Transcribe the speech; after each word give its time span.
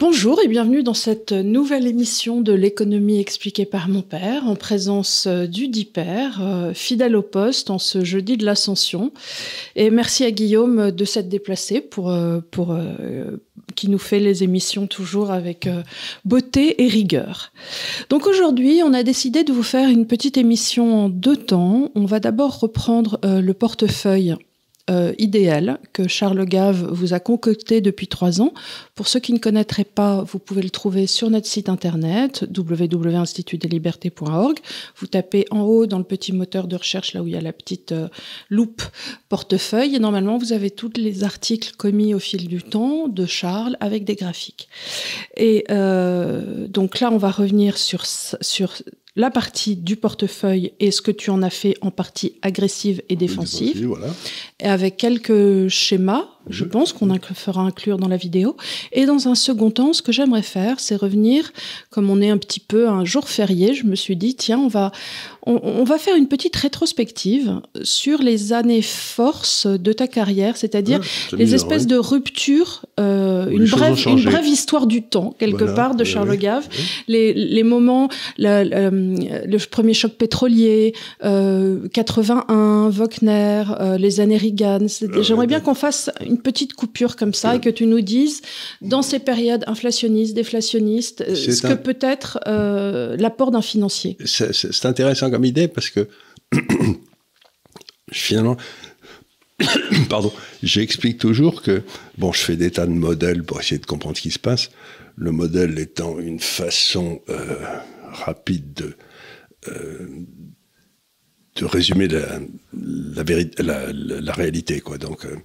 Bonjour 0.00 0.40
et 0.42 0.48
bienvenue 0.48 0.82
dans 0.82 0.94
cette 0.94 1.32
nouvelle 1.32 1.86
émission 1.86 2.40
de 2.40 2.54
l'économie 2.54 3.20
expliquée 3.20 3.66
par 3.66 3.86
mon 3.90 4.00
père 4.00 4.48
en 4.48 4.56
présence 4.56 5.26
euh, 5.26 5.46
du 5.46 5.68
DIPER, 5.68 6.40
euh, 6.40 6.72
fidèle 6.72 7.14
au 7.14 7.20
poste 7.20 7.68
en 7.68 7.78
ce 7.78 8.02
jeudi 8.02 8.38
de 8.38 8.46
l'Ascension. 8.46 9.12
Et 9.76 9.90
merci 9.90 10.24
à 10.24 10.30
Guillaume 10.30 10.90
de 10.90 11.04
s'être 11.04 11.28
déplacé 11.28 11.82
pour, 11.82 12.10
euh, 12.10 12.40
pour 12.50 12.74
qui 13.76 13.90
nous 13.90 13.98
fait 13.98 14.20
les 14.20 14.42
émissions 14.42 14.86
toujours 14.86 15.30
avec 15.30 15.68
beauté 16.24 16.82
et 16.82 16.88
rigueur. 16.88 17.52
Donc 18.08 18.26
aujourd'hui, 18.26 18.80
on 18.82 18.94
a 18.94 19.02
décidé 19.02 19.44
de 19.44 19.52
vous 19.52 19.62
faire 19.62 19.90
une 19.90 20.06
petite 20.06 20.38
émission 20.38 21.04
en 21.04 21.08
deux 21.10 21.36
temps. 21.36 21.90
On 21.94 22.06
va 22.06 22.20
d'abord 22.20 22.58
reprendre 22.58 23.20
le 23.22 23.52
portefeuille 23.52 24.34
euh, 24.90 25.12
idéal 25.18 25.78
que 25.92 26.08
Charles 26.08 26.44
Gave 26.44 26.88
vous 26.90 27.14
a 27.14 27.20
concocté 27.20 27.80
depuis 27.80 28.08
trois 28.08 28.40
ans. 28.40 28.52
Pour 28.94 29.08
ceux 29.08 29.20
qui 29.20 29.32
ne 29.32 29.38
connaîtraient 29.38 29.84
pas, 29.84 30.22
vous 30.22 30.38
pouvez 30.38 30.62
le 30.62 30.70
trouver 30.70 31.06
sur 31.06 31.30
notre 31.30 31.46
site 31.46 31.68
internet 31.68 32.44
www.institutdeslibertés.org. 32.56 34.58
Vous 34.96 35.06
tapez 35.06 35.46
en 35.50 35.62
haut 35.62 35.86
dans 35.86 35.98
le 35.98 36.04
petit 36.04 36.32
moteur 36.32 36.66
de 36.66 36.76
recherche 36.76 37.14
là 37.14 37.22
où 37.22 37.26
il 37.26 37.34
y 37.34 37.36
a 37.36 37.40
la 37.40 37.52
petite 37.52 37.92
euh, 37.92 38.08
loupe 38.48 38.82
portefeuille 39.28 39.94
et 39.94 39.98
normalement 39.98 40.38
vous 40.38 40.52
avez 40.52 40.70
tous 40.70 40.92
les 40.96 41.24
articles 41.24 41.74
commis 41.76 42.14
au 42.14 42.18
fil 42.18 42.48
du 42.48 42.62
temps 42.62 43.08
de 43.08 43.26
Charles 43.26 43.76
avec 43.80 44.04
des 44.04 44.16
graphiques. 44.16 44.68
Et 45.36 45.64
euh, 45.70 46.66
donc 46.68 47.00
là, 47.00 47.10
on 47.12 47.18
va 47.18 47.30
revenir 47.30 47.78
sur 47.78 48.06
sur 48.06 48.72
la 49.20 49.30
partie 49.30 49.76
du 49.76 49.96
portefeuille 49.96 50.72
et 50.80 50.90
ce 50.90 51.02
que 51.02 51.10
tu 51.10 51.28
en 51.28 51.42
as 51.42 51.50
fait 51.50 51.76
en 51.82 51.90
partie 51.90 52.36
agressive 52.40 53.02
et 53.10 53.16
défensive, 53.16 53.86
voilà. 53.86 54.06
et 54.58 54.66
avec 54.66 54.96
quelques 54.96 55.68
schémas 55.68 56.26
je 56.48 56.64
pense 56.64 56.92
qu'on 56.92 57.08
fera 57.34 57.62
inclure 57.62 57.98
dans 57.98 58.08
la 58.08 58.16
vidéo. 58.16 58.56
Et 58.92 59.06
dans 59.06 59.28
un 59.28 59.34
second 59.34 59.70
temps, 59.70 59.92
ce 59.92 60.02
que 60.02 60.12
j'aimerais 60.12 60.42
faire, 60.42 60.80
c'est 60.80 60.96
revenir, 60.96 61.52
comme 61.90 62.10
on 62.10 62.20
est 62.20 62.30
un 62.30 62.38
petit 62.38 62.60
peu 62.60 62.88
un 62.88 63.04
jour 63.04 63.28
férié, 63.28 63.74
je 63.74 63.84
me 63.84 63.94
suis 63.94 64.16
dit, 64.16 64.34
tiens, 64.34 64.58
on 64.58 64.68
va, 64.68 64.92
on, 65.46 65.84
va 65.84 65.98
faire 65.98 66.16
une 66.16 66.28
petite 66.28 66.56
rétrospective 66.56 67.60
sur 67.82 68.22
les 68.22 68.52
années 68.52 68.82
force 68.82 69.66
de 69.66 69.92
ta 69.92 70.06
carrière, 70.06 70.56
c'est-à-dire 70.56 71.00
les 71.32 71.54
espèces 71.54 71.86
de 71.86 71.96
ruptures, 71.96 72.84
euh, 72.98 73.48
une, 73.50 73.66
brève, 73.66 73.98
une 74.06 74.22
brève 74.22 74.46
histoire 74.46 74.86
du 74.86 75.02
temps, 75.02 75.34
quelque 75.38 75.64
part, 75.64 75.94
de 75.94 76.04
Charles 76.04 76.36
Gave, 76.36 76.68
les, 77.08 77.32
les, 77.32 77.62
moments, 77.62 78.08
le 78.38 79.66
premier 79.66 79.94
choc 79.94 80.12
pétrolier, 80.12 80.94
euh, 81.24 81.88
81, 81.92 82.90
Wagner, 82.90 83.64
euh, 83.80 83.98
les 83.98 84.20
années 84.20 84.36
Reagan. 84.36 84.86
J'aimerais 85.20 85.46
bien 85.46 85.60
qu'on 85.60 85.74
fasse 85.74 86.10
une 86.24 86.38
petite 86.40 86.74
coupure 86.74 87.16
comme 87.16 87.34
ça 87.34 87.56
et 87.56 87.60
que 87.60 87.70
tu 87.70 87.86
nous 87.86 88.00
dises, 88.00 88.42
dans 88.80 89.02
ces 89.02 89.18
périodes 89.18 89.64
inflationnistes, 89.66 90.34
déflationnistes, 90.34 91.22
euh, 91.22 91.34
ce 91.34 91.62
que 91.62 91.74
peut 91.74 91.98
être 92.00 92.38
euh, 92.46 93.16
l'apport 93.16 93.50
d'un 93.50 93.62
financier. 93.62 94.16
C'est 94.24 94.86
intéressant 94.86 95.30
comme 95.30 95.44
idée 95.44 95.68
parce 95.68 95.90
que 95.90 96.08
finalement, 98.12 98.56
pardon, 100.08 100.32
j'explique 100.62 101.18
toujours 101.18 101.62
que, 101.62 101.82
bon, 102.18 102.32
je 102.32 102.40
fais 102.40 102.56
des 102.56 102.70
tas 102.70 102.86
de 102.86 102.92
modèles 102.92 103.44
pour 103.44 103.60
essayer 103.60 103.78
de 103.78 103.86
comprendre 103.86 104.16
ce 104.16 104.22
qui 104.22 104.30
se 104.30 104.38
passe. 104.38 104.70
Le 105.16 105.32
modèle 105.32 105.78
étant 105.78 106.18
une 106.18 106.40
façon 106.40 107.20
euh, 107.28 107.56
rapide 108.10 108.72
de, 108.74 108.96
de 111.60 111.66
résumer 111.66 112.08
la, 112.08 112.40
la, 112.72 114.32
réalité. 114.32 114.80
Quoi. 114.80 114.96
Donc, 114.96 115.26
euh, 115.26 115.36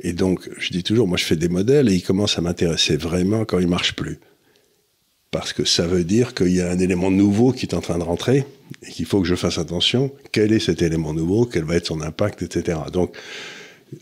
et 0.00 0.12
donc, 0.12 0.48
je 0.58 0.70
dis 0.70 0.84
toujours, 0.84 1.08
moi 1.08 1.16
je 1.16 1.24
fais 1.24 1.34
des 1.34 1.48
modèles 1.48 1.88
et 1.88 1.94
ils 1.94 2.02
commencent 2.02 2.38
à 2.38 2.40
m'intéresser 2.40 2.96
vraiment 2.96 3.44
quand 3.44 3.58
ils 3.58 3.66
marchent 3.66 3.96
plus. 3.96 4.18
Parce 5.32 5.52
que 5.52 5.64
ça 5.64 5.86
veut 5.86 6.04
dire 6.04 6.34
qu'il 6.34 6.54
y 6.54 6.60
a 6.60 6.70
un 6.70 6.78
élément 6.78 7.10
nouveau 7.10 7.52
qui 7.52 7.66
est 7.66 7.74
en 7.74 7.80
train 7.80 7.98
de 7.98 8.04
rentrer 8.04 8.46
et 8.86 8.90
qu'il 8.90 9.06
faut 9.06 9.20
que 9.20 9.26
je 9.26 9.34
fasse 9.34 9.58
attention. 9.58 10.12
Quel 10.30 10.52
est 10.52 10.60
cet 10.60 10.82
élément 10.82 11.12
nouveau? 11.12 11.46
Quel 11.46 11.64
va 11.64 11.74
être 11.76 11.86
son 11.86 12.00
impact, 12.00 12.42
etc. 12.42 12.78
Donc, 12.92 13.16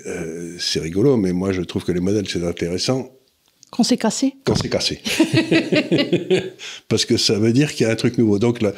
euh, 0.06 0.56
c'est 0.58 0.80
rigolo, 0.80 1.16
mais 1.16 1.32
moi 1.32 1.52
je 1.52 1.62
trouve 1.62 1.84
que 1.84 1.92
les 1.92 2.00
modèles 2.00 2.28
c'est 2.28 2.44
intéressant 2.44 3.10
quand 3.74 3.82
c'est 3.82 3.96
cassé? 3.96 4.36
Quand 4.44 4.54
c'est 4.54 4.68
cassé. 4.68 5.00
Parce 6.88 7.04
que 7.04 7.16
ça 7.16 7.40
veut 7.40 7.52
dire 7.52 7.74
qu'il 7.74 7.84
y 7.84 7.88
a 7.88 7.92
un 7.92 7.96
truc 7.96 8.18
nouveau. 8.18 8.38
Donc 8.38 8.62
là, 8.62 8.72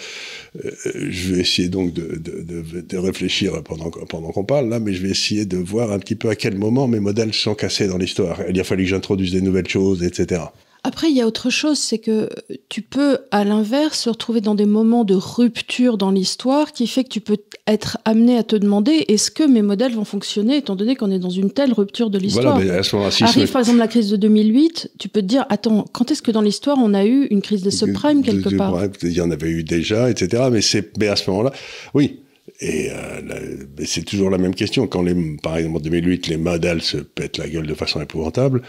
euh, 0.65 0.71
je 1.11 1.34
vais 1.34 1.43
essayer 1.43 1.69
donc 1.69 1.93
de, 1.93 2.17
de, 2.17 2.81
de, 2.81 2.97
réfléchir 2.97 3.62
pendant, 3.62 3.91
pendant 3.91 4.33
qu'on 4.33 4.45
parle 4.45 4.71
là, 4.71 4.81
mais 4.81 4.95
je 4.95 5.03
vais 5.03 5.11
essayer 5.11 5.45
de 5.45 5.59
voir 5.59 5.93
un 5.93 5.99
petit 5.99 6.15
peu 6.15 6.31
à 6.31 6.34
quel 6.34 6.57
moment 6.57 6.89
mes 6.89 7.01
modèles 7.01 7.34
sont 7.34 7.55
cassés 7.55 7.89
dans 7.89 7.99
l'histoire. 7.99 8.41
Il 8.49 8.59
a 8.59 8.65
fallu 8.65 8.84
que 8.84 8.89
j'introduise 8.89 9.33
des 9.33 9.43
nouvelles 9.43 9.69
choses, 9.69 10.03
etc. 10.03 10.45
Après, 10.86 11.10
il 11.10 11.16
y 11.16 11.20
a 11.20 11.26
autre 11.26 11.50
chose, 11.50 11.80
c'est 11.80 11.98
que 11.98 12.28
tu 12.69 12.80
peux, 12.80 13.19
à 13.32 13.42
l'inverse, 13.42 14.02
se 14.02 14.08
retrouver 14.08 14.41
dans 14.41 14.54
des 14.54 14.66
moments 14.66 15.02
de 15.02 15.16
rupture 15.16 15.98
dans 15.98 16.12
l'histoire 16.12 16.72
qui 16.72 16.86
fait 16.86 17.02
que 17.02 17.08
tu 17.08 17.20
peux 17.20 17.38
être 17.66 17.98
amené 18.04 18.38
à 18.38 18.44
te 18.44 18.54
demander 18.54 19.04
est-ce 19.08 19.32
que 19.32 19.42
mes 19.42 19.62
modèles 19.62 19.94
vont 19.94 20.04
fonctionner 20.04 20.58
étant 20.58 20.76
donné 20.76 20.94
qu'on 20.94 21.10
est 21.10 21.19
dans 21.19 21.28
une 21.28 21.50
telle 21.50 21.72
rupture 21.72 22.08
de 22.08 22.20
l'histoire? 22.20 22.60
Voilà, 22.60 22.82
Arrive 23.22 23.50
par 23.50 23.62
exemple 23.62 23.78
la 23.78 23.88
crise 23.88 24.10
de 24.10 24.16
2008, 24.16 24.92
tu 24.97 25.08
peux 25.08 25.22
te 25.22 25.26
dire 25.26 25.44
attends, 25.48 25.86
quand 25.91 26.12
est-ce 26.12 26.22
que 26.22 26.30
dans 26.30 26.41
l'histoire 26.41 26.78
on 26.80 26.94
a 26.94 27.04
eu 27.04 27.26
une 27.30 27.42
crise 27.42 27.62
de 27.62 27.70
subprime 27.70 28.22
quelque 28.22 28.54
part? 28.54 28.80
Il 29.03 29.10
y 29.10 29.20
en 29.20 29.32
avait 29.32 29.50
eu 29.50 29.64
déjà, 29.64 30.08
etc. 30.08 30.44
Mais, 30.53 30.60
mais 31.00 31.08
à 31.08 31.16
ce 31.16 31.28
moment-là, 31.30 31.53
oui, 31.94 32.20
et 32.60 32.91
euh, 32.92 33.56
c'est 33.84 34.04
toujours 34.04 34.30
la 34.30 34.38
même 34.38 34.54
question. 34.54 34.86
Quand, 34.86 35.03
les, 35.03 35.16
par 35.42 35.56
exemple, 35.56 35.78
en 35.78 35.80
2008, 35.80 36.28
les 36.28 36.36
modèles 36.36 36.80
se 36.80 36.98
pètent 36.98 37.38
la 37.38 37.48
gueule 37.48 37.66
de 37.66 37.74
façon 37.74 38.00
épouvantable, 38.00 38.62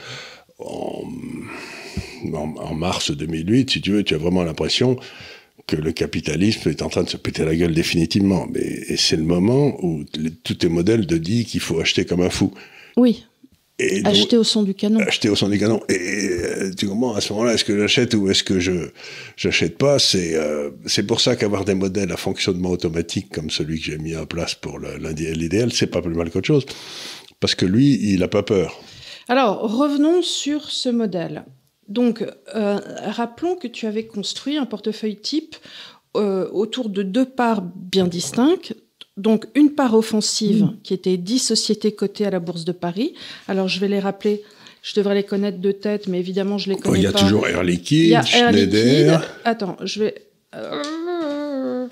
en, 2.33 2.55
en, 2.57 2.73
mars 2.73 3.11
2008, 3.11 3.69
si 3.71 3.81
tu 3.81 3.91
veux, 3.91 4.03
tu 4.03 4.15
as 4.15 4.17
vraiment 4.17 4.43
l'impression 4.43 4.97
que 5.67 5.75
le 5.75 5.91
capitalisme 5.91 6.69
est 6.69 6.81
en 6.81 6.89
train 6.89 7.03
de 7.03 7.09
se 7.09 7.17
péter 7.17 7.43
la 7.43 7.55
gueule 7.55 7.73
définitivement. 7.73 8.47
Mais, 8.51 8.61
et 8.61 8.97
c'est 8.97 9.17
le 9.17 9.23
moment 9.23 9.77
où 9.83 10.03
tous 10.43 10.55
tes 10.55 10.69
modèles 10.69 11.05
te 11.05 11.15
disent 11.15 11.45
qu'il 11.45 11.59
faut 11.59 11.79
acheter 11.79 12.05
comme 12.05 12.21
un 12.21 12.29
fou. 12.29 12.53
Oui. 12.95 13.25
Et 13.79 14.03
acheter 14.05 14.37
au 14.37 14.43
son 14.43 14.63
du 14.63 14.73
canon. 14.73 14.99
Acheter 15.01 15.29
au 15.29 15.35
son 15.35 15.49
du 15.49 15.59
canon. 15.59 15.81
Et 15.87 15.99
euh, 15.99 16.71
tu 16.75 16.87
comprends, 16.87 17.13
à 17.13 17.21
ce 17.21 17.31
moment-là, 17.33 17.53
est-ce 17.53 17.65
que 17.65 17.77
j'achète 17.77 18.15
ou 18.15 18.29
est-ce 18.29 18.43
que 18.43 18.59
je 18.59 18.89
j'achète 19.35 19.77
pas? 19.77 19.99
C'est 19.99 20.33
euh, 20.33 20.71
c'est 20.87 21.05
pour 21.05 21.21
ça 21.21 21.35
qu'avoir 21.35 21.63
des 21.63 21.75
modèles 21.75 22.11
à 22.11 22.17
fonctionnement 22.17 22.71
automatique 22.71 23.29
comme 23.29 23.51
celui 23.51 23.77
que 23.77 23.85
j'ai 23.85 23.99
mis 23.99 24.15
en 24.15 24.25
place 24.25 24.55
pour 24.55 24.79
l'idéal, 24.79 25.71
c'est 25.73 25.87
pas 25.87 26.01
plus 26.01 26.15
mal 26.15 26.31
qu'autre 26.31 26.47
chose. 26.47 26.65
Parce 27.39 27.53
que 27.53 27.67
lui, 27.67 27.99
il 28.01 28.23
a 28.23 28.27
pas 28.27 28.41
peur. 28.41 28.81
Alors, 29.27 29.59
revenons 29.77 30.23
sur 30.23 30.71
ce 30.71 30.89
modèle. 30.89 31.43
Donc, 31.87 32.25
euh, 32.55 32.79
rappelons 33.05 33.55
que 33.55 33.67
tu 33.67 33.85
avais 33.85 34.05
construit 34.05 34.57
un 34.57 34.65
portefeuille 34.65 35.17
type 35.17 35.55
euh, 36.15 36.49
autour 36.51 36.89
de 36.89 37.03
deux 37.03 37.25
parts 37.25 37.61
bien 37.61 38.07
distinctes. 38.07 38.75
Donc, 39.15 39.47
une 39.55 39.73
part 39.73 39.95
offensive 39.95 40.63
mmh. 40.63 40.77
qui 40.83 40.93
était 40.93 41.17
10 41.17 41.39
sociétés 41.39 41.93
cotées 41.93 42.25
à 42.25 42.29
la 42.29 42.39
Bourse 42.39 42.65
de 42.65 42.71
Paris. 42.71 43.13
Alors, 43.47 43.67
je 43.67 43.79
vais 43.79 43.87
les 43.87 43.99
rappeler. 43.99 44.43
Je 44.83 44.93
devrais 44.95 45.15
les 45.15 45.23
connaître 45.23 45.59
de 45.59 45.71
tête, 45.71 46.07
mais 46.07 46.19
évidemment, 46.19 46.57
je 46.57 46.69
les 46.69 46.75
connais 46.75 46.93
pas. 46.93 46.97
Il 46.99 47.03
y 47.03 47.07
a 47.07 47.11
toujours 47.11 47.47
Air 47.47 47.63
Liquide, 47.63 48.21
Schneider. 48.25 49.23
Attends, 49.43 49.77
je 49.83 49.99
vais. 49.99 50.15
Euh, 50.55 51.87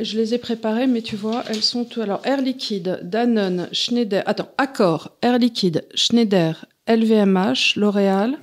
je 0.00 0.16
les 0.16 0.34
ai 0.34 0.38
préparées, 0.38 0.86
mais 0.86 1.02
tu 1.02 1.16
vois, 1.16 1.44
elles 1.48 1.62
sont 1.62 1.84
tout. 1.84 2.00
Alors, 2.00 2.20
Air 2.24 2.40
Liquide, 2.40 3.00
Danone, 3.02 3.68
Schneider. 3.72 4.22
Attends, 4.26 4.50
Accor, 4.58 5.16
Air 5.22 5.38
Liquide, 5.38 5.84
Schneider, 5.94 6.64
LVMH, 6.88 7.76
L'Oréal, 7.76 8.38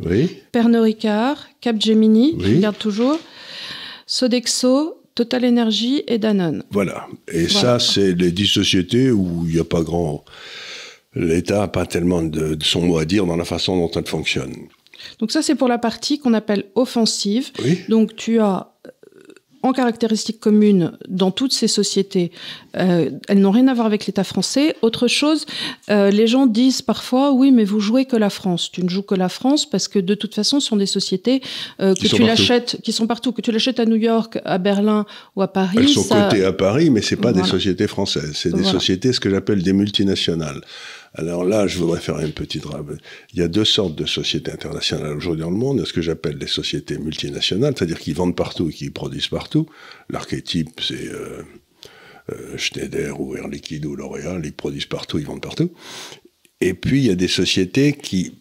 Pernod 0.52 0.84
Ricard, 0.84 1.48
Capgemini, 1.62 2.36
je 2.40 2.56
regarde 2.56 2.78
toujours, 2.78 3.20
Sodexo, 4.06 5.02
Total 5.16 5.46
Energy 5.46 6.04
et 6.08 6.18
Danone. 6.18 6.64
Voilà. 6.72 7.08
Et 7.32 7.48
ça, 7.48 7.80
c'est 7.80 8.14
les 8.14 8.32
dix 8.32 8.48
sociétés 8.48 9.12
où 9.12 9.46
il 9.48 9.54
n'y 9.54 9.60
a 9.60 9.64
pas 9.64 9.82
grand. 9.82 10.26
L'État 11.16 11.60
n'a 11.60 11.68
pas 11.70 11.86
tellement 11.86 12.22
de, 12.22 12.58
son 12.62 12.82
mot 12.82 12.98
à 12.98 13.06
dire 13.06 13.26
dans 13.26 13.38
la 13.38 13.46
façon 13.46 13.78
dont 13.78 13.92
elles 13.92 14.08
fonctionnent. 14.08 14.68
Donc 15.20 15.32
ça, 15.32 15.42
c'est 15.42 15.56
pour 15.56 15.70
la 15.70 15.78
partie 15.78 16.20
qu'on 16.20 16.34
appelle 16.34 16.66
offensive. 16.76 17.52
Donc 17.90 18.16
tu 18.16 18.40
as 18.40 18.74
en 19.66 19.74
caractéristiques 19.74 20.40
communes 20.40 20.92
dans 21.08 21.32
toutes 21.32 21.54
ces 21.54 21.68
sociétés, 21.68 22.32
euh, 22.78 23.10
elles 23.28 23.40
n'ont 23.40 23.52
rien 23.52 23.68
à 23.68 23.74
voir 23.74 23.88
avec 23.88 24.06
l'État 24.06 24.24
français. 24.24 24.76
Autre 24.82 25.08
chose, 25.08 25.46
euh, 25.90 26.12
les 26.12 26.28
gens 26.28 26.46
disent 26.46 26.82
parfois, 26.82 27.32
oui, 27.32 27.52
mais 27.52 27.64
vous 27.64 27.80
jouez 27.80 28.06
que 28.06 28.16
la 28.16 28.30
France. 28.30 28.70
Tu 28.72 28.84
ne 28.84 28.90
joues 28.90 29.02
que 29.02 29.16
la 29.16 29.30
France 29.30 29.68
parce 29.68 29.88
que 29.88 29.98
de 29.98 30.14
toute 30.14 30.36
façon, 30.36 30.60
ce 30.60 30.68
sont 30.68 30.76
des 30.76 30.86
sociétés 30.86 31.42
euh, 31.82 31.96
que 31.96 32.08
tu 32.08 32.22
l'achètes, 32.22 32.78
qui 32.84 32.92
sont 32.92 33.08
partout, 33.08 33.32
que 33.32 33.42
tu 33.42 33.52
l'achètes 33.52 33.80
à 33.80 33.86
New 33.86 33.96
York, 33.96 34.40
à 34.46 34.60
Berlin 34.60 35.06
ou 35.36 35.42
à 35.42 35.48
Paris. 35.48 35.78
Elles 35.80 35.90
sont 35.90 36.04
cotées 36.04 36.46
à 36.46 36.54
Paris, 36.54 36.92
mais 36.92 37.02
c'est 37.02 37.16
pas 37.16 37.34
des 37.34 37.44
sociétés 37.44 37.88
françaises. 37.88 38.34
C'est 38.36 38.54
des 38.54 38.64
sociétés, 38.64 39.14
ce 39.14 39.20
que 39.20 39.30
j'appelle 39.30 39.64
des 39.64 39.74
multinationales. 39.74 40.62
Alors 41.18 41.46
là, 41.46 41.66
je 41.66 41.78
voudrais 41.78 42.02
faire 42.02 42.20
une 42.20 42.34
petite 42.34 42.66
rave. 42.66 42.98
Il 43.34 43.40
y 43.40 43.42
a 43.42 43.48
deux 43.48 43.66
sortes 43.66 43.96
de 43.96 44.06
sociétés 44.06 44.52
internationales 44.52 45.16
aujourd'hui 45.16 45.44
dans 45.44 45.50
le 45.50 45.56
monde. 45.56 45.78
Il 45.78 45.80
y 45.80 45.84
a 45.84 45.86
ce 45.86 45.94
que 45.94 46.02
j'appelle 46.02 46.38
les 46.38 46.48
sociétés 46.48 46.98
multinationales, 46.98 47.74
c'est-à-dire 47.78 48.00
qui 48.00 48.14
vendent 48.14 48.36
partout 48.36 48.70
et 48.70 48.74
qui 48.74 48.90
produisent 48.90 49.30
partout. 49.30 49.66
L'archétype, 50.10 50.82
c'est 50.82 51.08
euh, 51.08 51.44
euh, 52.32 52.58
Schneider 52.58 53.20
ou 53.20 53.36
Air 53.36 53.48
Liquide 53.48 53.86
ou 53.86 53.96
L'Oréal, 53.96 54.42
ils 54.44 54.54
produisent 54.54 54.88
partout, 54.88 55.18
ils 55.18 55.26
vendent 55.26 55.42
partout. 55.42 55.72
Et 56.60 56.74
puis, 56.74 57.00
il 57.00 57.06
y 57.06 57.12
a 57.12 57.16
des 57.16 57.30
sociétés 57.30 57.94
qui 57.94 58.40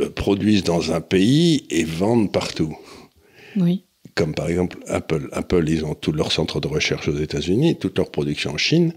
euh, 0.00 0.08
produisent 0.08 0.64
dans 0.64 0.92
un 0.92 1.00
pays 1.02 1.66
et 1.68 1.84
vendent 1.84 2.32
partout. 2.32 2.76
Oui. 3.56 3.84
Comme 4.14 4.34
par 4.34 4.48
exemple 4.48 4.78
Apple. 4.86 5.28
Apple, 5.32 5.68
ils 5.68 5.84
ont 5.84 5.94
tous 5.94 6.12
leurs 6.12 6.32
centres 6.32 6.60
de 6.60 6.68
recherche 6.68 7.08
aux 7.08 7.16
États-Unis, 7.16 7.78
toute 7.78 7.96
leur 7.98 8.10
production 8.10 8.52
en 8.52 8.58
Chine. 8.58 8.94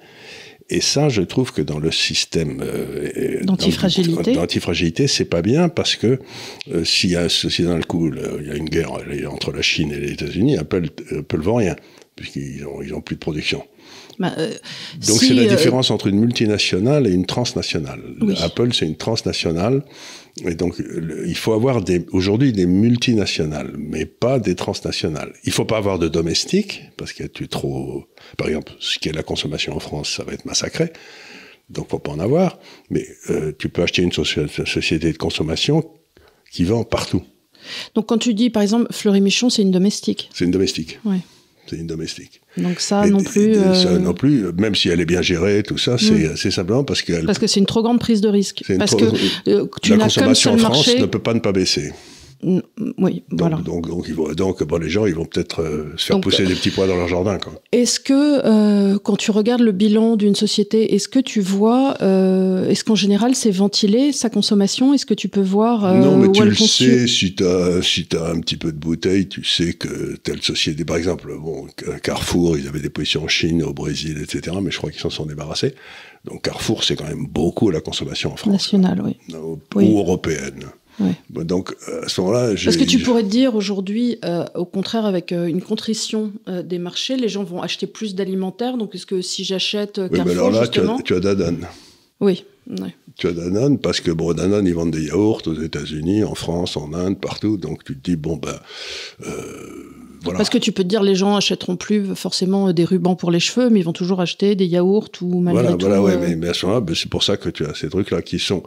Et 0.69 0.81
ça, 0.81 1.09
je 1.09 1.21
trouve 1.21 1.51
que 1.51 1.61
dans 1.61 1.77
le 1.77 1.91
système 1.91 2.59
euh, 2.63 3.43
d'antifragilité, 3.43 4.33
d'antifragilité, 4.33 5.07
c'est 5.07 5.25
pas 5.25 5.43
bien 5.43 5.69
parce 5.69 5.95
que 5.95 6.19
euh, 6.71 6.83
s'il 6.83 7.11
y 7.11 7.15
a 7.15 7.29
ceci 7.29 7.63
dans 7.63 7.77
le 7.77 7.83
coup, 7.83 8.11
il 8.11 8.47
y 8.47 8.51
a 8.51 8.55
une 8.55 8.69
guerre 8.69 8.91
entre 9.29 9.51
la 9.51 9.61
Chine 9.61 9.91
et 9.91 9.99
les 9.99 10.13
États-Unis, 10.13 10.57
Apple, 10.57 10.87
Apple 11.11 11.39
vend 11.39 11.55
rien 11.55 11.75
puisqu'ils 12.15 12.65
ont, 12.65 12.81
ils 12.81 12.93
ont 12.95 13.01
plus 13.01 13.15
de 13.15 13.19
production. 13.19 13.63
Bah, 14.19 14.33
euh, 14.37 14.53
Donc 15.07 15.19
c'est 15.19 15.33
la 15.33 15.43
euh, 15.43 15.47
différence 15.47 15.91
entre 15.91 16.07
une 16.07 16.19
multinationale 16.19 17.07
et 17.07 17.11
une 17.11 17.25
transnationale. 17.25 18.01
Apple, 18.41 18.73
c'est 18.73 18.85
une 18.85 18.95
transnationale. 18.95 19.83
Et 20.45 20.55
donc, 20.55 20.75
il 21.25 21.35
faut 21.35 21.53
avoir 21.53 21.81
des, 21.81 22.05
aujourd'hui 22.11 22.51
des 22.51 22.65
multinationales, 22.65 23.73
mais 23.77 24.05
pas 24.05 24.39
des 24.39 24.55
transnationales. 24.55 25.33
Il 25.45 25.53
faut 25.53 25.63
pas 25.65 25.77
avoir 25.77 25.97
de 25.97 26.09
domestiques, 26.09 26.83
parce 26.97 27.13
que 27.13 27.23
tu 27.23 27.47
trop, 27.47 28.05
par 28.37 28.47
exemple, 28.47 28.73
ce 28.79 28.99
qui 28.99 29.09
est 29.09 29.13
la 29.13 29.23
consommation 29.23 29.75
en 29.75 29.79
France, 29.79 30.09
ça 30.09 30.23
va 30.23 30.33
être 30.33 30.45
massacré. 30.45 30.91
Donc, 31.69 31.89
faut 31.89 31.99
pas 31.99 32.11
en 32.11 32.19
avoir. 32.19 32.59
Mais 32.89 33.07
euh, 33.29 33.53
tu 33.57 33.69
peux 33.69 33.81
acheter 33.81 34.01
une 34.01 34.11
société 34.11 35.11
de 35.11 35.17
consommation 35.17 35.83
qui 36.51 36.65
vend 36.65 36.83
partout. 36.83 37.23
Donc, 37.95 38.07
quand 38.07 38.17
tu 38.17 38.33
dis, 38.33 38.49
par 38.49 38.61
exemple, 38.61 38.87
Fleury 38.91 39.21
Michon, 39.21 39.49
c'est 39.49 39.61
une 39.61 39.71
domestique. 39.71 40.29
C'est 40.33 40.45
une 40.45 40.51
domestique. 40.51 40.99
Ouais 41.05 41.19
c'est 41.67 41.77
une 41.77 41.87
domestique. 41.87 42.41
Donc 42.57 42.79
ça 42.79 43.05
non 43.07 43.23
plus. 43.23 43.55
Ça 43.55 43.89
euh, 43.89 43.99
non 43.99 44.13
plus, 44.13 44.51
même 44.53 44.75
si 44.75 44.89
elle 44.89 45.01
est 45.01 45.05
bien 45.05 45.21
gérée, 45.21 45.63
tout 45.63 45.77
ça, 45.77 45.97
c'est 45.97 46.47
hmm. 46.47 46.51
simplement 46.51 46.83
parce 46.83 47.01
qu'elle. 47.01 47.25
Parce 47.25 47.39
que 47.39 47.47
c'est 47.47 47.59
une 47.59 47.65
trop 47.65 47.81
grande 47.81 47.99
prise 47.99 48.21
de 48.21 48.29
risque. 48.29 48.63
Parce 48.77 48.95
que 48.95 49.05
euh, 49.49 49.67
tu 49.81 49.95
marché. 49.95 50.21
La 50.21 50.27
consommation 50.27 50.53
en 50.53 50.57
France 50.57 50.95
ne 50.95 51.05
peut 51.05 51.19
pas 51.19 51.33
ne 51.33 51.39
pas 51.39 51.51
baisser. 51.51 51.91
Oui, 52.97 53.23
voilà. 53.31 53.57
Donc, 53.57 53.87
donc, 54.35 54.63
bon, 54.63 54.77
les 54.77 54.89
gens, 54.89 55.07
ils 55.07 55.15
vont 55.15 55.25
peut-être 55.25 55.61
euh, 55.61 55.93
se 55.97 56.05
faire 56.07 56.21
pousser 56.21 56.45
des 56.45 56.53
petits 56.53 56.69
pois 56.69 56.85
dans 56.85 56.95
leur 56.95 57.07
jardin. 57.07 57.39
Est-ce 57.71 57.99
que, 57.99 58.13
euh, 58.13 58.99
quand 58.99 59.15
tu 59.15 59.31
regardes 59.31 59.61
le 59.61 59.71
bilan 59.71 60.15
d'une 60.15 60.35
société, 60.35 60.93
est-ce 60.93 61.09
que 61.09 61.19
tu 61.19 61.41
vois, 61.41 61.95
euh, 62.01 62.69
est-ce 62.69 62.83
qu'en 62.83 62.95
général, 62.95 63.33
c'est 63.33 63.49
ventilé, 63.49 64.11
sa 64.11 64.29
consommation? 64.29 64.93
Est-ce 64.93 65.07
que 65.07 65.15
tu 65.15 65.27
peux 65.27 65.41
voir 65.41 65.95
Non, 65.95 66.17
mais 66.17 66.31
tu 66.31 66.43
le 66.43 66.53
sais, 66.53 67.07
si 67.07 67.33
tu 67.33 67.45
as, 67.45 67.81
si 67.81 68.07
as 68.15 68.29
un 68.29 68.39
petit 68.39 68.57
peu 68.57 68.71
de 68.71 68.77
bouteille, 68.77 69.27
tu 69.27 69.43
sais 69.43 69.73
que 69.73 70.15
telle 70.17 70.43
société, 70.43 70.85
par 70.85 70.97
exemple, 70.97 71.33
bon, 71.39 71.67
Carrefour, 72.03 72.57
ils 72.57 72.67
avaient 72.67 72.79
des 72.79 72.89
positions 72.89 73.23
en 73.23 73.27
Chine, 73.27 73.63
au 73.63 73.73
Brésil, 73.73 74.19
etc., 74.21 74.57
mais 74.61 74.69
je 74.69 74.77
crois 74.77 74.91
qu'ils 74.91 75.01
s'en 75.01 75.09
sont 75.09 75.25
débarrassés. 75.25 75.73
Donc 76.25 76.43
Carrefour, 76.43 76.83
c'est 76.83 76.95
quand 76.95 77.07
même 77.07 77.27
beaucoup 77.27 77.69
la 77.69 77.81
consommation 77.81 78.33
en 78.33 78.35
France. 78.35 78.51
Nationale, 78.51 79.01
oui. 79.03 79.17
Ou 79.75 79.99
européenne. 79.99 80.65
Donc 81.29 81.75
à 82.03 82.07
ce 82.07 82.21
moment-là, 82.21 82.51
Est-ce 82.51 82.77
que 82.77 82.83
tu 82.83 82.99
pourrais 82.99 83.23
te 83.23 83.27
dire 83.27 83.55
aujourd'hui, 83.55 84.17
euh, 84.23 84.45
au 84.55 84.65
contraire, 84.65 85.05
avec 85.05 85.31
euh, 85.31 85.45
une 85.47 85.61
contrition 85.61 86.31
euh, 86.47 86.63
des 86.63 86.79
marchés, 86.79 87.17
les 87.17 87.29
gens 87.29 87.43
vont 87.43 87.61
acheter 87.61 87.87
plus 87.87 88.15
d'alimentaire. 88.15 88.77
Donc 88.77 88.95
est-ce 88.95 89.05
que 89.05 89.21
si 89.21 89.43
j'achète 89.43 89.99
oui, 89.99 90.19
mais 90.25 90.31
alors 90.31 90.51
là, 90.51 90.67
tu 90.67 90.79
as, 90.79 90.97
tu 91.03 91.13
as 91.13 91.19
Danone. 91.19 91.67
Oui. 92.19 92.45
Tu 93.17 93.27
as 93.27 93.33
Danone 93.33 93.77
parce 93.77 94.01
que 94.01 94.11
bon, 94.11 94.33
Danone, 94.33 94.65
ils 94.65 94.73
vendent 94.73 94.91
des 94.91 95.05
yaourts 95.05 95.41
aux 95.45 95.53
États-Unis, 95.53 96.23
en 96.23 96.35
France, 96.35 96.77
en 96.77 96.93
Inde, 96.93 97.19
partout. 97.19 97.57
Donc 97.57 97.83
tu 97.83 97.95
te 97.95 98.11
dis 98.11 98.15
bon 98.15 98.37
ben. 98.37 98.55
Parce 100.33 100.49
que 100.49 100.57
tu 100.57 100.71
peux 100.71 100.83
te 100.83 100.87
dire, 100.87 101.03
les 101.03 101.15
gens 101.15 101.35
achèteront 101.35 101.75
plus 101.75 102.15
forcément 102.15 102.71
des 102.73 102.85
rubans 102.85 103.15
pour 103.15 103.31
les 103.31 103.39
cheveux, 103.39 103.69
mais 103.69 103.79
ils 103.79 103.85
vont 103.85 103.93
toujours 103.93 104.21
acheter 104.21 104.55
des 104.55 104.65
yaourts 104.65 105.09
ou 105.21 105.39
malgré 105.39 105.63
voilà, 105.63 105.77
tout. 105.77 105.85
Voilà, 105.85 106.01
ouais, 106.01 106.17
mais, 106.17 106.35
mais, 106.35 106.49
à 106.49 106.53
ce 106.53 106.65
moment-là, 106.65 106.81
ben, 106.81 106.95
c'est 106.95 107.09
pour 107.09 107.23
ça 107.23 107.37
que 107.37 107.49
tu 107.49 107.65
as 107.65 107.73
ces 107.73 107.89
trucs-là 107.89 108.21
qui 108.21 108.39
sont 108.39 108.63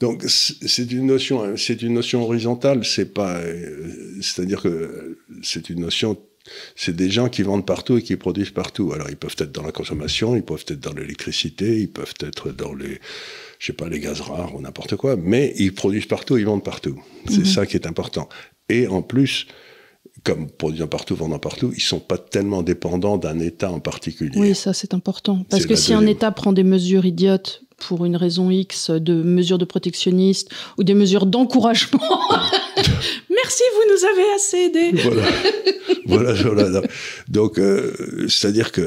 donc 0.00 0.24
c'est 0.26 0.90
une 0.90 1.06
notion, 1.06 1.56
c'est 1.56 1.80
une 1.82 1.94
notion 1.94 2.22
horizontale. 2.22 2.84
C'est 2.84 3.14
pas, 3.14 3.36
euh, 3.36 4.18
c'est-à-dire 4.20 4.60
que 4.60 5.18
c'est 5.42 5.70
une 5.70 5.80
notion 5.80 6.18
c'est 6.76 6.94
des 6.94 7.10
gens 7.10 7.30
qui 7.30 7.42
vendent 7.42 7.64
partout 7.64 7.96
et 7.96 8.02
qui 8.02 8.16
produisent 8.16 8.50
partout. 8.50 8.92
Alors 8.92 9.08
ils 9.08 9.16
peuvent 9.16 9.36
être 9.38 9.52
dans 9.52 9.62
la 9.62 9.72
consommation, 9.72 10.36
ils 10.36 10.42
peuvent 10.42 10.64
être 10.68 10.80
dans 10.80 10.92
l'électricité, 10.92 11.80
ils 11.80 11.90
peuvent 11.90 12.12
être 12.20 12.50
dans 12.50 12.74
les, 12.74 13.00
je 13.58 13.66
sais 13.66 13.72
pas, 13.72 13.88
les 13.88 13.98
gaz 13.98 14.20
rares 14.20 14.54
ou 14.54 14.60
n'importe 14.60 14.96
quoi, 14.96 15.16
mais 15.16 15.54
ils 15.56 15.74
produisent 15.74 16.06
partout, 16.06 16.36
ils 16.36 16.44
vendent 16.44 16.64
partout. 16.64 17.00
C'est 17.28 17.38
mhm. 17.38 17.44
ça 17.46 17.66
qui 17.66 17.76
est 17.76 17.86
important. 17.86 18.28
Et 18.68 18.86
en 18.88 19.00
plus, 19.00 19.46
comme 20.24 20.50
produisant 20.50 20.86
partout, 20.86 21.14
vendant 21.14 21.38
partout, 21.38 21.72
ils 21.76 21.82
sont 21.82 22.00
pas 22.00 22.18
tellement 22.18 22.62
dépendants 22.62 23.18
d'un 23.18 23.38
État 23.38 23.70
en 23.70 23.78
particulier. 23.78 24.32
Oui, 24.36 24.54
ça 24.54 24.72
c'est 24.72 24.94
important. 24.94 25.44
Parce 25.50 25.66
que 25.66 25.76
si 25.76 25.92
un 25.92 26.06
État 26.06 26.32
prend 26.32 26.52
des 26.52 26.64
mesures 26.64 27.04
idiotes 27.04 27.64
pour 27.76 28.04
une 28.04 28.16
raison 28.16 28.50
X 28.50 28.90
de 28.90 29.22
mesures 29.22 29.58
de 29.58 29.64
protectionnistes 29.64 30.50
ou 30.78 30.84
des 30.84 30.94
mesures 30.94 31.26
d'encouragement. 31.26 32.00
Merci, 33.30 33.62
vous 33.74 33.92
nous 33.92 34.04
avez 34.04 34.34
assez 34.34 34.56
aidés. 34.56 34.92
Voilà, 36.06 36.32
voilà, 36.32 36.82
Donc, 37.28 37.58
euh, 37.58 38.26
c'est-à-dire 38.28 38.72
que 38.72 38.86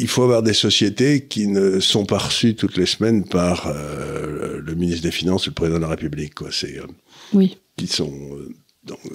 il 0.00 0.08
faut 0.08 0.22
avoir 0.22 0.42
des 0.42 0.54
sociétés 0.54 1.26
qui 1.26 1.46
ne 1.46 1.78
sont 1.78 2.06
pas 2.06 2.18
reçues 2.18 2.56
toutes 2.56 2.76
les 2.76 2.86
semaines 2.86 3.24
par 3.24 3.68
euh, 3.68 4.60
le 4.60 4.74
ministre 4.74 5.02
des 5.02 5.12
Finances 5.12 5.46
ou 5.46 5.50
le 5.50 5.54
président 5.54 5.76
de 5.76 5.82
la 5.82 5.88
République. 5.88 6.34
Quoi. 6.34 6.48
C'est, 6.50 6.78
euh, 6.78 6.86
oui. 7.32 7.58
Qui 7.76 7.86
sont. 7.86 8.10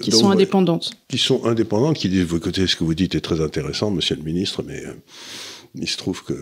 Qui 0.00 0.10
sont 0.12 0.30
indépendantes. 0.30 0.92
Qui 1.08 1.18
sont 1.18 1.44
indépendantes, 1.44 1.96
qui 1.96 2.08
disent, 2.08 2.32
écoutez, 2.34 2.66
ce 2.66 2.76
que 2.76 2.84
vous 2.84 2.94
dites 2.94 3.14
est 3.14 3.20
très 3.20 3.40
intéressant, 3.40 3.90
monsieur 3.90 4.16
le 4.16 4.22
ministre, 4.22 4.62
mais 4.66 4.82
il 5.74 5.88
se 5.88 5.96
trouve 5.96 6.24
que 6.24 6.34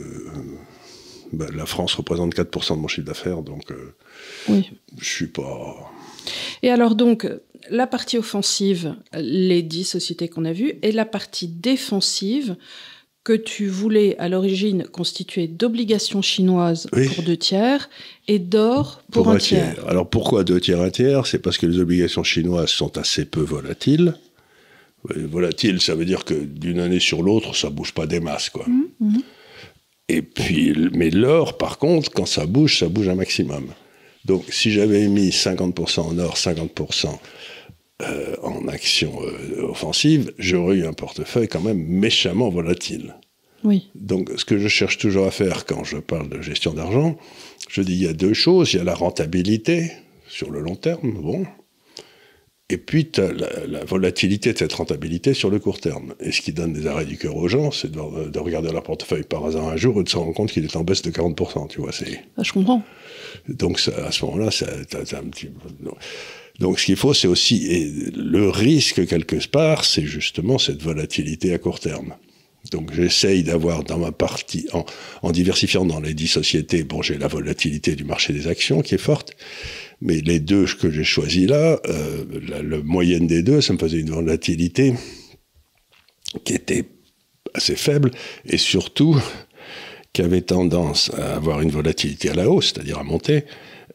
bah, 1.32 1.46
la 1.54 1.66
France 1.66 1.94
représente 1.94 2.34
4% 2.34 2.76
de 2.76 2.80
mon 2.80 2.88
chiffre 2.88 3.06
d'affaires, 3.06 3.42
donc 3.42 3.70
euh, 3.70 3.94
oui. 4.48 4.70
je 4.98 5.08
suis 5.08 5.26
pas. 5.26 5.92
Et 6.62 6.70
alors 6.70 6.94
donc, 6.94 7.26
la 7.70 7.86
partie 7.86 8.18
offensive, 8.18 8.96
les 9.12 9.62
10 9.62 9.84
sociétés 9.84 10.28
qu'on 10.28 10.44
a 10.44 10.52
vues, 10.52 10.74
et 10.82 10.92
la 10.92 11.04
partie 11.04 11.48
défensive 11.48 12.56
que 13.28 13.34
tu 13.34 13.68
voulais 13.68 14.16
à 14.16 14.30
l'origine 14.30 14.84
constituer 14.84 15.48
d'obligations 15.48 16.22
chinoises 16.22 16.86
pour 16.86 17.22
deux 17.22 17.36
tiers 17.36 17.90
et 18.26 18.38
d'or 18.38 19.02
pour, 19.12 19.28
un, 19.28 19.36
tiers. 19.36 19.76
Alors 19.86 20.08
pourquoi 20.08 20.44
deux 20.44 20.58
tiers, 20.58 20.80
un 20.80 20.88
tiers? 20.88 21.26
C'est 21.26 21.38
parce 21.38 21.58
que 21.58 21.66
les 21.66 21.78
obligations 21.78 22.24
chinoises 22.24 22.70
sont 22.70 22.96
assez 22.96 23.26
peu 23.26 23.42
volatiles. 23.42 24.14
Volatiles, 25.04 25.82
ça 25.82 25.94
veut 25.94 26.06
dire 26.06 26.24
que 26.24 26.32
d'une 26.32 26.80
année 26.80 27.00
sur 27.00 27.22
l'autre, 27.22 27.54
ça 27.54 27.68
bouge 27.68 27.92
pas 27.92 28.06
des 28.06 28.18
masses, 28.18 28.48
quoi. 28.48 28.64
Mmh, 28.66 28.84
mmh. 29.00 29.18
Et 30.08 30.22
puis, 30.22 30.74
mais 30.94 31.10
l'or, 31.10 31.58
par 31.58 31.76
contre, 31.76 32.10
quand 32.10 32.24
ça 32.24 32.46
bouge, 32.46 32.78
ça 32.78 32.88
bouge 32.88 33.10
un 33.10 33.14
maximum. 33.14 33.66
Donc, 34.24 34.44
si 34.48 34.70
j'avais 34.70 35.06
mis 35.06 35.28
50% 35.28 36.00
en 36.00 36.18
or, 36.18 36.34
50% 36.34 37.08
euh, 38.02 38.36
en 38.42 38.68
action 38.68 39.20
euh, 39.22 39.62
offensive, 39.68 40.32
j'aurais 40.38 40.76
eu 40.76 40.86
un 40.86 40.92
portefeuille 40.92 41.48
quand 41.48 41.60
même 41.60 41.84
méchamment 41.84 42.48
volatile. 42.48 43.16
Oui. 43.64 43.90
Donc, 43.96 44.30
ce 44.36 44.44
que 44.44 44.58
je 44.58 44.68
cherche 44.68 44.98
toujours 44.98 45.26
à 45.26 45.32
faire 45.32 45.66
quand 45.66 45.82
je 45.82 45.98
parle 45.98 46.28
de 46.28 46.40
gestion 46.40 46.74
d'argent, 46.74 47.18
je 47.68 47.82
dis 47.82 47.94
il 47.94 48.02
y 48.04 48.06
a 48.06 48.12
deux 48.12 48.34
choses. 48.34 48.72
Il 48.72 48.76
y 48.76 48.80
a 48.80 48.84
la 48.84 48.94
rentabilité 48.94 49.90
sur 50.28 50.50
le 50.50 50.60
long 50.60 50.76
terme, 50.76 51.20
bon, 51.20 51.44
et 52.70 52.76
puis, 52.76 53.10
tu 53.10 53.20
as 53.20 53.32
la, 53.32 53.84
volatilité 53.84 54.52
de 54.52 54.58
cette 54.58 54.74
rentabilité 54.74 55.32
sur 55.32 55.48
le 55.48 55.58
court 55.58 55.80
terme. 55.80 56.14
Et 56.20 56.32
ce 56.32 56.42
qui 56.42 56.52
donne 56.52 56.74
des 56.74 56.86
arrêts 56.86 57.06
du 57.06 57.16
cœur 57.16 57.34
aux 57.36 57.48
gens, 57.48 57.70
c'est 57.70 57.90
de, 57.90 58.38
regarder 58.38 58.70
leur 58.70 58.82
portefeuille 58.82 59.22
par 59.22 59.46
hasard 59.46 59.68
un 59.68 59.76
jour 59.76 59.98
et 60.00 60.04
de 60.04 60.08
se 60.08 60.18
rendre 60.18 60.34
compte 60.34 60.52
qu'il 60.52 60.64
est 60.64 60.76
en 60.76 60.84
baisse 60.84 61.00
de 61.00 61.10
40%. 61.10 61.68
Tu 61.68 61.80
vois, 61.80 61.92
c'est... 61.92 62.20
Ah, 62.36 62.42
je 62.42 62.52
comprends. 62.52 62.82
Donc, 63.48 63.80
à 63.96 64.12
ce 64.12 64.24
moment-là, 64.24 64.48
un 64.48 65.28
petit... 65.28 65.48
Donc, 66.58 66.80
ce 66.80 66.86
qu'il 66.86 66.96
faut, 66.96 67.14
c'est 67.14 67.28
aussi... 67.28 68.10
Le 68.16 68.48
risque, 68.48 69.06
quelque 69.06 69.36
part, 69.48 69.84
c'est 69.84 70.06
justement 70.06 70.58
cette 70.58 70.82
volatilité 70.82 71.54
à 71.54 71.58
court 71.58 71.80
terme. 71.80 72.14
Donc 72.72 72.92
j'essaye 72.92 73.44
d'avoir 73.44 73.84
dans 73.84 73.98
ma 73.98 74.12
partie, 74.12 74.68
en, 74.72 74.84
en, 75.22 75.30
diversifiant 75.30 75.84
dans 75.84 76.00
les 76.00 76.12
dix 76.12 76.28
sociétés, 76.28 76.82
bon 76.82 77.02
j'ai 77.02 77.16
la 77.16 77.28
volatilité 77.28 77.94
du 77.94 78.04
marché 78.04 78.32
des 78.32 78.46
actions 78.46 78.82
qui 78.82 78.94
est 78.94 78.98
forte, 78.98 79.36
mais 80.00 80.20
les 80.20 80.40
deux 80.40 80.66
que 80.66 80.90
j'ai 80.90 81.04
choisis 81.04 81.48
là, 81.48 81.80
euh, 81.88 82.24
la, 82.62 82.78
moyenne 82.78 83.26
des 83.26 83.42
deux, 83.42 83.60
ça 83.60 83.72
me 83.72 83.78
faisait 83.78 84.00
une 84.00 84.10
volatilité 84.10 84.94
qui 86.44 86.54
était 86.54 86.84
assez 87.54 87.76
faible 87.76 88.10
et 88.44 88.58
surtout 88.58 89.16
qui 90.12 90.22
avait 90.22 90.40
tendance 90.40 91.10
à 91.16 91.36
avoir 91.36 91.60
une 91.60 91.70
volatilité 91.70 92.30
à 92.30 92.34
la 92.34 92.48
hausse, 92.48 92.72
c'est-à-dire 92.74 92.98
à 92.98 93.04
monter, 93.04 93.44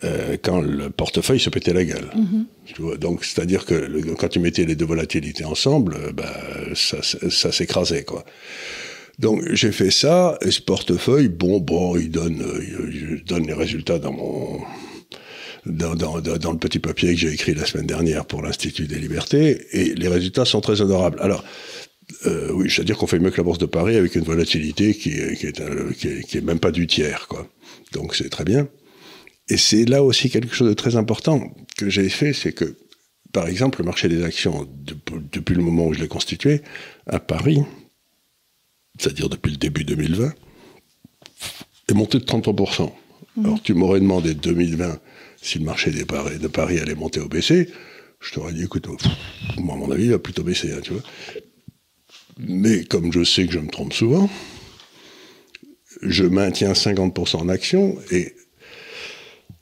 euh, 0.04 0.38
quand 0.42 0.62
le 0.62 0.90
portefeuille 0.90 1.40
se 1.40 1.50
pétait 1.50 1.74
la 1.74 1.86
gueule. 1.86 2.10
Mm-hmm. 2.16 2.98
Donc, 2.98 3.24
c'est-à-dire 3.24 3.66
que 3.66 4.14
quand 4.16 4.28
tu 4.28 4.40
mettais 4.40 4.66
les 4.66 4.76
deux 4.76 4.86
volatilités 4.86 5.46
ensemble, 5.46 5.96
euh, 5.96 6.12
bah, 6.12 6.34
ça, 6.76 6.98
ça, 7.02 7.52
s'écrasait, 7.52 8.04
quoi. 8.04 8.26
Donc, 9.20 9.44
j'ai 9.54 9.72
fait 9.72 9.92
ça, 9.92 10.38
et 10.42 10.52
ce 10.52 10.62
portefeuille, 10.62 11.30
bon, 11.30 11.60
bon, 11.60 11.96
il 11.98 12.10
donne, 12.10 12.44
il 12.92 13.24
donne 13.24 13.46
les 13.46 13.54
résultats 13.54 14.00
dans 14.00 14.12
mon, 14.12 14.60
dans, 15.66 15.96
dans, 15.96 16.20
dans, 16.20 16.52
le 16.52 16.58
petit 16.58 16.80
papier 16.80 17.14
que 17.14 17.20
j'ai 17.20 17.32
écrit 17.32 17.54
la 17.54 17.66
semaine 17.66 17.86
dernière 17.86 18.26
pour 18.26 18.42
l'Institut 18.42 18.88
des 18.88 19.00
libertés, 19.00 19.68
et 19.72 19.94
les 19.94 20.08
résultats 20.08 20.46
sont 20.46 20.62
très 20.62 20.82
honorables. 20.82 21.20
Alors, 21.22 21.44
euh, 22.26 22.52
oui, 22.54 22.70
c'est-à-dire 22.70 22.98
qu'on 22.98 23.08
fait 23.08 23.20
mieux 23.20 23.32
que 23.32 23.38
la 23.38 23.44
Bourse 23.44 23.58
de 23.58 23.66
Paris 23.66 23.96
avec 23.96 24.16
une 24.16 24.24
volatilité 24.24 24.94
qui 24.94 25.12
est, 25.12 25.36
qui 25.36 25.48
est, 25.48 25.96
qui 25.98 26.08
est, 26.08 26.24
qui 26.24 26.38
est 26.38 26.42
même 26.42 26.60
pas 26.60 26.72
du 26.72 26.88
tiers, 26.88 27.28
quoi. 27.28 27.48
Donc 27.92 28.16
c'est 28.16 28.30
très 28.30 28.44
bien. 28.44 28.68
Et 29.50 29.58
c'est 29.58 29.86
là 29.86 30.04
aussi 30.04 30.30
quelque 30.30 30.56
chose 30.56 30.70
de 30.70 30.74
très 30.74 30.96
important 30.96 31.54
que 31.78 31.90
j'ai 31.90 32.10
fait, 32.10 32.34
c'est 32.34 32.54
que, 32.54 32.78
par 33.34 33.48
exemple, 33.48 33.80
le 33.80 33.86
marché 33.86 34.08
des 34.08 34.24
actions, 34.24 34.68
depuis 35.32 35.56
le 35.56 35.62
moment 35.62 35.88
où 35.88 35.94
je 35.94 36.00
l'ai 36.00 36.08
constitué, 36.08 36.62
à 37.08 37.20
Paris, 37.20 37.62
c'est-à-dire 38.98 39.28
depuis 39.28 39.52
le 39.52 39.58
début 39.58 39.84
2020, 39.84 40.34
est 41.90 41.94
monté 41.94 42.20
de 42.20 42.24
33%. 42.24 42.92
Mmh. 43.36 43.46
Alors 43.46 43.62
tu 43.62 43.74
m'aurais 43.74 44.00
demandé 44.00 44.34
2020 44.34 45.00
si 45.42 45.60
le 45.60 45.66
marché 45.66 45.92
des 45.92 46.06
Paris, 46.06 46.40
de 46.40 46.48
Paris 46.48 46.80
allait 46.80 46.96
monter 46.96 47.20
ou 47.20 47.28
baisser. 47.28 47.70
Je 48.22 48.34
t'aurais 48.34 48.54
dit, 48.54 48.64
écoute, 48.64 48.88
moi, 49.58 49.76
à 49.76 49.78
mon 49.78 49.92
avis, 49.92 50.06
il 50.06 50.12
va 50.12 50.20
plutôt 50.20 50.44
baisser, 50.44 50.72
hein, 50.72 50.80
tu 50.82 50.94
vois. 50.94 51.02
Mais 52.38 52.84
comme 52.84 53.12
je 53.12 53.24
sais 53.24 53.46
que 53.46 53.54
je 53.54 53.60
me 53.60 53.70
trompe 53.70 53.94
souvent, 53.94 54.30
je 56.02 56.24
maintiens 56.24 56.74
50% 56.74 57.38
en 57.38 57.50
actions 57.50 57.98
et 58.12 58.34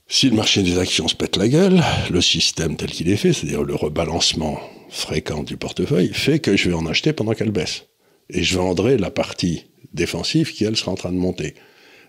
si 0.08 0.30
le 0.30 0.36
marché 0.36 0.62
des 0.62 0.78
actions 0.78 1.08
se 1.08 1.16
pète 1.16 1.38
la 1.38 1.48
gueule, 1.48 1.82
le 2.10 2.22
système 2.22 2.76
tel 2.76 2.90
qu'il 2.90 3.10
est 3.10 3.16
fait, 3.16 3.32
c'est-à-dire 3.32 3.64
le 3.64 3.76
rebalancement 3.76 4.60
fréquent 4.90 5.42
du 5.42 5.56
portefeuille, 5.56 6.12
fait 6.14 6.40
que 6.40 6.58
je 6.58 6.70
vais 6.70 6.76
en 6.76 6.86
acheter 6.86 7.14
pendant 7.14 7.34
qu'elle 7.34 7.52
baisse. 7.52 7.86
Et 8.30 8.44
je 8.44 8.58
vendrai 8.58 8.98
la 8.98 9.10
partie 9.10 9.68
défensive 9.94 10.52
qui, 10.52 10.66
elle, 10.66 10.76
sera 10.76 10.92
en 10.92 10.96
train 10.96 11.14
de 11.14 11.18
monter. 11.18 11.56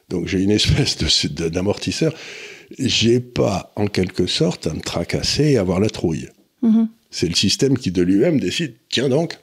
Donc 0.08 0.26
j'ai 0.26 0.40
une 0.40 0.50
espèce 0.50 1.26
d'amortisseur. 1.26 2.12
J'ai 2.76 3.20
pas, 3.20 3.72
en 3.76 3.86
quelque 3.86 4.26
sorte, 4.26 4.66
à 4.66 4.74
me 4.74 4.80
tracasser 4.80 5.52
et 5.52 5.58
avoir 5.58 5.78
la 5.78 5.88
trouille. 5.88 6.28
Mm-hmm. 6.64 6.88
C'est 7.10 7.28
le 7.28 7.34
système 7.34 7.78
qui, 7.78 7.92
de 7.92 8.02
lui-même, 8.02 8.40
décide, 8.40 8.74
tiens 8.90 9.10
donc, 9.10 9.38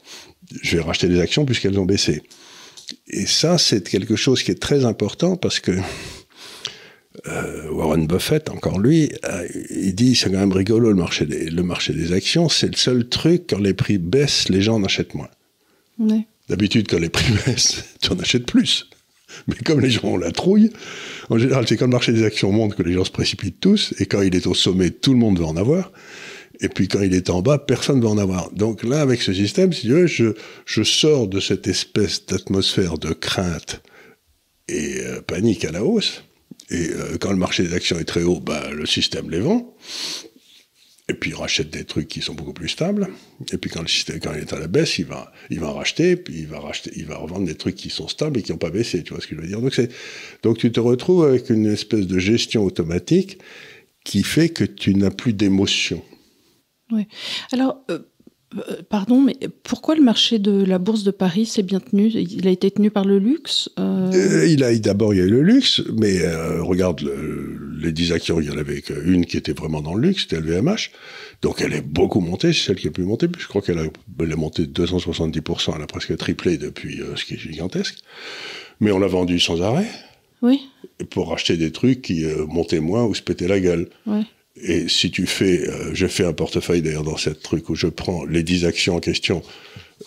je 0.61 0.77
vais 0.77 0.83
racheter 0.83 1.07
des 1.07 1.19
actions 1.19 1.45
puisqu'elles 1.45 1.79
ont 1.79 1.85
baissé. 1.85 2.23
Et 3.07 3.25
ça, 3.25 3.57
c'est 3.57 3.87
quelque 3.87 4.15
chose 4.15 4.43
qui 4.43 4.51
est 4.51 4.59
très 4.59 4.85
important 4.85 5.35
parce 5.35 5.59
que 5.59 5.71
euh, 7.27 7.69
Warren 7.71 8.07
Buffett, 8.07 8.49
encore 8.49 8.79
lui, 8.79 9.11
euh, 9.25 9.47
il 9.69 9.93
dit 9.93 10.15
c'est 10.15 10.31
quand 10.31 10.39
même 10.39 10.51
rigolo 10.51 10.89
le 10.89 10.95
marché 10.95 11.25
des, 11.25 11.49
le 11.49 11.63
marché 11.63 11.93
des 11.93 12.13
actions, 12.13 12.49
c'est 12.49 12.67
le 12.67 12.77
seul 12.77 13.07
truc, 13.07 13.43
quand 13.49 13.59
les 13.59 13.73
prix 13.73 13.97
baissent, 13.97 14.49
les 14.49 14.61
gens 14.61 14.75
en 14.75 14.83
achètent 14.83 15.13
moins. 15.15 15.29
D'habitude, 16.47 16.87
quand 16.89 16.99
les 16.99 17.09
prix 17.09 17.33
baissent, 17.45 17.83
tu 18.01 18.11
en 18.11 18.19
achètes 18.19 18.45
plus. 18.45 18.89
Mais 19.47 19.55
comme 19.55 19.79
les 19.79 19.91
gens 19.91 20.05
ont 20.05 20.17
la 20.17 20.31
trouille, 20.31 20.71
en 21.29 21.37
général, 21.37 21.67
c'est 21.67 21.77
quand 21.77 21.85
le 21.85 21.91
marché 21.91 22.11
des 22.13 22.23
actions 22.23 22.51
monte 22.51 22.75
que 22.75 22.83
les 22.83 22.93
gens 22.93 23.03
se 23.03 23.11
précipitent 23.11 23.59
tous, 23.59 23.93
et 23.99 24.05
quand 24.05 24.21
il 24.21 24.35
est 24.35 24.47
au 24.47 24.55
sommet, 24.55 24.89
tout 24.89 25.13
le 25.13 25.19
monde 25.19 25.37
veut 25.37 25.45
en 25.45 25.57
avoir. 25.57 25.91
Et 26.61 26.69
puis 26.69 26.87
quand 26.87 27.01
il 27.01 27.13
est 27.13 27.29
en 27.29 27.41
bas, 27.41 27.57
personne 27.57 27.99
ne 27.99 28.03
va 28.03 28.09
en 28.09 28.17
avoir. 28.17 28.51
Donc 28.51 28.83
là, 28.83 29.01
avec 29.01 29.21
ce 29.21 29.33
système, 29.33 29.71
si 29.71 29.81
tu 29.81 29.93
veux, 29.93 30.07
je, 30.07 30.33
je 30.65 30.83
sors 30.83 31.27
de 31.27 31.39
cette 31.39 31.67
espèce 31.67 32.25
d'atmosphère 32.25 32.97
de 32.97 33.13
crainte 33.13 33.81
et 34.67 34.99
euh, 34.99 35.21
panique 35.21 35.63
à 35.65 35.71
la 35.71 35.83
hausse. 35.83 36.23
Et 36.69 36.89
euh, 36.89 37.17
quand 37.19 37.31
le 37.31 37.37
marché 37.37 37.63
des 37.63 37.73
actions 37.73 37.97
est 37.97 38.05
très 38.05 38.23
haut, 38.23 38.39
bah, 38.39 38.69
le 38.71 38.85
système 38.85 39.29
les 39.29 39.39
vend. 39.39 39.75
Et 41.07 41.15
puis 41.15 41.31
il 41.31 41.35
rachète 41.35 41.71
des 41.71 41.85
trucs 41.85 42.07
qui 42.07 42.21
sont 42.21 42.35
beaucoup 42.35 42.53
plus 42.53 42.69
stables. 42.69 43.07
Et 43.51 43.57
puis 43.57 43.71
quand 43.71 43.81
le 43.81 43.87
système 43.87 44.19
quand 44.19 44.31
il 44.33 44.41
est 44.41 44.53
à 44.53 44.59
la 44.59 44.67
baisse, 44.67 44.99
il 44.99 45.05
va, 45.05 45.31
il 45.49 45.59
va 45.59 45.71
racheter, 45.71 46.15
puis 46.15 46.35
il 46.39 46.47
va 46.47 46.59
racheter, 46.59 46.91
il 46.95 47.05
va 47.05 47.17
revendre 47.17 47.47
des 47.47 47.55
trucs 47.55 47.75
qui 47.75 47.89
sont 47.89 48.07
stables 48.07 48.37
et 48.37 48.43
qui 48.43 48.51
n'ont 48.51 48.59
pas 48.59 48.69
baissé. 48.69 49.01
Tu 49.01 49.13
vois 49.13 49.21
ce 49.21 49.25
que 49.25 49.35
je 49.35 49.41
veux 49.41 49.47
dire? 49.47 49.59
Donc 49.59 49.73
donc 50.43 50.59
tu 50.59 50.71
te 50.71 50.79
retrouves 50.79 51.25
avec 51.25 51.49
une 51.49 51.65
espèce 51.65 52.05
de 52.05 52.19
gestion 52.19 52.63
automatique 52.63 53.39
qui 54.03 54.21
fait 54.21 54.49
que 54.49 54.63
tu 54.63 54.93
n'as 54.93 55.09
plus 55.09 55.33
d'émotion. 55.33 56.03
Oui. 56.91 57.07
Alors, 57.51 57.83
euh, 57.91 57.99
euh, 58.57 58.81
pardon, 58.89 59.21
mais 59.21 59.37
pourquoi 59.63 59.95
le 59.95 60.01
marché 60.01 60.39
de 60.39 60.63
la 60.63 60.79
bourse 60.79 61.03
de 61.03 61.11
Paris 61.11 61.45
s'est 61.45 61.63
bien 61.63 61.79
tenu? 61.79 62.07
Il 62.07 62.47
a 62.47 62.51
été 62.51 62.71
tenu 62.71 62.89
par 62.89 63.05
le 63.05 63.19
luxe 63.19 63.69
euh? 63.77 64.47
Il 64.47 64.63
a 64.63 64.75
d'abord 64.75 65.13
il 65.13 65.17
y 65.17 65.21
a 65.21 65.25
eu 65.25 65.29
le 65.29 65.43
luxe, 65.43 65.81
mais 65.95 66.19
regarde 66.59 67.07
les 67.79 67.91
10 67.91 68.11
actions, 68.11 68.41
il 68.41 68.47
y 68.47 68.49
en 68.49 68.57
avait 68.57 68.81
une 69.05 69.25
qui 69.25 69.37
était 69.37 69.53
vraiment 69.53 69.81
dans 69.81 69.93
le 69.93 70.07
luxe, 70.07 70.23
c'était 70.23 70.39
LVMH. 70.41 70.91
Donc 71.41 71.61
elle 71.61 71.73
est 71.73 71.85
beaucoup 71.85 72.21
montée, 72.21 72.51
c'est 72.51 72.67
celle 72.67 72.77
qui 72.77 72.87
a 72.87 72.91
pu 72.91 73.03
monter. 73.03 73.27
Je 73.37 73.47
crois 73.47 73.61
qu'elle 73.61 73.79
a, 73.79 73.83
elle 74.19 74.31
a 74.31 74.35
monté 74.35 74.65
de 74.65 74.85
270%, 74.85 75.73
elle 75.75 75.81
a 75.81 75.87
presque 75.87 76.17
triplé 76.17 76.57
depuis, 76.57 77.01
ce 77.15 77.23
qui 77.23 77.35
est 77.35 77.37
gigantesque. 77.37 77.99
Mais 78.79 78.91
on 78.91 78.99
l'a 78.99 79.07
vendu 79.07 79.39
sans 79.39 79.61
arrêt. 79.61 79.87
Oui. 80.41 80.69
Pour 81.11 81.33
acheter 81.33 81.55
des 81.55 81.71
trucs 81.71 82.01
qui 82.01 82.25
montaient 82.47 82.79
moins 82.79 83.05
ou 83.05 83.13
se 83.13 83.21
pétaient 83.21 83.47
la 83.47 83.59
gueule. 83.59 83.89
Oui. 84.07 84.25
Et 84.61 84.87
si 84.87 85.11
tu 85.11 85.25
fais, 85.25 85.67
euh, 85.67 85.91
je 85.93 86.07
fais 86.07 86.25
un 86.25 86.33
portefeuille 86.33 86.81
d'ailleurs 86.81 87.03
dans 87.03 87.17
cette 87.17 87.41
truc 87.41 87.69
où 87.69 87.75
je 87.75 87.87
prends 87.87 88.25
les 88.25 88.43
10 88.43 88.65
actions 88.65 88.95
en 88.95 88.99
question, 88.99 89.41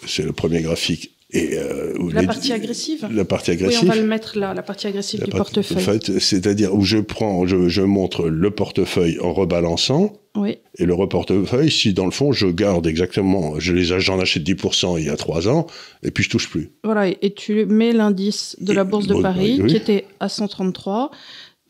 c'est 0.07 0.25
le 0.25 0.33
premier 0.33 0.63
graphique. 0.63 1.13
Et, 1.33 1.57
euh, 1.57 1.95
la 2.13 2.25
partie 2.25 2.53
agressive 2.53 3.09
La 3.11 3.25
partie 3.25 3.53
agressive. 3.53 3.81
Oui, 3.83 3.89
on 3.89 3.95
va 3.95 4.01
le 4.01 4.07
mettre 4.07 4.39
là, 4.39 4.53
la 4.53 4.63
partie 4.63 4.87
agressive 4.87 5.25
du 5.25 5.31
portefeuille. 5.31 6.01
C'est-à-dire 6.21 6.75
où 6.75 6.85
je 6.85 6.99
prends, 6.99 7.47
je, 7.47 7.69
je, 7.69 7.81
montre 7.81 8.29
le 8.29 8.51
portefeuille 8.51 9.19
en 9.19 9.33
rebalançant. 9.33 10.13
Oui. 10.37 10.59
Et 10.79 10.87
le 10.87 10.95
portefeuille, 11.07 11.71
si 11.71 11.93
dans 11.93 12.07
le 12.07 12.11
fond, 12.11 12.33
je 12.33 12.47
garde 12.47 12.87
exactement, 12.87 13.59
je 13.59 13.75
les, 13.75 13.85
j'en 14.01 14.19
achète 14.19 14.43
10% 14.43 14.99
il 14.99 15.07
y 15.07 15.11
a 15.11 15.17
3 15.17 15.49
ans, 15.49 15.67
et 16.03 16.11
puis 16.11 16.25
je 16.25 16.31
touche 16.31 16.49
plus. 16.49 16.71
Voilà, 16.85 17.09
et 17.09 17.35
tu 17.35 17.67
mets 17.67 17.93
l'indice 17.93 18.57
de 18.61 18.73
la 18.73 18.85
Bourse 18.85 19.07
de 19.07 19.21
Paris, 19.21 19.61
qui 19.69 19.77
était 19.77 20.07
à 20.21 20.31
133 20.31 21.11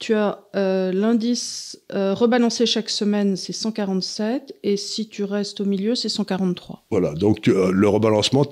tu 0.02 0.14
as 0.14 0.40
euh, 0.56 0.90
l'indice 0.90 1.78
euh, 1.94 2.12
rebalancé 2.12 2.66
chaque 2.66 2.90
semaine, 2.90 3.37
c'est 3.37 3.52
147, 3.52 4.52
et 4.64 4.76
si 4.76 5.09
tu 5.09 5.23
restes 5.23 5.61
au 5.61 5.64
milieu, 5.64 5.94
c'est 5.94 6.09
143. 6.09 6.87
Voilà, 6.90 7.14
donc 7.14 7.47
euh, 7.47 7.71
le 7.71 7.88
rebalancement, 7.88 8.42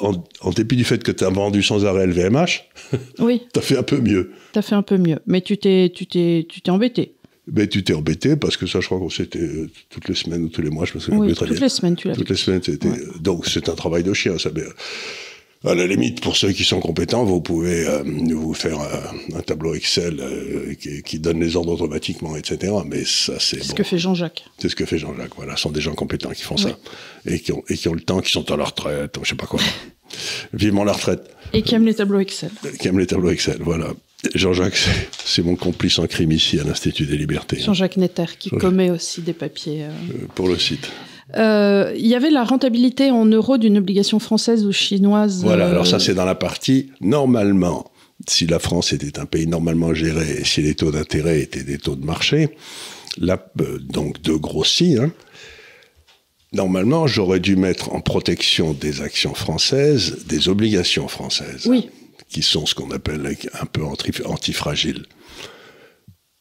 en, 0.00 0.12
en, 0.40 0.50
dépit 0.50 0.74
du 0.74 0.82
fait 0.82 1.00
que 1.04 1.12
tu 1.12 1.22
as 1.22 1.30
vendu 1.30 1.62
sans 1.62 1.86
arrêt 1.86 2.08
LVMH, 2.08 2.64
oui. 3.20 3.42
tu 3.52 3.60
as 3.60 3.62
fait 3.62 3.78
un 3.78 3.84
peu 3.84 4.00
mieux. 4.00 4.32
Tu 4.52 4.58
as 4.58 4.62
fait 4.62 4.74
un 4.74 4.82
peu 4.82 4.98
mieux, 4.98 5.20
mais 5.26 5.42
tu 5.42 5.58
t'es, 5.58 5.92
tu 5.94 6.06
t'es, 6.06 6.44
tu 6.48 6.60
t'es 6.60 6.70
embêté. 6.72 7.14
Mais 7.46 7.68
tu 7.68 7.84
t'es 7.84 7.94
embêté 7.94 8.34
parce 8.34 8.56
que 8.56 8.66
ça, 8.66 8.80
je 8.80 8.86
crois 8.86 8.98
que 8.98 9.14
c'était 9.14 9.48
toutes 9.90 10.08
les 10.08 10.16
semaines 10.16 10.42
ou 10.42 10.48
tous 10.48 10.60
les 10.60 10.70
mois, 10.70 10.86
je 10.86 10.94
me 10.94 10.98
souviens 10.98 11.20
oui, 11.20 11.34
toutes 11.34 11.60
les 11.60 11.68
semaines, 11.68 11.94
tu 11.94 12.08
l'as 12.08 12.16
Toutes 12.16 12.30
les 12.30 12.36
semaines, 12.36 12.62
c'était. 12.64 12.90
Donc 13.20 13.46
c'est 13.46 13.68
un 13.68 13.74
travail 13.76 14.02
de 14.02 14.12
chien, 14.12 14.36
ça. 14.38 14.50
À 15.64 15.74
la 15.74 15.88
limite, 15.88 16.20
pour 16.20 16.36
ceux 16.36 16.52
qui 16.52 16.62
sont 16.62 16.78
compétents, 16.78 17.24
vous 17.24 17.40
pouvez 17.40 17.84
euh, 17.84 18.04
vous 18.04 18.54
faire 18.54 18.78
un, 19.34 19.40
tableau 19.40 19.74
Excel 19.74 20.20
euh, 20.20 20.74
qui, 20.74 21.18
donne 21.18 21.40
les 21.40 21.56
ordres 21.56 21.72
automatiquement, 21.72 22.36
etc. 22.36 22.72
Mais 22.86 23.04
ça, 23.04 23.40
c'est 23.40 23.64
ce 23.64 23.74
que 23.74 23.82
fait 23.82 23.98
Jean-Jacques. 23.98 24.44
C'est 24.58 24.68
ce 24.68 24.76
que 24.76 24.86
fait 24.86 24.98
Jean-Jacques. 24.98 25.32
Voilà, 25.36 25.56
ce 25.56 25.62
sont 25.62 25.72
des 25.72 25.80
gens 25.80 25.94
compétents 25.94 26.30
qui 26.30 26.42
font 26.42 26.56
ça 26.56 26.78
et 27.26 27.40
qui, 27.40 27.50
ont, 27.50 27.64
et 27.68 27.76
qui 27.76 27.88
ont 27.88 27.94
le 27.94 28.00
temps, 28.00 28.20
qui 28.20 28.30
sont 28.30 28.48
à 28.52 28.56
la 28.56 28.64
retraite, 28.64 29.18
je 29.20 29.28
sais 29.28 29.34
pas 29.34 29.46
quoi. 29.46 29.60
Vivement 30.52 30.84
la 30.84 30.92
retraite. 30.92 31.28
Et 31.52 31.62
qui 31.62 31.74
aiment 31.74 31.86
les 31.86 31.94
tableaux 31.94 32.20
Excel. 32.20 32.50
Qui 32.78 32.88
aiment 32.88 33.00
les 33.00 33.06
tableaux 33.06 33.30
Excel, 33.30 33.58
voilà. 33.60 33.88
Jean-Jacques, 34.34 34.78
c'est 35.24 35.42
mon 35.42 35.56
complice 35.56 35.98
en 35.98 36.06
crime 36.06 36.32
ici 36.32 36.58
à 36.58 36.64
l'Institut 36.64 37.06
des 37.06 37.16
Libertés. 37.16 37.60
Jean-Jacques 37.60 37.96
Netter, 37.96 38.26
qui 38.38 38.50
commet 38.50 38.90
aussi 38.90 39.22
des 39.22 39.32
papiers. 39.32 39.84
Euh. 39.84 40.26
Pour 40.34 40.48
le 40.48 40.58
site. 40.58 40.88
Euh, 41.36 41.92
il 41.96 42.06
y 42.06 42.14
avait 42.14 42.30
la 42.30 42.44
rentabilité 42.44 43.10
en 43.10 43.26
euros 43.26 43.58
d'une 43.58 43.78
obligation 43.78 44.18
française 44.18 44.64
ou 44.64 44.72
chinoise. 44.72 45.42
Voilà, 45.42 45.68
alors 45.68 45.86
ça 45.86 45.96
euh, 45.96 45.98
c'est 45.98 46.14
dans 46.14 46.24
la 46.24 46.34
partie 46.34 46.90
normalement. 47.00 47.90
Si 48.26 48.46
la 48.46 48.58
France 48.58 48.92
était 48.92 49.18
un 49.18 49.26
pays 49.26 49.46
normalement 49.46 49.94
géré, 49.94 50.42
si 50.44 50.62
les 50.62 50.74
taux 50.74 50.90
d'intérêt 50.90 51.40
étaient 51.40 51.62
des 51.62 51.78
taux 51.78 51.96
de 51.96 52.04
marché, 52.04 52.48
là, 53.18 53.38
euh, 53.60 53.78
donc 53.78 54.22
de 54.22 54.32
grossi, 54.32 54.96
hein, 54.98 55.12
normalement 56.52 57.06
j'aurais 57.06 57.40
dû 57.40 57.56
mettre 57.56 57.94
en 57.94 58.00
protection 58.00 58.72
des 58.72 59.02
actions 59.02 59.34
françaises 59.34 60.24
des 60.26 60.48
obligations 60.48 61.08
françaises. 61.08 61.66
Oui. 61.66 61.90
Qui 62.28 62.42
sont 62.42 62.66
ce 62.66 62.74
qu'on 62.74 62.90
appelle 62.90 63.36
un 63.58 63.64
peu 63.64 63.82
antifragiles. 64.26 65.06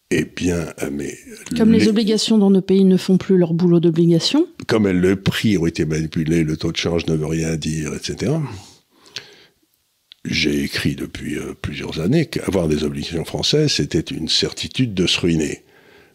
Eh 0.10 0.24
bien, 0.24 0.68
mais. 0.92 1.18
Comme 1.58 1.74
les, 1.74 1.90
obligations 1.90 2.38
dans 2.38 2.50
nos 2.50 2.62
pays 2.62 2.86
ne 2.86 2.96
font 2.96 3.18
plus 3.18 3.38
leur 3.38 3.54
boulot 3.54 3.82
d'obligation. 3.82 4.48
Comme 4.68 4.88
le 4.88 5.16
prix 5.18 5.58
ont 5.58 5.66
été 5.66 5.84
manipulé, 5.84 6.44
le 6.44 6.56
taux 6.56 6.72
de 6.72 6.78
change 6.78 7.08
ne 7.08 7.16
veut 7.16 7.26
rien 7.26 7.58
dire, 7.58 7.94
etc. 7.94 8.34
J'ai 10.24 10.64
écrit 10.64 10.96
depuis 10.96 11.38
euh, 11.38 11.54
plusieurs 11.62 12.00
années 12.00 12.26
qu'avoir 12.26 12.68
des 12.68 12.84
obligations 12.84 13.26
françaises, 13.26 13.74
c'était 13.74 14.00
une 14.00 14.30
certitude 14.30 14.94
de 14.94 15.08
se 15.08 15.20
ruiner. 15.20 15.64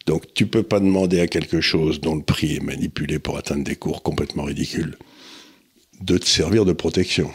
Donc 0.06 0.34
tu 0.34 0.46
peux 0.46 0.62
pas 0.62 0.80
demander 0.80 1.20
à 1.20 1.26
quelque 1.26 1.60
chose 1.60 2.00
dont 2.00 2.16
le 2.16 2.22
prix 2.22 2.56
est 2.56 2.62
manipulé 2.62 3.18
pour 3.18 3.38
atteindre 3.38 3.64
des 3.64 3.76
cours 3.76 4.02
complètement 4.02 4.44
ridicules 4.44 4.96
de 6.00 6.18
te 6.18 6.26
servir 6.26 6.64
de 6.64 6.72
protection. 6.72 7.30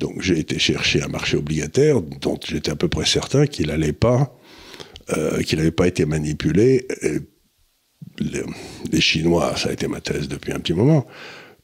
Donc 0.00 0.20
j'ai 0.20 0.38
été 0.38 0.58
chercher 0.58 1.02
un 1.02 1.08
marché 1.08 1.36
obligataire 1.36 2.00
dont 2.00 2.38
j'étais 2.46 2.70
à 2.70 2.76
peu 2.76 2.88
près 2.88 3.06
certain 3.06 3.46
qu'il 3.46 3.68
n'allait 3.68 3.92
pas 3.92 4.37
euh, 5.16 5.42
qu'il 5.42 5.58
n'avait 5.58 5.70
pas 5.70 5.86
été 5.86 6.04
manipulé. 6.04 6.86
Les, 8.20 9.00
Chinois, 9.00 9.56
ça 9.56 9.70
a 9.70 9.72
été 9.72 9.86
ma 9.86 10.00
thèse 10.00 10.28
depuis 10.28 10.52
un 10.52 10.58
petit 10.58 10.72
moment, 10.72 11.06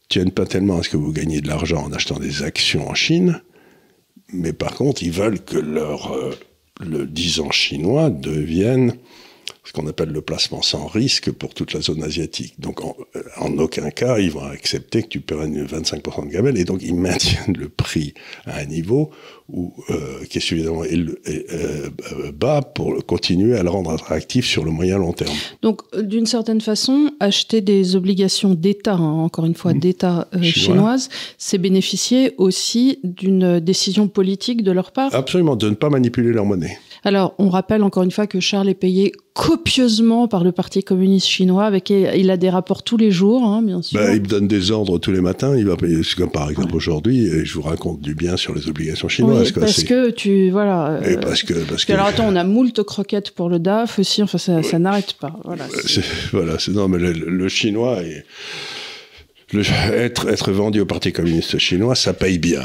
tiennent 0.08 0.30
pas 0.30 0.46
tellement 0.46 0.78
à 0.78 0.82
ce 0.82 0.88
que 0.88 0.96
vous 0.96 1.12
gagnez 1.12 1.40
de 1.40 1.48
l'argent 1.48 1.84
en 1.84 1.92
achetant 1.92 2.18
des 2.18 2.42
actions 2.42 2.88
en 2.88 2.94
Chine, 2.94 3.42
mais 4.32 4.52
par 4.52 4.74
contre, 4.74 5.02
ils 5.02 5.10
veulent 5.10 5.40
que 5.40 5.58
leur, 5.58 6.12
euh, 6.12 6.34
le 6.80 7.06
10 7.06 7.40
ans 7.40 7.50
chinois 7.50 8.10
devienne 8.10 8.94
ce 9.64 9.72
qu'on 9.72 9.86
appelle 9.86 10.10
le 10.10 10.20
placement 10.20 10.62
sans 10.62 10.86
risque 10.86 11.30
pour 11.32 11.54
toute 11.54 11.72
la 11.72 11.80
zone 11.80 12.02
asiatique. 12.02 12.54
Donc 12.58 12.84
en, 12.84 12.96
en 13.38 13.58
aucun 13.58 13.90
cas, 13.90 14.18
ils 14.18 14.30
vont 14.30 14.44
accepter 14.44 15.02
que 15.02 15.08
tu 15.08 15.20
prennes 15.20 15.64
25% 15.64 16.26
de 16.26 16.32
gamelle, 16.32 16.58
et 16.58 16.64
donc 16.64 16.82
ils 16.82 16.94
maintiennent 16.94 17.56
le 17.56 17.68
prix 17.68 18.14
à 18.46 18.58
un 18.58 18.64
niveau 18.66 19.10
où, 19.48 19.74
euh, 19.90 20.24
qui 20.28 20.38
est 20.38 20.40
suffisamment 20.40 20.84
euh, 20.84 21.88
bas 22.32 22.62
pour 22.62 23.04
continuer 23.04 23.56
à 23.56 23.62
le 23.62 23.68
rendre 23.68 23.90
attractif 23.90 24.46
sur 24.46 24.64
le 24.64 24.70
moyen 24.70 24.98
long 24.98 25.12
terme. 25.12 25.34
Donc 25.62 25.82
d'une 26.00 26.26
certaine 26.26 26.60
façon, 26.60 27.10
acheter 27.20 27.60
des 27.60 27.96
obligations 27.96 28.54
d'État, 28.54 28.94
hein, 28.94 29.00
encore 29.00 29.44
une 29.44 29.54
fois 29.54 29.74
mmh. 29.74 29.78
d'État 29.78 30.28
euh, 30.34 30.42
chinoise, 30.42 31.08
c'est 31.36 31.58
bénéficier 31.58 32.34
aussi 32.38 33.00
d'une 33.04 33.60
décision 33.60 34.08
politique 34.08 34.62
de 34.62 34.72
leur 34.72 34.92
part 34.92 35.14
Absolument, 35.14 35.56
de 35.56 35.68
ne 35.68 35.74
pas 35.74 35.90
manipuler 35.90 36.32
leur 36.32 36.46
monnaie. 36.46 36.78
Alors, 37.06 37.34
on 37.38 37.50
rappelle 37.50 37.82
encore 37.82 38.02
une 38.02 38.10
fois 38.10 38.26
que 38.26 38.40
Charles 38.40 38.70
est 38.70 38.74
payé 38.74 39.12
copieusement 39.34 40.26
par 40.26 40.42
le 40.42 40.52
Parti 40.52 40.82
communiste 40.82 41.26
chinois, 41.26 41.64
avec 41.64 41.90
il 41.90 42.30
a 42.30 42.36
des 42.38 42.48
rapports 42.48 42.82
tous 42.82 42.96
les 42.96 43.10
jours, 43.10 43.44
hein, 43.44 43.62
bien 43.62 43.82
sûr. 43.82 44.00
Ben, 44.00 44.14
il 44.14 44.22
me 44.22 44.26
donne 44.26 44.48
des 44.48 44.70
ordres 44.70 44.98
tous 44.98 45.10
les 45.10 45.20
matins. 45.20 45.54
Il 45.56 45.66
va 45.66 45.76
payer, 45.76 46.00
comme 46.16 46.30
par 46.30 46.48
exemple 46.48 46.74
aujourd'hui, 46.74 47.26
et 47.26 47.44
je 47.44 47.54
vous 47.54 47.62
raconte 47.62 48.00
du 48.00 48.14
bien 48.14 48.38
sur 48.38 48.54
les 48.54 48.68
obligations 48.68 49.08
chinoises. 49.08 49.52
Oui, 49.54 49.60
parce 49.60 49.82
que 49.82 50.10
tu 50.10 50.50
voilà. 50.50 51.00
Et 51.04 51.16
parce 51.18 51.42
que 51.42 51.52
parce 51.68 51.84
que. 51.84 51.92
Alors 51.92 52.06
attends, 52.06 52.26
on 52.26 52.36
a 52.36 52.44
moult 52.44 52.82
croquettes 52.82 53.32
pour 53.32 53.50
le 53.50 53.58
DAF 53.58 53.98
aussi. 53.98 54.22
Enfin, 54.22 54.38
ça, 54.38 54.62
ça 54.62 54.78
n'arrête 54.78 55.14
pas. 55.14 55.36
Voilà. 55.44 55.64
Voilà, 56.32 56.58
c'est 56.58 56.72
non, 56.72 56.88
mais 56.88 56.98
le, 56.98 57.12
le 57.12 57.48
chinois. 57.48 58.02
Est 58.02 58.24
être, 59.60 60.28
être 60.28 60.52
vendu 60.52 60.80
au 60.80 60.86
Parti 60.86 61.12
communiste 61.12 61.58
chinois, 61.58 61.94
ça 61.94 62.12
paye 62.12 62.38
bien. 62.38 62.60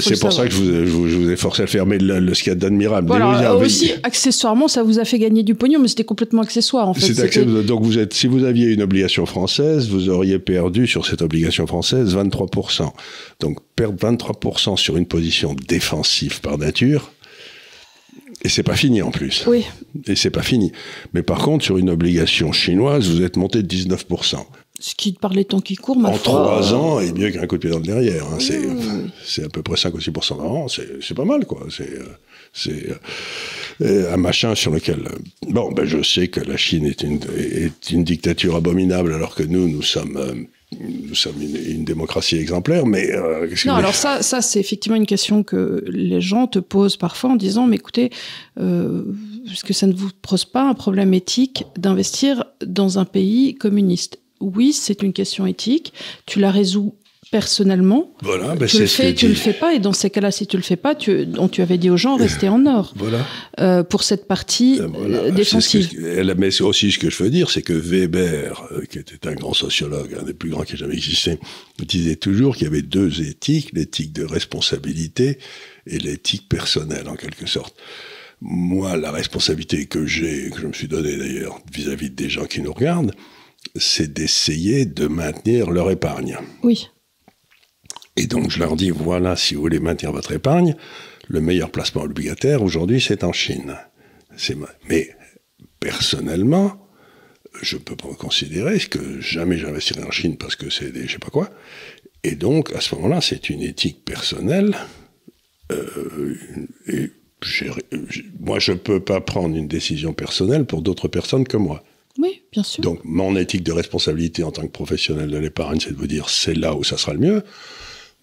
c'est 0.00 0.18
pour 0.20 0.32
ça 0.32 0.46
que 0.46 0.52
je 0.52 0.60
vous, 0.62 1.30
ai 1.30 1.36
forcé 1.36 1.62
à 1.62 1.66
fermer 1.66 1.98
le, 1.98 2.34
ce 2.34 2.42
qu'il 2.42 2.50
y 2.50 2.52
a 2.52 2.56
d'admirable. 2.56 3.08
Voilà, 3.08 3.54
aussi, 3.56 3.92
accessoirement, 4.02 4.68
ça 4.68 4.82
vous 4.82 4.98
a 4.98 5.04
fait 5.04 5.18
gagner 5.18 5.42
du 5.42 5.54
pognon, 5.54 5.78
mais 5.80 5.88
c'était 5.88 6.04
complètement 6.04 6.42
accessoire 6.42 6.88
en 6.88 6.94
fait. 6.94 7.12
donc 7.64 7.82
vous 7.82 7.98
êtes, 7.98 8.14
si 8.14 8.26
vous 8.26 8.44
aviez 8.44 8.72
une 8.72 8.82
obligation 8.82 9.26
française, 9.26 9.88
vous 9.88 10.08
auriez 10.08 10.38
perdu 10.38 10.86
sur 10.86 11.06
cette 11.06 11.22
obligation 11.22 11.66
française 11.66 12.14
23%. 12.14 12.90
Donc 13.40 13.58
perdre 13.76 13.98
23% 13.98 14.76
sur 14.76 14.96
une 14.96 15.06
position 15.06 15.54
défensive 15.68 16.40
par 16.40 16.58
nature, 16.58 17.12
et 18.42 18.48
c'est 18.48 18.62
pas 18.62 18.76
fini 18.76 19.02
en 19.02 19.10
plus. 19.10 19.44
Oui. 19.46 19.64
Et 20.06 20.16
c'est 20.16 20.30
pas 20.30 20.42
fini. 20.42 20.72
Mais 21.12 21.22
par 21.22 21.38
contre, 21.38 21.64
sur 21.64 21.76
une 21.76 21.90
obligation 21.90 22.52
chinoise, 22.52 23.08
vous 23.08 23.22
êtes 23.22 23.36
monté 23.36 23.62
de 23.62 23.68
19%. 23.68 24.36
Ce 24.80 24.94
qui, 24.94 25.12
par 25.12 25.34
les 25.34 25.44
temps 25.44 25.60
qui 25.60 25.76
courent, 25.76 25.98
ma 25.98 26.08
En 26.08 26.16
trois 26.16 26.72
ans, 26.72 27.00
est 27.00 27.12
mieux 27.12 27.30
qu'un 27.30 27.46
coup 27.46 27.56
de 27.56 27.60
pied 27.60 27.70
dans 27.70 27.78
le 27.78 27.84
derrière. 27.84 28.24
Hein. 28.24 28.38
C'est, 29.22 29.44
à 29.44 29.48
peu 29.50 29.62
près 29.62 29.76
5 29.76 29.94
ou 29.94 30.00
6 30.00 30.10
par 30.10 30.40
an. 30.40 30.68
C'est, 30.68 31.14
pas 31.14 31.26
mal, 31.26 31.44
quoi. 31.44 31.66
C'est, 31.68 31.98
c'est 32.54 32.86
euh, 33.82 34.12
un 34.12 34.16
machin 34.16 34.54
sur 34.54 34.72
lequel. 34.72 35.06
Bon, 35.48 35.70
ben, 35.70 35.84
je 35.84 36.02
sais 36.02 36.28
que 36.28 36.40
la 36.40 36.56
Chine 36.56 36.86
est 36.86 37.02
une, 37.02 37.20
est 37.36 37.90
une 37.90 38.04
dictature 38.04 38.56
abominable, 38.56 39.12
alors 39.12 39.34
que 39.34 39.42
nous, 39.42 39.68
nous 39.68 39.82
sommes. 39.82 40.16
Euh, 40.16 40.34
nous 40.78 41.16
sommes 41.16 41.42
une, 41.42 41.84
démocratie 41.84 42.36
exemplaire, 42.36 42.86
mais... 42.86 43.10
Euh, 43.10 43.48
non, 43.66 43.74
alors 43.74 43.92
ça, 43.96 44.22
ça 44.22 44.40
c'est 44.40 44.60
effectivement 44.60 44.96
une 44.96 45.04
question 45.04 45.42
que 45.42 45.84
les 45.88 46.20
gens 46.20 46.46
te 46.46 46.60
posent 46.60 46.96
parfois 46.96 47.30
en 47.30 47.34
disant, 47.34 47.66
mais 47.66 47.74
écoutez, 47.74 48.10
est-ce 48.56 49.64
que 49.64 49.72
ça 49.72 49.88
ne 49.88 49.92
vous 49.92 50.10
pose 50.22 50.44
pas 50.44 50.62
un 50.62 50.74
problème 50.74 51.12
éthique 51.12 51.64
d'investir 51.76 52.44
dans 52.64 53.00
un 53.00 53.04
pays 53.04 53.56
communiste? 53.56 54.19
Oui, 54.40 54.72
c'est 54.72 55.02
une 55.02 55.12
question 55.12 55.46
éthique. 55.46 55.92
Tu 56.26 56.40
la 56.40 56.50
résous 56.50 56.94
personnellement. 57.30 58.12
Voilà, 58.22 58.56
ben 58.56 58.66
tu 58.66 58.80
le 58.80 58.86
fais, 58.86 59.14
tu 59.14 59.28
le 59.28 59.34
fais 59.34 59.52
pas, 59.52 59.74
et 59.74 59.78
dans 59.78 59.92
ces 59.92 60.10
cas-là, 60.10 60.30
si 60.30 60.46
tu 60.46 60.56
le 60.56 60.62
fais 60.62 60.76
pas, 60.76 60.94
tu, 60.94 61.26
on, 61.38 61.48
tu 61.48 61.62
avais 61.62 61.78
dit 61.78 61.88
aux 61.88 61.96
gens 61.96 62.16
restez 62.16 62.48
en 62.48 62.66
or. 62.66 62.92
Voilà. 62.96 63.24
Euh, 63.60 63.84
pour 63.84 64.02
cette 64.02 64.26
partie 64.26 64.80
euh, 64.80 65.30
défensive. 65.30 65.90
mais 66.36 66.60
aussi 66.60 66.90
ce 66.90 66.98
que 66.98 67.08
je 67.08 67.22
veux 67.22 67.30
dire, 67.30 67.50
c'est 67.50 67.62
que 67.62 67.72
Weber, 67.72 68.66
euh, 68.72 68.84
qui 68.84 68.98
était 68.98 69.28
un 69.28 69.34
grand 69.34 69.54
sociologue, 69.54 70.16
un 70.20 70.24
des 70.24 70.34
plus 70.34 70.50
grands 70.50 70.62
qui 70.62 70.74
ait 70.74 70.78
jamais 70.78 70.94
existé, 70.94 71.38
disait 71.78 72.16
toujours 72.16 72.56
qu'il 72.56 72.64
y 72.64 72.68
avait 72.68 72.82
deux 72.82 73.22
éthiques, 73.22 73.70
l'éthique 73.74 74.12
de 74.12 74.24
responsabilité 74.24 75.38
et 75.86 75.98
l'éthique 75.98 76.48
personnelle, 76.48 77.08
en 77.08 77.16
quelque 77.16 77.46
sorte. 77.46 77.76
Moi, 78.40 78.96
la 78.96 79.12
responsabilité 79.12 79.86
que 79.86 80.06
j'ai, 80.06 80.50
que 80.50 80.60
je 80.60 80.66
me 80.66 80.72
suis 80.72 80.88
donnée 80.88 81.16
d'ailleurs 81.16 81.60
vis-à-vis 81.72 82.10
des 82.10 82.28
gens 82.28 82.46
qui 82.46 82.60
nous 82.60 82.72
regardent, 82.72 83.12
c'est 83.76 84.12
d'essayer 84.12 84.84
de 84.86 85.06
maintenir 85.06 85.70
leur 85.70 85.90
épargne. 85.90 86.38
Oui. 86.62 86.88
Et 88.16 88.26
donc 88.26 88.50
je 88.50 88.58
leur 88.58 88.76
dis, 88.76 88.90
voilà, 88.90 89.36
si 89.36 89.54
vous 89.54 89.62
voulez 89.62 89.80
maintenir 89.80 90.12
votre 90.12 90.32
épargne, 90.32 90.74
le 91.28 91.40
meilleur 91.40 91.70
placement 91.70 92.02
obligataire 92.02 92.62
aujourd'hui, 92.62 93.00
c'est 93.00 93.24
en 93.24 93.32
Chine. 93.32 93.76
Mais 94.88 95.10
personnellement, 95.78 96.88
je 97.62 97.76
peux 97.76 97.96
pas 97.96 98.14
considérer 98.14 98.78
que 98.78 99.20
jamais 99.20 99.58
j'investirai 99.58 100.02
en 100.02 100.10
Chine 100.10 100.36
parce 100.36 100.56
que 100.56 100.70
c'est 100.70 100.92
des 100.92 101.06
je 101.06 101.12
sais 101.12 101.18
pas 101.18 101.30
quoi. 101.30 101.50
Et 102.22 102.34
donc, 102.34 102.72
à 102.74 102.80
ce 102.80 102.94
moment-là, 102.96 103.20
c'est 103.20 103.48
une 103.48 103.62
éthique 103.62 104.04
personnelle. 104.04 104.76
Euh, 105.72 106.36
et 106.86 107.10
moi, 108.38 108.58
je 108.58 108.72
peux 108.72 109.00
pas 109.00 109.20
prendre 109.20 109.56
une 109.56 109.68
décision 109.68 110.12
personnelle 110.12 110.66
pour 110.66 110.82
d'autres 110.82 111.08
personnes 111.08 111.46
que 111.46 111.56
moi. 111.56 111.82
Oui, 112.20 112.42
bien 112.52 112.62
sûr. 112.62 112.82
Donc, 112.82 113.00
mon 113.04 113.34
éthique 113.36 113.62
de 113.62 113.72
responsabilité 113.72 114.42
en 114.42 114.50
tant 114.50 114.62
que 114.62 114.72
professionnel 114.72 115.30
de 115.30 115.38
l'épargne, 115.38 115.80
c'est 115.80 115.92
de 115.92 115.96
vous 115.96 116.06
dire, 116.06 116.28
c'est 116.28 116.54
là 116.54 116.74
où 116.74 116.84
ça 116.84 116.98
sera 116.98 117.14
le 117.14 117.20
mieux. 117.20 117.42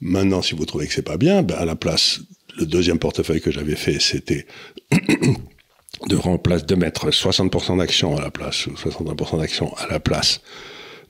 Maintenant, 0.02 0.42
si 0.44 0.54
vous 0.54 0.66
trouvez 0.66 0.88
que 0.88 0.94
c'est 0.94 1.02
pas 1.02 1.18
bien, 1.18 1.42
ben 1.42 1.56
à 1.56 1.66
la 1.66 1.76
place, 1.76 2.20
le 2.60 2.66
deuxième 2.66 3.00
portefeuille 3.00 3.42
que 3.42 3.52
j'avais 3.52 3.76
fait, 3.76 4.00
c'était 4.00 4.46
de 6.08 6.16
remplacer, 6.16 6.66
de 6.66 6.76
mettre 6.76 7.10
60% 7.10 7.80
d'actions 7.80 8.16
à 8.16 8.22
la 8.22 8.30
place, 8.30 8.68
ou 8.68 8.74
61% 8.74 9.40
d'actions 9.40 9.74
à 9.78 9.88
la 9.88 10.00
place 10.00 10.42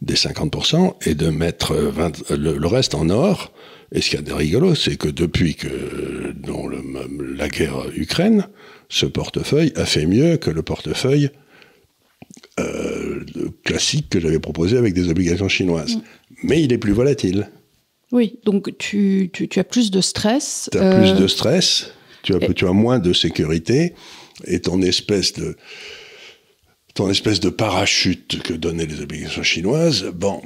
des 0.01 0.15
50% 0.15 0.93
et 1.05 1.15
de 1.15 1.29
mettre 1.29 1.75
20, 1.75 2.29
le, 2.31 2.67
reste 2.67 2.95
en 2.95 3.09
or. 3.09 3.51
Et 3.91 4.01
ce 4.01 4.09
qu'il 4.09 4.19
y 4.19 4.21
a 4.21 4.25
de 4.25 4.33
rigolo, 4.33 4.75
c'est 4.75 4.95
que 4.95 5.07
depuis 5.07 5.55
que 5.55 6.33
dans 6.33 6.69
la 6.69 7.49
guerre 7.49 7.85
Ukraine, 7.95 8.47
ce 8.89 9.05
portefeuille 9.05 9.73
a 9.75 9.85
fait 9.85 10.05
mieux 10.05 10.37
que 10.37 10.51
le 10.51 10.61
portefeuille 10.61 11.31
euh, 12.59 13.23
classique 13.63 14.09
que 14.09 14.19
j'avais 14.19 14.39
proposé 14.39 14.77
avec 14.77 14.93
des 14.93 15.09
obligations 15.09 15.49
chinoises. 15.49 15.95
Mm. 15.95 16.01
Mais 16.43 16.63
il 16.63 16.73
est 16.73 16.77
plus 16.77 16.93
volatile. 16.93 17.49
Oui, 18.11 18.39
donc 18.45 18.77
tu, 18.77 19.29
tu, 19.33 19.59
as 19.59 19.63
plus 19.63 19.91
de 19.91 20.01
stress. 20.01 20.69
Tu 20.71 20.77
as 20.77 20.97
plus 20.97 21.13
de 21.13 21.23
euh, 21.23 21.27
stress, 21.27 21.91
tu 22.23 22.33
as, 22.33 22.39
tu 22.39 22.65
as 22.65 22.71
moins 22.71 22.99
de 22.99 23.11
sécurité, 23.11 23.93
et 24.45 24.61
ton 24.61 24.81
espèce 24.81 25.33
de 25.33 25.55
ton 26.93 27.11
espèce 27.11 27.39
de 27.39 27.49
parachute 27.49 28.41
que 28.41 28.53
donnaient 28.53 28.87
les 28.87 29.01
obligations 29.01 29.43
chinoises, 29.43 30.05
bon, 30.15 30.41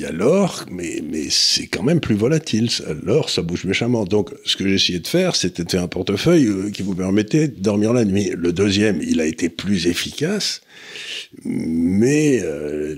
y 0.00 0.04
a 0.04 0.12
l'or, 0.12 0.64
mais, 0.70 1.02
mais 1.08 1.28
c'est 1.30 1.66
quand 1.66 1.82
même 1.82 2.00
plus 2.00 2.14
volatile. 2.14 2.68
L'or, 3.02 3.30
ça 3.30 3.42
bouge 3.42 3.64
méchamment. 3.64 4.04
Donc, 4.04 4.30
ce 4.44 4.56
que 4.56 4.66
j'ai 4.66 4.74
essayé 4.74 4.98
de 5.00 5.06
faire, 5.06 5.36
c'était 5.36 5.64
de 5.64 5.70
faire 5.70 5.82
un 5.82 5.88
portefeuille 5.88 6.46
euh, 6.46 6.70
qui 6.70 6.82
vous 6.82 6.94
permettait 6.94 7.48
de 7.48 7.60
dormir 7.60 7.92
la 7.92 8.04
nuit. 8.04 8.32
Le 8.36 8.52
deuxième, 8.52 9.00
il 9.02 9.20
a 9.20 9.26
été 9.26 9.48
plus 9.48 9.86
efficace, 9.86 10.60
mais 11.44 12.40
euh, 12.42 12.94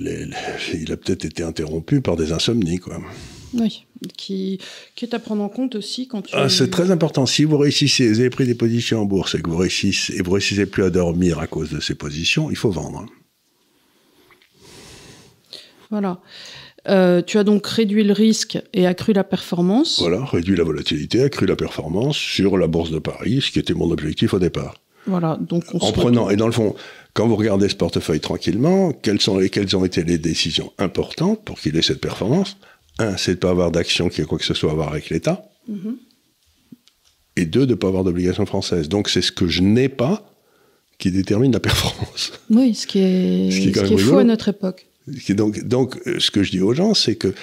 il 0.75 0.93
a 0.93 0.97
peut-être 0.97 1.25
été 1.25 1.43
interrompu 1.43 2.01
par 2.01 2.17
des 2.17 2.33
insomnies, 2.33 2.79
quoi. 2.79 3.01
Oui, 3.53 3.85
qui, 4.17 4.61
qui 4.95 5.05
est 5.05 5.15
à 5.15 5.19
prendre 5.19 5.43
en 5.43 5.49
compte 5.49 5.75
aussi 5.75 6.07
quand 6.07 6.23
tu... 6.23 6.35
Ah, 6.37 6.49
c'est 6.49 6.71
très 6.71 6.93
important. 6.93 7.27
Si 7.27 7.45
vous 7.45 7.59
réussissez, 7.59 8.09
vous 8.09 8.21
avez 8.21 8.31
pris 8.31 8.47
des 8.47 8.55
positions 8.55 9.01
en 9.01 9.05
bourse 9.05 9.35
et 9.35 9.43
que 9.43 9.51
vous 9.51 9.57
réussissez, 9.57 10.15
et 10.17 10.23
vous 10.23 10.31
réussissez 10.31 10.67
plus 10.67 10.85
à 10.85 10.91
dormir 10.91 11.41
à 11.41 11.49
cause 11.49 11.71
de 11.71 11.81
ces 11.81 11.97
positions, 11.97 12.51
il 12.51 12.57
faut 12.57 12.71
vendre. 12.71 13.07
Voilà. 15.91 16.21
Euh, 16.89 17.21
tu 17.23 17.39
as 17.39 17.45
donc 17.45 17.67
réduit 17.67 18.05
le 18.05 18.13
risque 18.13 18.59
et 18.73 18.87
accru 18.87 19.13
la 19.13 19.25
performance. 19.25 20.01
Voilà, 20.01 20.25
réduit 20.25 20.57
la 20.57 20.65
volatilité, 20.65 21.23
accru 21.23 21.47
la 21.47 21.57
performance 21.57 22.17
sur 22.17 22.57
la 22.57 22.67
bourse 22.67 22.91
de 22.91 22.99
Paris, 22.99 23.43
ce 23.43 23.51
qui 23.51 23.59
était 23.59 23.75
mon 23.75 23.91
objectif 23.91 24.33
au 24.33 24.39
départ. 24.39 24.77
Voilà, 25.07 25.39
donc 25.41 25.65
on 25.75 25.79
en 25.79 25.93
prenant 25.93 26.31
et 26.31 26.37
dans 26.37 26.47
le 26.47 26.53
fond, 26.53 26.75
quand 27.15 27.27
vous 27.27 27.37
regardez 27.37 27.69
ce 27.69 27.75
portefeuille 27.75 28.21
tranquillement, 28.21 28.93
quelles, 28.93 29.21
sont, 29.21 29.39
quelles 29.51 29.77
ont 29.77 29.85
été 29.85 30.05
les 30.05 30.19
décisions 30.19 30.73
importantes 30.79 31.45
pour 31.45 31.59
qu'il 31.59 31.77
ait 31.77 31.83
cette 31.83 32.01
performance? 32.01 32.57
Un, 32.99 33.17
c'est 33.17 33.33
de 33.33 33.37
ne 33.37 33.41
pas 33.41 33.51
avoir 33.51 33.71
d'action 33.71 34.09
qui 34.09 34.21
a 34.21 34.25
quoi 34.25 34.39
que 34.39 34.45
ce 34.45 34.55
soit 34.55 34.71
à 34.71 34.75
voir 34.75 34.89
avec 34.89 35.11
l'État. 35.11 35.45
Mhm. 35.69 35.97
Et 37.37 37.47
deux, 37.47 37.67
de 37.67 37.71
ne 37.71 37.77
pas 37.77 37.89
avoir 37.89 38.05
d'obligation 38.05 38.45
française. 38.45 38.89
Donc 38.89 39.09
c'est 39.09 39.23
ce 39.23 39.33
que 39.33 39.49
je 39.49 39.63
n'ai 39.63 39.89
pas 39.89 40.31
qui 40.99 41.11
détermine 41.11 41.53
la 41.53 41.61
performance. 41.71 42.33
Oui, 42.51 42.75
ce 42.75 42.87
qui 42.87 42.99
est, 42.99 43.51
ce 43.51 43.59
qui 43.59 43.69
est, 43.69 43.99
fou 43.99 44.19
à 44.19 44.25
notre 44.25 44.49
époque. 44.49 44.90
Donc, 45.31 45.63
donc, 45.65 45.97
euh, 46.07 46.19
ce 46.19 46.31
que 46.31 46.43
je 46.43 46.51
dis 46.51 46.61
aux 46.61 46.75
gens, 46.75 46.95
c'est 46.95 47.17
que 47.17 47.35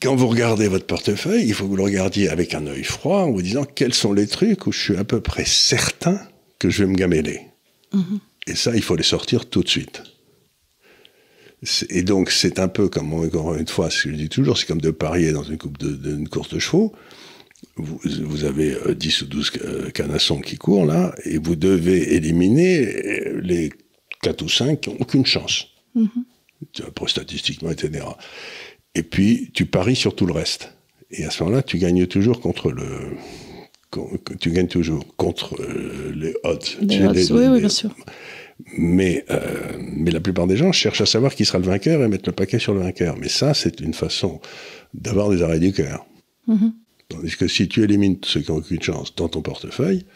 quand 0.00 0.16
vous 0.16 0.28
regardez 0.28 0.68
votre 0.68 0.86
portefeuille, 0.86 1.44
il 1.46 1.54
faut 1.54 1.64
que 1.64 1.70
vous 1.70 1.76
le 1.76 1.82
regardiez 1.82 2.28
avec 2.28 2.54
un 2.54 2.66
œil 2.66 2.84
froid 2.84 3.20
en 3.20 3.30
vous 3.30 3.42
disant 3.42 3.64
quels 3.64 3.94
sont 3.94 4.12
les 4.12 4.26
trucs 4.26 4.66
où 4.66 4.72
je 4.72 4.80
suis 4.80 4.96
à 4.96 5.04
peu 5.04 5.20
près 5.20 5.44
certain 5.44 6.20
que 6.58 6.70
je 6.70 6.84
vais 6.84 6.90
me 6.90 6.96
gameler. 6.96 7.40
Mhm. 7.92 8.20
Et 8.46 8.54
ça, 8.54 8.74
il 8.74 8.82
faut 8.82 8.96
les 8.96 9.02
sortir 9.02 9.46
tout 9.46 9.62
de 9.62 9.68
suite. 9.68 10.02
Et 11.90 12.02
donc, 12.02 12.30
c'est 12.30 12.58
un 12.58 12.66
peu 12.66 12.88
comme, 12.88 13.12
encore 13.14 13.54
une 13.54 13.68
fois, 13.68 13.88
ce 13.88 14.04
que 14.04 14.10
je 14.10 14.16
dis 14.16 14.28
toujours, 14.28 14.58
c'est 14.58 14.66
comme 14.66 14.80
de 14.80 14.90
parier 14.90 15.30
dans 15.30 15.44
une, 15.44 15.58
coupe 15.58 15.78
de, 15.78 16.28
course 16.28 16.48
de 16.48 16.58
chevaux. 16.58 16.92
vous, 17.76 18.44
avez 18.44 18.76
10 18.96 19.22
ou 19.22 19.26
12 19.26 19.52
canassons 19.94 20.40
qui 20.40 20.56
courent 20.56 20.86
là, 20.86 21.14
et 21.24 21.38
vous 21.38 21.54
devez 21.54 22.16
éliminer 22.16 23.32
les 23.40 23.70
4 24.22 24.42
ou 24.42 24.48
5 24.48 24.80
qui 24.80 24.90
n'ont 24.90 24.96
aucune 24.98 25.26
chance. 25.26 25.71
Mm 25.94 26.06
statistiquement, 27.06 27.70
etc. 27.70 28.04
Et 28.94 29.02
puis, 29.02 29.50
tu 29.52 29.66
paries 29.66 29.96
sur 29.96 30.14
tout 30.14 30.26
le 30.26 30.32
reste. 30.32 30.72
Et 31.10 31.24
à 31.24 31.30
ce 31.30 31.42
moment-là, 31.42 31.62
tu 31.62 31.78
gagnes 31.78 32.06
toujours 32.06 32.40
contre 32.40 32.70
le. 32.70 32.84
Tu 34.40 34.50
gagnes 34.50 34.68
toujours 34.68 35.04
contre 35.16 35.60
euh, 35.60 36.12
les 36.14 36.34
odds. 36.44 36.58
oui, 36.80 37.46
oui, 37.46 37.60
bien 37.60 37.68
sûr. 37.68 37.94
Mais, 38.78 39.24
euh, 39.30 39.76
mais 39.78 40.10
la 40.10 40.20
plupart 40.20 40.46
des 40.46 40.56
gens 40.56 40.72
cherchent 40.72 41.02
à 41.02 41.06
savoir 41.06 41.34
qui 41.34 41.44
sera 41.44 41.58
le 41.58 41.66
vainqueur 41.66 42.02
et 42.02 42.08
mettre 42.08 42.28
le 42.28 42.32
paquet 42.32 42.58
sur 42.58 42.72
le 42.72 42.80
vainqueur. 42.80 43.16
Mais 43.18 43.28
ça, 43.28 43.52
c'est 43.52 43.80
une 43.80 43.92
façon 43.92 44.40
d'avoir 44.94 45.28
des 45.28 45.42
arrêts 45.42 45.58
du 45.58 45.72
cœur. 45.72 46.06
Mm-hmm. 46.48 46.72
Tandis 47.08 47.36
que 47.36 47.48
si 47.48 47.68
tu 47.68 47.82
élimines 47.82 48.16
ceux 48.24 48.40
qui 48.40 48.50
n'ont 48.50 48.58
aucune 48.58 48.80
chance 48.80 49.14
dans 49.14 49.28
ton 49.28 49.42
portefeuille, 49.42 50.06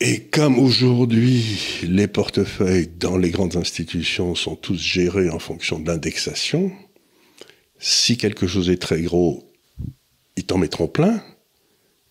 et 0.00 0.20
comme 0.20 0.58
aujourd'hui, 0.58 1.82
les 1.82 2.06
portefeuilles 2.06 2.88
dans 2.98 3.16
les 3.16 3.30
grandes 3.30 3.56
institutions 3.56 4.36
sont 4.36 4.54
tous 4.54 4.78
gérés 4.78 5.28
en 5.28 5.40
fonction 5.40 5.80
de 5.80 5.88
l'indexation, 5.88 6.70
si 7.78 8.16
quelque 8.16 8.46
chose 8.46 8.70
est 8.70 8.80
très 8.80 9.02
gros, 9.02 9.52
ils 10.36 10.44
t'en 10.44 10.58
mettront 10.58 10.86
plein. 10.86 11.22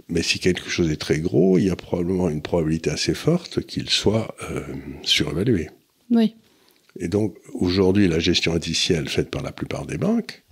Mais 0.10 0.22
si 0.22 0.40
quelque 0.40 0.70
chose 0.70 0.90
est 0.90 0.98
très 0.98 1.20
gros, 1.20 1.58
il 1.58 1.66
y 1.66 1.70
a 1.70 1.76
probablement 1.76 2.30
une 2.30 2.42
probabilité 2.42 2.90
assez 2.90 3.14
forte 3.14 3.66
qu'il 3.66 3.90
soit 3.90 4.36
euh, 4.50 4.64
surévalué. 5.04 5.70
Oui. 6.12 6.36
Et 7.00 7.08
donc, 7.10 7.36
aujourd'hui, 7.54 8.08
la 8.08 8.20
gestion 8.20 8.54
indicielle 8.54 9.10
faite 9.10 9.30
par 9.30 9.44
la 9.44 9.52
plupart 9.52 9.86
des 9.86 9.98
banques 9.98 10.44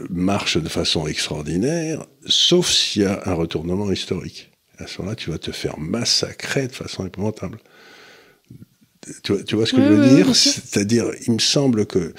euh, 0.00 0.06
marche 0.08 0.56
de 0.56 0.68
façon 0.68 1.06
extraordinaire, 1.06 2.06
sauf 2.26 2.70
s'il 2.70 3.02
y 3.02 3.04
a 3.06 3.22
un 3.26 3.34
retournement 3.34 3.90
historique 3.92 4.50
à 4.78 4.86
ce 4.86 4.98
moment-là, 4.98 5.16
tu 5.16 5.30
vas 5.30 5.38
te 5.38 5.50
faire 5.52 5.78
massacrer 5.78 6.66
de 6.66 6.72
façon 6.72 7.06
épouvantable. 7.06 7.58
Tu 9.22 9.54
vois, 9.54 9.66
ce 9.66 9.72
que 9.72 9.82
je 9.82 9.92
veux 9.92 10.16
dire? 10.16 10.34
C'est-à-dire, 10.34 11.06
il 11.26 11.34
me 11.34 11.38
semble 11.38 11.86
que 11.86 12.12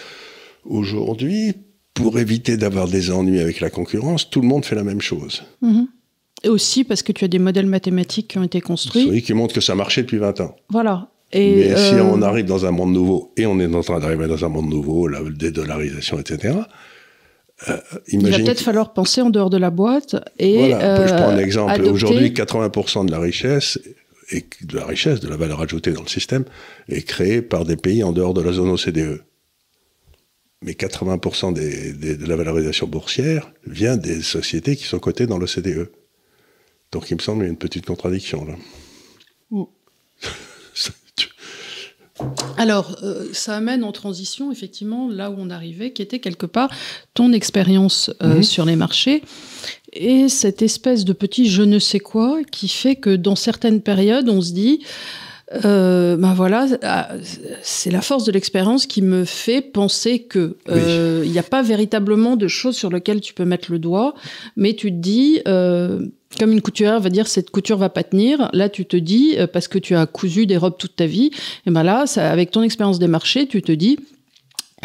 aujourd'hui, 0.63 1.53
pour 1.93 2.19
éviter 2.19 2.55
d'avoir 2.57 2.87
des 2.87 3.11
ennuis 3.11 3.39
avec 3.39 3.59
la 3.59 3.69
concurrence, 3.69 4.29
tout 4.29 4.41
le 4.41 4.47
monde 4.47 4.63
fait 4.63 4.75
la 4.75 4.83
même 4.83 5.01
chose. 5.01 5.43
Mhm. 5.61 5.87
Et 6.43 6.49
aussi 6.49 6.83
parce 6.83 7.01
que 7.01 7.11
tu 7.11 7.25
as 7.25 7.27
des 7.27 7.39
modèles 7.39 7.65
mathématiques 7.65 8.29
qui 8.29 8.37
ont 8.37 8.43
été 8.43 8.61
construits. 8.61 9.07
Oui, 9.09 9.21
qui 9.23 9.33
montrent 9.33 9.55
que 9.55 9.61
ça 9.61 9.75
marchait 9.75 10.03
depuis 10.03 10.17
20 10.17 10.39
ans. 10.41 10.55
Voilà. 10.69 11.09
Et 11.33 11.55
Mais 11.55 11.75
si 11.75 11.95
euh, 11.95 12.03
on 12.03 12.21
arrive 12.21 12.45
dans 12.45 12.65
un 12.65 12.71
monde 12.71 12.93
nouveau, 12.93 13.33
et 13.35 13.45
on 13.45 13.59
est 13.59 13.73
en 13.73 13.81
train 13.81 13.99
d'arriver 13.99 14.27
dans 14.27 14.45
un 14.45 14.49
monde 14.49 14.69
nouveau, 14.69 15.07
la 15.07 15.21
dédollarisation, 15.21 16.19
etc., 16.19 16.59
euh, 17.69 17.77
il 18.07 18.27
va 18.27 18.37
peut-être 18.37 18.61
falloir 18.61 18.93
penser 18.93 19.21
en 19.21 19.29
dehors 19.29 19.49
de 19.49 19.57
la 19.57 19.71
boîte 19.71 20.15
et. 20.37 20.69
Voilà, 20.69 21.07
je 21.07 21.13
prends 21.13 21.29
un 21.29 21.37
euh, 21.37 21.41
exemple. 21.41 21.81
Aujourd'hui, 21.85 22.29
80% 22.29 23.07
de 23.07 23.11
la 23.11 23.19
richesse 23.19 23.79
et 24.29 24.45
de 24.61 24.75
la 24.75 24.85
richesse, 24.85 25.19
de 25.21 25.27
la 25.27 25.37
valeur 25.37 25.61
ajoutée 25.61 25.91
dans 25.91 26.03
le 26.03 26.07
système, 26.07 26.45
est 26.89 27.01
créée 27.01 27.41
par 27.41 27.65
des 27.65 27.77
pays 27.77 28.03
en 28.03 28.11
dehors 28.11 28.33
de 28.33 28.41
la 28.41 28.51
zone 28.51 28.69
OCDE. 28.69 29.23
Mais 30.63 30.73
80% 30.73 31.53
de 31.53 32.25
la 32.25 32.35
valorisation 32.35 32.87
boursière 32.87 33.51
vient 33.65 33.95
des 33.95 34.21
sociétés 34.21 34.75
qui 34.75 34.85
sont 34.85 34.99
cotées 34.99 35.27
dans 35.27 35.37
l'OCDE. 35.37 35.91
Donc 36.91 37.09
il 37.09 37.15
me 37.15 37.21
semble 37.21 37.39
qu'il 37.39 37.47
y 37.47 37.49
a 37.49 37.51
une 37.51 37.57
petite 37.57 37.85
contradiction 37.85 38.45
là. 38.45 38.55
Mm. 39.51 39.63
Alors, 42.57 42.95
euh, 43.03 43.27
ça 43.33 43.55
amène 43.55 43.83
en 43.83 43.91
transition, 43.91 44.51
effectivement, 44.51 45.09
là 45.09 45.29
où 45.29 45.35
on 45.37 45.49
arrivait, 45.49 45.91
qui 45.91 46.01
était 46.01 46.19
quelque 46.19 46.45
part 46.45 46.69
ton 47.13 47.31
expérience 47.31 48.11
euh, 48.23 48.35
mhm. 48.35 48.43
sur 48.43 48.65
les 48.65 48.75
marchés 48.75 49.23
et 49.93 50.29
cette 50.29 50.61
espèce 50.61 51.05
de 51.05 51.13
petit 51.13 51.49
je 51.49 51.63
ne 51.63 51.79
sais 51.79 51.99
quoi 51.99 52.39
qui 52.51 52.67
fait 52.67 52.95
que 52.95 53.15
dans 53.15 53.35
certaines 53.35 53.81
périodes, 53.81 54.29
on 54.29 54.41
se 54.41 54.53
dit, 54.53 54.81
euh, 55.63 56.17
ben 56.17 56.33
voilà, 56.33 56.67
ah, 56.83 57.09
c'est 57.61 57.91
la 57.91 58.01
force 58.01 58.25
de 58.25 58.31
l'expérience 58.31 58.85
qui 58.85 59.01
me 59.01 59.23
fait 59.23 59.61
penser 59.61 60.19
que 60.19 60.57
il 61.23 61.31
n'y 61.31 61.39
a 61.39 61.43
pas 61.43 61.61
véritablement 61.61 62.35
de 62.35 62.47
choses 62.47 62.75
sur 62.75 62.89
lesquelles 62.89 63.21
tu 63.21 63.33
peux 63.33 63.45
mettre 63.45 63.71
le 63.71 63.79
doigt, 63.79 64.13
mais 64.55 64.73
tu 64.73 64.89
te 64.89 64.97
dis, 64.97 65.41
comme 66.39 66.51
une 66.51 66.61
couturière 66.61 66.99
va 66.99 67.09
dire 67.09 67.27
cette 67.27 67.49
couture 67.49 67.77
va 67.77 67.89
pas 67.89 68.03
tenir, 68.03 68.49
là 68.53 68.69
tu 68.69 68.85
te 68.85 68.97
dis 68.97 69.35
euh, 69.37 69.47
parce 69.47 69.67
que 69.67 69.79
tu 69.79 69.95
as 69.95 70.05
cousu 70.05 70.45
des 70.45 70.57
robes 70.57 70.77
toute 70.77 70.95
ta 70.95 71.05
vie, 71.05 71.31
et 71.65 71.71
ben 71.71 71.83
là 71.83 72.05
avec 72.17 72.51
ton 72.51 72.61
expérience 72.61 72.99
des 72.99 73.07
marchés, 73.07 73.47
tu 73.47 73.61
te 73.61 73.71
dis 73.71 73.97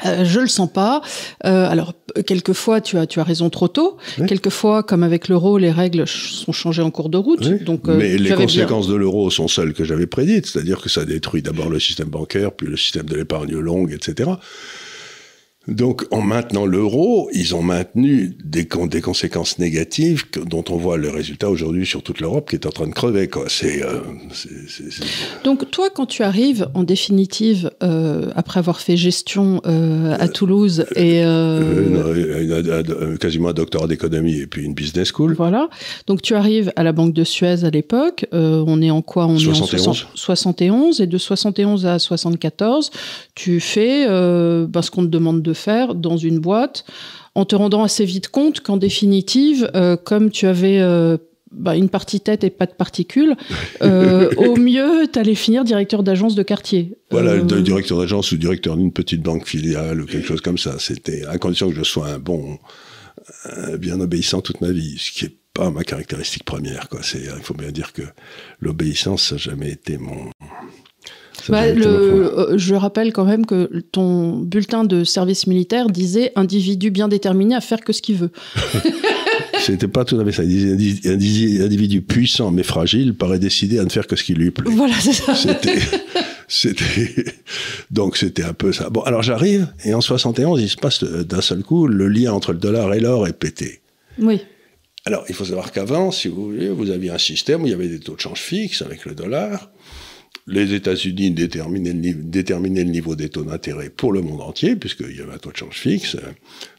euh, 0.07 0.25
je 0.25 0.41
le 0.41 0.49
sens 0.49 0.73
pas. 0.73 1.03
Euh, 1.45 1.69
alors 1.69 1.93
quelquefois 2.27 2.81
tu 2.81 2.97
as 2.97 3.07
tu 3.07 3.21
as 3.21 3.25
raison 3.25 3.51
trop 3.51 3.69
tôt. 3.69 3.99
Quelquefois 4.27 4.83
comme 4.83 5.03
avec 5.03 5.29
l'euro 5.29 5.59
les 5.59 5.71
règles 5.71 6.07
sont 6.07 6.53
changées 6.53 6.83
en 6.83 6.91
cours 6.91 7.11
de 7.11 7.19
route. 7.19 7.63
Donc 7.65 7.87
mais 7.87 8.17
les 8.17 8.35
conséquences 8.35 8.89
de 8.89 8.95
l'euro 8.95 9.31
sont 9.31 9.49
celles 9.49 9.75
que 9.75 9.85
j'avais 9.85 10.07
prédites, 10.07 10.47
c'est-à-dire 10.47 10.81
que 10.81 10.89
ça 10.89 11.05
détruit 11.05 11.43
d'abord 11.43 11.69
le 11.69 11.79
système 11.79 12.09
bancaire 12.09 12.53
puis 12.53 12.67
le 12.67 12.77
système 12.77 13.07
de 13.07 13.17
l'épargne 13.17 13.57
longue, 13.59 13.93
etc. 13.93 14.31
Donc, 15.69 16.05
en 16.11 16.23
maintenant 16.23 16.67
l'euro, 16.67 17.31
ils 17.33 17.55
ont 17.55 17.63
maintenu 17.63 18.37
des, 18.45 18.67
des, 18.89 19.01
conséquences 19.01 19.61
négatives 19.61 20.25
dont 20.45 20.65
on 20.69 20.77
voit 20.77 20.97
le 20.97 21.09
résultat 21.09 21.51
aujourd'hui 21.51 21.87
sur 21.87 22.03
toute 22.03 22.21
l'Europe 22.21 22.51
qui 22.51 22.57
est 22.57 22.67
en 22.67 22.71
train 22.71 22.89
de 22.89 22.93
crever. 22.93 23.29
Quoi. 23.29 23.47
Euh, 23.63 24.01
Donc, 25.45 25.71
toi, 25.71 25.89
quand 25.89 26.07
tu 26.07 26.25
arrives, 26.25 26.69
en 26.75 26.83
définitive, 26.83 27.71
euh, 27.85 28.33
après 28.35 28.59
avoir 28.59 28.81
fait 28.81 28.97
gestion 28.97 29.61
euh, 29.65 30.17
à 30.19 30.27
Toulouse 30.27 30.85
et... 30.97 31.23
quasiment 33.21 33.51
un 33.51 33.55
doctorat 33.55 33.87
d'économie 33.87 34.41
et 34.41 34.49
puis 34.49 34.65
une 34.65 34.75
business 34.75 35.13
school. 35.13 35.35
Voilà. 35.35 35.69
Donc, 36.09 36.23
tu 36.23 36.35
arrives 36.35 36.73
à 36.75 36.83
la 36.83 36.91
Banque 36.91 37.13
de 37.13 37.23
Suez 37.23 37.65
à 37.65 37.71
l'époque. 37.71 38.27
on 38.33 38.83
est 38.83 38.91
en 38.91 39.03
quoi? 39.03 39.27
On 39.27 39.39
71. 39.39 39.87
est 39.87 39.89
en 39.89 39.95
71. 40.17 41.01
Et 41.01 41.07
de 41.07 41.19
71 41.19 41.87
à 41.87 42.01
74, 42.01 42.91
tu 43.37 43.61
fais 43.61 44.09
ben, 44.09 44.83
ce 44.83 44.91
qu'on 44.91 45.03
te 45.03 45.11
demande 45.11 45.41
de 45.41 45.52
faire 45.53 45.95
dans 45.95 46.17
une 46.17 46.39
boîte, 46.39 46.85
en 47.35 47.45
te 47.45 47.55
rendant 47.55 47.83
assez 47.83 48.05
vite 48.05 48.29
compte 48.29 48.61
qu'en 48.61 48.77
définitive, 48.77 49.71
euh, 49.75 49.97
comme 49.97 50.31
tu 50.31 50.47
avais 50.47 50.81
euh, 50.81 51.17
bah, 51.51 51.77
une 51.77 51.89
partie 51.89 52.21
tête 52.21 52.45
et 52.45 52.51
pas 52.51 52.67
de 52.67 52.73
particules, 52.73 53.37
euh, 53.83 54.31
au 54.37 54.57
mieux, 54.57 55.07
tu 55.11 55.19
allais 55.19 55.35
finir 55.35 55.65
directeur 55.65 56.03
d'agence 56.03 56.35
de 56.35 56.43
quartier. 56.43 56.97
Voilà, 57.11 57.39
directeur 57.39 57.99
d'agence 57.99 58.33
ou 58.33 58.37
directeur 58.37 58.77
d'une 58.77 58.93
petite 58.93 59.23
banque 59.23 59.47
filiale 59.47 60.01
ou 60.01 60.07
quelque 60.07 60.27
chose 60.27 60.41
comme 60.41 60.59
ça. 60.59 60.79
C'était 60.79 61.25
à 61.27 61.39
condition 61.39 61.69
que 61.71 61.77
je 61.77 61.85
sois 61.85 62.09
un 62.09 62.19
bon, 62.19 62.59
bien 63.79 64.01
obéissant 64.01 64.41
toute 64.41 64.61
ma 64.61 64.71
vie, 64.71 64.99
ce 64.99 65.13
qui 65.13 65.25
est 65.27 65.37
pas 65.55 65.71
ma 65.71 65.85
caractéristique 65.85 66.45
première. 66.45 66.89
Quoi. 66.89 67.01
C'est, 67.03 67.23
il 67.23 67.43
faut 67.43 67.55
bien 67.55 67.71
dire 67.71 67.93
que 67.93 68.03
l'obéissance, 68.61 69.29
ça 69.29 69.35
n'a 69.35 69.39
jamais 69.39 69.71
été 69.71 69.99
mon, 69.99 70.31
bah, 71.49 71.73
le, 71.73 71.87
euh, 71.87 72.59
je 72.59 72.75
rappelle 72.75 73.13
quand 73.13 73.25
même 73.25 73.47
que 73.47 73.71
ton 73.93 74.39
bulletin 74.39 74.85
de 74.85 75.05
service 75.05 75.47
militaire 75.47 75.89
disait 75.89 76.33
individu 76.37 76.91
bien 76.91 77.09
déterminé 77.09 77.55
à 77.55 77.61
faire 77.61 77.81
que 77.81 77.93
ce 77.93 78.03
qu'il 78.03 78.17
veut. 78.17 78.31
C'était 79.61 79.89
pas 79.89 80.05
tout 80.05 80.19
à 80.19 80.25
fait 80.25 80.33
ça. 80.33 80.45
Il 80.45 80.77
disait 80.77 81.63
individu 81.63 82.03
puissant 82.03 82.51
mais 82.51 82.63
fragile 82.63 83.15
paraît 83.15 83.39
décider 83.39 83.79
à 83.79 83.85
ne 83.85 83.91
faire 83.91 84.07
que 84.07 84.17
ce 84.17 84.25
qui 84.25 84.35
lui 84.35 84.51
plaît. 84.51 84.71
Voilà, 84.75 84.95
c'est 85.01 85.13
ça. 85.13 85.35
C'était, 86.49 87.25
donc 87.91 88.19
c'était 88.19 88.45
un 88.45 88.53
peu 88.53 88.73
ça. 88.73 88.91
Bon, 88.91 89.01
alors 89.03 89.23
j'arrive 89.23 89.69
et 89.85 89.95
en 89.95 90.03
71, 90.03 90.61
il 90.61 90.69
se 90.69 90.77
passe 90.77 91.03
euh, 91.03 91.25
d'un 91.25 91.41
seul 91.41 91.63
coup 91.63 91.87
le 91.87 92.09
lien 92.09 92.33
entre 92.33 92.53
le 92.53 92.59
dollar 92.59 92.93
et 92.93 93.01
l'or 93.01 93.27
est 93.27 93.33
pété. 93.33 93.81
Oui. 94.19 94.43
Alors, 95.05 95.25
il 95.29 95.35
faut 95.35 95.45
savoir 95.45 95.73
qu'avant, 95.73 96.13
si 96.13 96.29
vous 96.29 96.45
voulez, 96.45 96.69
vous 96.69 96.91
aviez 96.91 97.11
un 97.11 97.19
système 97.19 97.63
où 97.63 97.67
il 97.67 97.71
y 97.71 97.75
avait 97.75 97.89
des 97.89 97.99
taux 97.99 98.15
de 98.15 98.21
change 98.21 98.39
fixes 98.39 98.83
avec 98.83 99.05
le 99.05 99.15
dollar 99.15 99.72
les 100.47 100.75
États-Unis 100.75 101.31
déterminaient, 101.31 101.93
le 102.85 102.91
niveau 102.91 103.15
des 103.15 103.29
taux 103.29 103.45
d'intérêt 103.45 103.91
pour 103.91 104.13
le 104.13 104.23
monde 104.23 104.41
entier, 104.41 104.77
puisqu'il 104.77 105.17
y 105.17 105.21
avait 105.21 105.35
un 105.35 105.39
taux 105.39 105.53
de 105.53 105.57
change 105.57 105.77
fixe. 105.77 106.17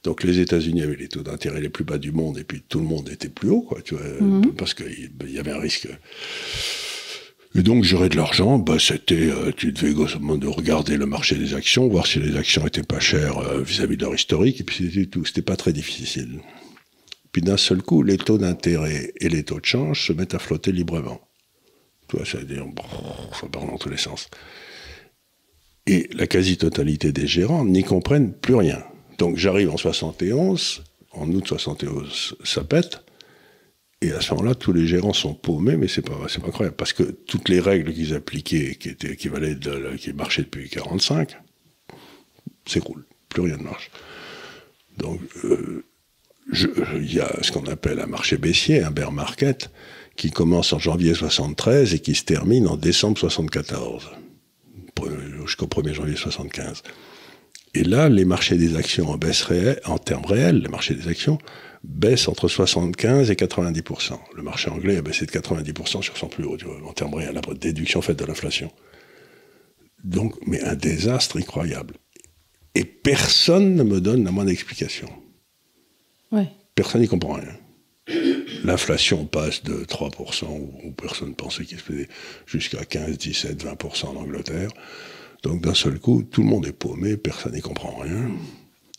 Donc 0.03 0.23
les 0.23 0.39
États-Unis 0.39 0.81
avaient 0.81 0.97
les 0.97 1.07
taux 1.07 1.23
d'intérêt 1.23 1.61
les 1.61 1.69
plus 1.69 1.85
bas 1.85 1.97
du 1.97 2.11
monde, 2.11 2.37
et 2.37 2.43
puis 2.43 2.61
tout 2.67 2.79
le 2.79 2.85
monde 2.85 3.09
était 3.09 3.29
plus 3.29 3.49
haut, 3.49 3.61
quoi, 3.61 3.81
tu 3.81 3.95
vois, 3.95 4.03
mhm. 4.19 4.53
parce 4.55 4.73
qu'il 4.73 5.11
y 5.29 5.39
avait 5.39 5.51
un 5.51 5.59
risque. 5.59 5.87
Et 7.55 7.61
donc, 7.61 7.83
gérer 7.83 8.09
de 8.09 8.17
l'argent, 8.17 8.57
bah, 8.57 8.77
c'était, 8.79 9.29
euh, 9.29 9.51
tu 9.55 9.71
devais 9.71 9.93
de 9.93 10.47
regarder 10.47 10.97
le 10.97 11.05
marché 11.05 11.35
des 11.35 11.53
actions, 11.53 11.87
voir 11.87 12.07
si 12.07 12.17
les 12.17 12.35
actions 12.35 12.65
étaient 12.65 12.81
pas 12.81 12.99
chères 12.99 13.37
euh, 13.37 13.61
vis-à-vis 13.61 13.95
de 13.95 14.01
leur 14.01 14.15
historique, 14.15 14.59
et 14.59 14.63
puis 14.63 14.89
c'était 14.89 15.05
tout. 15.05 15.23
C'était 15.23 15.43
pas 15.43 15.55
très 15.55 15.71
difficile. 15.71 16.39
Puis 17.31 17.43
d'un 17.43 17.57
seul 17.57 17.83
coup, 17.83 18.01
les 18.01 18.17
taux 18.17 18.39
d'intérêt 18.39 19.13
et 19.19 19.29
les 19.29 19.43
taux 19.43 19.59
de 19.59 19.65
change 19.65 20.07
se 20.07 20.13
mettent 20.13 20.33
à 20.33 20.39
flotter 20.39 20.71
librement 20.71 21.21
ça 22.25 22.37
veut 22.37 22.45
dire, 22.45 22.65
ça 23.39 23.47
part 23.47 23.65
dans 23.65 23.77
tous 23.77 23.89
les 23.89 23.97
sens. 23.97 24.29
Et 25.85 26.09
la 26.13 26.27
quasi-totalité 26.27 27.11
des 27.11 27.27
gérants 27.27 27.65
n'y 27.65 27.83
comprennent 27.83 28.33
plus 28.33 28.55
rien. 28.55 28.83
Donc 29.17 29.37
j'arrive 29.37 29.69
en 29.69 29.77
71, 29.77 30.83
en 31.11 31.29
août 31.29 31.47
71, 31.47 32.37
ça 32.43 32.63
pète. 32.63 33.01
Et 34.01 34.11
à 34.11 34.19
ce 34.19 34.33
moment-là, 34.33 34.55
tous 34.55 34.73
les 34.73 34.85
gérants 34.85 35.13
sont 35.13 35.33
paumés, 35.33 35.77
mais 35.77 35.87
c'est 35.87 36.01
pas, 36.01 36.15
pas 36.15 36.47
incroyable, 36.47 36.75
parce 36.75 36.91
que 36.91 37.03
toutes 37.03 37.47
les 37.47 37.61
règles 37.61 37.93
qu'ils 37.93 38.13
appliquaient, 38.13 38.75
qui 38.75 38.89
étaient, 38.89 39.15
qui 39.15 39.29
qui 39.97 40.13
marchaient 40.13 40.43
depuis 40.43 40.69
45, 40.69 41.37
s'écroulent. 42.65 43.05
Plus 43.29 43.43
rien 43.43 43.57
ne 43.57 43.63
marche. 43.63 43.91
Donc, 44.97 45.21
euh, 45.45 45.85
il 46.95 47.13
y 47.13 47.19
a 47.19 47.41
ce 47.41 47.51
qu'on 47.51 47.65
appelle 47.67 47.99
un 47.99 48.07
marché 48.07 48.37
baissier, 48.37 48.83
un 48.83 48.91
bear 48.91 49.11
market, 49.11 49.69
qui 50.15 50.31
commence 50.31 50.73
en 50.73 50.79
janvier 50.79 51.13
73 51.13 51.93
et 51.93 51.99
qui 51.99 52.15
se 52.15 52.23
termine 52.23 52.67
en 52.67 52.77
décembre 52.77 53.17
74, 53.17 54.11
jusqu'au 55.45 55.65
1er 55.65 55.93
janvier 55.93 56.15
75. 56.15 56.83
Et 57.75 57.83
là, 57.83 58.07
les 58.07 58.25
marchés 58.25 58.55
des 58.55 58.75
actions 58.75 59.09
en 59.09 59.17
baisse 59.17 59.41
réelle, 59.43 59.81
en 59.85 59.97
termes 59.97 60.25
réels, 60.25 60.59
les 60.59 60.69
marchés 60.69 60.93
des 60.93 61.07
actions 61.07 61.39
baissent 61.83 62.27
entre 62.27 62.47
75 62.47 63.31
et 63.31 63.33
90%. 63.33 64.13
Le 64.35 64.43
marché 64.43 64.69
anglais 64.69 64.97
a 64.97 65.01
baissé 65.01 65.25
de 65.25 65.31
90% 65.31 66.01
sur 66.01 66.17
son 66.17 66.27
plus 66.27 66.45
haut, 66.45 66.57
en 66.87 66.93
termes 66.93 67.15
réels, 67.15 67.33
la 67.33 67.53
déduction 67.55 68.01
faite 68.01 68.19
de 68.19 68.25
l'inflation. 68.25 68.71
Donc, 70.03 70.35
mais 70.45 70.61
un 70.61 70.75
désastre 70.75 71.37
incroyable. 71.37 71.95
Et 72.75 72.85
personne 72.85 73.75
ne 73.75 73.83
me 73.83 73.99
donne 73.99 74.23
la 74.23 74.31
moindre 74.31 74.51
explication. 74.51 75.09
Ouais. 76.31 76.47
Personne 76.75 77.01
n'y 77.01 77.07
comprend 77.07 77.33
rien. 77.33 77.55
L'inflation 78.63 79.25
passe 79.25 79.63
de 79.63 79.83
3%, 79.83 80.45
où 80.45 80.91
personne 80.91 81.35
pensait 81.35 81.65
qu'il 81.65 81.77
se 81.77 81.83
faisait, 81.83 82.09
jusqu'à 82.45 82.85
15, 82.85 83.17
17, 83.17 83.65
20% 83.65 84.05
en 84.07 84.15
Angleterre. 84.15 84.69
Donc 85.43 85.61
d'un 85.61 85.73
seul 85.73 85.99
coup, 85.99 86.23
tout 86.23 86.41
le 86.41 86.47
monde 86.47 86.65
est 86.65 86.73
paumé, 86.73 87.17
personne 87.17 87.53
n'y 87.53 87.61
comprend 87.61 87.97
rien. 88.01 88.31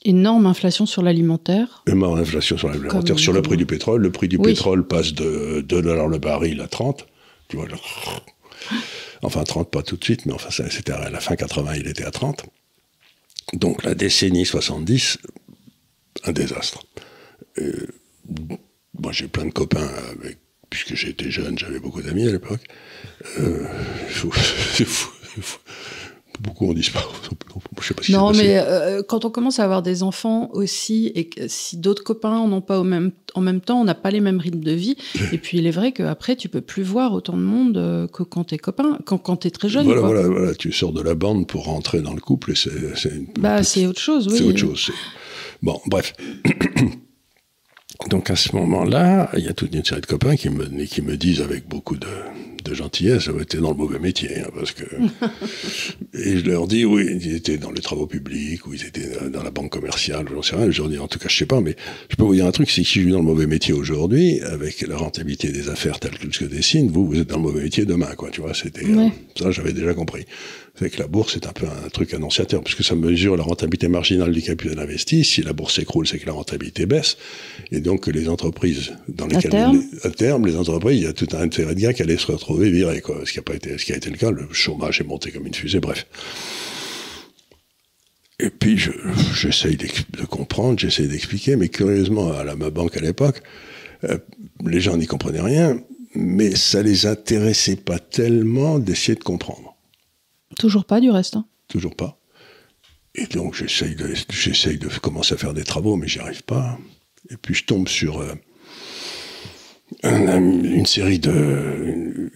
Énorme 0.05 0.45
inflation 0.45 0.85
sur 0.85 1.01
l'alimentaire. 1.01 1.83
Énorme 1.87 2.19
inflation 2.19 2.59
sur 2.59 2.69
l'alimentaire. 2.69 3.19
Sur 3.19 3.33
le 3.33 3.41
prix 3.41 3.57
du 3.57 3.65
pétrole, 3.65 4.03
le 4.03 4.13
prix 4.13 4.29
du 4.29 4.39
pétrole 4.39 4.87
passe 4.87 5.15
de 5.15 5.63
2 5.63 5.83
dollars 5.83 6.09
le 6.09 6.19
baril 6.19 6.61
à 6.61 6.69
30. 6.69 7.07
Tu 7.49 7.57
vois, 7.57 7.67
enfin 9.23 9.45
30 9.45 9.71
pas 9.71 9.83
tout 9.83 9.97
de 9.97 10.05
suite, 10.05 10.27
mais 10.27 10.35
enfin 10.35 10.51
c'était 10.51 10.93
à 10.93 11.09
la 11.09 11.21
fin 11.21 11.37
80, 11.37 11.77
il 11.77 11.89
était 11.89 12.05
à 12.05 12.11
30. 12.11 12.45
Donc 13.55 13.83
la 13.83 13.95
décennie 13.95 14.45
70, 14.45 15.19
un 16.25 16.33
désastre. 16.33 16.85
Moi 19.01 19.13
j'ai 19.13 19.29
plein 19.29 19.45
de 19.45 19.53
copains 19.53 19.89
avec, 20.13 20.39
puisque 20.71 20.95
j'étais 20.95 21.31
jeune, 21.31 21.59
j'avais 21.59 21.81
beaucoup 21.81 22.03
d'amis 22.03 22.27
à 22.29 22.33
l'époque. 22.33 22.63
Euh, 23.39 23.65
beaucoup 26.41 26.67
ont 26.67 26.75
disparu. 26.75 27.07
Je 27.81 27.87
sais 27.87 27.95
pas 27.95 28.03
si 28.03 28.13
non, 28.13 28.33
mais 28.33 28.59
euh, 28.59 29.03
quand 29.07 29.25
on 29.25 29.31
commence 29.31 29.61
à 29.61 29.65
avoir 29.65 29.83
des 29.83 30.03
enfants 30.03 30.51
aussi, 30.53 31.13
et 31.15 31.29
que 31.29 31.47
si 31.49 31.77
d'autres 31.77 32.03
copains 32.03 32.35
n'en 32.35 32.57
ont 32.57 32.61
pas 32.61 32.81
au 32.81 32.85
même, 32.85 33.13
en 33.35 33.41
même 33.41 33.61
temps, 33.61 33.81
on 33.81 33.85
n'a 33.85 33.95
pas 33.95 34.11
les 34.11 34.21
mêmes 34.21 34.41
rythmes 34.41 34.65
de 34.65 34.73
vie. 34.73 34.97
et 35.33 35.39
puis 35.39 35.59
il 35.59 35.67
est 35.67 35.71
vrai 35.71 35.93
qu'après, 35.93 36.37
tu 36.37 36.49
peux 36.49 36.61
plus 36.61 36.83
voir 36.83 37.13
autant 37.13 37.37
de 37.37 37.43
monde 37.43 37.77
euh, 37.77 38.07
que 38.09 38.23
quand 38.23 38.45
t'es 38.45 38.59
copain, 38.59 38.99
quand, 39.05 39.19
quand 39.19 39.37
t'es 39.37 39.51
très 39.51 39.69
jeune. 39.69 39.85
Voilà, 39.85 40.01
voilà, 40.01 40.29
voilà, 40.29 40.55
tu 40.55 40.73
sors 40.73 40.93
de 40.93 41.03
la 41.03 41.15
bande 41.15 41.47
pour 41.47 41.65
rentrer 41.65 42.01
dans 42.01 42.15
le 42.15 42.21
couple 42.21 42.53
et 42.53 42.55
c'est. 42.57 43.39
Bah, 43.39 43.63
c'est 43.63 43.87
autre 43.87 44.01
chose, 44.01 44.29
oui. 44.29 44.39
C'est 44.39 44.45
autre 44.45 44.59
chose. 44.59 44.91
Bon, 45.63 45.81
bref. 45.87 46.15
Donc 48.11 48.31
à 48.31 48.37
ce 48.37 48.55
moment-là, 48.57 49.31
il 49.37 49.45
y 49.45 49.49
a 49.49 49.55
toute 49.55 49.75
une 49.75 49.85
série 49.85 50.01
de 50.01 50.07
copains 50.07 50.37
qui 50.37 50.51
me, 50.51 50.67
qui 50.85 51.01
me 51.03 51.17
disent 51.17 51.41
avec 51.41 51.69
beaucoup 51.69 51.97
de, 51.97 52.09
de 52.65 52.75
gentillesse, 52.75 53.29
été 53.41 53.59
dans 53.59 53.71
le 53.71 53.77
mauvais 53.77 53.99
métier, 53.99 54.41
hein, 54.41 54.49
parce 54.55 54.73
que... 54.73 54.85
et 56.15 56.39
je 56.39 56.45
leur 56.47 56.67
dis, 56.67 56.85
oui, 56.85 57.07
ils 57.21 57.35
étaient 57.35 57.59
dans 57.59 57.71
les 57.71 57.83
travaux 57.83 58.07
publics, 58.07 58.67
ou 58.67 58.75
ils 58.75 58.85
étaient 58.85 59.29
dans 59.31 59.43
la 59.43 59.51
banque 59.51 59.71
commerciale, 59.71 60.27
j'en 60.33 60.43
sais 60.43 60.57
rien, 60.57 60.71
je 60.71 60.81
leur 60.81 60.91
dis, 60.91 60.99
en 60.99 61.07
tout 61.07 61.19
cas, 61.19 61.29
je 61.29 61.37
sais 61.37 61.47
pas, 61.47 61.61
mais 61.61 61.77
je 62.09 62.17
peux 62.17 62.25
vous 62.25 62.35
dire 62.35 62.47
un 62.47 62.53
truc, 62.53 62.71
c'est 62.71 62.83
que 62.83 62.89
si 62.89 63.01
je 63.01 63.03
suis 63.03 63.11
dans 63.13 63.19
le 63.19 63.25
mauvais 63.25 63.47
métier 63.47 63.75
aujourd'hui, 63.75 64.41
avec 64.41 64.81
la 64.87 64.97
rentabilité 64.97 65.53
des 65.53 65.69
affaires 65.69 66.01
telles 66.01 66.19
que 66.19 66.35
se 66.35 66.45
dessine, 66.45 66.91
vous, 66.91 67.07
vous 67.07 67.21
êtes 67.21 67.29
dans 67.29 67.37
le 67.37 67.43
mauvais 67.43 67.63
métier 67.63 67.85
demain, 67.85 68.15
quoi, 68.17 68.31
tu 68.31 68.41
vois, 68.41 68.55
c'était... 68.55 68.85
Euh, 68.85 69.09
ça, 69.39 69.51
j'avais 69.51 69.73
déjà 69.73 69.95
compris. 69.95 70.25
Fait 70.77 70.91
que 70.91 70.99
la 70.99 71.07
bourse 71.07 71.37
est 71.37 71.47
un 71.47 71.53
peu 71.53 71.67
un 71.67 71.89
truc 71.89 72.13
annonciateur, 72.15 72.61
puisque 72.63 72.83
ça 72.83 72.97
mesure 72.97 73.37
la 73.37 73.45
rentabilité 73.45 73.87
marginale 73.87 74.33
du 74.33 74.43
capital 74.43 74.77
investi. 74.81 75.23
Si 75.25 75.41
la 75.43 75.53
bourse 75.53 75.77
s'écroule, 75.77 76.07
c'est 76.07 76.19
que 76.19 76.27
la 76.27 76.33
rentabilité 76.33 76.85
baisse. 76.85 77.17
Et 77.71 77.81
donc, 77.81 78.09
les 78.09 78.29
entreprises 78.29 78.93
dans 79.07 79.29
lesquelles... 79.29 79.55
À 79.55 79.59
terme, 79.59 79.83
à 80.03 80.11
terme 80.11 80.47
les 80.47 80.57
entreprises, 80.57 80.99
il 80.99 81.05
y 81.05 81.07
a 81.07 81.13
tout 81.13 81.29
un 81.33 81.43
intérêt 81.43 81.77
de 81.77 81.81
gain 81.81 81.93
qui 81.93 82.03
allait 82.03 82.17
se 82.17 82.27
retrouver 82.27 82.71
viré, 82.71 83.01
quoi. 83.01 83.21
Ce 83.25 83.33
qui 83.33 83.39
a 83.39 83.43
pas 83.43 83.55
été, 83.55 83.79
ce 83.79 83.85
qui 83.85 83.93
a 83.93 83.97
été 83.97 84.11
le 84.11 84.17
cas. 84.17 84.33
Le 84.33 84.49
chômage 84.53 85.01
est 85.01 85.05
monté 85.05 85.31
comme 85.31 85.47
une 85.47 85.55
fusée, 85.55 85.79
bref. 85.79 86.07
Et 88.41 88.51
puis, 88.51 88.77
j'essaye 89.33 89.77
de 89.77 90.25
comprendre, 90.27 90.81
j'essaye 90.81 91.07
d'expliquer, 91.07 91.55
mais 91.55 91.69
curieusement, 91.69 92.33
à 92.33 92.43
la 92.43 92.57
ma 92.57 92.71
banque 92.71 92.97
à 92.97 93.01
l'époque, 93.01 93.43
euh, 94.03 94.19
les 94.67 94.81
gens 94.81 94.97
n'y 94.97 95.07
comprenaient 95.07 95.41
rien, 95.41 95.81
mais 96.17 96.57
ça 96.57 96.83
les 96.83 97.07
intéressait 97.07 97.77
pas 97.77 98.01
tellement 98.01 98.81
d'essayer 98.81 99.15
de 99.15 99.23
comprendre. 99.23 99.74
Toujours 100.59 100.85
pas 100.85 101.01
du 101.01 101.11
reste. 101.11 101.37
Hein. 101.37 101.47
Toujours 101.69 101.95
pas. 101.95 102.19
Et 103.15 103.27
donc 103.27 103.55
j'essaye 103.55 103.95
de, 103.95 104.13
j'essaye 104.31 104.79
de 104.79 104.89
commencer 104.89 105.35
à 105.35 105.37
faire 105.37 105.55
des 105.55 105.65
travaux, 105.65 105.97
mais 105.97 106.09
j'y 106.09 106.19
arrive 106.19 106.43
pas. 106.43 106.79
Et 107.31 107.37
puis 107.37 107.55
je 107.55 107.65
tombe 107.65 107.89
sur 107.89 108.21
euh, 108.21 108.35
une 110.03 110.87
série 110.87 111.21
de 111.21 112.31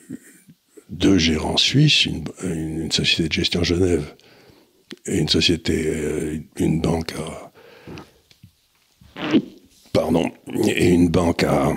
deux 0.89 1.19
gérants 1.19 1.57
suisses, 1.57 2.07
une, 2.07 2.91
société 2.91 3.29
de 3.29 3.33
gestion 3.33 3.63
Genève 3.65 4.15
et 5.07 5.19
une 5.19 5.29
société, 5.29 5.85
euh, 5.87 6.39
une 6.57 6.81
banque 6.81 7.13
à 7.13 7.53
pardon, 9.93 10.31
et 10.67 10.89
une 10.89 11.09
banque 11.09 11.43
à 11.43 11.75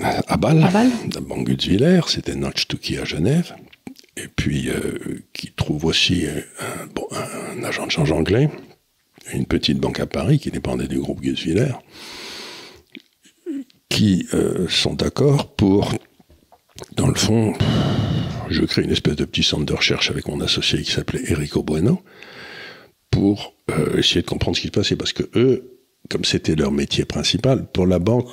à 0.00 0.36
Bâle, 0.36 0.60
la 0.60 1.20
banque 1.20 1.48
Gutzwiller, 1.48 2.00
c'était 2.08 2.34
Notch 2.34 2.66
Tuki 2.66 2.98
à 2.98 3.04
Genève 3.04 3.54
et 4.16 4.28
puis 4.28 4.70
euh, 4.70 5.20
qui 5.32 5.52
trouve 5.52 5.84
aussi 5.84 6.26
un, 6.26 7.62
agent 7.64 7.86
de 7.86 7.90
change 7.90 8.12
anglais, 8.12 8.50
une 9.32 9.46
petite 9.46 9.78
banque 9.78 10.00
à 10.00 10.06
Paris 10.06 10.38
qui 10.38 10.50
dépendait 10.50 10.88
du 10.88 10.98
groupe 10.98 11.20
Guesviller, 11.20 11.72
qui 13.88 14.26
euh, 14.34 14.68
sont 14.68 14.94
d'accord 14.94 15.54
pour, 15.54 15.94
dans 16.96 17.08
le 17.08 17.14
fond, 17.14 17.54
je 18.48 18.62
crée 18.64 18.82
une 18.82 18.90
espèce 18.90 19.16
de 19.16 19.24
petit 19.24 19.42
centre 19.42 19.64
de 19.64 19.74
recherche 19.74 20.10
avec 20.10 20.28
mon 20.28 20.40
associé 20.40 20.82
qui 20.82 20.92
s'appelait 20.92 21.32
Enrico 21.32 21.62
Bueno, 21.62 22.02
pour 23.10 23.54
euh, 23.70 23.98
essayer 23.98 24.22
de 24.22 24.26
comprendre 24.26 24.56
ce 24.56 24.62
qui 24.62 24.68
se 24.68 24.72
passait, 24.72 24.96
parce 24.96 25.12
que 25.12 25.24
eux, 25.34 25.78
comme 26.08 26.24
c'était 26.24 26.54
leur 26.54 26.72
métier 26.72 27.04
principal, 27.04 27.66
pour 27.72 27.86
la 27.86 27.98
banque, 27.98 28.28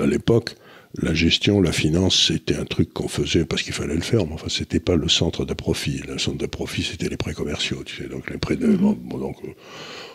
à 0.00 0.06
l'époque, 0.06 0.56
la 0.98 1.14
gestion, 1.14 1.60
la 1.60 1.72
finance, 1.72 2.26
c'était 2.28 2.56
un 2.56 2.64
truc 2.64 2.92
qu'on 2.92 3.08
faisait 3.08 3.44
parce 3.44 3.62
qu'il 3.62 3.72
fallait 3.72 3.94
le 3.94 4.00
faire, 4.00 4.26
mais 4.26 4.32
enfin, 4.32 4.48
c'était 4.48 4.80
pas 4.80 4.96
le 4.96 5.08
centre 5.08 5.44
de 5.44 5.54
profit. 5.54 6.02
Le 6.08 6.18
centre 6.18 6.38
de 6.38 6.46
profit, 6.46 6.82
c'était 6.82 7.08
les 7.08 7.16
prêts 7.16 7.34
commerciaux, 7.34 7.82
tu 7.84 7.96
sais, 7.96 8.08
donc 8.08 8.28
les 8.30 8.38
prêts 8.38 8.56
de. 8.56 8.66
Mhm. 8.66 8.96
donc, 9.08 9.36
euh, 9.44 9.48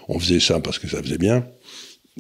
on 0.10 0.20
faisait 0.20 0.40
ça 0.40 0.60
parce 0.60 0.78
que 0.78 0.88
ça 0.88 1.02
faisait 1.02 1.18
bien. 1.18 1.48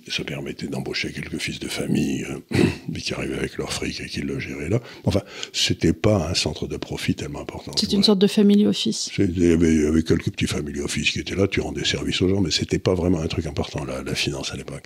ça 0.08 0.24
permettait 0.24 0.68
d'embaucher 0.68 1.12
quelques 1.12 1.38
fils 1.38 1.60
de 1.60 1.68
famille 1.68 2.26
euh, 2.26 2.63
qui 3.00 3.13
arrivaient 3.13 3.38
avec 3.38 3.58
leur 3.58 3.72
fric 3.72 4.00
et 4.02 4.08
qui 4.08 4.22
le 4.22 4.39
géraient 4.39 4.70
là. 4.70 4.80
Enfin, 5.04 5.22
c'était 5.52 5.94
pas 5.94 6.30
un 6.30 6.34
centre 6.34 6.68
de 6.68 6.78
profit 6.78 7.15
tellement 7.15 7.41
important. 7.41 7.74
C'est 7.78 7.94
une 7.94 8.04
sorte 8.04 8.20
de 8.20 8.28
family 8.28 8.65
office. 8.65 9.12
Il 9.18 9.38
y, 9.38 9.52
avait, 9.52 10.04
quelques 10.04 10.32
petits 10.32 10.48
family 10.48 10.80
office 10.80 11.12
qui 11.12 11.20
étaient 11.20 11.36
là, 11.36 11.48
tu 11.48 11.60
rendais 11.60 11.86
service 11.86 12.22
aux 12.22 12.30
gens, 12.30 12.41
mais 12.41 12.52
c'était 12.52 12.80
pas 12.80 12.94
vraiment 12.94 13.20
un 13.20 13.28
truc 13.28 13.46
important, 13.48 13.84
la, 13.84 14.02
la 14.02 14.15
finance 14.15 14.52
à 14.54 14.56
l'époque. 14.56 14.86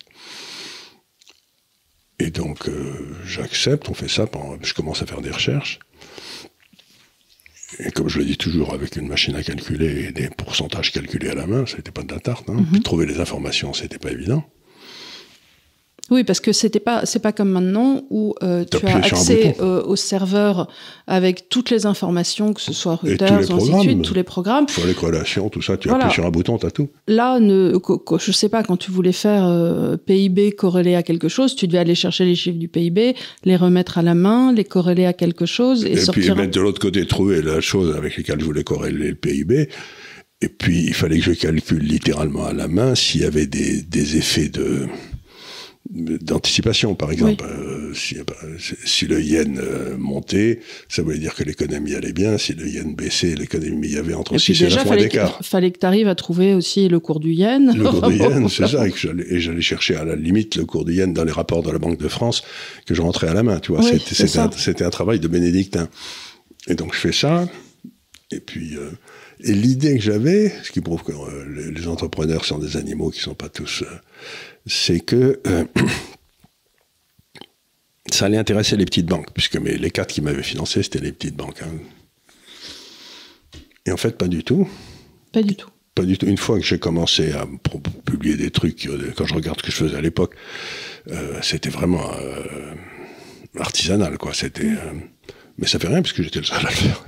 Et 2.19 2.31
donc, 2.31 2.67
euh, 2.67 3.15
j'accepte, 3.25 3.89
on 3.89 3.93
fait 3.93 4.09
ça, 4.09 4.25
je 4.61 4.73
commence 4.73 5.01
à 5.01 5.05
faire 5.05 5.21
des 5.21 5.31
recherches. 5.31 5.79
Et 7.77 7.91
comme 7.91 8.09
je 8.09 8.19
le 8.19 8.25
dis 8.25 8.37
toujours, 8.37 8.73
avec 8.73 8.95
une 8.95 9.07
machine 9.07 9.35
à 9.35 9.43
calculer 9.43 10.05
et 10.05 10.11
des 10.11 10.29
pourcentages 10.29 10.91
calculés 10.91 11.29
à 11.29 11.35
la 11.35 11.47
main, 11.47 11.65
ça 11.65 11.77
n'était 11.77 11.91
pas 11.91 12.03
de 12.03 12.11
la 12.11 12.19
tarte. 12.19 12.49
Hein. 12.49 12.55
Mhm. 12.55 12.65
Puis 12.71 12.81
trouver 12.81 13.05
les 13.05 13.19
informations, 13.19 13.73
c'était 13.73 13.99
pas 13.99 14.11
évident. 14.11 14.43
Oui, 16.11 16.23
parce 16.23 16.39
que 16.39 16.51
c'était 16.51 16.79
pas, 16.79 17.05
c'est 17.05 17.19
pas 17.19 17.31
comme 17.31 17.49
maintenant 17.49 18.01
où 18.09 18.33
euh, 18.41 18.65
tu 18.65 18.85
as 18.85 18.97
accès 18.97 19.55
euh, 19.59 19.83
au 19.83 19.95
serveur 19.95 20.67
avec 21.07 21.49
toutes 21.49 21.69
les 21.69 21.85
informations, 21.85 22.53
que 22.53 22.61
ce 22.61 22.73
soit 22.73 22.95
Reuters, 22.95 23.51
ainsi 23.51 23.71
de 23.71 23.79
suite, 23.79 24.01
tous 24.01 24.13
les 24.13 24.23
programmes. 24.23 24.67
Sur 24.67 24.87
les 24.87 24.93
corrélations, 24.93 25.49
tout 25.49 25.61
ça, 25.61 25.77
tu 25.77 25.89
appuies 25.89 26.11
sur 26.11 26.25
un 26.25 26.31
bouton, 26.31 26.57
tu 26.57 26.65
as 26.65 26.71
tout. 26.71 26.89
Là, 27.07 27.39
ne, 27.39 27.77
je 28.19 28.31
sais 28.31 28.49
pas, 28.49 28.63
quand 28.63 28.77
tu 28.77 28.91
voulais 28.91 29.11
faire 29.11 29.45
euh, 29.47 29.97
PIB 29.97 30.53
corrélé 30.53 30.95
à 30.95 31.03
quelque 31.03 31.27
chose, 31.27 31.55
tu 31.55 31.67
devais 31.67 31.79
aller 31.79 31.95
chercher 31.95 32.25
les 32.25 32.35
chiffres 32.35 32.57
du 32.57 32.67
PIB, 32.67 33.15
les 33.43 33.55
remettre 33.55 33.97
à 33.97 34.01
la 34.01 34.15
main, 34.15 34.51
les 34.51 34.65
corréler 34.65 35.05
à 35.05 35.13
quelque 35.13 35.45
chose 35.45 35.85
et, 35.85 35.93
et 35.93 36.11
puis 36.11 36.29
mettre 36.31 36.51
de 36.51 36.61
l'autre 36.61 36.81
côté, 36.81 37.05
trouver 37.05 37.41
la 37.41 37.61
chose 37.61 37.95
avec 37.95 38.17
laquelle 38.17 38.39
je 38.39 38.45
voulais 38.45 38.63
corréler 38.63 39.09
le 39.09 39.15
PIB. 39.15 39.69
Et 40.41 40.47
puis, 40.47 40.85
il 40.85 40.93
fallait 40.93 41.17
que 41.17 41.25
je 41.25 41.33
calcule 41.33 41.83
littéralement 41.83 42.45
à 42.45 42.53
la 42.53 42.69
main 42.69 42.95
s'il 42.95 43.21
y 43.21 43.25
avait 43.25 43.45
des, 43.45 43.81
des 43.81 44.15
effets 44.15 44.47
de 44.47 44.87
d'anticipation, 45.89 46.93
par 46.93 47.11
exemple. 47.11 47.43
Euh, 47.43 47.93
si, 47.93 49.07
le 49.07 49.21
yen 49.21 49.57
euh, 49.57 49.97
montait, 49.97 50.59
ça 50.87 51.01
voulait 51.01 51.17
dire 51.17 51.33
que 51.33 51.43
l'économie 51.43 51.95
allait 51.95 52.13
bien. 52.13 52.37
Si 52.37 52.53
le 52.53 52.67
yen 52.67 52.93
baissait, 52.93 53.33
l'économie, 53.35 53.87
il 53.87 53.93
y 53.95 53.97
avait 53.97 54.13
entre 54.13 54.37
6 54.37 54.61
et 54.61 54.69
9 54.69 54.83
points 54.85 54.97
d'écart. 54.97 55.37
Il 55.41 55.45
fallait 55.45 55.71
que 55.71 55.79
tu 55.79 55.85
arrives 55.85 56.07
à 56.07 56.15
trouver 56.15 56.53
aussi 56.53 56.89
le 56.89 56.99
cours 56.99 57.19
du 57.19 57.31
yen. 57.31 57.75
Le 57.75 57.89
cours 57.89 58.07
du 58.07 58.17
yen, 58.17 58.47
c'est 58.49 58.67
ça. 58.67 58.85
Et 58.87 59.39
j'allais 59.39 59.61
chercher 59.61 59.95
à 59.95 60.05
la 60.05 60.15
limite 60.15 60.55
le 60.57 60.65
cours 60.65 60.85
du 60.85 60.93
yen 60.93 61.13
dans 61.13 61.23
les 61.23 61.31
rapports 61.31 61.63
de 61.63 61.71
la 61.71 61.79
Banque 61.79 61.97
de 61.97 62.07
France 62.07 62.43
que 62.85 62.93
je 62.93 63.01
rentrais 63.01 63.27
à 63.27 63.33
la 63.33 63.41
main. 63.41 63.59
Tu 63.59 63.71
vois, 63.71 63.81
c'était 63.81 64.37
un, 64.37 64.49
un, 64.85 64.89
travail 64.89 65.19
de 65.19 65.27
bénédictin. 65.27 65.89
Et 66.67 66.75
donc 66.75 66.93
je 66.93 66.99
fais 66.99 67.11
ça. 67.11 67.47
Et 68.31 68.39
puis, 68.39 68.75
euh, 68.75 68.91
Et 69.41 69.53
l'idée 69.53 69.95
que 69.95 70.03
j'avais, 70.03 70.53
ce 70.63 70.71
qui 70.71 70.81
prouve 70.81 71.03
que 71.03 71.13
euh, 71.13 71.71
les 71.71 71.87
entrepreneurs 71.87 72.43
sont 72.43 72.59
des 72.59 72.75
animaux 72.75 73.09
qui 73.09 73.19
ne 73.19 73.23
sont 73.23 73.35
pas 73.35 73.47
tous, 73.47 73.83
euh, 73.83 73.95
c'est 74.65 74.99
que 74.99 75.39
euh, 75.47 75.63
ça 78.11 78.25
allait 78.25 78.37
intéresser 78.37 78.75
les 78.75 78.85
petites 78.85 79.05
banques, 79.05 79.31
puisque 79.33 79.55
les 79.55 79.91
quatre 79.91 80.11
qui 80.11 80.21
m'avaient 80.21 80.43
financé, 80.43 80.83
c'était 80.83 80.99
les 80.99 81.13
petites 81.13 81.37
banques. 81.37 81.61
Hein. 81.61 81.71
Et 83.85 83.93
en 83.93 83.97
fait, 83.97 84.17
pas 84.17 84.27
du 84.27 84.43
tout. 84.43 84.67
Pas 85.31 85.41
du 85.41 85.55
tout. 85.55 85.69
Pas 85.95 86.03
du 86.03 86.17
tout. 86.17 86.25
Une 86.25 86.37
fois 86.37 86.59
que 86.59 86.65
j'ai 86.65 86.79
commencé 86.79 87.31
à 87.31 87.47
publier 88.05 88.35
des 88.35 88.51
trucs, 88.51 88.89
quand 89.15 89.25
je 89.25 89.33
regarde 89.33 89.59
ce 89.59 89.63
que 89.63 89.71
je 89.71 89.77
faisais 89.77 89.95
à 89.95 90.01
l'époque, 90.01 90.35
c'était 91.41 91.69
vraiment 91.69 92.11
artisanal, 93.57 94.17
quoi. 94.17 94.33
C'était. 94.33 94.71
Mais 95.57 95.67
ça 95.67 95.79
fait 95.79 95.87
rien, 95.87 96.01
puisque 96.01 96.21
j'étais 96.21 96.39
le 96.39 96.45
seul 96.45 96.59
à 96.59 96.69
le 96.69 96.75
faire. 96.75 97.05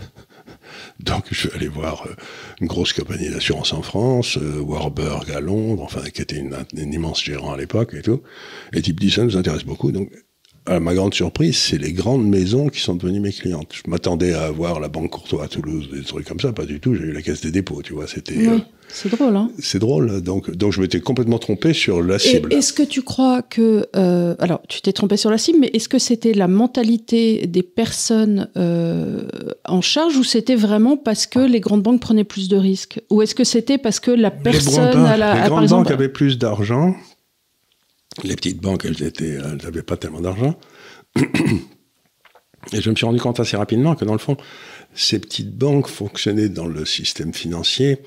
Donc 1.01 1.25
je 1.31 1.35
suis 1.35 1.51
allé 1.51 1.67
voir 1.67 2.05
euh, 2.07 2.15
une 2.59 2.67
grosse 2.67 2.93
compagnie 2.93 3.29
d'assurance 3.29 3.73
en 3.73 3.81
France, 3.81 4.37
euh, 4.37 4.59
Warburg 4.59 5.29
à 5.31 5.39
Londres, 5.39 5.83
enfin 5.83 6.01
qui 6.09 6.21
était 6.21 6.37
une, 6.37 6.55
immense 6.75 7.23
gérant 7.23 7.53
à 7.53 7.57
l'époque 7.57 7.93
et 7.93 8.01
tout. 8.01 8.21
Et 8.73 8.81
type 8.81 8.99
dit 8.99 9.11
ça 9.11 9.23
nous 9.23 9.37
intéresse 9.37 9.63
beaucoup. 9.63 9.91
Donc 9.91 10.11
à 10.65 10.79
ma 10.79 10.93
grande 10.93 11.13
surprise, 11.13 11.57
c'est 11.57 11.77
les 11.77 11.91
grandes 11.91 12.27
maisons 12.27 12.69
qui 12.69 12.79
sont 12.79 12.95
devenues 12.95 13.19
mes 13.19 13.31
clientes. 13.31 13.73
Je 13.73 13.89
m'attendais 13.89 14.33
à 14.33 14.43
avoir 14.43 14.79
la 14.79 14.89
Banque 14.89 15.09
Courtois 15.09 15.45
à 15.45 15.47
Toulouse, 15.47 15.89
des 15.91 16.03
trucs 16.03 16.27
comme 16.27 16.39
ça, 16.39 16.51
pas 16.51 16.65
du 16.65 16.79
tout. 16.79 16.93
J'ai 16.95 17.03
eu 17.03 17.13
la 17.13 17.21
Caisse 17.21 17.41
des 17.41 17.51
dépôts, 17.51 17.81
tu 17.81 17.93
vois. 17.93 18.05
C'était. 18.07 18.35
Oui, 18.35 18.47
euh, 18.47 18.57
c'est 18.87 19.09
drôle, 19.09 19.35
hein. 19.35 19.49
C'est 19.57 19.79
drôle. 19.79 20.21
Donc, 20.21 20.51
donc 20.51 20.71
je 20.71 20.81
m'étais 20.81 20.99
complètement 20.99 21.39
trompé 21.39 21.73
sur 21.73 22.03
la 22.03 22.19
cible. 22.19 22.53
Est-ce 22.53 22.73
que 22.73 22.83
tu 22.83 23.01
crois 23.01 23.41
que, 23.41 23.87
euh, 23.95 24.35
alors, 24.37 24.61
tu 24.67 24.81
t'es 24.81 24.93
trompé 24.93 25.17
sur 25.17 25.31
la 25.31 25.39
cible, 25.39 25.59
mais 25.59 25.71
est-ce 25.73 25.89
que 25.89 25.99
c'était 25.99 26.33
la 26.33 26.47
mentalité 26.47 27.47
des 27.47 27.63
personnes 27.63 28.49
euh, 28.55 29.23
en 29.65 29.81
charge, 29.81 30.15
ou 30.17 30.23
c'était 30.23 30.55
vraiment 30.55 30.95
parce 30.95 31.25
que 31.25 31.39
les 31.39 31.59
grandes 31.59 31.81
banques 31.81 32.01
prenaient 32.01 32.23
plus 32.23 32.49
de 32.49 32.57
risques, 32.57 33.01
ou 33.09 33.23
est-ce 33.23 33.33
que 33.33 33.43
c'était 33.43 33.79
parce 33.79 33.99
que 33.99 34.11
la 34.11 34.29
personne 34.29 35.05
à 35.05 35.17
la, 35.17 35.41
les 35.41 35.49
grandes 35.49 35.69
banques 35.69 35.91
avaient 35.91 36.09
plus 36.09 36.37
d'argent 36.37 36.95
les 38.23 38.35
petites 38.35 38.61
banques, 38.61 38.85
elles 38.85 39.03
étaient, 39.03 39.33
elles 39.33 39.57
n'avaient 39.63 39.83
pas 39.83 39.97
tellement 39.97 40.21
d'argent. 40.21 40.59
Et 42.73 42.79
je 42.81 42.89
me 42.89 42.95
suis 42.95 43.05
rendu 43.05 43.19
compte 43.19 43.39
assez 43.39 43.57
rapidement 43.57 43.95
que 43.95 44.05
dans 44.05 44.13
le 44.13 44.19
fond, 44.19 44.37
ces 44.93 45.19
petites 45.19 45.57
banques 45.57 45.87
fonctionnaient 45.87 46.49
dans 46.49 46.67
le 46.67 46.85
système 46.85 47.33
financier 47.33 47.99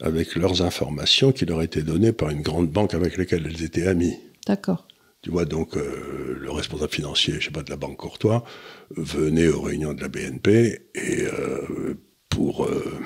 avec 0.00 0.34
leurs 0.34 0.62
informations 0.62 1.32
qui 1.32 1.46
leur 1.46 1.62
étaient 1.62 1.82
données 1.82 2.12
par 2.12 2.30
une 2.30 2.42
grande 2.42 2.70
banque 2.70 2.94
avec 2.94 3.16
laquelle 3.16 3.46
elles 3.46 3.62
étaient 3.62 3.86
amies. 3.86 4.18
D'accord. 4.46 4.86
Tu 5.22 5.30
vois, 5.30 5.46
donc 5.46 5.76
euh, 5.76 6.36
le 6.38 6.50
responsable 6.50 6.92
financier, 6.92 7.36
je 7.40 7.46
sais 7.46 7.50
pas, 7.50 7.62
de 7.62 7.70
la 7.70 7.76
Banque 7.76 7.96
Courtois, 7.96 8.44
venait 8.90 9.48
aux 9.48 9.62
réunions 9.62 9.94
de 9.94 10.02
la 10.02 10.08
BNP 10.08 10.90
et 10.94 11.22
euh, 11.22 11.94
pour 12.28 12.66
euh, 12.66 13.00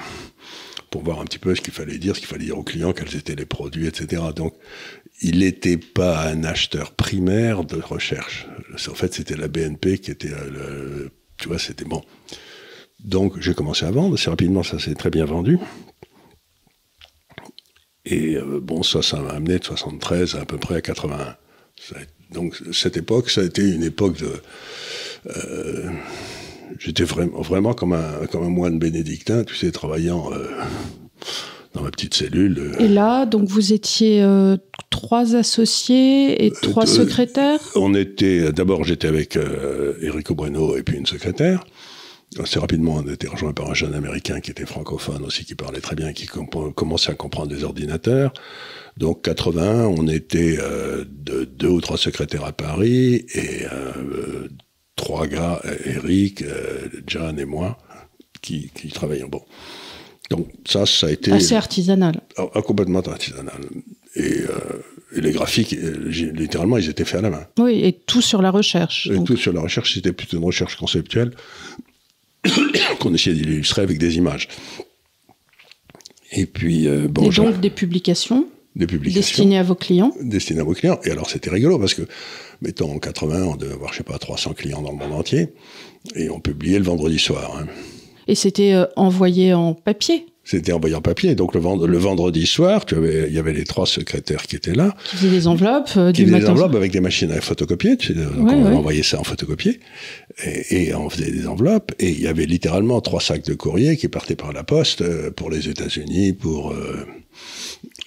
pour 0.91 1.03
voir 1.03 1.21
un 1.21 1.25
petit 1.25 1.39
peu 1.39 1.55
ce 1.55 1.61
qu'il 1.61 1.73
fallait 1.73 1.99
dire, 1.99 2.17
ce 2.17 2.21
qu'il 2.21 2.29
fallait 2.29 2.47
dire 2.47 2.59
aux 2.59 2.65
clients, 2.65 2.93
quels 2.93 3.15
étaient 3.15 3.35
les 3.35 3.47
produits, 3.47 3.87
etc. 3.87 4.23
Donc, 4.35 4.55
il 5.21 5.41
n'était 5.41 5.77
pas 5.77 6.29
un 6.29 6.45
acheteur 6.45 6.93
primaire 6.93 7.65
de 7.65 7.77
recherche. 7.77 8.47
En 8.89 8.95
fait, 8.95 9.15
c'était 9.15 9.37
la 9.37 9.49
BNP 9.49 9.99
qui 9.99 10.11
était, 10.11 10.29
le, 10.29 11.11
tu 11.37 11.49
vois, 11.49 11.59
c'était 11.59 11.85
bon. 11.85 12.03
Donc, 13.01 13.41
j'ai 13.41 13.55
commencé 13.55 13.85
à 13.85 13.91
vendre. 13.91 14.15
Assez 14.15 14.31
rapidement, 14.31 14.63
ça 14.63 14.79
s'est 14.79 14.95
très 14.95 15.11
bien 15.11 15.25
vendu. 15.25 15.59
Et 18.05 18.37
euh, 18.37 18.61
bon, 18.61 18.83
ça, 18.83 19.03
ça 19.03 19.21
m'a 19.21 19.31
amené 19.31 19.59
de 19.59 19.65
73 19.65 20.37
à, 20.37 20.45
peu 20.45 20.59
près 20.59 20.77
à 20.77 20.81
81. 20.81 21.37
donc, 22.31 22.57
cette 22.73 22.97
époque, 22.97 23.31
ça 23.31 23.43
a 23.43 23.45
été 23.45 23.63
une 23.63 23.83
époque 23.83 24.19
de. 24.19 24.33
Euh, 25.27 25.91
j'étais 26.79 27.05
vraiment, 27.05 27.43
vraiment 27.43 27.75
comme 27.75 27.93
un, 27.93 28.27
comme 28.31 28.45
un 28.45 28.51
moine 28.51 28.79
bénédictin, 28.79 29.45
tu 29.45 29.55
sais, 29.55 29.71
travaillant 29.73 30.33
euh, 30.33 30.49
dans 31.79 31.85
ma 31.85 31.91
petite 31.91 32.15
cellule. 32.15 32.73
Et 32.79 32.89
là, 32.89 33.27
donc 33.27 33.49
vous 33.49 33.73
étiez 33.73 34.23
euh, 34.23 34.57
trois 34.91 35.35
associés 35.37 36.45
et 36.45 36.51
trois 36.51 36.85
euh, 36.85 36.87
secrétaires? 36.87 37.61
On 37.75 37.95
était, 37.95 38.53
d'abord 38.53 38.85
j'étais 38.85 39.09
avec 39.09 39.39
Enrico 40.07 40.35
Bueno 40.35 40.77
et 40.77 40.83
puis 40.83 40.97
une 40.97 41.07
secrétaire. 41.07 41.65
Assez 42.39 42.59
rapidement, 42.59 42.97
on 43.03 43.09
a 43.09 43.13
été 43.13 43.27
rejoint 43.27 43.53
par 43.53 43.71
un 43.71 43.75
jeune 43.75 43.95
américain 43.95 44.41
qui 44.41 44.51
était 44.51 44.67
francophone 44.67 45.25
aussi, 45.25 45.47
qui 45.47 45.55
parlait 45.55 45.81
très 45.81 45.97
bien, 45.97 46.13
qui 46.13 46.27
commençait 46.27 47.11
à 47.11 47.15
comprendre 47.15 47.49
des 47.49 47.65
ordinateurs. 47.65 48.35
Donc 48.99 49.23
80, 49.23 49.87
on 49.87 50.07
était 50.09 50.59
de, 50.59 51.45
deux 51.45 51.69
ou 51.69 51.81
trois 51.81 51.97
secrétaires 51.97 52.45
à 52.45 52.53
Paris 52.53 53.25
et 53.35 53.65
trois 54.99 55.27
gars, 55.27 55.63
Eric, 55.87 56.43
euh, 56.43 56.89
John 57.07 57.39
et 57.39 57.47
moi, 57.47 57.79
qui, 58.43 58.71
qui 58.75 58.89
travaillons. 58.89 59.29
Bon. 59.29 59.43
Donc 60.31 60.49
ça, 60.67 60.87
ça 60.87 61.07
a 61.07 61.11
été... 61.11 61.33
Assez 61.33 61.55
artisanal. 61.55 62.21
Ah, 62.37 62.47
ah, 62.55 62.63
complètement 62.63 63.01
artisanal. 63.01 63.61
Et, 64.15 64.41
euh, 64.41 64.49
les 65.17 65.33
graphiques, 65.33 65.75
euh, 65.75 66.11
littéralement, 66.33 66.77
ils 66.77 66.89
étaient 66.89 67.05
faits 67.05 67.21
à 67.21 67.23
la 67.23 67.31
main. 67.31 67.47
Oui, 67.59 67.81
et 67.83 67.93
tout 67.93 68.21
sur 68.21 68.43
la 68.43 68.51
recherche. 68.51 69.09
Et 69.13 69.23
tout 69.25 69.37
sur 69.37 69.53
la 69.53 69.61
recherche, 69.61 69.95
c'était 69.95 70.13
plutôt 70.13 70.37
une 70.37 70.45
recherche 70.45 70.77
conceptuelle 70.77 71.33
qu'on 73.01 73.15
essayait 73.15 73.37
d'illustrer 73.37 73.83
avec 73.83 73.99
des 73.99 74.17
images. 74.17 74.49
Et 76.33 76.45
puis, 76.45 76.87
bon... 77.09 77.31
Et 77.31 77.35
donc 77.35 77.61
des 77.61 77.71
publications 77.71 78.47
des 78.77 78.87
publications. 78.87 79.21
Destinées 79.21 79.59
à 79.59 79.63
vos 79.65 79.75
clients 79.75 80.15
Destinées 80.21 80.61
à 80.61 80.65
vos 80.65 80.73
clients. 80.73 81.01
Et 81.05 81.11
alors, 81.11 81.29
c'était 81.29 81.51
rigolo 81.51 81.79
parce 81.79 81.95
que 81.95 82.03
mettons 82.63 82.93
en 82.93 82.99
80, 82.99 83.45
on 83.45 83.57
devait 83.57 83.73
avoir, 83.73 83.93
je 83.93 83.99
sais 83.99 84.05
pas, 84.05 84.19
300 84.19 84.55
clients 84.55 84.83
dans 84.83 84.93
le 84.93 84.97
monde 84.97 85.13
entier, 85.13 85.49
et 86.15 86.31
on 86.31 86.41
publiait 86.41 86.79
le 86.79 86.85
vendredi 86.85 87.19
soir. 87.19 87.59
Hein. 87.59 87.67
Et 88.29 88.35
c'était 88.35 88.73
euh, 88.73 88.85
envoyé 88.97 89.55
en 89.55 89.75
papier 89.75 90.27
c'était 90.49 90.73
envoyé 90.73 90.95
en 90.95 91.03
papier. 91.03 91.35
Donc 91.35 91.55
le, 91.55 91.61
vendredi 91.61 92.47
soir, 92.47 92.87
tu 92.87 92.95
avais, 92.95 93.27
il 93.29 93.35
y 93.35 93.39
avait 93.39 93.53
les 93.53 93.65
trois 93.65 93.85
secrétaires 93.85 94.45
qui 94.45 94.57
étaient 94.57 94.75
là. 94.75 94.95
Qui 95.05 95.17
faisaient 95.17 95.31
des 95.31 95.47
enveloppes 95.47 95.91
euh, 95.99 96.11
qui 96.11 96.25
faisaient 96.25 96.41
des 96.41 96.49
enveloppes 96.49 96.75
avec 96.75 96.91
des 96.91 97.01
machines 97.01 97.31
à 97.33 97.43
photocopier. 97.43 97.99
Tu 97.99 98.15
sais, 98.15 98.15
donc 98.15 98.51
on 98.51 98.75
envoyait 98.75 99.03
ça 99.03 99.21
en 99.21 99.25
photocopier. 99.25 99.79
Et, 100.43 100.85
et, 100.89 100.95
on 100.95 101.11
faisait 101.11 101.31
des 101.31 101.47
enveloppes. 101.47 101.93
Et 101.99 102.09
il 102.09 102.23
y 102.23 102.29
avait 102.29 102.47
littéralement 102.47 103.03
trois 103.03 103.21
sacs 103.21 103.45
de 103.45 103.53
courrier 103.53 103.99
qui 103.99 104.09
partaient 104.09 104.37
par 104.37 104.55
la 104.55 104.65
poste 104.65 105.03
euh, 105.03 105.31
pour 105.31 105.51
les 105.51 105.69
États-Unis, 105.69 106.33
pour... 106.33 106.75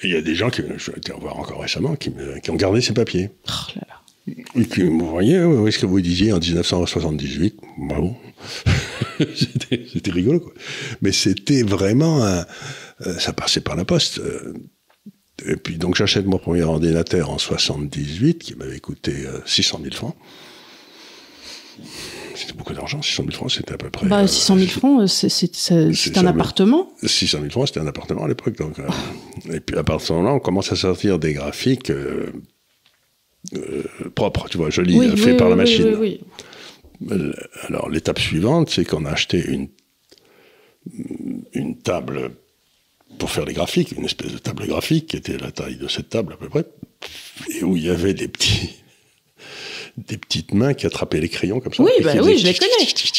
il 0.03 0.09
y 0.09 0.15
a 0.15 0.21
des 0.21 0.33
gens 0.33 0.49
qui, 0.49 0.63
je 0.77 0.91
été 0.97 1.13
en 1.13 1.19
voir 1.19 1.37
encore 1.37 1.61
récemment, 1.61 1.95
qui, 1.95 2.11
qui 2.41 2.49
ont 2.49 2.55
gardé 2.55 2.81
ces 2.81 2.93
papiers. 2.93 3.29
Oh 3.47 3.51
là 3.75 3.83
là. 3.87 4.00
Vous 4.27 5.09
voyez, 5.09 5.41
où 5.43 5.67
est-ce 5.67 5.79
que 5.79 5.85
vous 5.85 6.01
disiez 6.01 6.31
en 6.31 6.39
1978 6.39 7.59
Bravo. 7.77 8.15
c'était 9.35 10.11
rigolo, 10.11 10.39
quoi. 10.39 10.53
Mais 11.01 11.11
c'était 11.11 11.63
vraiment 11.63 12.23
un, 12.23 12.45
euh, 13.07 13.17
ça 13.19 13.33
passait 13.33 13.61
par 13.61 13.75
la 13.75 13.85
poste. 13.85 14.19
Euh. 14.19 14.53
Et 15.45 15.55
puis, 15.55 15.77
donc, 15.77 15.95
j'achète 15.95 16.27
mon 16.27 16.37
premier 16.37 16.61
ordinateur 16.61 17.31
en 17.31 17.39
78, 17.39 18.39
qui 18.39 18.55
m'avait 18.55 18.79
coûté 18.79 19.25
600 19.45 19.79
euh, 19.79 19.83
000 19.85 19.95
francs. 19.95 20.15
C'était 22.35 22.53
beaucoup 22.53 22.73
d'argent, 22.73 23.01
600 23.01 23.23
000 23.23 23.35
francs, 23.35 23.51
c'était 23.51 23.73
à 23.73 23.77
peu 23.77 23.89
près. 23.89 24.07
Bah, 24.07 24.27
600 24.27 24.57
000 24.57 24.67
francs, 24.69 25.07
c'est 25.07 26.17
un 26.17 26.27
appartement. 26.27 26.91
600 27.03 27.39
000 27.39 27.49
francs, 27.49 27.67
c'était 27.67 27.79
un 27.79 27.87
appartement 27.87 28.23
à 28.23 28.27
l'époque. 28.27 28.57
Donc, 28.57 28.77
et 29.51 29.59
puis 29.59 29.77
à 29.77 29.83
partir 29.83 30.03
de 30.03 30.07
ce 30.07 30.13
moment-là, 30.13 30.35
on 30.35 30.39
commence 30.39 30.71
à 30.71 30.75
sortir 30.75 31.17
des 31.17 31.33
graphiques 31.33 31.89
euh, 31.89 32.31
propre, 34.15 34.49
tu 34.49 34.57
vois, 34.57 34.69
joli, 34.69 35.17
fait 35.17 35.35
par 35.35 35.49
la 35.49 35.55
machine. 35.55 36.17
Alors 37.67 37.89
l'étape 37.89 38.19
suivante, 38.19 38.69
c'est 38.69 38.85
qu'on 38.85 39.05
a 39.05 39.11
acheté 39.11 39.43
une, 39.43 39.69
une 41.53 41.77
table 41.77 42.31
pour 43.17 43.29
faire 43.29 43.45
les 43.45 43.53
graphiques, 43.53 43.91
une 43.91 44.05
espèce 44.05 44.31
de 44.31 44.37
table 44.37 44.67
graphique 44.67 45.07
qui 45.07 45.17
était 45.17 45.37
la 45.37 45.51
taille 45.51 45.77
de 45.77 45.87
cette 45.87 46.09
table 46.09 46.33
à 46.33 46.37
peu 46.37 46.49
près, 46.49 46.65
et 47.49 47.63
où 47.63 47.75
il 47.75 47.83
y 47.83 47.89
avait 47.89 48.13
des 48.13 48.27
petits 48.27 48.81
des 49.97 50.17
petites 50.17 50.53
mains 50.53 50.73
qui 50.73 50.85
attrapaient 50.85 51.19
les 51.19 51.29
crayons 51.29 51.59
comme 51.59 51.73
ça. 51.73 51.83
Oui, 51.83 51.91
bah 52.03 52.13
oui, 52.23 52.37
je 52.37 52.45
les 52.45 52.53
connais. 52.53 52.71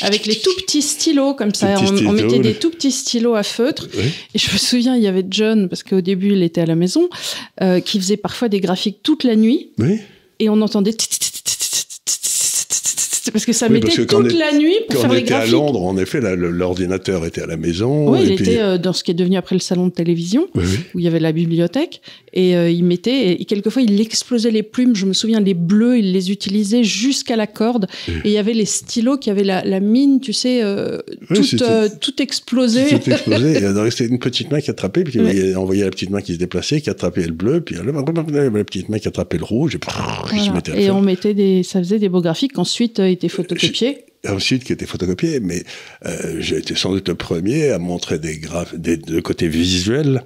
Avec 0.03 0.27
les 0.27 0.37
tout 0.37 0.55
petits 0.57 0.83
stylos 0.83 1.35
comme 1.35 1.55
ça. 1.55 1.77
On, 1.81 2.13
mettait 2.13 2.39
des 2.39 2.55
tout 2.55 2.71
petits 2.71 2.93
stylos 2.93 3.35
à 3.35 3.43
feutre. 3.43 3.89
Et 4.35 4.39
je 4.39 4.53
me 4.53 4.59
souviens, 4.59 4.97
il 4.97 5.03
y 5.03 5.07
avait 5.07 5.25
John, 5.29 5.69
parce 5.69 5.83
qu'au 5.83 6.01
début, 6.01 6.33
il 6.33 6.43
était 6.43 6.61
à 6.61 6.67
la 6.67 6.75
maison, 6.75 7.09
euh, 7.61 7.81
qui 7.81 7.99
faisait 7.99 8.17
parfois 8.17 8.49
des 8.49 8.61
graphiques 8.61 9.01
toute 9.03 9.25
la 9.25 9.37
nuit. 9.37 9.71
Oui. 9.79 9.99
Et 10.39 10.49
on 10.49 10.61
entendait 10.61 10.93
parce 13.31 13.45
que 13.45 13.53
ça 13.53 13.69
mettait 13.69 14.05
toute 14.07 14.33
la 14.33 14.53
nuit 14.53 14.75
pour 14.89 15.01
faire 15.01 15.13
les 15.13 15.23
graphiques. 15.23 15.53
Quand 15.53 15.59
on 15.61 15.67
était 15.67 15.73
à 15.73 15.73
Londres, 15.73 15.83
en 15.83 15.97
effet, 15.97 16.21
l'ordinateur 16.37 17.25
était 17.25 17.43
à 17.43 17.47
la 17.47 17.57
maison. 17.57 18.11
Oui, 18.11 18.21
il 18.25 18.33
était 18.33 18.59
euh, 18.59 18.79
dans 18.79 18.93
ce 18.93 19.05
qui 19.05 19.13
est 19.13 19.15
devenu 19.15 19.37
après 19.37 19.55
le 19.55 19.61
salon 19.61 19.87
de 19.87 19.93
télévision, 19.93 20.49
où 20.55 20.99
il 20.99 21.05
y 21.05 21.07
avait 21.07 21.21
la 21.21 21.33
bibliothèque, 21.33 22.01
et 22.33 22.57
euh, 22.57 22.71
il 22.71 22.85
mettait, 22.85 23.33
et, 23.33 23.45
quelquefois 23.45 23.83
il 23.83 24.01
explosait 24.01 24.51
les 24.51 24.63
plumes. 24.63 24.97
Je 24.97 25.07
me 25.07 25.13
souviens, 25.13 25.41
les 25.41 25.55
bleus, 25.55 25.99
il 25.99 26.13
les 26.13 26.31
utilisait 26.31 26.83
jusqu'à 26.83 27.37
la 27.37 27.47
corde, 27.47 27.87
et 28.09 28.29
il 28.29 28.33
y 28.33 28.39
avait 28.39 28.55
les 28.55 28.65
stylos 28.65 29.19
qui 29.19 29.31
avaient 29.31 29.45
la, 29.45 29.81
mine, 29.81 30.21
tu 30.21 30.33
sais, 30.33 30.61
euh, 30.63 30.99
toute, 31.29 31.63
tout 32.01 32.23
explosé. 32.23 32.87
Tout 32.89 33.11
explosé. 33.11 33.51
et 33.87 33.91
c'était 33.91 34.07
une 34.07 34.19
petite 34.19 34.51
main 34.51 34.61
qui 34.61 34.71
attrapait, 34.71 35.05
puis 35.05 35.21
il 35.21 35.57
envoyait 35.57 35.85
la 35.85 35.91
petite 35.91 36.11
main 36.11 36.21
qui 36.21 36.35
se 36.35 36.39
déplaçait, 36.39 36.81
qui 36.81 36.91
attrapait 36.91 37.27
le 37.27 37.33
bleu, 37.33 37.61
puis 37.61 37.77
la 37.77 38.65
petite 38.65 38.89
main 38.89 38.99
qui 38.99 39.09
attrapait 39.09 39.39
le 39.39 39.45
rouge, 39.45 39.77
et, 39.77 40.85
et 40.85 40.91
on 40.91 41.03
mettait 41.03 41.35
des, 41.35 41.63
ça 41.63 41.79
faisait 41.79 41.99
des 41.99 42.09
beaux 42.09 42.21
graphiques. 42.21 42.59
Ensuite, 42.59 43.01
était 43.13 43.29
photocopié 43.29 44.05
ensuite 44.29 44.65
qui 44.65 44.73
était 44.73 44.87
photocopié, 44.87 45.41
mais 45.41 45.65
euh, 46.07 46.37
j'ai 46.39 46.59
été 46.59 46.75
sans 46.75 46.93
doute 46.93 47.09
le 47.09 47.15
premier 47.15 47.71
à 47.71 47.79
montrer 47.79 48.19
des 48.19 48.39
graphes, 48.39 48.75
des, 48.75 48.97
le 48.97 49.21
côté 49.21 49.49
visuel 49.49 50.23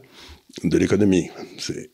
de 0.64 0.78
l'économie. 0.78 1.30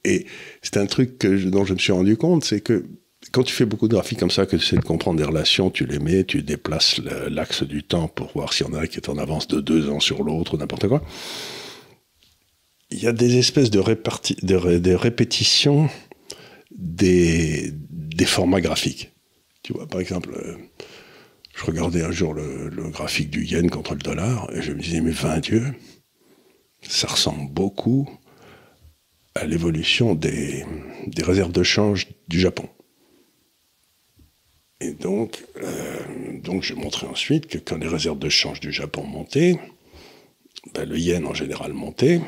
Et 0.04 0.26
c'est 0.62 0.76
un 0.76 0.86
truc 0.86 1.24
dont 1.24 1.64
je 1.64 1.74
me 1.74 1.78
suis 1.78 1.92
rendu 1.92 2.16
compte, 2.16 2.44
c'est 2.44 2.60
que 2.60 2.84
quand 3.30 3.44
tu 3.44 3.52
fais 3.52 3.64
beaucoup 3.64 3.88
de 3.88 3.94
graphiques 3.94 4.18
comme 4.18 4.30
ça, 4.30 4.46
que 4.46 4.56
tu 4.56 4.64
sais 4.64 4.76
de 4.76 4.82
comprendre 4.82 5.18
des 5.18 5.24
relations, 5.24 5.70
tu 5.70 5.86
les 5.86 5.98
mets, 5.98 6.24
tu 6.24 6.42
déplaces 6.42 7.00
l'axe 7.30 7.62
du 7.62 7.84
temps 7.84 8.08
pour 8.08 8.32
voir 8.34 8.52
s'il 8.52 8.66
y 8.66 8.70
en 8.70 8.74
a 8.74 8.86
qui 8.86 8.96
est 8.96 9.08
en 9.08 9.18
avance 9.18 9.46
de 9.46 9.60
deux 9.60 9.88
ans 9.88 10.00
sur 10.00 10.24
l'autre, 10.24 10.56
n'importe 10.56 10.88
quoi. 10.88 11.02
Il 12.90 13.02
y 13.02 13.06
a 13.06 13.12
des 13.12 13.38
espèces 13.38 13.70
de, 13.70 13.80
de, 13.80 14.94
répétitions 14.94 15.88
des, 16.76 17.72
des, 17.72 18.24
formats 18.26 18.60
graphiques. 18.60 19.11
Tu 19.62 19.72
vois, 19.72 19.86
par 19.86 20.00
exemple, 20.00 20.30
euh, 20.34 20.56
je 21.54 21.64
regardais 21.64 22.02
un 22.02 22.10
jour 22.10 22.34
le, 22.34 22.68
graphique 22.90 23.30
du 23.30 23.44
yen 23.44 23.70
contre 23.70 23.94
le 23.94 24.00
dollar 24.00 24.50
et 24.54 24.62
je 24.62 24.72
me 24.72 24.80
disais, 24.80 25.00
mais 25.00 25.12
20 25.12 25.38
Dieu, 25.38 25.74
ça 26.82 27.06
ressemble 27.06 27.50
beaucoup 27.52 28.08
à 29.34 29.46
l'évolution 29.46 30.14
des, 30.14 30.64
des 31.06 31.22
réserves 31.22 31.52
de 31.52 31.62
change 31.62 32.08
du 32.28 32.40
Japon. 32.40 32.68
Et 34.80 34.92
donc, 34.92 35.44
euh, 35.62 36.40
donc 36.42 36.64
je 36.64 36.74
montrais 36.74 37.06
ensuite 37.06 37.46
que 37.46 37.58
quand 37.58 37.76
les 37.76 37.86
réserves 37.86 38.18
de 38.18 38.28
change 38.28 38.58
du 38.58 38.72
Japon 38.72 39.04
montaient, 39.04 39.60
ben, 40.74 40.88
le 40.88 40.98
yen 40.98 41.24
en 41.24 41.34
général 41.34 41.72
montait. 41.72 42.20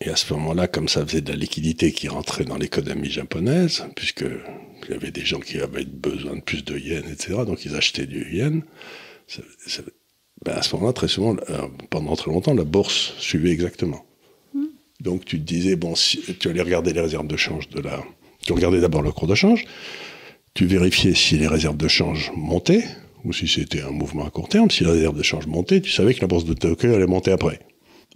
Et 0.00 0.10
à 0.10 0.16
ce 0.16 0.32
moment-là, 0.34 0.68
comme 0.68 0.88
ça 0.88 1.04
faisait 1.06 1.22
de 1.22 1.30
la 1.30 1.36
liquidité 1.36 1.90
qui 1.90 2.08
rentrait 2.08 2.44
dans 2.44 2.58
l'économie 2.58 3.10
japonaise, 3.10 3.86
puisque 3.96 4.24
il 4.84 4.90
y 4.90 4.94
avait 4.94 5.10
des 5.10 5.24
gens 5.24 5.40
qui 5.40 5.58
avaient 5.58 5.84
besoin 5.84 6.36
de 6.36 6.42
plus 6.42 6.64
de 6.64 6.78
yen, 6.78 7.04
etc., 7.10 7.40
donc 7.46 7.64
ils 7.64 7.74
achetaient 7.74 8.06
du 8.06 8.26
yen, 8.30 8.62
ben, 10.44 10.52
à 10.52 10.62
ce 10.62 10.74
moment-là, 10.74 10.92
très 10.92 11.08
souvent, 11.08 11.34
euh, 11.48 11.66
pendant 11.90 12.14
très 12.14 12.30
longtemps, 12.30 12.54
la 12.54 12.64
bourse 12.64 13.14
suivait 13.18 13.50
exactement. 13.50 14.04
Hmm. 14.54 14.66
Donc 15.00 15.24
tu 15.24 15.40
te 15.40 15.44
disais, 15.44 15.76
bon, 15.76 15.94
si, 15.94 16.20
tu 16.38 16.48
allais 16.48 16.62
regarder 16.62 16.92
les 16.92 17.00
réserves 17.00 17.26
de 17.26 17.36
change 17.36 17.68
de 17.70 17.80
la... 17.80 18.04
Tu 18.44 18.52
regardais 18.52 18.80
d'abord 18.80 19.02
le 19.02 19.12
cours 19.12 19.26
de 19.26 19.34
change, 19.34 19.64
tu 20.54 20.66
vérifiais 20.66 21.14
si 21.14 21.38
les 21.38 21.48
réserves 21.48 21.76
de 21.76 21.88
change 21.88 22.30
montaient, 22.36 22.84
ou 23.24 23.32
si 23.32 23.48
c'était 23.48 23.82
un 23.82 23.90
mouvement 23.90 24.26
à 24.26 24.30
court 24.30 24.48
terme. 24.48 24.70
Si 24.70 24.84
les 24.84 24.90
réserves 24.90 25.16
de 25.16 25.22
change 25.22 25.46
montaient, 25.46 25.80
tu 25.80 25.90
savais 25.90 26.14
que 26.14 26.20
la 26.20 26.28
bourse 26.28 26.44
de 26.44 26.54
Tokyo 26.54 26.94
allait 26.94 27.06
monter 27.06 27.32
après. 27.32 27.60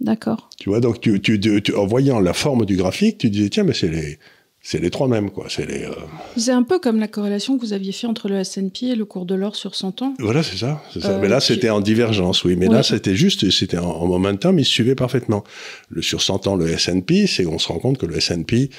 D'accord. 0.01 0.49
Tu 0.59 0.69
vois, 0.69 0.79
donc 0.79 0.99
tu, 0.99 1.61
en 1.75 1.85
voyant 1.85 2.19
la 2.19 2.33
forme 2.33 2.65
du 2.65 2.75
graphique, 2.75 3.19
tu 3.19 3.29
disais, 3.29 3.49
tiens, 3.49 3.63
mais 3.63 3.73
c'est 3.73 3.87
les, 3.87 4.17
c'est 4.63 4.79
les 4.79 4.89
trois 4.89 5.07
mêmes, 5.07 5.29
quoi. 5.29 5.45
C'est 5.47 5.67
les. 5.67 5.83
Euh, 5.83 5.91
c'est 6.37 6.51
un 6.51 6.63
peu 6.63 6.79
comme 6.79 6.99
la 6.99 7.07
corrélation 7.07 7.55
que 7.55 7.61
vous 7.63 7.73
aviez 7.73 7.91
fait 7.91 8.07
entre 8.07 8.27
le 8.27 8.39
S&P 8.39 8.87
et 8.87 8.95
le 8.95 9.05
cours 9.05 9.27
de 9.27 9.35
l'or 9.35 9.55
sur 9.55 9.75
100 9.75 10.01
ans. 10.01 10.15
Voilà, 10.17 10.41
c'est 10.41 10.57
ça. 10.57 10.81
ça. 10.99 11.19
mais 11.19 11.27
là, 11.27 11.37
euh, 11.37 11.39
c'était 11.39 11.69
en 11.69 11.81
divergence, 11.81 12.43
oui. 12.43 12.55
Mais 12.55 12.67
là, 12.67 12.81
c'était 12.81 13.15
juste, 13.15 13.49
c'était 13.51 13.77
en, 13.77 13.89
en, 13.89 14.07
momentum, 14.07 14.57
il 14.57 14.65
suivait 14.65 14.95
parfaitement. 14.95 15.43
Le 15.89 16.01
sur 16.01 16.23
100 16.23 16.47
ans, 16.47 16.55
le 16.55 16.67
S&P, 16.67 17.27
c'est 17.27 17.45
on 17.45 17.59
se 17.59 17.67
rend 17.67 17.77
compte 17.77 17.99
que 17.99 18.07
le 18.07 18.17
S&P 18.17 18.71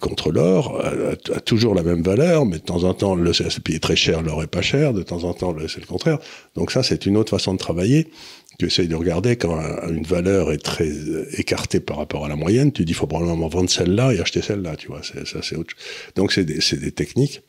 contre 0.00 0.32
l'or 0.32 0.82
a, 0.84 1.40
toujours 1.40 1.74
la 1.74 1.82
même 1.82 2.02
valeur, 2.02 2.44
mais 2.44 2.58
de 2.58 2.62
temps 2.62 2.84
en 2.84 2.94
temps, 2.94 3.14
le 3.14 3.30
S&P 3.30 3.74
est 3.74 3.82
très 3.82 3.96
cher, 3.96 4.22
l'or 4.22 4.42
est 4.42 4.48
pas 4.48 4.62
cher, 4.62 4.92
de 4.92 5.02
temps 5.02 5.24
en 5.24 5.32
temps, 5.32 5.54
c'est 5.68 5.80
le 5.80 5.86
contraire. 5.86 6.18
Donc 6.56 6.72
ça, 6.72 6.82
c'est 6.82 7.06
une 7.06 7.16
autre 7.16 7.30
façon 7.30 7.52
de 7.52 7.58
travailler. 7.58 8.08
Tu 8.58 8.66
essayes 8.66 8.88
de 8.88 8.96
regarder 8.96 9.36
quand 9.36 9.56
une 9.88 10.02
valeur 10.02 10.50
est 10.52 10.58
très 10.58 10.90
écartée 11.38 11.78
par 11.78 11.98
rapport 11.98 12.24
à 12.24 12.28
la 12.28 12.34
moyenne, 12.34 12.72
tu 12.72 12.84
dis, 12.84 12.92
il 12.92 12.94
faut 12.94 13.06
probablement 13.06 13.48
vendre 13.48 13.70
celle-là 13.70 14.12
et 14.12 14.20
acheter 14.20 14.42
celle-là, 14.42 14.74
tu 14.74 14.88
vois. 14.88 15.02
Ça, 15.02 15.42
c'est 15.42 15.54
autre 15.54 15.74
Donc 16.16 16.32
c'est 16.32 16.44
des, 16.44 16.58
des, 16.58 16.90
techniques 16.90 17.42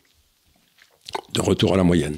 de 1.33 1.41
retour 1.41 1.73
à 1.73 1.77
la 1.77 1.83
moyenne. 1.83 2.17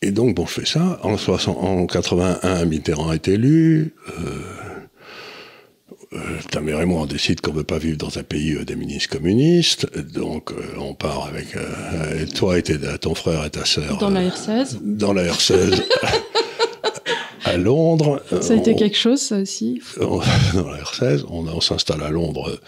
Et 0.00 0.10
donc, 0.10 0.34
bon, 0.34 0.46
je 0.46 0.52
fais 0.52 0.66
ça. 0.66 0.98
En, 1.02 1.18
60, 1.18 1.56
en 1.58 1.86
81, 1.86 2.64
Mitterrand 2.64 3.12
est 3.12 3.28
élu. 3.28 3.94
Euh, 4.18 4.62
euh, 6.14 6.18
ta 6.50 6.60
mère 6.60 6.80
et 6.80 6.84
moi, 6.84 7.02
on 7.02 7.06
décide 7.06 7.40
qu'on 7.40 7.52
ne 7.52 7.58
veut 7.58 7.64
pas 7.64 7.78
vivre 7.78 7.96
dans 7.96 8.18
un 8.18 8.22
pays 8.22 8.52
euh, 8.52 8.64
des 8.64 8.76
ministres 8.76 9.16
communistes, 9.16 9.86
donc 10.12 10.52
euh, 10.52 10.56
on 10.78 10.94
part 10.94 11.26
avec 11.26 11.56
toi 12.34 12.58
et 12.58 12.62
ton 12.62 13.14
frère 13.14 13.44
et 13.46 13.50
ta 13.50 13.64
sœur. 13.64 13.96
Dans 13.98 14.10
la 14.10 14.28
R16 14.28 14.78
Dans 14.82 15.12
la 15.14 15.24
R16. 15.24 15.82
à 17.52 17.56
Londres. 17.56 18.22
Ça 18.40 18.54
a 18.54 18.56
été 18.56 18.74
quelque 18.74 18.96
chose, 18.96 19.20
ça 19.20 19.38
aussi 19.38 19.80
Dans 20.00 20.18
la 20.18 20.78
R16, 20.82 21.24
on, 21.28 21.60
s'installe 21.60 22.02
à 22.02 22.10
Londres. 22.10 22.58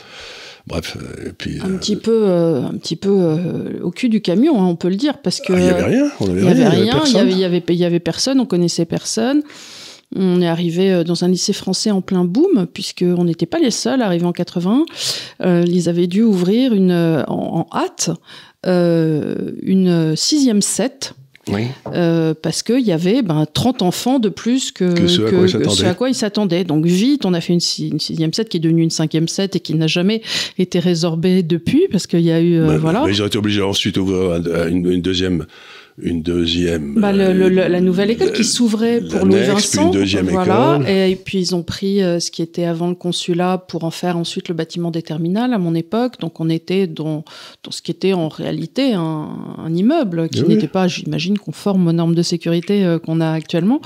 Bref, 0.66 0.96
et 1.26 1.30
puis 1.30 1.60
un 1.60 1.76
petit 1.76 1.96
peu, 1.96 2.26
un 2.26 2.76
petit 2.78 2.96
peu 2.96 3.36
au 3.82 3.90
cul 3.90 4.08
du 4.08 4.22
camion, 4.22 4.62
hein, 4.62 4.66
on 4.66 4.76
peut 4.76 4.88
le 4.88 4.96
dire, 4.96 5.18
parce 5.18 5.40
que 5.40 5.52
il 5.52 5.58
n'y 5.58 5.68
avait 5.68 5.82
rien, 5.82 6.10
on 6.20 6.26
il 6.26 6.36
n'y 6.36 6.48
avait 6.48 6.68
rien, 6.68 7.02
il 7.04 7.12
y 7.12 7.18
avait, 7.18 7.32
y 7.32 7.44
avait, 7.44 7.62
y 7.68 7.84
avait 7.84 8.00
personne, 8.00 8.40
on 8.40 8.46
connaissait 8.46 8.86
personne. 8.86 9.42
On 10.14 10.40
est 10.40 10.46
arrivé 10.46 10.92
euh, 10.92 11.04
dans 11.04 11.24
un 11.24 11.28
lycée 11.28 11.52
français 11.52 11.90
en 11.90 12.00
plein 12.00 12.24
boom, 12.24 12.66
puisqu'on 12.72 13.24
n'était 13.24 13.46
pas 13.46 13.58
les 13.58 13.70
seuls 13.70 14.02
arrivés 14.02 14.26
en 14.26 14.32
80. 14.32 14.84
Euh, 15.42 15.64
ils 15.66 15.88
avaient 15.88 16.06
dû 16.06 16.22
ouvrir 16.22 16.72
une, 16.72 16.92
euh, 16.92 17.24
en, 17.26 17.66
hâte 17.72 18.10
une 18.66 20.16
sixième 20.16 20.62
set. 20.62 21.12
Oui. 21.48 21.66
parce 22.42 22.62
qu'il 22.62 22.80
y 22.80 22.92
avait 22.92 23.22
ben, 23.22 23.46
30 23.52 23.82
enfants 23.82 24.18
de 24.18 24.28
plus 24.28 24.72
que, 24.72 25.06
ce, 25.06 25.84
à 25.84 25.94
quoi 25.94 26.08
ils 26.08 26.14
s'attendaient. 26.14 26.64
Donc 26.64 26.86
vite, 26.86 27.24
on 27.24 27.34
a 27.34 27.40
fait 27.40 27.52
une, 27.52 27.60
sixième 27.60 28.32
set 28.32 28.48
qui 28.48 28.56
est 28.56 28.60
devenue 28.60 28.82
une 28.82 28.90
cinquième 28.90 29.28
set 29.28 29.56
et 29.56 29.60
qui 29.60 29.74
n'a 29.74 29.86
jamais 29.86 30.22
été 30.58 30.78
résorbée 30.78 31.42
depuis 31.42 31.86
parce 31.90 32.06
qu'il 32.06 32.20
y 32.20 32.32
a 32.32 32.40
eu... 32.40 32.60
voilà. 32.78 33.04
ils 33.08 33.22
ont 33.22 33.26
été 33.26 33.38
obligés 33.38 33.62
ensuite 33.62 33.96
d'ouvrir 33.96 34.40
une, 34.68 35.02
deuxième 35.02 35.46
une 35.98 36.22
deuxième. 36.22 36.94
Bah, 36.94 37.12
le, 37.12 37.48
la 37.48 37.80
nouvelle 37.80 38.10
école 38.10 38.32
qui 38.32 38.42
s'ouvrait 38.42 39.00
pour 39.00 39.24
Louis 39.26 39.42
Vincent. 39.42 39.86
Une 39.86 39.90
deuxième 39.92 40.26
voilà, 40.26 40.80
Et, 40.88 41.14
puis 41.14 41.38
ils 41.38 41.54
ont 41.54 41.62
pris 41.62 42.02
euh, 42.02 42.18
ce 42.18 42.32
qui 42.32 42.42
était 42.42 42.64
avant 42.64 42.88
le 42.88 42.96
consulat 42.96 43.58
pour 43.58 43.84
en 43.84 43.92
faire 43.92 44.16
ensuite 44.16 44.48
le 44.48 44.54
bâtiment 44.54 44.90
des 44.90 45.02
terminales 45.02 45.52
à 45.52 45.58
mon 45.58 45.74
époque. 45.74 46.18
Donc 46.18 46.40
on 46.40 46.50
était 46.50 46.88
dans, 46.88 47.24
dans 47.62 47.70
ce 47.70 47.80
qui 47.80 47.92
était 47.92 48.12
en 48.12 48.28
réalité 48.28 48.94
un, 48.94 49.56
un 49.56 49.74
immeuble 49.74 50.28
qui 50.28 50.42
n'était 50.42 50.66
pas, 50.66 50.88
j'imagine, 50.88 51.38
conforme 51.38 51.86
aux 51.86 51.92
normes 51.92 52.16
de 52.16 52.22
sécurité 52.22 52.84
euh, 52.84 52.98
qu'on 52.98 53.20
a 53.20 53.30
actuellement. 53.30 53.80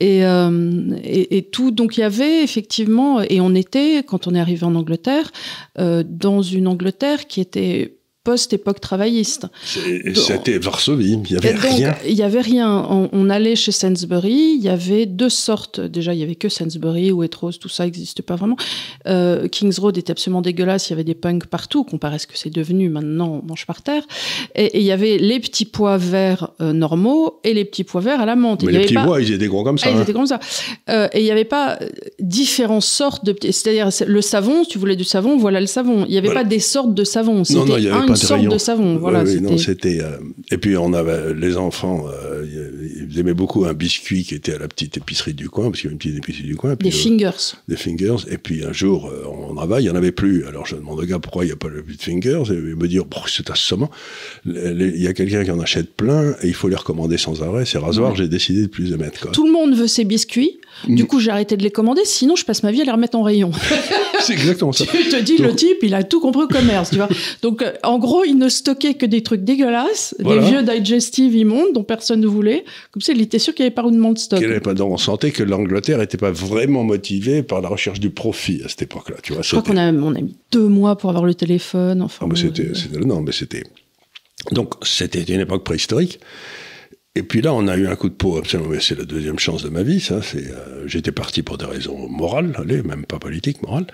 Et, 0.00 0.24
euh, 0.24 0.96
et, 1.02 1.36
et, 1.36 1.42
tout. 1.42 1.70
Donc 1.70 1.98
il 1.98 2.00
y 2.00 2.04
avait 2.04 2.42
effectivement, 2.42 3.20
et 3.20 3.42
on 3.42 3.54
était, 3.54 4.02
quand 4.02 4.26
on 4.26 4.34
est 4.34 4.40
arrivé 4.40 4.64
en 4.64 4.74
Angleterre, 4.74 5.30
dans 5.76 6.42
une 6.42 6.68
Angleterre 6.68 7.26
qui 7.26 7.40
était 7.40 7.96
post-époque 8.24 8.80
travailliste. 8.80 9.46
C'était 9.64 10.58
Varsovie, 10.58 11.12
il 11.12 11.30
n'y 11.30 11.36
avait 11.36 11.54
rien. 11.54 11.94
Il 12.06 12.14
n'y 12.14 12.22
avait 12.22 12.40
rien. 12.40 12.88
On, 13.12 13.30
allait 13.30 13.54
chez 13.54 13.72
Sainsbury, 13.72 14.56
il 14.58 14.62
y 14.62 14.70
avait 14.70 15.06
deux 15.06 15.28
sortes. 15.28 15.80
Déjà, 15.80 16.14
il 16.14 16.18
n'y 16.18 16.22
avait 16.22 16.34
que 16.34 16.48
Sainsbury, 16.48 17.12
Waitrose, 17.12 17.58
tout 17.58 17.68
ça 17.68 17.84
n'existait 17.84 18.22
pas 18.22 18.36
vraiment. 18.36 18.56
Euh, 19.06 19.46
Kings 19.48 19.78
Road 19.78 19.98
était 19.98 20.10
absolument 20.10 20.40
dégueulasse, 20.40 20.88
il 20.88 20.90
y 20.90 20.94
avait 20.94 21.04
des 21.04 21.14
punks 21.14 21.46
partout, 21.46 21.84
comparé 21.84 22.16
à 22.16 22.18
ce 22.18 22.26
que 22.26 22.36
c'est 22.38 22.50
devenu 22.50 22.88
maintenant, 22.88 23.42
on 23.42 23.46
mange 23.46 23.66
par 23.66 23.82
terre. 23.82 24.02
Et, 24.54 24.80
il 24.80 24.84
y 24.84 24.92
avait 24.92 25.18
les 25.18 25.38
petits 25.38 25.66
pois 25.66 25.98
verts 25.98 26.50
euh, 26.60 26.72
normaux 26.72 27.40
et 27.44 27.52
les 27.52 27.64
petits 27.64 27.84
pois 27.84 28.00
verts 28.00 28.20
à 28.20 28.26
la 28.26 28.36
menthe. 28.36 28.62
Mais 28.62 28.72
les 28.72 28.80
petits 28.80 28.94
pois, 28.94 29.20
ils 29.20 29.32
étaient 29.32 29.48
gros 29.48 29.64
comme 29.64 29.78
ça. 29.78 29.88
Ah, 29.88 29.92
ils 29.92 29.98
hein. 29.98 30.02
étaient 30.02 30.14
comme 30.14 30.26
ça. 30.26 30.40
Euh, 30.88 31.08
et 31.12 31.20
il 31.20 31.24
n'y 31.24 31.30
avait 31.30 31.44
pas 31.44 31.78
différentes 32.20 32.82
sortes 32.82 33.24
de 33.24 33.32
petits... 33.32 33.52
C'est-à-dire, 33.52 33.90
le 34.06 34.20
savon, 34.22 34.64
si 34.64 34.70
tu 34.70 34.78
voulais 34.78 34.96
du 34.96 35.04
savon, 35.04 35.36
voilà 35.36 35.60
le 35.60 35.66
savon. 35.66 36.06
Il 36.06 36.12
n'y 36.12 36.18
avait 36.18 36.32
pas 36.32 36.44
des 36.44 36.60
sortes 36.60 36.94
de 36.94 37.04
savon. 37.04 37.44
C'était 37.44 37.90
un 37.90 38.13
une 38.14 38.26
sorte 38.28 38.48
de 38.48 38.58
savon. 38.58 38.96
Voilà, 38.96 39.24
c'était. 39.58 40.00
Euh, 40.00 40.18
et 40.50 40.58
puis 40.58 40.76
on 40.76 40.92
avait 40.92 41.34
les 41.34 41.56
enfants, 41.56 42.06
euh, 42.08 42.44
ils 43.08 43.18
aimaient 43.18 43.34
beaucoup 43.34 43.64
un 43.64 43.74
biscuit 43.74 44.24
qui 44.24 44.34
était 44.34 44.54
à 44.54 44.58
la 44.58 44.68
petite 44.68 44.96
épicerie 44.96 45.34
du 45.34 45.48
coin, 45.48 45.70
parce 45.70 45.80
qu'il 45.80 45.88
y 45.88 45.88
avait 45.88 45.94
une 45.94 45.98
petite 45.98 46.18
épicerie 46.18 46.48
du 46.48 46.56
coin. 46.56 46.74
des 46.74 46.90
fingers. 46.90 47.56
Des 47.68 47.76
fingers. 47.76 48.24
Et 48.30 48.38
puis 48.38 48.64
un 48.64 48.72
jour, 48.72 49.06
euh, 49.06 49.24
on 49.28 49.56
en 49.56 49.66
va, 49.66 49.80
il 49.80 49.84
y 49.84 49.90
en 49.90 49.96
avait 49.96 50.12
plus. 50.12 50.46
Alors 50.46 50.66
je 50.66 50.76
demande 50.76 51.00
au 51.00 51.04
gars 51.04 51.18
pourquoi 51.18 51.44
il 51.44 51.48
n'y 51.48 51.52
a 51.52 51.56
pas 51.56 51.68
le 51.68 51.82
de 51.82 52.02
fingers, 52.02 52.44
et 52.50 52.54
il 52.54 52.76
me 52.76 52.88
dit 52.88 52.98
oh, 52.98 53.06
c'est 53.26 53.50
assommant. 53.50 53.90
Il 54.46 55.02
y 55.02 55.06
a 55.06 55.12
quelqu'un 55.12 55.44
qui 55.44 55.50
en 55.50 55.60
achète 55.60 55.94
plein 55.94 56.32
et 56.42 56.48
il 56.48 56.54
faut 56.54 56.68
les 56.68 56.76
recommander 56.76 57.18
sans 57.18 57.42
arrêt. 57.42 57.64
C'est 57.64 57.78
rasoir. 57.78 58.14
J'ai 58.14 58.28
décidé 58.28 58.62
de 58.62 58.66
plus 58.68 58.90
les 58.90 58.96
mettre. 58.96 59.20
Quoi. 59.20 59.32
Tout 59.32 59.46
le 59.46 59.52
monde 59.52 59.74
veut 59.74 59.86
ses 59.86 60.04
biscuits. 60.04 60.58
Du 60.88 61.04
mm. 61.04 61.06
coup, 61.06 61.20
j'ai 61.20 61.30
arrêté 61.30 61.56
de 61.56 61.62
les 61.62 61.70
commander, 61.70 62.02
sinon 62.04 62.36
je 62.36 62.44
passe 62.44 62.62
ma 62.62 62.72
vie 62.72 62.82
à 62.82 62.84
les 62.84 62.90
remettre 62.90 63.16
en 63.16 63.22
rayon. 63.22 63.50
c'est 64.20 64.32
exactement 64.32 64.72
ça. 64.72 64.84
tu 64.90 65.08
te 65.08 65.20
dis, 65.20 65.38
le 65.38 65.54
type, 65.54 65.78
il 65.82 65.94
a 65.94 66.02
tout 66.02 66.20
compris 66.20 66.42
au 66.42 66.48
commerce, 66.48 66.90
tu 66.90 66.96
vois. 66.96 67.08
Donc, 67.42 67.62
euh, 67.62 67.72
en 67.82 67.98
gros, 68.04 68.24
il 68.24 68.36
ne 68.36 68.48
stockait 68.48 68.94
que 68.94 69.06
des 69.06 69.22
trucs 69.22 69.44
dégueulasses, 69.44 70.14
des 70.18 70.38
vieux 70.38 70.62
digestifs 70.62 71.34
immondes 71.34 71.72
dont 71.72 71.84
personne 71.84 72.20
ne 72.20 72.26
voulait. 72.26 72.64
Comme 72.92 73.02
ça, 73.02 73.12
il 73.12 73.20
était 73.20 73.38
sûr 73.38 73.54
qu'il 73.54 73.64
n'y 73.64 73.68
avait 73.68 73.74
pas 73.74 73.82
de 73.82 74.18
stock. 74.18 74.40
Pas 74.62 74.82
on 74.82 74.96
sentait 74.96 75.30
que 75.30 75.42
l'Angleterre 75.42 75.98
n'était 75.98 76.16
pas 76.16 76.30
vraiment 76.30 76.84
motivée 76.84 77.42
par 77.42 77.60
la 77.60 77.68
recherche 77.68 78.00
du 78.00 78.10
profit 78.10 78.62
à 78.64 78.68
cette 78.68 78.82
époque-là, 78.82 79.16
tu 79.22 79.32
vois. 79.32 79.42
Je 79.42 79.50
crois 79.50 79.62
qu'on 79.62 79.76
a, 79.76 79.92
on 79.92 80.14
a 80.14 80.20
mis 80.20 80.36
deux 80.52 80.68
mois 80.68 80.96
pour 80.96 81.10
avoir 81.10 81.24
le 81.24 81.34
téléphone, 81.34 82.02
enfin. 82.02 82.28
Ah, 82.30 82.34
c'était, 82.36 82.70
non, 83.04 83.20
mais 83.20 83.32
c'était. 83.32 83.64
Donc, 84.52 84.74
c'était 84.82 85.22
une 85.22 85.40
époque 85.40 85.64
préhistorique. 85.64 86.20
Et 87.16 87.22
puis 87.22 87.42
là, 87.42 87.54
on 87.54 87.68
a 87.68 87.76
eu 87.76 87.86
un 87.86 87.94
coup 87.94 88.08
de 88.08 88.14
peau 88.14 88.36
absolument. 88.36 88.74
C'est 88.80 88.98
la 88.98 89.04
deuxième 89.04 89.38
chance 89.38 89.62
de 89.62 89.68
ma 89.68 89.82
vie, 89.82 90.00
ça. 90.00 90.20
C'est, 90.20 90.50
euh, 90.50 90.86
j'étais 90.86 91.12
parti 91.12 91.42
pour 91.42 91.58
des 91.58 91.64
raisons 91.64 92.08
morales, 92.08 92.54
allez, 92.58 92.82
même 92.82 93.06
pas 93.06 93.18
politiques, 93.18 93.62
morales. 93.62 93.86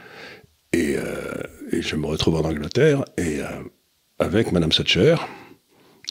Et, 0.73 0.95
euh, 0.97 1.03
et 1.73 1.83
je 1.83 1.97
me 1.97 2.07
retrouve 2.07 2.37
en 2.37 2.49
Angleterre 2.49 3.05
et 3.19 3.41
euh, 3.41 3.47
avec 4.21 4.53
Madame 4.53 4.71
Thatcher 4.71 5.16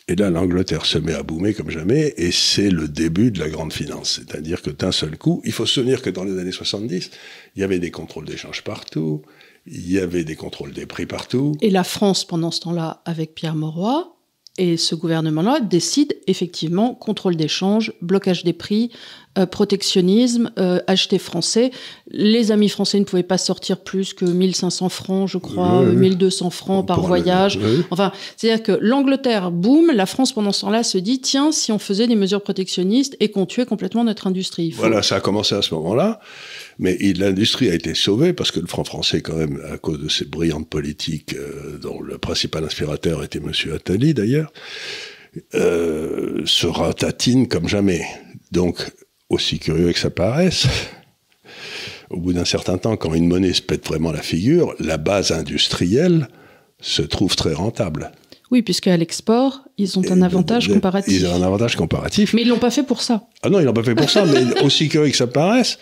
Et 0.08 0.16
là, 0.16 0.32
l'Angleterre 0.32 0.86
se 0.86 0.98
met 0.98 1.14
à 1.14 1.22
boomer 1.22 1.54
comme 1.54 1.70
jamais, 1.70 2.14
et 2.18 2.32
c'est 2.32 2.72
le 2.72 2.88
début 2.88 3.30
de 3.32 3.40
la 3.40 3.50
grande 3.50 3.72
finance. 3.72 4.20
C'est-à-dire 4.20 4.64
que 4.64 4.72
d'un 4.72 4.92
seul 4.92 5.18
coup, 5.18 5.42
il 5.46 5.52
faut 5.52 5.68
se 5.68 5.76
souvenir 5.76 6.02
que 6.02 6.10
dans 6.10 6.24
les 6.24 6.38
années 6.40 6.52
70, 6.52 7.12
il 7.56 7.62
y 7.62 7.64
avait 7.64 7.80
des 7.80 7.92
contrôles 7.92 8.26
d'échange 8.26 8.64
partout, 8.64 9.22
il 9.68 9.92
y 9.92 10.00
avait 10.00 10.24
des 10.24 10.36
contrôles 10.36 10.74
des 10.74 10.88
prix 10.88 11.06
partout. 11.06 11.56
Et 11.62 11.70
la 11.70 11.84
France, 11.84 12.26
pendant 12.26 12.50
ce 12.50 12.62
temps-là, 12.62 13.02
avec 13.06 13.36
Pierre 13.36 13.56
Mauroy, 13.56 14.16
et 14.58 14.76
ce 14.76 14.96
gouvernement-là 14.96 15.62
décide 15.62 16.18
effectivement 16.28 16.94
contrôle 16.94 17.38
d'échange, 17.38 17.94
blocage 18.02 18.44
des 18.44 18.54
prix, 18.54 18.92
euh, 19.38 19.46
protectionnisme, 19.46 20.52
euh, 20.58 20.80
acheter 20.88 21.20
français. 21.20 21.72
Les 22.10 22.52
amis 22.52 22.70
français 22.70 23.00
ne 23.00 23.04
pouvaient 23.04 23.22
pas 23.22 23.38
sortir 23.38 23.78
plus 23.78 24.14
que 24.14 24.26
1500 24.26 24.90
francs, 24.90 25.30
je 25.30 25.38
crois, 25.38 25.84
1200 25.84 26.50
francs 26.50 26.88
par 26.88 27.02
voyage. 27.02 27.60
Enfin, 27.92 28.12
c'est-à-dire 28.36 28.64
que 28.64 28.78
l'Angleterre 28.82 29.52
boum, 29.52 29.92
la 29.94 30.08
France 30.08 30.34
pendant 30.34 30.52
ce 30.52 30.62
temps-là 30.62 30.84
se 30.84 30.98
dit 30.98 31.22
tiens, 31.22 31.52
si 31.52 31.72
on 31.72 31.80
faisait 31.80 32.08
des 32.08 32.16
mesures 32.16 32.42
protectionnistes 32.42 33.16
et 33.20 33.30
qu'on 33.30 33.46
tuait 33.46 33.66
complètement 33.66 34.04
notre 34.04 34.26
industrie. 34.28 34.72
Voilà, 34.72 35.04
ça 35.04 35.18
a 35.18 35.20
commencé 35.20 35.54
à 35.54 35.62
ce 35.62 35.74
moment-là. 35.76 36.20
Mais 36.80 36.98
l'industrie 36.98 37.70
a 37.70 37.76
été 37.76 37.94
sauvée 37.94 38.34
parce 38.34 38.52
que 38.52 38.60
le 38.60 38.68
franc 38.68 38.84
français, 38.84 39.22
quand 39.22 39.36
même, 39.36 39.62
à 39.72 39.78
cause 39.78 40.00
de 40.00 40.10
ses 40.10 40.26
brillantes 40.26 40.70
politiques, 40.70 41.36
euh, 41.36 41.78
dont 41.78 42.02
le 42.02 42.18
principal 42.18 42.64
inspirateur 42.64 43.24
était 43.24 43.40
M. 43.40 43.52
Attali 43.76 44.14
d'ailleurs, 44.14 44.52
euh, 45.54 46.42
se 46.46 46.68
ratatine 46.68 47.48
comme 47.48 47.68
jamais. 47.68 48.02
Donc, 48.52 48.92
aussi 49.30 49.60
curieux 49.60 49.94
que 49.94 50.00
ça 50.00 50.10
paraisse, 50.10 50.68
au 52.10 52.18
bout 52.18 52.34
d'un 52.34 52.46
certain 52.46 52.78
temps, 52.78 52.98
quand 52.98 53.14
une 53.14 53.28
monnaie 53.28 53.54
se 53.54 53.62
pète 53.62 53.86
vraiment 53.86 54.12
la 54.12 54.22
figure, 54.22 54.74
la 54.80 54.98
base 54.98 55.32
industrielle 55.32 56.28
se 56.82 57.02
trouve 57.02 57.36
très 57.36 57.54
rentable. 57.54 58.12
Oui, 58.52 58.64
puisqu'à 58.64 58.98
l'export, 58.98 59.62
ils 59.78 60.00
ont 60.00 60.12
un 60.12 60.24
avantage 60.24 60.70
comparatif. 60.70 61.14
Ils 61.14 61.28
ont 61.28 61.36
un 61.36 61.44
avantage 61.44 61.76
comparatif. 61.76 62.34
Mais 62.34 62.42
ils 62.42 62.48
l'ont 62.48 62.58
pas 62.58 62.72
fait 62.72 62.84
pour 62.84 63.02
ça. 63.02 63.28
Ah 63.44 63.50
non, 63.50 63.60
ils 63.60 63.66
l'ont 63.66 63.74
pas 63.74 63.84
fait 63.84 63.94
pour 63.94 64.10
ça, 64.10 64.26
mais 64.26 64.62
aussi 64.64 64.90
curieux 64.90 65.12
que 65.12 65.18
ça 65.18 65.28
paraisse, 65.28 65.78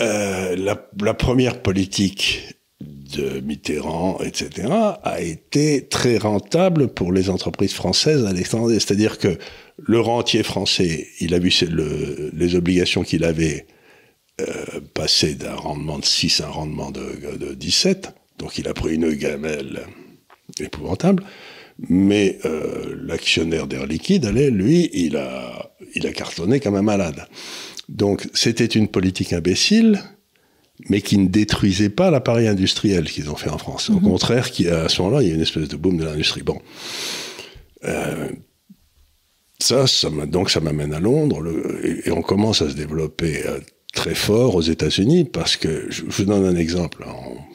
euh, 0.00 0.56
la, 0.56 1.14
première 1.14 1.60
politique 1.60 2.54
de 2.80 3.40
Mitterrand, 3.40 4.18
etc., 4.22 4.68
a 5.02 5.20
été 5.20 5.88
très 5.88 6.16
rentable 6.16 6.88
pour 6.88 7.12
les 7.12 7.28
entreprises 7.28 7.74
françaises 7.74 8.24
à 8.24 8.32
l'étranger. 8.32 8.78
C'est-à-dire 8.80 9.18
que 9.18 9.36
le 9.78 10.00
rentier 10.00 10.42
français, 10.42 11.06
il 11.20 11.34
a 11.34 11.38
vu 11.38 11.52
les 12.32 12.54
obligations 12.54 13.02
qu'il 13.02 13.24
avait 13.24 13.66
euh, 14.40 14.80
passer 14.94 15.34
d'un 15.34 15.54
rendement 15.54 15.98
de 15.98 16.04
6 16.04 16.40
à 16.40 16.46
un 16.46 16.50
rendement 16.50 16.90
de, 16.90 17.54
17. 17.54 18.12
Donc 18.38 18.58
il 18.58 18.68
a 18.68 18.74
pris 18.74 18.94
une 18.94 19.12
gamelle 19.12 19.82
épouvantable. 20.60 21.24
Mais 21.88 22.38
euh, 22.44 22.96
l'actionnaire 23.04 23.68
d'Air 23.68 23.86
Liquide, 23.86 24.26
allait, 24.26 24.50
lui, 24.50 24.90
il 24.92 25.16
a, 25.16 25.70
il 25.94 26.06
a 26.06 26.12
cartonné 26.12 26.58
comme 26.58 26.74
un 26.74 26.82
malade. 26.82 27.26
Donc 27.88 28.28
c'était 28.34 28.66
une 28.66 28.88
politique 28.88 29.32
imbécile, 29.32 30.02
mais 30.88 31.00
qui 31.00 31.18
ne 31.18 31.28
détruisait 31.28 31.88
pas 31.88 32.10
l'appareil 32.10 32.48
industriel 32.48 33.10
qu'ils 33.10 33.30
ont 33.30 33.36
fait 33.36 33.50
en 33.50 33.58
France. 33.58 33.90
Au 33.90 33.94
mhm. 33.94 34.02
contraire, 34.02 34.50
qui, 34.50 34.68
à 34.68 34.88
ce 34.88 35.02
moment-là, 35.02 35.22
il 35.22 35.28
y 35.28 35.32
a 35.32 35.34
une 35.34 35.42
espèce 35.42 35.68
de 35.68 35.76
boom 35.76 35.98
de 35.98 36.04
l'industrie. 36.04 36.42
Bon. 36.42 36.60
Euh, 37.84 38.28
ça, 39.60 39.86
ça 39.86 40.10
donc 40.26 40.50
ça 40.50 40.60
m'amène 40.60 40.92
à 40.92 41.00
Londres, 41.00 41.42
et, 41.82 42.10
on 42.10 42.22
commence 42.22 42.62
à 42.62 42.68
se 42.68 42.74
développer 42.74 43.46
euh, 43.46 43.60
très 43.92 44.14
fort 44.14 44.54
aux 44.54 44.62
États-Unis, 44.62 45.24
parce 45.24 45.56
que, 45.56 45.86
je, 45.90 46.02
vous 46.04 46.24
donne 46.24 46.44
un 46.44 46.56
exemple, 46.56 47.04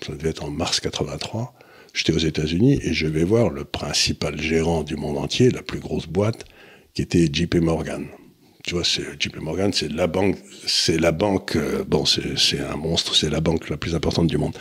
ça 0.05 0.13
devait 0.13 0.29
être 0.29 0.43
en 0.43 0.51
mars 0.51 0.79
83, 0.79 1.53
j'étais 1.93 2.13
aux 2.13 2.17
États-Unis, 2.17 2.79
et 2.83 2.93
je 2.93 3.07
vais 3.07 3.23
voir 3.23 3.49
le 3.49 3.63
principal 3.63 4.39
gérant 4.41 4.83
du 4.83 4.95
monde 4.95 5.17
entier, 5.17 5.49
la 5.49 5.61
plus 5.61 5.79
grosse 5.79 6.07
boîte, 6.07 6.45
qui 6.93 7.01
était 7.01 7.27
JP 7.31 7.55
Morgan 7.55 8.05
tu 8.63 8.75
vois, 8.75 8.83
JP 8.83 9.37
Morgan, 9.41 9.73
c'est 9.73 9.91
la 9.91 10.07
banque, 10.07 10.37
c'est 10.65 10.97
la 10.97 11.11
banque, 11.11 11.57
euh, 11.57 11.83
bon, 11.85 12.05
c'est 12.05 12.59
un 12.59 12.77
monstre, 12.77 13.13
c'est 13.13 13.29
la 13.29 13.41
banque 13.41 13.69
la 13.69 13.77
plus 13.77 13.93
importante 13.93 14.27
du 14.27 14.37
monde. 14.37 14.57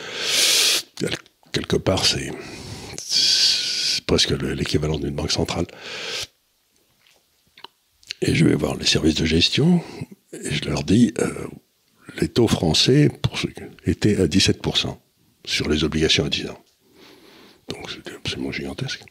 Quelque 1.52 1.76
part, 1.76 2.04
c'est 2.04 2.30
presque 4.06 4.30
l'équivalent 4.30 4.98
d'une 4.98 5.14
banque 5.14 5.30
centrale. 5.30 5.66
Et 8.22 8.34
je 8.34 8.44
vais 8.44 8.54
voir 8.54 8.76
les 8.76 8.86
services 8.86 9.16
de 9.16 9.24
gestion 9.24 9.82
et 10.32 10.50
je 10.50 10.64
leur 10.64 10.84
dis, 10.84 11.12
euh, 11.18 11.28
les 12.20 12.28
taux 12.28 12.48
français 12.48 13.10
pour 13.20 13.38
étaient 13.84 14.20
à 14.20 14.26
17% 14.26 14.96
sur 15.44 15.68
les 15.68 15.84
obligations 15.84 16.24
à 16.24 16.28
10 16.28 16.46
ans. 16.48 16.58
Donc 17.68 17.90
c'était 17.90 18.14
absolument 18.14 18.52
gigantesque. 18.52 19.02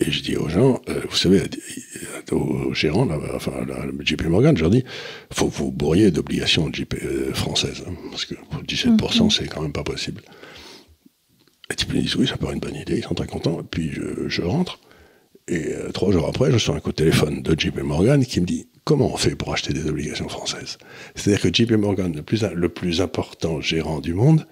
Et 0.00 0.10
je 0.10 0.22
dis 0.22 0.36
aux 0.36 0.48
gens, 0.48 0.80
euh, 0.88 1.00
vous 1.08 1.16
savez, 1.16 1.42
aux 2.30 2.72
gérants, 2.72 3.04
là, 3.04 3.18
enfin, 3.34 3.52
à 3.52 4.04
JP 4.04 4.26
Morgan, 4.26 4.56
je 4.56 4.62
leur 4.62 4.70
dis, 4.70 4.84
faut 5.32 5.48
vous 5.48 5.72
bourriez 5.72 6.10
d'obligations 6.10 6.70
euh, 7.02 7.34
françaises, 7.34 7.84
hein, 7.86 7.94
parce 8.10 8.24
que 8.24 8.34
17%, 8.66 9.24
mhm. 9.24 9.30
c'est 9.30 9.48
quand 9.48 9.62
même 9.62 9.72
pas 9.72 9.82
possible. 9.82 10.22
Et 11.70 11.74
ils 11.80 11.94
me 11.94 12.00
disent, 12.00 12.16
oui, 12.16 12.28
ça 12.28 12.36
paraît 12.36 12.54
une 12.54 12.60
bonne 12.60 12.76
idée, 12.76 12.98
ils 12.98 13.04
sont 13.04 13.14
très 13.14 13.26
contents. 13.26 13.60
Et 13.60 13.64
puis 13.64 13.90
je, 14.28 14.42
rentre, 14.42 14.78
et 15.48 15.74
euh, 15.74 15.90
trois 15.92 16.12
jours 16.12 16.26
après, 16.28 16.52
je 16.52 16.58
suis 16.58 16.70
un 16.70 16.80
coup 16.80 16.90
de 16.90 16.96
téléphone 16.96 17.42
de 17.42 17.58
JP 17.58 17.80
Morgan 17.82 18.24
qui 18.24 18.40
me 18.40 18.46
dit, 18.46 18.66
comment 18.84 19.12
on 19.12 19.16
fait 19.16 19.34
pour 19.34 19.52
acheter 19.52 19.72
des 19.72 19.86
obligations 19.88 20.28
françaises? 20.28 20.78
C'est-à-dire 21.14 21.40
que 21.40 21.52
JP 21.52 21.72
Morgan, 21.72 22.12
le 22.14 22.22
plus, 22.22 22.42
le 22.42 22.68
plus 22.68 23.00
important 23.00 23.60
gérant 23.60 24.00
du 24.00 24.14
monde, 24.14 24.46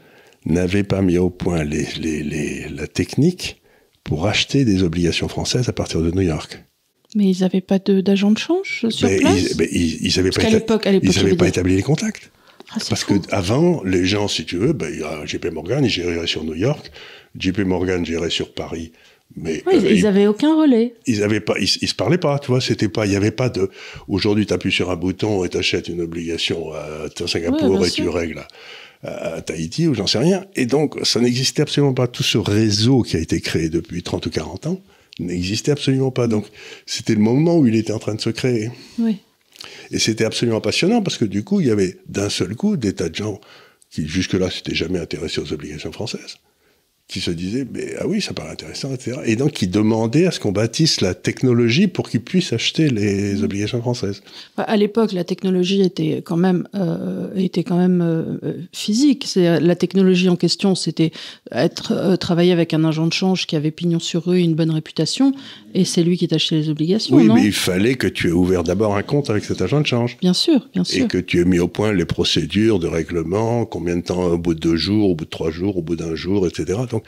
n'avait 0.44 0.84
pas 0.84 1.02
mis 1.02 1.18
au 1.18 1.30
point 1.30 1.64
les, 1.64 1.86
les, 1.98 2.22
les, 2.22 2.68
la 2.68 2.86
technique 2.86 3.60
pour 4.04 4.26
acheter 4.26 4.64
des 4.64 4.82
obligations 4.82 5.28
françaises 5.28 5.68
à 5.68 5.72
partir 5.72 6.00
de 6.00 6.10
New 6.10 6.22
York. 6.22 6.62
Mais 7.14 7.30
ils 7.30 7.40
n'avaient 7.40 7.60
pas 7.60 7.78
d'agent 7.78 8.30
de, 8.30 8.38
change 8.38 8.86
sur 8.88 9.08
place? 9.08 9.56
Ils 9.72 10.12
n'avaient 10.16 10.60
pas, 10.60 10.78
pas 10.78 11.48
établi 11.48 11.76
les 11.76 11.82
contacts. 11.82 12.30
Ah, 12.70 12.78
Parce 12.88 13.04
que 13.04 13.14
avant, 13.30 13.82
les 13.84 14.04
gens, 14.04 14.28
si 14.28 14.44
tu 14.44 14.56
veux, 14.56 14.72
ben, 14.72 14.92
JP 15.24 15.46
Morgan, 15.52 15.84
ils 15.84 15.90
géraient 15.90 16.26
sur 16.26 16.44
New 16.44 16.54
York, 16.54 16.90
JP 17.38 17.60
Morgan 17.60 18.04
gérait 18.04 18.30
sur 18.30 18.52
Paris. 18.52 18.92
Mais 19.36 19.62
oui, 19.66 19.82
ils 19.90 20.02
n'avaient 20.04 20.26
aucun 20.26 20.54
relais. 20.54 20.94
Ils 21.06 21.22
avaient 21.22 21.40
pas, 21.40 21.54
ils, 21.58 21.68
se 21.68 21.94
parlaient 21.94 22.18
pas, 22.18 22.38
tu 22.38 22.48
vois. 22.48 22.60
C'était 22.60 22.88
pas, 22.88 23.06
il 23.06 23.12
y 23.12 23.16
avait 23.16 23.30
pas 23.30 23.50
de. 23.50 23.70
Aujourd'hui, 24.08 24.46
tu 24.46 24.54
appuies 24.54 24.72
sur 24.72 24.90
un 24.90 24.96
bouton 24.96 25.44
et 25.44 25.50
tu 25.50 25.58
achètes 25.58 25.88
une 25.88 26.00
obligation 26.00 26.72
à 26.72 27.26
Singapour 27.26 27.84
et 27.86 27.90
tu 27.90 28.08
règles 28.08 28.46
à 29.02 29.42
Tahiti 29.42 29.86
ou 29.86 29.94
j'en 29.94 30.06
sais 30.06 30.18
rien. 30.18 30.44
Et 30.56 30.66
donc, 30.66 30.98
ça 31.02 31.20
n'existait 31.20 31.62
absolument 31.62 31.94
pas. 31.94 32.06
Tout 32.06 32.22
ce 32.22 32.38
réseau 32.38 33.02
qui 33.02 33.16
a 33.16 33.20
été 33.20 33.40
créé 33.40 33.68
depuis 33.68 34.02
30 34.02 34.26
ou 34.26 34.30
40 34.30 34.66
ans 34.66 34.80
n'existait 35.18 35.72
absolument 35.72 36.10
pas. 36.10 36.28
Donc, 36.28 36.46
c'était 36.86 37.14
le 37.14 37.20
moment 37.20 37.58
où 37.58 37.66
il 37.66 37.76
était 37.76 37.92
en 37.92 37.98
train 37.98 38.14
de 38.14 38.20
se 38.20 38.30
créer. 38.30 38.70
Oui. 38.98 39.18
Et 39.90 39.98
c'était 39.98 40.24
absolument 40.24 40.60
passionnant 40.60 41.02
parce 41.02 41.18
que 41.18 41.24
du 41.24 41.44
coup, 41.44 41.60
il 41.60 41.68
y 41.68 41.70
avait 41.70 41.98
d'un 42.08 42.28
seul 42.28 42.54
coup 42.54 42.76
des 42.76 42.94
tas 42.94 43.08
de 43.08 43.14
gens 43.14 43.40
qui 43.90 44.06
jusque-là 44.06 44.50
s'étaient 44.50 44.74
jamais 44.74 44.98
intéressés 44.98 45.40
aux 45.40 45.52
obligations 45.52 45.92
françaises 45.92 46.36
qui 47.08 47.20
se 47.20 47.30
disaient, 47.30 47.64
mais 47.72 47.94
ah 48.00 48.08
oui, 48.08 48.20
ça 48.20 48.34
paraît 48.34 48.50
intéressant, 48.50 48.92
etc. 48.92 49.18
Et 49.26 49.36
donc 49.36 49.52
qui 49.52 49.68
demandaient 49.68 50.26
à 50.26 50.32
ce 50.32 50.40
qu'on 50.40 50.50
bâtisse 50.50 51.00
la 51.00 51.14
technologie 51.14 51.86
pour 51.86 52.10
qu'ils 52.10 52.20
puissent 52.20 52.52
acheter 52.52 52.88
les 52.90 53.44
obligations 53.44 53.80
françaises. 53.80 54.22
Bah, 54.56 54.64
à 54.64 54.76
l'époque, 54.76 55.12
la 55.12 55.22
technologie 55.22 55.82
était 55.82 56.22
quand 56.24 56.36
même, 56.36 56.66
euh, 56.74 57.28
était 57.36 57.62
quand 57.62 57.78
même 57.78 58.00
euh, 58.02 58.54
physique. 58.72 59.28
La 59.36 59.76
technologie 59.76 60.28
en 60.28 60.34
question, 60.34 60.74
c'était 60.74 61.12
être 61.52 61.92
euh, 61.92 62.16
travailler 62.16 62.50
avec 62.50 62.74
un 62.74 62.82
agent 62.82 63.06
de 63.06 63.12
change 63.12 63.46
qui 63.46 63.54
avait 63.54 63.70
pignon 63.70 64.00
sur 64.00 64.24
rue, 64.24 64.40
une 64.40 64.54
bonne 64.54 64.72
réputation, 64.72 65.32
et 65.76 65.84
c'est 65.84 66.02
lui 66.02 66.16
qui 66.16 66.26
t'achetait 66.26 66.56
les 66.56 66.70
obligations. 66.70 67.14
Oui, 67.14 67.28
mais 67.28 67.44
il 67.44 67.52
fallait 67.52 67.96
que 67.96 68.06
tu 68.06 68.28
aies 68.28 68.32
ouvert 68.32 68.64
d'abord 68.64 68.96
un 68.96 69.02
compte 69.02 69.28
avec 69.28 69.44
cet 69.44 69.60
agent 69.60 69.82
de 69.82 69.86
change. 69.86 70.16
Bien 70.22 70.32
sûr, 70.32 70.66
bien 70.72 70.84
sûr. 70.84 71.04
Et 71.04 71.08
que 71.08 71.18
tu 71.18 71.38
aies 71.40 71.44
mis 71.44 71.58
au 71.58 71.68
point 71.68 71.92
les 71.92 72.06
procédures 72.06 72.78
de 72.78 72.86
règlement, 72.86 73.66
combien 73.66 73.96
de 73.96 74.00
temps, 74.00 74.24
au 74.24 74.38
bout 74.38 74.54
de 74.54 74.60
deux 74.60 74.76
jours, 74.76 75.10
au 75.10 75.14
bout 75.14 75.26
de 75.26 75.30
trois 75.30 75.50
jours, 75.50 75.76
au 75.76 75.82
bout 75.82 75.94
d'un 75.94 76.14
jour, 76.14 76.46
etc. 76.46 76.80
Donc, 76.90 77.04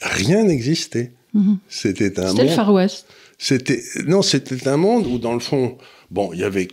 rien 0.00 0.44
n'existait. 0.44 1.12
Mhm. 1.32 1.58
C'était 1.68 2.20
un 2.20 2.28
C'était 2.28 2.44
le 2.44 2.50
Far 2.50 2.72
West. 2.72 3.06
C'était 3.36 3.82
non, 4.06 4.22
c'était 4.22 4.68
un 4.68 4.76
monde 4.76 5.08
où 5.08 5.18
dans 5.18 5.34
le 5.34 5.40
fond, 5.40 5.76
bon, 6.12 6.32
il 6.32 6.38
y 6.38 6.44
avait 6.44 6.68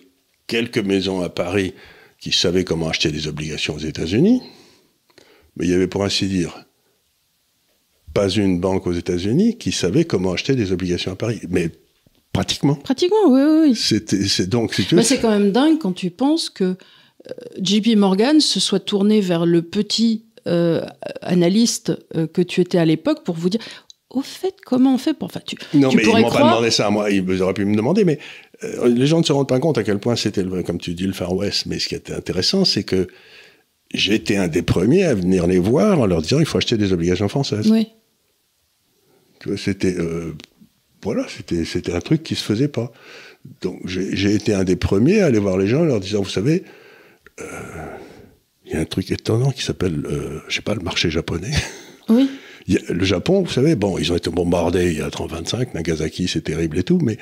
quelques 0.45 0.77
maisons 0.77 1.21
à 1.21 1.29
Paris 1.29 1.73
qui 2.19 2.31
savaient 2.31 2.63
comment 2.63 2.87
acheter 2.87 3.11
des 3.11 3.27
obligations 3.27 3.73
aux 3.73 3.79
États-Unis, 3.79 4.43
mais 5.55 5.65
il 5.65 5.71
y 5.71 5.73
avait 5.73 5.87
pour 5.87 6.03
ainsi 6.03 6.27
dire 6.27 6.65
pas 8.13 8.29
une 8.29 8.59
banque 8.59 8.87
aux 8.87 8.93
États-Unis 8.93 9.57
qui 9.57 9.71
savait 9.71 10.05
comment 10.05 10.33
acheter 10.33 10.55
des 10.55 10.71
obligations 10.71 11.11
à 11.11 11.15
Paris. 11.15 11.39
Mais 11.49 11.69
pratiquement. 12.33 12.75
Pratiquement, 12.75 13.27
oui, 13.27 13.41
oui. 13.41 13.75
C'est 13.75 14.49
donc, 14.49 14.79
bah, 14.91 15.03
c'est 15.03 15.19
quand 15.19 15.29
même 15.29 15.51
dingue 15.51 15.79
quand 15.79 15.93
tu 15.93 16.09
penses 16.09 16.49
que 16.49 16.63
euh, 16.63 17.33
JP 17.61 17.95
Morgan 17.97 18.39
se 18.39 18.59
soit 18.59 18.79
tourné 18.79 19.21
vers 19.21 19.45
le 19.45 19.61
petit 19.61 20.25
euh, 20.47 20.83
analyste 21.21 21.93
euh, 22.15 22.25
que 22.27 22.41
tu 22.41 22.61
étais 22.61 22.79
à 22.79 22.85
l'époque 22.85 23.23
pour 23.23 23.35
vous 23.35 23.49
dire 23.49 23.61
au 24.09 24.21
fait, 24.21 24.55
comment 24.65 24.95
on 24.95 24.97
fait 24.97 25.13
pour. 25.13 25.27
Enfin, 25.27 25.39
tu, 25.45 25.55
non, 25.73 25.89
mais 25.93 26.03
ils 26.03 26.09
m'ont 26.09 26.29
pas 26.29 26.39
demandé 26.39 26.71
ça 26.71 26.87
à 26.87 26.89
moi. 26.89 27.09
Ils 27.09 27.41
auraient 27.41 27.53
pu 27.53 27.65
me 27.65 27.75
demander, 27.75 28.03
mais 28.03 28.19
euh, 28.63 28.87
les 28.87 29.07
gens 29.07 29.19
ne 29.19 29.23
se 29.23 29.31
rendent 29.31 29.47
pas 29.47 29.59
compte 29.59 29.77
à 29.77 29.83
quel 29.83 29.99
point 29.99 30.15
c'était, 30.15 30.43
comme 30.65 30.79
tu 30.79 30.93
dis, 30.93 31.05
le 31.05 31.13
Far 31.13 31.33
West. 31.33 31.65
Mais 31.65 31.79
ce 31.79 31.87
qui 31.87 31.95
était 31.95 32.13
intéressant, 32.13 32.65
c'est 32.65 32.83
que 32.83 33.07
j'étais 33.93 34.37
un 34.37 34.47
des 34.47 34.61
premiers 34.61 35.05
à 35.05 35.13
venir 35.13 35.47
les 35.47 35.59
voir 35.59 35.99
en 35.99 36.05
leur 36.05 36.21
disant 36.21 36.39
il 36.39 36.45
faut 36.45 36.57
acheter 36.57 36.77
des 36.77 36.93
obligations 36.93 37.27
françaises. 37.27 37.69
Oui. 37.69 37.87
C'était 39.57 39.95
voilà, 41.03 41.25
c'était, 41.27 41.65
c'était 41.65 41.93
un 41.93 41.99
truc 41.99 42.23
qui 42.23 42.35
se 42.35 42.43
faisait 42.43 42.67
pas. 42.67 42.91
Donc 43.61 43.81
j'ai, 43.85 44.33
été 44.33 44.53
un 44.53 44.63
des 44.63 44.75
premiers 44.75 45.21
à 45.21 45.25
aller 45.25 45.39
voir 45.39 45.57
les 45.57 45.67
gens 45.67 45.81
en 45.81 45.85
leur 45.85 45.99
disant, 45.99 46.21
vous 46.21 46.29
savez, 46.29 46.63
euh, 47.39 47.45
il 48.65 48.73
y 48.73 48.75
a 48.75 48.79
un 48.79 48.85
truc 48.85 49.09
étonnant 49.11 49.51
qui 49.51 49.63
s'appelle, 49.63 50.05
euh, 50.05 50.39
je 50.47 50.55
sais 50.55 50.61
pas, 50.61 50.75
le 50.75 50.81
marché 50.81 51.09
japonais. 51.09 51.51
Oui. 52.09 52.29
le 52.89 53.03
Japon, 53.03 53.41
vous 53.41 53.51
savez, 53.51 53.75
bon, 53.75 53.97
ils 53.97 54.11
ont 54.11 54.15
été 54.15 54.29
bombardés 54.29 54.91
il 54.91 54.99
y 54.99 55.01
a 55.01 55.09
30-25, 55.09 55.73
Nagasaki, 55.73 56.27
c'est 56.27 56.41
terrible 56.41 56.77
et 56.77 56.83
tout, 56.83 56.99
mais 57.01 57.17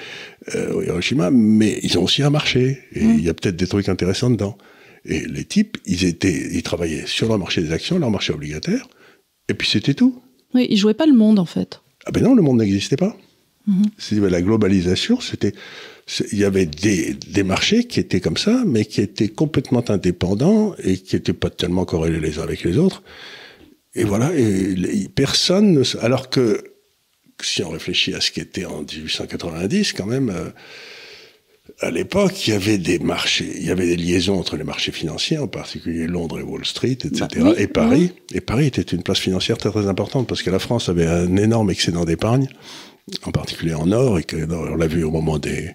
euh, 0.55 0.83
Hiroshima, 0.85 1.31
mais 1.31 1.79
ils 1.81 1.97
ont 1.97 2.03
aussi 2.03 2.21
un 2.21 2.29
marché 2.29 2.79
et 2.91 3.03
mm. 3.03 3.15
il 3.17 3.23
y 3.23 3.29
a 3.29 3.33
peut-être 3.33 3.55
des 3.55 3.67
trucs 3.67 3.87
intéressants 3.87 4.29
dedans. 4.29 4.57
Et 5.05 5.21
les 5.21 5.45
types, 5.45 5.77
ils 5.85 6.03
étaient, 6.03 6.49
ils 6.51 6.61
travaillaient 6.61 7.07
sur 7.07 7.29
leur 7.29 7.39
marché 7.39 7.61
des 7.61 7.71
actions, 7.71 7.97
leur 7.97 8.11
marché 8.11 8.33
obligataire, 8.33 8.89
et 9.47 9.53
puis 9.53 9.69
c'était 9.69 9.93
tout. 9.93 10.21
Oui, 10.53 10.67
ils 10.69 10.77
jouaient 10.77 10.93
pas 10.93 11.05
le 11.05 11.13
monde 11.13 11.39
en 11.39 11.45
fait. 11.45 11.79
Ah 12.05 12.11
ben 12.11 12.23
non, 12.23 12.35
le 12.35 12.41
monde 12.41 12.59
n'existait 12.59 12.97
pas. 12.97 13.15
Mm 13.67 14.27
La 14.27 14.41
globalisation, 14.41 15.19
c'était, 15.19 15.53
il 16.31 16.39
y 16.39 16.45
avait 16.45 16.65
des, 16.65 17.13
des, 17.13 17.43
marchés 17.43 17.83
qui 17.83 17.99
étaient 17.99 18.21
comme 18.21 18.37
ça, 18.37 18.63
mais 18.65 18.85
qui 18.85 19.01
étaient 19.01 19.27
complètement 19.27 19.83
indépendants 19.89 20.75
et 20.83 20.97
qui 20.97 21.15
n'étaient 21.15 21.33
pas 21.33 21.49
tellement 21.49 21.85
corrélés 21.85 22.19
les 22.19 22.39
uns 22.39 22.43
avec 22.43 22.63
les 22.63 22.77
autres. 22.77 23.03
Et 23.95 24.03
voilà, 24.03 24.31
et 24.35 25.09
personne, 25.13 25.83
alors 26.01 26.29
que 26.29 26.63
si 27.41 27.63
on 27.63 27.69
réfléchit 27.69 28.13
à 28.13 28.21
ce 28.21 28.31
qui 28.31 28.39
était 28.39 28.65
en 28.65 28.81
1890, 28.81 29.93
quand 29.93 30.05
même, 30.05 30.29
euh, 30.29 30.49
à 31.81 31.91
l'époque, 31.91 32.47
il 32.47 32.51
y 32.51 32.53
avait 32.53 32.77
des 32.77 32.99
marchés, 32.99 33.51
il 33.55 33.65
y 33.65 33.71
avait 33.71 33.87
des 33.87 33.95
liaisons 33.95 34.37
entre 34.37 34.57
les 34.57 34.63
marchés 34.63 34.91
financiers, 34.91 35.37
en 35.37 35.47
particulier 35.47 36.07
Londres 36.07 36.39
et 36.39 36.43
Wall 36.43 36.65
Street, 36.65 36.97
etc., 37.03 37.27
bah 37.37 37.53
et 37.57 37.67
Paris. 37.67 38.11
Et 38.33 38.41
Paris 38.41 38.67
était 38.67 38.81
une 38.81 39.01
place 39.01 39.19
financière 39.19 39.57
très 39.57 39.71
très 39.71 39.87
importante 39.87 40.27
parce 40.27 40.43
que 40.43 40.49
la 40.49 40.59
France 40.59 40.89
avait 40.89 41.07
un 41.07 41.37
énorme 41.37 41.71
excédent 41.71 42.03
d'épargne, 42.03 42.47
en 43.23 43.31
particulier 43.31 43.73
en 43.73 43.91
or, 43.91 44.19
et 44.19 44.23
que, 44.23 44.51
on 44.51 44.75
l'a 44.75 44.87
vu 44.87 45.03
au 45.03 45.11
moment 45.11 45.39
des, 45.39 45.71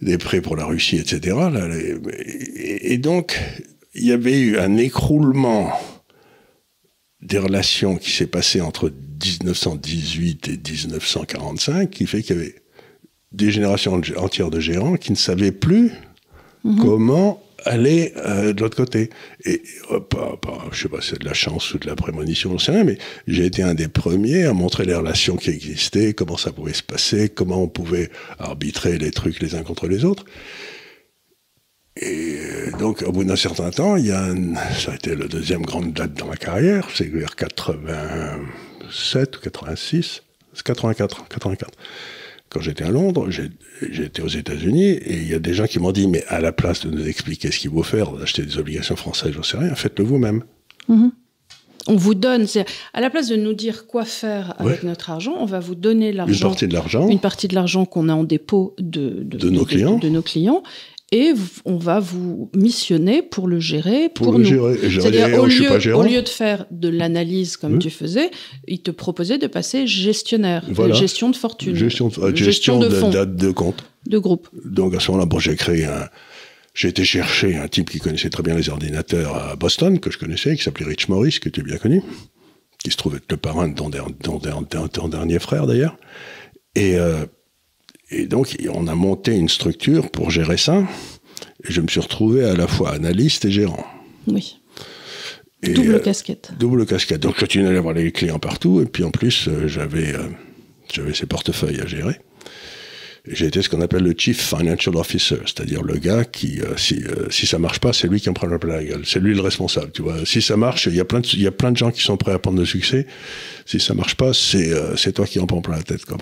des 0.00 0.16
prêts 0.16 0.40
pour 0.40 0.54
la 0.54 0.64
Russie, 0.64 0.98
etc. 0.98 1.36
et, 2.56 2.92
et 2.92 2.98
donc, 2.98 3.40
il 3.94 4.06
y 4.06 4.12
avait 4.12 4.38
eu 4.38 4.58
un 4.58 4.76
écroulement 4.76 5.72
des 7.20 7.38
relations 7.38 7.96
qui 7.96 8.12
s'est 8.12 8.26
passé 8.26 8.60
entre 8.60 8.90
1918 8.90 10.48
et 10.48 10.52
1945, 10.52 11.90
qui 11.90 12.06
fait 12.06 12.22
qu'il 12.22 12.36
y 12.36 12.38
avait 12.38 12.54
des 13.32 13.50
générations 13.50 14.00
entières 14.16 14.50
de 14.50 14.60
gérants 14.60 14.96
qui 14.96 15.12
ne 15.12 15.16
savaient 15.16 15.52
plus 15.52 15.92
mhm. 16.64 16.80
comment 16.80 17.42
aller 17.64 18.12
euh, 18.16 18.52
de 18.52 18.62
l'autre 18.62 18.76
côté. 18.76 19.10
Et 19.44 19.62
euh, 19.90 20.00
pas, 20.00 20.36
pas, 20.36 20.66
je 20.72 20.82
sais 20.82 20.88
pas, 20.88 21.00
c'est 21.00 21.20
de 21.20 21.24
la 21.24 21.34
chance 21.34 21.74
ou 21.74 21.78
de 21.78 21.86
la 21.86 21.94
prémonition, 21.94 22.56
je 22.58 22.64
sais 22.64 22.72
rien, 22.72 22.84
mais 22.84 22.98
j'ai 23.26 23.46
été 23.46 23.62
un 23.62 23.74
des 23.74 23.88
premiers 23.88 24.44
à 24.44 24.52
montrer 24.52 24.84
les 24.84 24.94
relations 24.94 25.36
qui 25.36 25.50
existaient, 25.50 26.14
comment 26.14 26.36
ça 26.36 26.52
pouvait 26.52 26.72
se 26.72 26.82
passer, 26.82 27.28
comment 27.28 27.62
on 27.62 27.68
pouvait 27.68 28.10
arbitrer 28.38 28.98
les 28.98 29.10
trucs 29.10 29.40
les 29.40 29.54
uns 29.54 29.62
contre 29.62 29.88
les 29.88 30.04
autres. 30.04 30.24
Et 31.96 32.38
euh, 32.40 32.70
donc, 32.78 33.02
au 33.02 33.12
bout 33.12 33.24
d'un 33.24 33.36
certain 33.36 33.70
temps, 33.70 33.96
il 33.96 34.06
y 34.06 34.12
a 34.12 34.28
ça 34.78 34.92
a 34.92 34.94
été 34.94 35.14
la 35.14 35.26
deuxième 35.26 35.62
grande 35.62 35.92
date 35.92 36.14
dans 36.14 36.26
ma 36.26 36.36
carrière, 36.36 36.88
c'est 36.94 37.08
vers 37.08 37.36
87 37.36 39.36
ou 39.36 39.40
86, 39.40 40.22
c'est 40.54 40.62
84, 40.62 41.28
84 41.28 41.70
quand 42.50 42.60
j'étais 42.60 42.84
à 42.84 42.90
Londres, 42.90 43.28
j'étais 43.30 44.22
aux 44.22 44.28
États-Unis, 44.28 44.88
et 44.90 45.18
il 45.18 45.28
y 45.28 45.34
a 45.34 45.38
des 45.38 45.54
gens 45.54 45.66
qui 45.66 45.78
m'ont 45.78 45.92
dit, 45.92 46.08
mais 46.08 46.24
à 46.26 46.40
la 46.40 46.52
place 46.52 46.84
de 46.84 46.90
nous 46.90 47.06
expliquer 47.06 47.52
ce 47.52 47.60
qu'il 47.60 47.70
faut 47.70 47.84
faire, 47.84 48.10
d'acheter 48.12 48.42
des 48.42 48.58
obligations 48.58 48.96
françaises, 48.96 49.32
j'en 49.32 49.44
sais 49.44 49.56
rien, 49.56 49.74
faites-le 49.74 50.04
vous-même. 50.04 50.42
Mhm. 50.88 51.12
On 51.86 51.96
vous 51.96 52.14
donne, 52.14 52.46
à 52.92 53.00
la 53.00 53.08
place 53.08 53.28
de 53.28 53.36
nous 53.36 53.54
dire 53.54 53.86
quoi 53.86 54.04
faire 54.04 54.54
avec 54.58 54.82
notre 54.82 55.10
argent, 55.10 55.34
on 55.38 55.46
va 55.46 55.60
vous 55.60 55.74
donner 55.74 56.12
l'argent. 56.12 56.32
Une 56.34 56.40
partie 56.40 56.68
de 56.68 56.74
l'argent. 56.74 57.08
Une 57.08 57.20
partie 57.20 57.48
de 57.48 57.54
l'argent 57.54 57.86
qu'on 57.86 58.08
a 58.08 58.14
en 58.14 58.24
dépôt 58.24 58.74
de, 58.78 59.22
de, 59.24 59.48
nos 59.48 59.64
clients. 59.64 59.96
de 59.96 60.08
nos 60.10 60.20
clients 60.20 60.62
et 61.12 61.32
on 61.64 61.76
va 61.76 61.98
vous 61.98 62.50
missionner 62.54 63.22
pour 63.22 63.48
le 63.48 63.58
gérer 63.58 64.08
pour, 64.08 64.26
pour 64.26 64.38
le 64.38 64.44
gérer. 64.44 64.76
C'est-à-dire 64.88 65.40
au, 65.40 65.46
lieu, 65.46 65.94
au 65.94 66.02
lieu 66.02 66.22
de 66.22 66.28
faire 66.28 66.66
de 66.70 66.88
l'analyse 66.88 67.56
comme 67.56 67.78
tu 67.78 67.90
faisais, 67.90 68.30
il 68.68 68.80
te 68.80 68.90
proposait 68.90 69.38
de 69.38 69.46
passer 69.46 69.86
gestionnaire, 69.86 70.64
gestion 70.92 71.30
de 71.30 71.36
fortune, 71.36 71.74
gestion 71.74 72.08
de, 72.08 72.36
gestion 72.36 72.78
de, 72.78 72.88
de, 72.88 73.24
de, 73.24 73.50
compte, 73.50 73.84
de 74.06 74.18
groupe. 74.18 74.48
Donc 74.64 74.94
à 74.94 75.00
ce 75.00 75.10
moment-là, 75.10 75.26
bon, 75.26 75.40
j'ai 75.40 75.56
créé 75.56 75.84
un, 75.84 76.08
j'ai 76.74 76.88
été 76.88 77.04
chercher 77.04 77.56
un 77.56 77.68
type 77.68 77.90
qui 77.90 77.98
connaissait 77.98 78.30
très 78.30 78.42
bien 78.42 78.54
les 78.54 78.68
ordinateurs 78.68 79.34
à 79.36 79.56
Boston 79.56 79.98
que 79.98 80.10
je 80.10 80.18
connaissais, 80.18 80.56
qui 80.56 80.62
s'appelait 80.62 80.86
Rich 80.86 81.08
Morris, 81.08 81.38
qui 81.40 81.48
était 81.48 81.62
bien 81.62 81.78
connu, 81.78 82.02
qui 82.82 82.90
se 82.90 82.96
trouvait 82.96 83.18
être 83.18 83.30
le 83.30 83.36
parrain 83.36 83.68
de 83.68 83.74
ton, 83.74 85.08
dernier 85.08 85.38
frère 85.40 85.66
d'ailleurs, 85.66 85.96
et 86.76 86.96
euh, 86.96 87.26
et 88.10 88.26
donc, 88.26 88.56
on 88.72 88.86
a 88.88 88.94
monté 88.94 89.36
une 89.36 89.48
structure 89.48 90.10
pour 90.10 90.30
gérer 90.30 90.56
ça. 90.56 90.82
Et 91.64 91.72
je 91.72 91.80
me 91.80 91.88
suis 91.88 92.00
retrouvé 92.00 92.44
à 92.44 92.54
la 92.54 92.66
fois 92.66 92.90
analyste 92.92 93.44
et 93.44 93.50
gérant. 93.50 93.86
Oui. 94.26 94.60
double 95.62 95.94
euh, 95.94 95.98
casquette. 96.00 96.52
Double 96.58 96.86
casquette. 96.86 97.20
Donc, 97.20 97.34
je 97.36 97.40
continuais 97.40 97.76
à 97.76 97.80
voir 97.80 97.94
les 97.94 98.10
clients 98.10 98.38
partout. 98.38 98.80
Et 98.80 98.86
puis, 98.86 99.04
en 99.04 99.10
plus, 99.10 99.48
euh, 99.48 99.68
j'avais, 99.68 100.14
euh, 100.14 100.28
j'avais 100.92 101.14
ces 101.14 101.26
portefeuilles 101.26 101.80
à 101.80 101.86
gérer. 101.86 102.20
J'ai 103.26 103.46
été 103.46 103.60
ce 103.62 103.68
qu'on 103.68 103.80
appelle 103.80 104.02
le 104.02 104.14
Chief 104.16 104.40
Financial 104.40 104.96
Officer, 104.96 105.36
c'est-à-dire 105.44 105.82
le 105.82 105.98
gars 105.98 106.24
qui, 106.24 106.60
euh, 106.60 106.76
si, 106.76 107.02
euh, 107.04 107.28
si 107.30 107.46
ça 107.46 107.58
marche 107.58 107.78
pas, 107.78 107.92
c'est 107.92 108.08
lui 108.08 108.20
qui 108.20 108.28
en 108.28 108.32
prend 108.32 108.48
plein 108.58 108.76
la 108.76 108.84
gueule. 108.84 109.02
C'est 109.04 109.20
lui 109.20 109.34
le 109.34 109.42
responsable, 109.42 109.92
tu 109.92 110.02
vois. 110.02 110.24
Si 110.24 110.40
ça 110.40 110.56
marche, 110.56 110.86
il 110.86 110.94
y 110.94 111.00
a 111.00 111.04
plein 111.04 111.20
de, 111.20 111.26
il 111.34 111.42
y 111.42 111.46
a 111.46 111.52
plein 111.52 111.70
de 111.72 111.76
gens 111.76 111.90
qui 111.90 112.00
sont 112.02 112.16
prêts 112.16 112.32
à 112.32 112.38
prendre 112.38 112.58
le 112.58 112.64
succès. 112.64 113.06
Si 113.66 113.78
ça 113.78 113.94
marche 113.94 114.14
pas, 114.14 114.32
c'est, 114.32 114.72
euh, 114.72 114.96
c'est 114.96 115.12
toi 115.12 115.26
qui 115.26 115.38
en 115.38 115.46
prends 115.46 115.60
plein 115.60 115.76
la 115.76 115.82
tête, 115.82 116.04
quoi. 116.04 116.16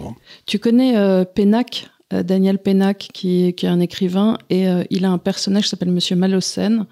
Tu 0.47 0.59
connais 0.59 0.95
Pénac? 1.35 1.85
euh, 1.85 1.98
Daniel 2.11 2.59
Pénac, 2.59 3.09
qui, 3.13 3.53
qui, 3.53 3.67
est 3.67 3.69
un 3.69 3.81
écrivain, 3.81 4.39
et 4.49 4.67
euh, 4.67 4.83
il 4.89 5.05
a 5.05 5.11
un 5.11 5.19
personnage 5.19 5.65
qui 5.65 5.69
s'appelle 5.69 5.91
Monsieur 5.91 6.17
Malocène, 6.17 6.87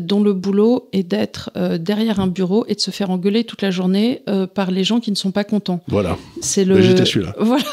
dont 0.00 0.22
le 0.22 0.32
boulot 0.32 0.88
est 0.94 1.02
d'être 1.02 1.50
euh, 1.56 1.76
derrière 1.76 2.20
un 2.20 2.26
bureau 2.26 2.64
et 2.66 2.74
de 2.74 2.80
se 2.80 2.90
faire 2.90 3.10
engueuler 3.10 3.44
toute 3.44 3.60
la 3.60 3.70
journée 3.70 4.22
par 4.54 4.70
les 4.70 4.82
gens 4.82 5.00
qui 5.00 5.10
ne 5.10 5.16
sont 5.16 5.30
pas 5.30 5.44
contents. 5.44 5.82
Voilà. 5.88 6.16
C'est 6.40 6.64
le. 6.64 6.80
J'étais 6.80 7.04
celui-là. 7.04 7.34
Voilà. 7.40 7.64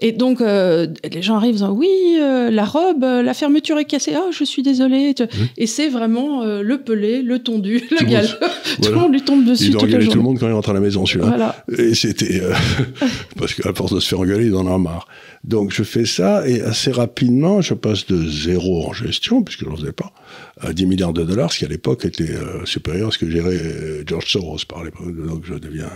Et 0.00 0.12
donc 0.12 0.40
les 0.40 1.22
gens 1.22 1.36
arrivent 1.36 1.62
en 1.62 1.68
disant 1.68 1.70
oui, 1.70 1.88
la 2.18 2.64
robe, 2.64 3.02
la 3.02 3.34
fermeture 3.34 3.78
est 3.78 3.84
cassée. 3.84 4.14
Ah, 4.16 4.30
je 4.32 4.44
suis 4.44 4.62
désolé. 4.62 5.14
Et 5.56 5.66
c'est 5.66 5.88
vraiment 5.88 6.44
le 6.44 6.78
pelé, 6.78 7.22
le 7.22 7.38
tondu, 7.38 7.82
le 7.90 8.04
galop. 8.04 8.28
Tout 8.82 8.90
le 8.90 8.94
monde 8.98 9.12
lui 9.12 9.22
tombe 9.22 9.44
dessus 9.44 9.66
il 9.66 9.72
la 9.74 9.78
journée. 9.78 10.06
tout 10.08 10.16
le 10.16 10.22
monde 10.22 10.38
quand 10.38 10.48
il 10.48 10.52
rentre 10.52 10.70
à 10.70 10.74
la 10.74 10.80
maison, 10.80 11.06
celui-là. 11.06 11.28
Voilà. 11.28 11.64
Et 11.78 11.94
c'était 11.94 12.42
parce 13.36 13.54
qu'à 13.54 13.72
force 13.74 13.94
de 13.94 14.00
se 14.00 14.08
faire 14.08 14.20
engueuler, 14.20 14.46
il 14.46 14.54
en 14.54 14.72
a 14.72 14.78
marre. 14.78 15.06
Donc 15.44 15.72
je 15.72 15.82
fais 15.82 16.04
ça 16.04 16.21
et 16.46 16.62
assez 16.62 16.92
rapidement, 16.92 17.60
je 17.60 17.74
passe 17.74 18.06
de 18.06 18.28
zéro 18.28 18.86
en 18.86 18.92
gestion, 18.92 19.42
puisque 19.42 19.64
je 19.64 19.68
n'en 19.68 19.76
faisais 19.76 19.90
pas, 19.92 20.12
à 20.60 20.72
10 20.72 20.86
milliards 20.86 21.12
de 21.12 21.24
dollars, 21.24 21.52
ce 21.52 21.58
qui 21.58 21.64
à 21.64 21.68
l'époque 21.68 22.04
était 22.04 22.30
euh, 22.30 22.64
supérieur 22.64 23.08
à 23.08 23.10
ce 23.10 23.18
que 23.18 23.28
gérait 23.30 23.56
euh, 23.56 24.04
George 24.06 24.30
Soros 24.30 24.58
par 24.68 24.84
l'époque. 24.84 25.16
Donc 25.16 25.44
je 25.44 25.54
deviens... 25.54 25.90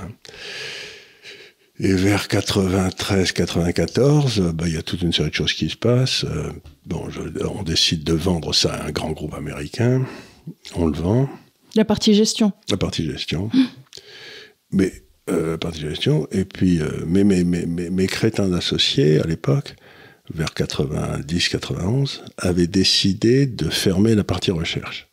Et 1.79 1.93
vers 1.93 2.27
93-94, 2.29 4.51
bah, 4.53 4.65
il 4.67 4.73
y 4.73 4.79
a 4.79 4.83
toute 4.83 5.03
une 5.03 5.13
série 5.13 5.29
de 5.29 5.35
choses 5.35 5.53
qui 5.53 5.69
se 5.69 5.77
passent. 5.77 6.25
Euh, 6.25 6.51
bon, 6.87 7.07
on 7.55 7.63
décide 7.63 8.03
de 8.03 8.15
vendre 8.15 8.55
ça 8.55 8.73
à 8.73 8.87
un 8.87 8.93
grand 8.93 9.11
groupe 9.11 9.35
américain. 9.35 10.07
On 10.75 10.87
le 10.87 10.97
vend. 10.97 11.29
La 11.75 11.85
partie 11.85 12.15
gestion. 12.15 12.53
La 12.71 12.79
partie 12.79 13.05
gestion. 13.05 13.51
Mais 14.73 14.91
euh, 15.29 15.59
partie 15.59 15.81
gestion. 15.81 16.29
Et 16.31 16.45
puis, 16.45 16.81
euh, 16.81 17.05
mes, 17.05 17.25
mes, 17.25 17.43
mes, 17.43 17.67
mes, 17.67 18.07
crétins 18.07 18.49
d'associés, 18.49 19.21
à 19.21 19.27
l'époque, 19.27 19.75
vers 20.35 20.49
90-91, 20.49 22.21
avaient 22.39 22.67
décidé 22.67 23.47
de 23.47 23.69
fermer 23.69 24.15
la 24.15 24.25
partie 24.25 24.51
recherche. 24.51 25.09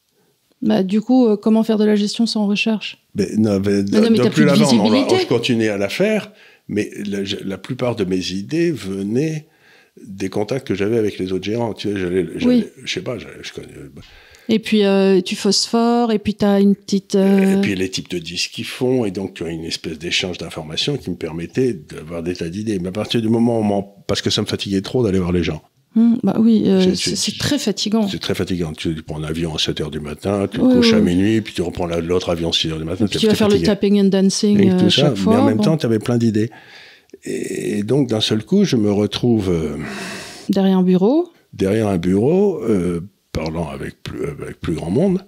Bah, 0.61 0.82
du 0.82 1.01
coup, 1.01 1.28
euh, 1.28 1.36
comment 1.36 1.64
faire 1.64 1.78
de 1.78 1.86
la 1.86 1.95
gestion 1.95 2.26
sans 2.26 2.47
recherche? 2.47 3.05
Ben, 3.16 3.28
non, 3.38 3.59
mais 3.59 3.84
non, 3.84 4.30
plus 4.30 4.45
la 4.45 4.53
vendre, 4.53 4.84
on, 4.84 5.16
on 5.16 5.26
continuait 5.26 5.70
à 5.70 5.78
la 5.78 5.89
faire, 5.89 6.32
mais 6.70 6.89
la, 7.05 7.20
la, 7.43 7.57
plupart 7.57 7.95
de 7.95 8.05
mes 8.05 8.32
idées 8.32 8.72
venaient 8.72 9.47
des 10.01 10.30
contacts 10.30 10.66
que 10.66 10.74
j'avais 10.74 10.97
avec 10.97 11.20
les 11.20 11.34
autres 11.34 11.43
gérants. 11.43 11.74
Tu 11.74 11.89
sais, 11.89 11.99
j'allais, 11.99 12.26
oui. 12.45 12.66
je 12.84 12.93
sais 12.93 13.01
pas, 13.01 13.18
je 13.18 13.53
connais, 13.53 13.68
et 14.49 14.59
puis 14.59 14.83
euh, 14.83 15.21
tu 15.21 15.35
phosphores, 15.35 16.11
et 16.11 16.19
puis 16.19 16.35
tu 16.35 16.45
as 16.45 16.59
une 16.59 16.75
petite... 16.75 17.15
Euh, 17.15 17.57
et 17.57 17.61
puis 17.61 17.75
les 17.75 17.89
types 17.89 18.09
de 18.09 18.19
disques 18.19 18.51
qu'ils 18.51 18.65
font, 18.65 19.05
et 19.05 19.11
donc 19.11 19.33
tu 19.33 19.45
as 19.45 19.49
une 19.49 19.63
espèce 19.63 19.97
d'échange 19.97 20.37
d'informations 20.37 20.97
qui 20.97 21.09
me 21.09 21.15
permettait 21.15 21.73
d'avoir 21.73 22.23
des 22.23 22.35
tas 22.35 22.49
d'idées. 22.49 22.79
Mais 22.79 22.89
à 22.89 22.91
partir 22.91 23.21
du 23.21 23.29
moment 23.29 23.59
où... 23.59 23.85
Parce 24.05 24.21
que 24.21 24.29
ça 24.29 24.41
me 24.41 24.47
fatiguait 24.47 24.81
trop 24.81 25.03
d'aller 25.03 25.19
voir 25.19 25.31
les 25.31 25.43
gens. 25.43 25.61
Hum, 25.95 26.17
bah 26.23 26.35
oui, 26.39 26.63
euh, 26.65 26.95
c'est 26.95 27.37
très 27.37 27.59
fatigant. 27.59 28.07
C'est 28.07 28.19
très 28.19 28.33
fatigant. 28.33 28.73
Tu, 28.73 28.95
prends 29.03 29.19
un 29.19 29.23
avion 29.23 29.55
à 29.55 29.59
7 29.59 29.79
h 29.79 29.91
du 29.91 29.99
matin, 29.99 30.47
tu 30.51 30.59
couches 30.59 30.93
à 30.93 30.99
minuit, 30.99 31.39
puis 31.41 31.53
tu 31.53 31.61
reprends 31.61 31.85
l'autre 31.85 32.31
avion 32.31 32.49
à 32.49 32.53
6 32.53 32.69
h 32.69 32.77
du 32.79 32.83
matin. 32.83 33.05
tu 33.05 33.27
vas 33.27 33.35
faire 33.35 33.49
le 33.49 33.61
tapping 33.61 34.01
and 34.01 34.05
dancing 34.05 34.59
et 34.59 34.77
tout 34.77 34.89
chaque 34.89 35.09
ça, 35.09 35.15
fois. 35.15 35.35
Mais 35.35 35.41
en 35.41 35.45
même 35.45 35.61
temps, 35.61 35.77
tu 35.77 35.85
avais 35.85 35.99
plein 35.99 36.17
d'idées. 36.17 36.49
Et 37.23 37.83
donc, 37.83 38.09
d'un 38.09 38.21
seul 38.21 38.43
coup, 38.43 38.65
je 38.65 38.75
me 38.75 38.91
retrouve... 38.91 39.53
derrière 40.49 40.79
un 40.79 40.83
bureau 40.83 41.29
Derrière 41.53 41.87
un 41.87 41.99
bureau, 41.99 42.59
parlant 43.34 43.67
avec 43.67 44.01
plus, 44.01 44.25
avec 44.25 44.61
plus 44.61 44.75
grand 44.75 44.89
monde. 44.89 45.25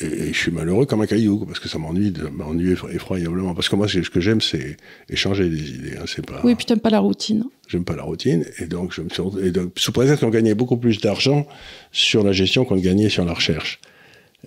et, 0.00 0.32
je 0.32 0.38
suis 0.38 0.50
malheureux 0.50 0.86
comme 0.86 1.02
un 1.02 1.06
caillou, 1.06 1.46
parce 1.46 1.60
que 1.60 1.68
ça 1.68 1.78
m'ennuie, 1.78 2.12
m'ennuie 2.32 2.72
effroyablement. 2.92 3.54
Parce 3.54 3.68
que 3.68 3.76
moi, 3.76 3.86
ce 3.86 4.00
que 4.00 4.20
j'aime, 4.20 4.40
c'est 4.40 4.76
échanger 5.08 5.48
des 5.48 5.70
idées. 5.74 5.96
Hein, 5.96 6.04
c'est 6.06 6.26
pas... 6.26 6.40
Oui, 6.42 6.56
puis 6.56 6.66
t'aimes 6.66 6.80
pas 6.80 6.90
la 6.90 6.98
routine. 6.98 7.44
J'aime 7.68 7.84
pas 7.84 7.94
la 7.94 8.02
routine, 8.02 8.44
et 8.58 8.66
donc, 8.66 8.92
je 8.92 9.02
me 9.02 9.08
suis... 9.08 9.22
et 9.46 9.52
donc 9.52 9.72
sous 9.76 9.92
prétexte 9.92 10.24
qu'on 10.24 10.30
gagnait 10.30 10.54
beaucoup 10.54 10.76
plus 10.76 11.00
d'argent 11.00 11.46
sur 11.92 12.24
la 12.24 12.32
gestion 12.32 12.64
qu'on 12.64 12.76
gagnait 12.76 13.08
sur 13.08 13.24
la 13.24 13.34
recherche. 13.34 13.80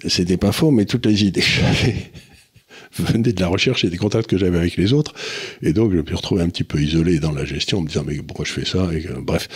C'était 0.05 0.37
pas 0.37 0.51
faux, 0.51 0.71
mais 0.71 0.85
toutes 0.85 1.05
les 1.05 1.23
idées 1.23 1.41
que 1.41 1.47
j'avais 1.47 1.95
venaient 3.01 3.33
de 3.33 3.41
la 3.41 3.47
recherche 3.47 3.83
et 3.83 3.89
des 3.89 3.97
contacts 3.97 4.29
que 4.29 4.37
j'avais 4.37 4.57
avec 4.57 4.77
les 4.77 4.93
autres. 4.93 5.13
Et 5.61 5.73
donc, 5.73 5.91
je 5.91 5.97
me 5.97 6.05
suis 6.05 6.15
retrouvé 6.15 6.41
un 6.41 6.49
petit 6.49 6.63
peu 6.63 6.79
isolé 6.79 7.19
dans 7.19 7.31
la 7.31 7.45
gestion, 7.45 7.79
en 7.79 7.81
me 7.81 7.87
disant, 7.87 8.03
mais 8.05 8.15
pourquoi 8.17 8.45
je 8.45 8.53
fais 8.53 8.65
ça? 8.65 8.89
Et, 8.93 9.07
Bref. 9.19 9.47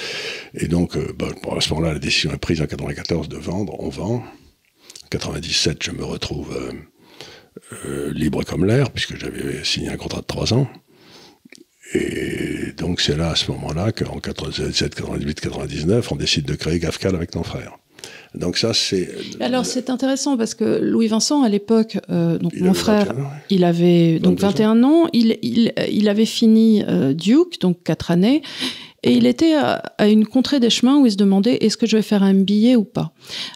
Et 0.53 0.67
donc, 0.67 0.95
euh, 0.95 1.13
bah, 1.17 1.27
à 1.55 1.61
ce 1.61 1.69
moment-là, 1.69 1.93
la 1.93 1.99
décision 1.99 2.31
est 2.31 2.37
prise 2.37 2.61
en 2.61 2.65
94 2.65 3.29
de 3.29 3.37
vendre, 3.37 3.75
on 3.79 3.89
vend. 3.89 4.23
97, 5.09 5.83
je 5.83 5.91
me 5.91 6.03
retrouve 6.03 6.55
euh, 6.55 6.71
euh, 7.85 8.13
libre 8.13 8.43
comme 8.43 8.65
l'air, 8.65 8.91
puisque 8.91 9.17
j'avais 9.17 9.63
signé 9.63 9.89
un 9.89 9.97
contrat 9.97 10.21
de 10.21 10.25
trois 10.25 10.53
ans. 10.53 10.67
Et 11.93 12.71
donc 12.77 13.01
c'est 13.01 13.17
là, 13.17 13.31
à 13.31 13.35
ce 13.35 13.51
moment-là, 13.51 13.91
qu'en 13.91 14.19
97, 14.19 14.95
98, 14.95 15.41
99, 15.41 16.11
on 16.11 16.15
décide 16.15 16.45
de 16.45 16.55
créer 16.55 16.79
GAFCAL 16.79 17.15
avec 17.15 17.35
mon 17.35 17.43
frère. 17.43 17.77
Donc 18.33 18.57
ça, 18.57 18.73
c'est... 18.73 19.09
Alors 19.39 19.65
c'est 19.65 19.89
intéressant 19.89 20.37
parce 20.37 20.55
que 20.55 20.79
Louis 20.81 21.07
Vincent, 21.07 21.43
à 21.43 21.49
l'époque, 21.49 21.97
euh, 22.09 22.37
donc 22.37 22.53
mon 22.59 22.73
frère, 22.73 23.13
il 23.49 23.63
avait 23.65 24.19
donc 24.19 24.39
21 24.39 24.83
ans, 24.83 25.07
il, 25.11 25.37
il, 25.41 25.73
il 25.91 26.07
avait 26.07 26.25
fini 26.25 26.83
Duke, 27.13 27.59
donc 27.59 27.83
4 27.83 28.11
années, 28.11 28.41
et 29.03 29.13
il 29.13 29.25
était 29.25 29.55
à, 29.55 30.07
une 30.07 30.27
contrée 30.27 30.59
des 30.59 30.69
chemins 30.69 30.99
où 30.99 31.07
il 31.07 31.11
se 31.11 31.17
demandait 31.17 31.57
est-ce 31.61 31.75
que 31.75 31.87
je 31.87 31.97
vais 31.97 32.03
faire 32.03 32.21
un 32.21 32.35
billet 32.35 32.75
ou 32.75 32.83
pas? 32.83 33.11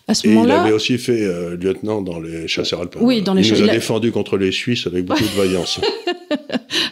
À 0.07 0.15
ce 0.15 0.27
moment-là, 0.27 0.55
il 0.55 0.59
avait 0.61 0.71
aussi 0.71 0.97
fait 0.97 1.21
euh, 1.21 1.55
lieutenant 1.55 2.01
dans 2.01 2.19
les 2.19 2.47
chasseurs 2.47 2.81
alpins. 2.81 2.99
Oui, 2.99 3.21
dans 3.21 3.35
les 3.35 3.47
il 3.47 3.53
nous 3.53 3.69
a 3.69 3.73
défendu 3.73 4.11
contre 4.11 4.37
les 4.37 4.51
Suisses 4.51 4.87
avec 4.87 5.05
beaucoup 5.05 5.21
de 5.21 5.27
vaillance. 5.37 5.79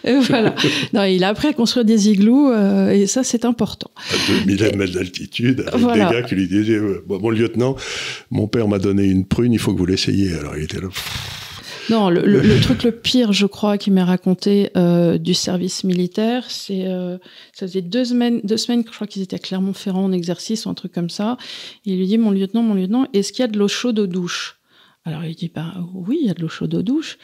et 0.03 0.13
voilà. 0.13 0.53
Non, 0.93 1.03
il 1.03 1.23
a 1.23 1.29
appris 1.29 1.47
à 1.47 1.53
construire 1.53 1.83
des 1.83 2.09
igloos 2.09 2.51
euh, 2.51 2.91
et 2.91 3.07
ça 3.07 3.23
c'est 3.23 3.43
important. 3.43 3.89
À 3.97 4.45
2000 4.45 4.77
mètres 4.77 4.93
d'altitude, 4.93 5.65
avec 5.71 5.93
des 5.93 5.99
gars 5.99 6.21
qui 6.21 6.35
lui 6.35 6.47
disaient 6.47 6.79
bon, 7.07 7.31
lieutenant, 7.31 7.75
mon 8.29 8.47
père 8.47 8.67
m'a 8.67 8.77
donné 8.77 9.05
une 9.05 9.25
prune, 9.25 9.53
il 9.53 9.59
faut 9.59 9.73
que 9.73 9.79
vous 9.79 9.87
l'essayiez. 9.87 10.35
Alors 10.35 10.55
il 10.55 10.65
était 10.65 10.79
là. 10.79 10.89
Non, 11.89 12.09
le, 12.09 12.59
truc 12.61 12.83
le 12.83 12.91
pire, 12.91 13.33
je 13.33 13.45
crois, 13.45 13.77
qui 13.77 13.91
m'est 13.91 14.03
raconté 14.03 14.69
euh, 14.77 15.17
du 15.17 15.33
service 15.33 15.83
militaire, 15.83 16.45
c'est 16.49 16.87
euh, 16.87 17.17
ça 17.53 17.67
faisait 17.67 17.81
deux 17.81 18.05
semaines, 18.05 18.41
deux 18.43 18.57
semaines, 18.57 18.83
je 18.85 18.93
crois 18.93 19.07
qu'ils 19.07 19.21
étaient 19.21 19.35
à 19.35 19.39
Clermont-Ferrand 19.39 20.05
en 20.05 20.11
exercice 20.11 20.65
ou 20.65 20.69
un 20.69 20.73
truc 20.73 20.91
comme 20.91 21.09
ça. 21.09 21.37
il 21.85 21.97
lui 21.97 22.07
dit, 22.07 22.17
mon 22.17 22.31
lieutenant, 22.31 22.63
mon 22.63 22.73
lieutenant, 22.73 23.07
est-ce 23.13 23.33
qu'il 23.33 23.41
y 23.41 23.45
a 23.45 23.47
de 23.47 23.57
l'eau 23.57 23.67
chaude 23.67 23.99
aux 23.99 24.07
douches? 24.07 24.59
Alors 25.05 25.25
il 25.25 25.35
dit 25.35 25.51
bah 25.53 25.73
oui, 25.93 26.19
il 26.21 26.27
y 26.27 26.29
a 26.29 26.33
de 26.33 26.41
l'eau 26.41 26.47
chaude 26.47 26.73
aux 26.75 26.81
douches. 26.81 27.17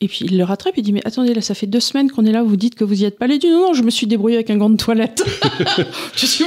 Et 0.00 0.06
puis 0.06 0.26
il 0.26 0.38
le 0.38 0.44
rattrape, 0.44 0.74
il 0.76 0.84
dit 0.84 0.92
mais 0.92 1.02
attendez 1.04 1.34
là, 1.34 1.40
ça 1.40 1.54
fait 1.54 1.66
deux 1.66 1.80
semaines 1.80 2.08
qu'on 2.08 2.24
est 2.24 2.30
là, 2.30 2.44
vous 2.44 2.56
dites 2.56 2.76
que 2.76 2.84
vous 2.84 3.02
y 3.02 3.04
êtes 3.04 3.18
pas 3.18 3.24
allé. 3.24 3.34
Il 3.34 3.40
dit 3.40 3.50
non 3.50 3.68
non, 3.68 3.72
je 3.74 3.82
me 3.82 3.90
suis 3.90 4.06
débrouillé 4.06 4.36
avec 4.36 4.48
un 4.48 4.56
gant 4.56 4.70
de 4.70 4.76
toilette. 4.76 5.24
je 6.14 6.24
suis 6.24 6.44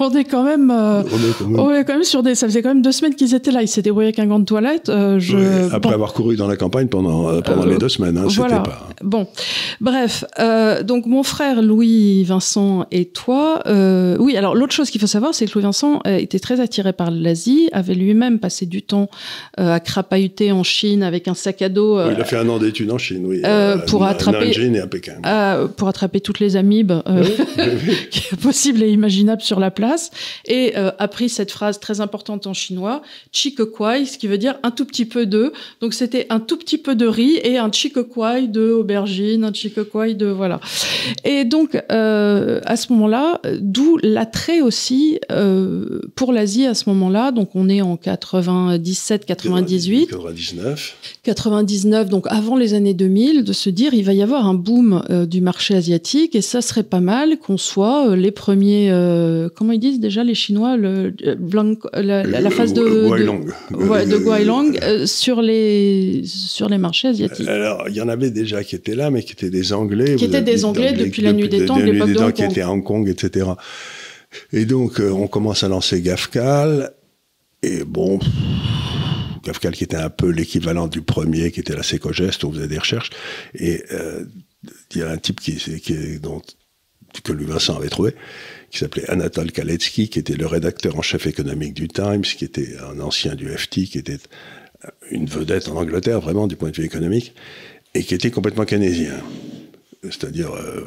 on 0.00 0.10
est 0.10 0.24
quand 0.24 0.42
même, 0.42 0.68
euh, 0.72 1.04
on 1.56 1.72
est 1.72 1.84
quand 1.84 1.92
même, 1.92 2.02
sur 2.02 2.24
des, 2.24 2.34
ça 2.34 2.48
faisait 2.48 2.60
quand 2.60 2.70
même 2.70 2.82
deux 2.82 2.90
semaines 2.90 3.14
qu'ils 3.14 3.36
étaient 3.36 3.52
là. 3.52 3.62
Il 3.62 3.68
s'est 3.68 3.82
débrouillé 3.82 4.08
avec 4.08 4.18
un 4.18 4.26
gant 4.26 4.40
de 4.40 4.44
toilette. 4.44 4.88
Euh, 4.88 5.20
je... 5.20 5.72
après 5.72 5.94
avoir 5.94 6.12
couru 6.12 6.34
dans 6.34 6.48
la 6.48 6.56
campagne 6.56 6.88
pendant 6.88 7.28
euh, 7.28 7.40
pendant 7.40 7.64
les 7.64 7.78
deux 7.78 7.88
semaines, 7.88 8.18
hein, 8.18 8.26
voilà. 8.30 8.60
Pas... 8.60 8.88
Bon, 9.04 9.28
bref, 9.80 10.24
donc 10.84 11.06
mon 11.06 11.22
frère 11.22 11.62
Louis 11.62 12.24
Vincent 12.24 12.86
et 12.90 13.04
toi, 13.04 13.62
oui. 14.18 14.36
Alors 14.36 14.56
l'autre 14.56 14.72
chose 14.72 14.90
qu'il 14.90 15.00
faut 15.00 15.06
savoir, 15.06 15.34
c'est 15.34 15.46
que 15.46 15.52
Louis 15.54 15.62
Vincent 15.62 16.00
était 16.04 16.40
très 16.40 16.58
attiré 16.58 16.92
par 16.92 17.12
l'Asie, 17.12 17.68
avait 17.70 17.94
lui-même 17.94 18.40
passé 18.40 18.66
du 18.66 18.82
temps 18.82 19.08
à 19.56 19.78
crapahuter 19.78 20.50
en 20.50 20.64
Chine 20.64 21.04
avec 21.04 21.28
un 21.28 21.34
sac 21.34 21.62
à 21.62 21.68
dos 21.68 22.07
il 22.12 22.20
a 22.20 22.24
fait 22.24 22.36
un 22.36 22.48
an 22.48 22.58
d'études 22.58 22.90
en 22.90 22.98
Chine, 22.98 23.24
oui. 23.26 23.40
Euh, 23.44 23.78
pour 23.78 24.04
attraper, 24.04 24.50
et 24.50 24.80
à 24.80 24.86
Pékin. 24.86 25.20
Euh, 25.24 25.66
pour 25.68 25.88
attraper 25.88 26.20
toutes 26.20 26.40
les 26.40 26.56
amibes 26.56 26.92
euh, 26.92 27.24
possibles 28.42 28.82
et 28.82 28.90
imaginables 28.90 29.42
sur 29.42 29.60
la 29.60 29.70
place. 29.70 30.10
Et 30.46 30.74
a 30.76 31.08
pris 31.08 31.28
cette 31.28 31.50
phrase 31.50 31.80
très 31.80 32.00
importante 32.00 32.46
en 32.46 32.54
chinois, 32.54 33.02
kwai, 33.32 34.06
ce 34.06 34.18
qui 34.18 34.26
veut 34.26 34.38
dire 34.38 34.56
un 34.62 34.70
tout 34.70 34.84
petit 34.84 35.04
peu 35.04 35.26
de. 35.26 35.52
Donc 35.80 35.94
c'était 35.94 36.26
un 36.30 36.40
tout 36.40 36.56
petit 36.56 36.78
peu 36.78 36.94
de 36.94 37.06
riz 37.06 37.38
et 37.42 37.58
un 37.58 37.70
kwai 37.70 38.48
de 38.48 38.70
aubergine, 38.70 39.44
un 39.44 39.52
kwai 39.84 40.14
de 40.14 40.26
voilà. 40.26 40.60
Et 41.24 41.44
donc 41.44 41.74
à 41.74 42.76
ce 42.76 42.92
moment-là, 42.92 43.40
d'où 43.60 43.98
l'attrait 44.02 44.60
aussi 44.60 45.18
pour 46.14 46.32
l'Asie 46.32 46.66
à 46.66 46.74
ce 46.74 46.88
moment-là. 46.90 47.32
Donc 47.32 47.50
on 47.54 47.68
est 47.68 47.82
en 47.82 47.96
97, 47.96 49.24
98, 49.24 50.06
99, 50.06 50.96
99 51.22 51.97
donc 52.04 52.26
avant 52.28 52.56
les 52.56 52.74
années 52.74 52.94
2000, 52.94 53.44
de 53.44 53.52
se 53.52 53.70
dire 53.70 53.94
il 53.94 54.04
va 54.04 54.12
y 54.12 54.22
avoir 54.22 54.46
un 54.46 54.54
boom 54.54 55.02
euh, 55.10 55.26
du 55.26 55.40
marché 55.40 55.74
asiatique 55.74 56.34
et 56.34 56.42
ça 56.42 56.60
serait 56.60 56.82
pas 56.82 57.00
mal 57.00 57.38
qu'on 57.38 57.56
soit 57.56 58.10
euh, 58.10 58.16
les 58.16 58.30
premiers, 58.30 58.90
euh, 58.90 59.48
comment 59.54 59.72
ils 59.72 59.78
disent 59.78 60.00
déjà 60.00 60.24
les 60.24 60.34
Chinois, 60.34 60.76
le, 60.76 61.14
la, 61.20 62.50
phase 62.50 62.72
de, 62.72 62.82
de, 62.82 64.18
Guailong 64.18 64.72
sur, 65.06 65.42
les, 65.42 66.22
sur 66.24 66.68
les 66.68 66.78
marchés 66.78 67.08
asiatiques. 67.08 67.48
Alors 67.48 67.84
il 67.88 67.94
y 67.94 68.00
en 68.00 68.08
avait 68.08 68.30
déjà 68.30 68.62
qui 68.64 68.74
étaient 68.74 68.94
là, 68.94 69.10
mais 69.10 69.22
qui 69.22 69.32
étaient 69.32 69.50
des 69.50 69.72
Anglais. 69.72 70.16
Qui 70.16 70.26
étaient 70.26 70.42
des 70.42 70.64
Anglais 70.64 70.92
depuis, 70.92 71.22
la 71.22 71.32
nuit 71.32 71.48
des 71.48 71.64
temps, 71.64 71.78
l'époque 71.78 72.12
de 72.12 72.18
Hong 72.18 72.32
Qui 72.32 72.44
étaient 72.44 72.62
à 72.62 72.70
Hong 72.70 72.84
Kong, 72.84 73.08
etc. 73.08 73.46
Et 74.52 74.64
donc 74.64 75.00
on 75.00 75.26
commence 75.26 75.64
à 75.64 75.68
lancer 75.68 76.00
GAFCAL. 76.00 76.92
Et 77.62 77.82
bon, 77.84 78.20
Kafka 79.48 79.72
qui 79.72 79.84
était 79.84 79.96
un 79.96 80.10
peu 80.10 80.28
l'équivalent 80.30 80.86
du 80.86 81.02
premier, 81.02 81.50
qui 81.50 81.60
était 81.60 81.74
la 81.74 81.82
Secogest, 81.82 82.44
où 82.44 82.48
on 82.48 82.52
faisait 82.52 82.68
des 82.68 82.78
recherches. 82.78 83.10
Et 83.54 83.82
euh, 83.92 84.24
il 84.94 84.98
y 84.98 85.02
a 85.02 85.10
un 85.10 85.16
type 85.16 85.40
qui, 85.40 85.56
que 85.56 87.32
Louis 87.32 87.46
Vincent 87.46 87.76
avait 87.76 87.88
trouvé, 87.88 88.14
qui 88.70 88.78
s'appelait 88.78 89.08
Anatole 89.08 89.52
Kaletsky, 89.52 90.08
qui 90.08 90.18
était 90.18 90.36
le 90.36 90.46
rédacteur 90.46 90.96
en 90.98 91.02
chef 91.02 91.26
économique 91.26 91.74
du 91.74 91.88
Times, 91.88 92.22
qui 92.22 92.44
était 92.44 92.76
un 92.78 93.00
ancien 93.00 93.34
du 93.34 93.48
FT, 93.48 93.84
qui 93.84 93.98
était 93.98 94.18
une 95.10 95.26
vedette 95.26 95.68
en 95.68 95.76
Angleterre, 95.76 96.20
vraiment, 96.20 96.46
du 96.46 96.56
point 96.56 96.70
de 96.70 96.76
vue 96.76 96.84
économique, 96.84 97.34
et 97.94 98.02
qui 98.04 98.14
était 98.14 98.30
complètement 98.30 98.64
keynésien. 98.64 99.16
C'est-à-dire, 100.02 100.52
euh, 100.52 100.86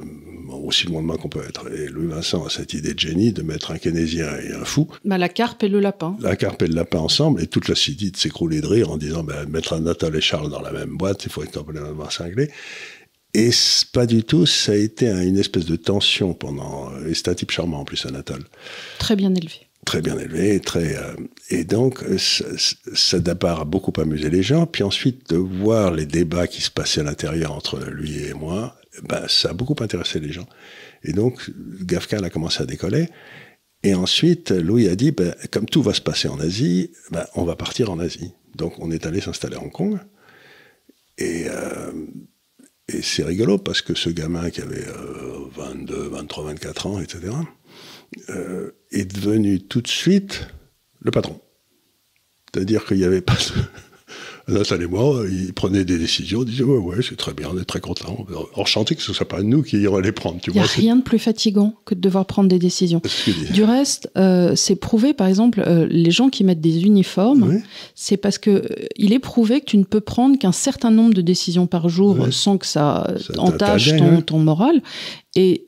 aussi 0.54 0.88
loin 0.88 1.02
de 1.02 1.08
moi 1.08 1.18
qu'on 1.18 1.30
peut 1.30 1.44
être. 1.48 1.72
Et 1.72 1.88
Louis 1.88 2.08
Vincent 2.08 2.46
a 2.46 2.50
cette 2.50 2.74
idée 2.74 2.94
de 2.94 3.00
génie 3.00 3.32
de 3.32 3.42
mettre 3.42 3.72
un 3.72 3.78
keynésien 3.78 4.28
et 4.38 4.54
un 4.54 4.66
fou. 4.66 4.88
Bah, 5.06 5.18
la 5.18 5.30
carpe 5.30 5.64
et 5.64 5.70
le 5.70 5.80
lapin. 5.80 6.16
La 6.20 6.36
carpe 6.36 6.62
et 6.64 6.68
le 6.68 6.76
lapin 6.76 7.00
ensemble, 7.00 7.42
et 7.42 7.48
toute 7.48 7.68
la 7.68 7.76
cité 7.76 8.12
s'écroulait 8.16 8.62
de 8.62 8.68
rire 8.68 8.92
en 8.92 8.98
disant 8.98 9.24
bah, 9.24 9.46
mettre 9.48 9.74
un 9.74 9.82
Natal 9.82 10.16
et 10.16 10.22
Charles 10.22 10.50
dans 10.50 10.62
la 10.62 10.72
même 10.72 10.98
boîte, 10.98 11.26
il 11.26 11.32
faut 11.32 11.44
être 11.44 11.64
complètement 11.64 12.10
cinglé. 12.10 12.50
Et 13.34 13.52
pas 13.94 14.06
du 14.06 14.24
tout, 14.24 14.46
ça 14.46 14.74
a 14.74 14.76
été 14.76 15.08
une 15.08 15.38
espèce 15.38 15.66
de 15.66 15.78
tension 15.78 16.34
pendant. 16.34 16.92
Et 17.08 17.14
c'est 17.14 17.30
un 17.30 17.34
type 17.34 17.52
charmant 17.52 17.80
en 17.80 17.86
plus, 17.86 18.06
Anatole. 18.06 18.44
Très 19.00 19.16
bien 19.16 19.34
élevé. 19.34 19.68
Très 19.86 20.02
bien 20.02 20.18
élevé, 20.20 20.60
très. 20.60 20.96
Euh, 20.96 21.14
et 21.50 21.64
donc, 21.64 22.04
ça, 22.18 22.46
ça 22.94 23.20
d'abord 23.20 23.62
a 23.62 23.66
beaucoup 23.66 23.94
amusé 24.00 24.30
les 24.30 24.44
gens. 24.44 24.66
Puis 24.68 24.84
ensuite, 24.84 25.30
de 25.30 25.38
voir 25.38 25.92
les 25.92 26.06
débats 26.06 26.48
qui 26.48 26.62
se 26.62 26.70
passaient 26.70 27.02
à 27.02 27.06
l'intérieur 27.06 27.54
entre 27.54 27.80
lui 27.80 28.24
et 28.24 28.34
moi, 28.34 28.76
ben, 29.04 29.28
ça 29.28 29.50
a 29.50 29.54
beaucoup 29.54 29.76
intéressé 29.82 30.20
les 30.20 30.32
gens. 30.32 30.48
Et 31.04 31.14
donc, 31.14 31.50
Gafka 31.84 32.18
a 32.18 32.30
commencé 32.30 32.62
à 32.62 32.66
décoller. 32.66 33.08
Et 33.84 33.96
ensuite, 33.96 34.52
Louis 34.52 34.88
a 34.88 34.96
dit, 34.96 35.12
ben, 35.12 35.34
comme 35.52 35.66
tout 35.66 35.82
va 35.82 35.94
se 35.94 36.02
passer 36.02 36.28
en 36.28 36.40
Asie, 36.40 36.92
ben, 37.10 37.26
on 37.36 37.44
va 37.44 37.56
partir 37.56 37.90
en 37.90 38.00
Asie. 38.00 38.34
Donc, 38.56 38.80
on 38.80 38.92
est 38.92 39.06
allé 39.06 39.22
s'installer 39.22 39.56
à 39.56 39.62
Hong 39.62 39.72
Kong. 39.72 40.00
Et, 41.18 41.46
euh, 41.48 41.92
c'est 43.02 43.24
rigolo 43.24 43.58
parce 43.58 43.82
que 43.82 43.96
ce 43.96 44.10
gamin 44.10 44.50
qui 44.50 44.60
avait 44.60 44.86
22, 45.56 46.10
23, 46.10 46.44
24 46.46 46.88
ans, 46.88 47.00
etc., 47.00 47.34
euh, 48.30 48.72
est 48.92 49.06
devenu 49.06 49.62
tout 49.62 49.82
de 49.82 49.88
suite 49.88 50.48
le 51.00 51.12
patron. 51.12 51.40
C'est-à-dire 52.54 52.86
qu'il 52.86 52.98
n'y 52.98 53.06
avait 53.06 53.22
pas 53.22 53.38
Moi, 54.48 55.24
ils 55.30 55.54
prenaient 55.54 55.86
des 55.86 55.98
décisions, 55.98 56.44
ils 56.44 56.50
disaient 56.50 56.64
ouais, 56.64 56.78
ouais, 56.78 56.98
c'est 57.08 57.18
très 57.18 57.34
bien, 57.34 57.48
on 57.54 57.58
est 57.58 57.66
très 57.66 57.80
content, 57.80 58.26
enchanté 58.56 58.96
que 58.96 59.02
ce 59.02 59.14
soit 59.14 59.28
pas 59.28 59.42
nous 59.42 59.62
qui 59.62 59.78
irions 59.78 60.00
les 60.00 60.12
prendre. 60.12 60.38
Il 60.48 60.54
n'y 60.54 60.60
a 60.60 60.64
rien 60.64 60.96
de 60.96 61.02
plus 61.02 61.20
fatigant 61.20 61.74
que 61.86 61.96
de 61.96 62.00
devoir 62.00 62.26
prendre 62.26 62.50
des 62.50 62.60
décisions. 62.60 63.02
Du 63.54 63.64
reste, 63.64 64.10
euh, 64.18 64.56
c'est 64.56 64.76
prouvé, 64.76 65.14
par 65.14 65.28
exemple, 65.28 65.64
euh, 65.66 65.88
les 65.90 66.12
gens 66.12 66.30
qui 66.30 66.44
mettent 66.44 66.62
des 66.62 66.84
uniformes, 66.84 67.62
c'est 67.96 68.18
parce 68.18 68.38
que 68.38 68.50
euh, 68.50 68.62
il 68.96 69.14
est 69.14 69.20
prouvé 69.20 69.62
que 69.62 69.66
tu 69.66 69.78
ne 69.78 69.84
peux 69.84 70.02
prendre 70.02 70.38
qu'un 70.38 70.52
certain 70.52 70.92
nombre 70.92 71.14
de 71.14 71.22
décisions 71.22 71.68
par 71.68 71.90
jour 71.90 72.28
sans 72.32 72.58
que 72.58 72.66
ça, 72.66 73.08
entache 73.38 73.96
ton, 73.96 74.22
ton, 74.22 74.40
moral. 74.40 74.82
Et 75.36 75.66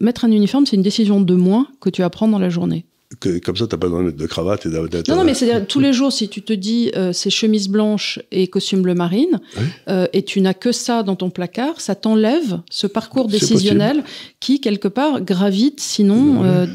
mettre 0.00 0.24
un 0.24 0.32
uniforme, 0.32 0.66
c'est 0.66 0.76
une 0.76 0.82
décision 0.82 1.20
de 1.20 1.34
moins 1.34 1.68
que 1.80 1.90
tu 1.90 2.02
vas 2.02 2.10
prendre 2.10 2.32
dans 2.32 2.38
la 2.38 2.50
journée. 2.50 2.86
Que, 3.20 3.38
comme 3.38 3.56
ça, 3.56 3.66
t'as 3.66 3.76
pas 3.76 3.86
besoin 3.86 4.00
de 4.00 4.06
mettre 4.06 4.18
de 4.18 4.26
cravate 4.26 4.66
et 4.66 4.70
d'être. 4.70 5.08
Non, 5.08 5.16
non, 5.16 5.24
mais 5.24 5.34
c'est 5.34 5.66
tous 5.66 5.80
les 5.80 5.92
jours, 5.92 6.12
si 6.12 6.28
tu 6.28 6.42
te 6.42 6.52
dis 6.52 6.90
euh, 6.96 7.12
c'est 7.12 7.30
chemise 7.30 7.68
blanche 7.68 8.18
et 8.32 8.46
costume 8.48 8.82
bleu 8.82 8.94
marine, 8.94 9.40
euh, 9.88 10.06
et 10.12 10.22
tu 10.22 10.40
n'as 10.40 10.54
que 10.54 10.72
ça 10.72 11.02
dans 11.02 11.16
ton 11.16 11.30
placard, 11.30 11.80
ça 11.80 11.94
t'enlève 11.94 12.60
ce 12.70 12.86
parcours 12.86 13.28
décisionnel 13.28 14.04
qui, 14.40 14.60
quelque 14.60 14.88
part, 14.88 15.20
gravite 15.20 15.80
sinon 15.80 16.44
euh, 16.44 16.66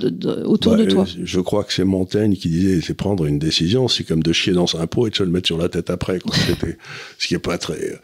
autour 0.46 0.76
de 0.76 0.86
Bah, 0.86 0.92
toi. 0.92 1.04
euh, 1.08 1.22
Je 1.24 1.40
crois 1.40 1.64
que 1.64 1.74
c'est 1.74 1.84
Montaigne 1.84 2.36
qui 2.36 2.50
disait 2.50 2.82
c'est 2.82 2.94
prendre 2.94 3.26
une 3.26 3.40
décision, 3.40 3.88
c'est 3.88 4.04
comme 4.04 4.24
de 4.24 4.32
chier 4.34 4.54
dans 4.54 4.68
un 4.80 4.88
pot 4.88 5.08
et 5.08 5.10
de 5.10 5.16
se 5.16 5.24
le 5.24 5.30
mettre 5.30 5.48
sur 5.48 5.58
la 5.58 5.70
tête 5.70 5.90
après. 5.90 6.20
Quoi. 6.20 6.36
Ce 7.20 7.28
qui 7.28 7.36
est 7.36 7.40
pas 7.40 7.58
très. 7.58 8.00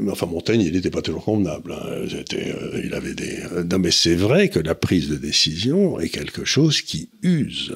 Mais 0.00 0.10
enfin, 0.10 0.26
Montaigne, 0.26 0.60
il 0.62 0.72
n'était 0.72 0.90
pas 0.90 1.02
toujours 1.02 1.24
convenable. 1.24 1.72
hein. 1.72 1.84
Euh, 1.86 2.80
il 2.84 2.94
avait 2.94 3.14
des. 3.14 3.38
euh, 3.52 3.64
Non, 3.64 3.78
mais 3.78 3.90
c'est 3.90 4.14
vrai 4.14 4.48
que 4.48 4.58
la 4.58 4.74
prise 4.74 5.08
de 5.08 5.16
décision 5.16 5.98
est 6.00 6.08
quelque 6.08 6.44
chose 6.44 6.82
qui 6.82 7.10
use. 7.22 7.74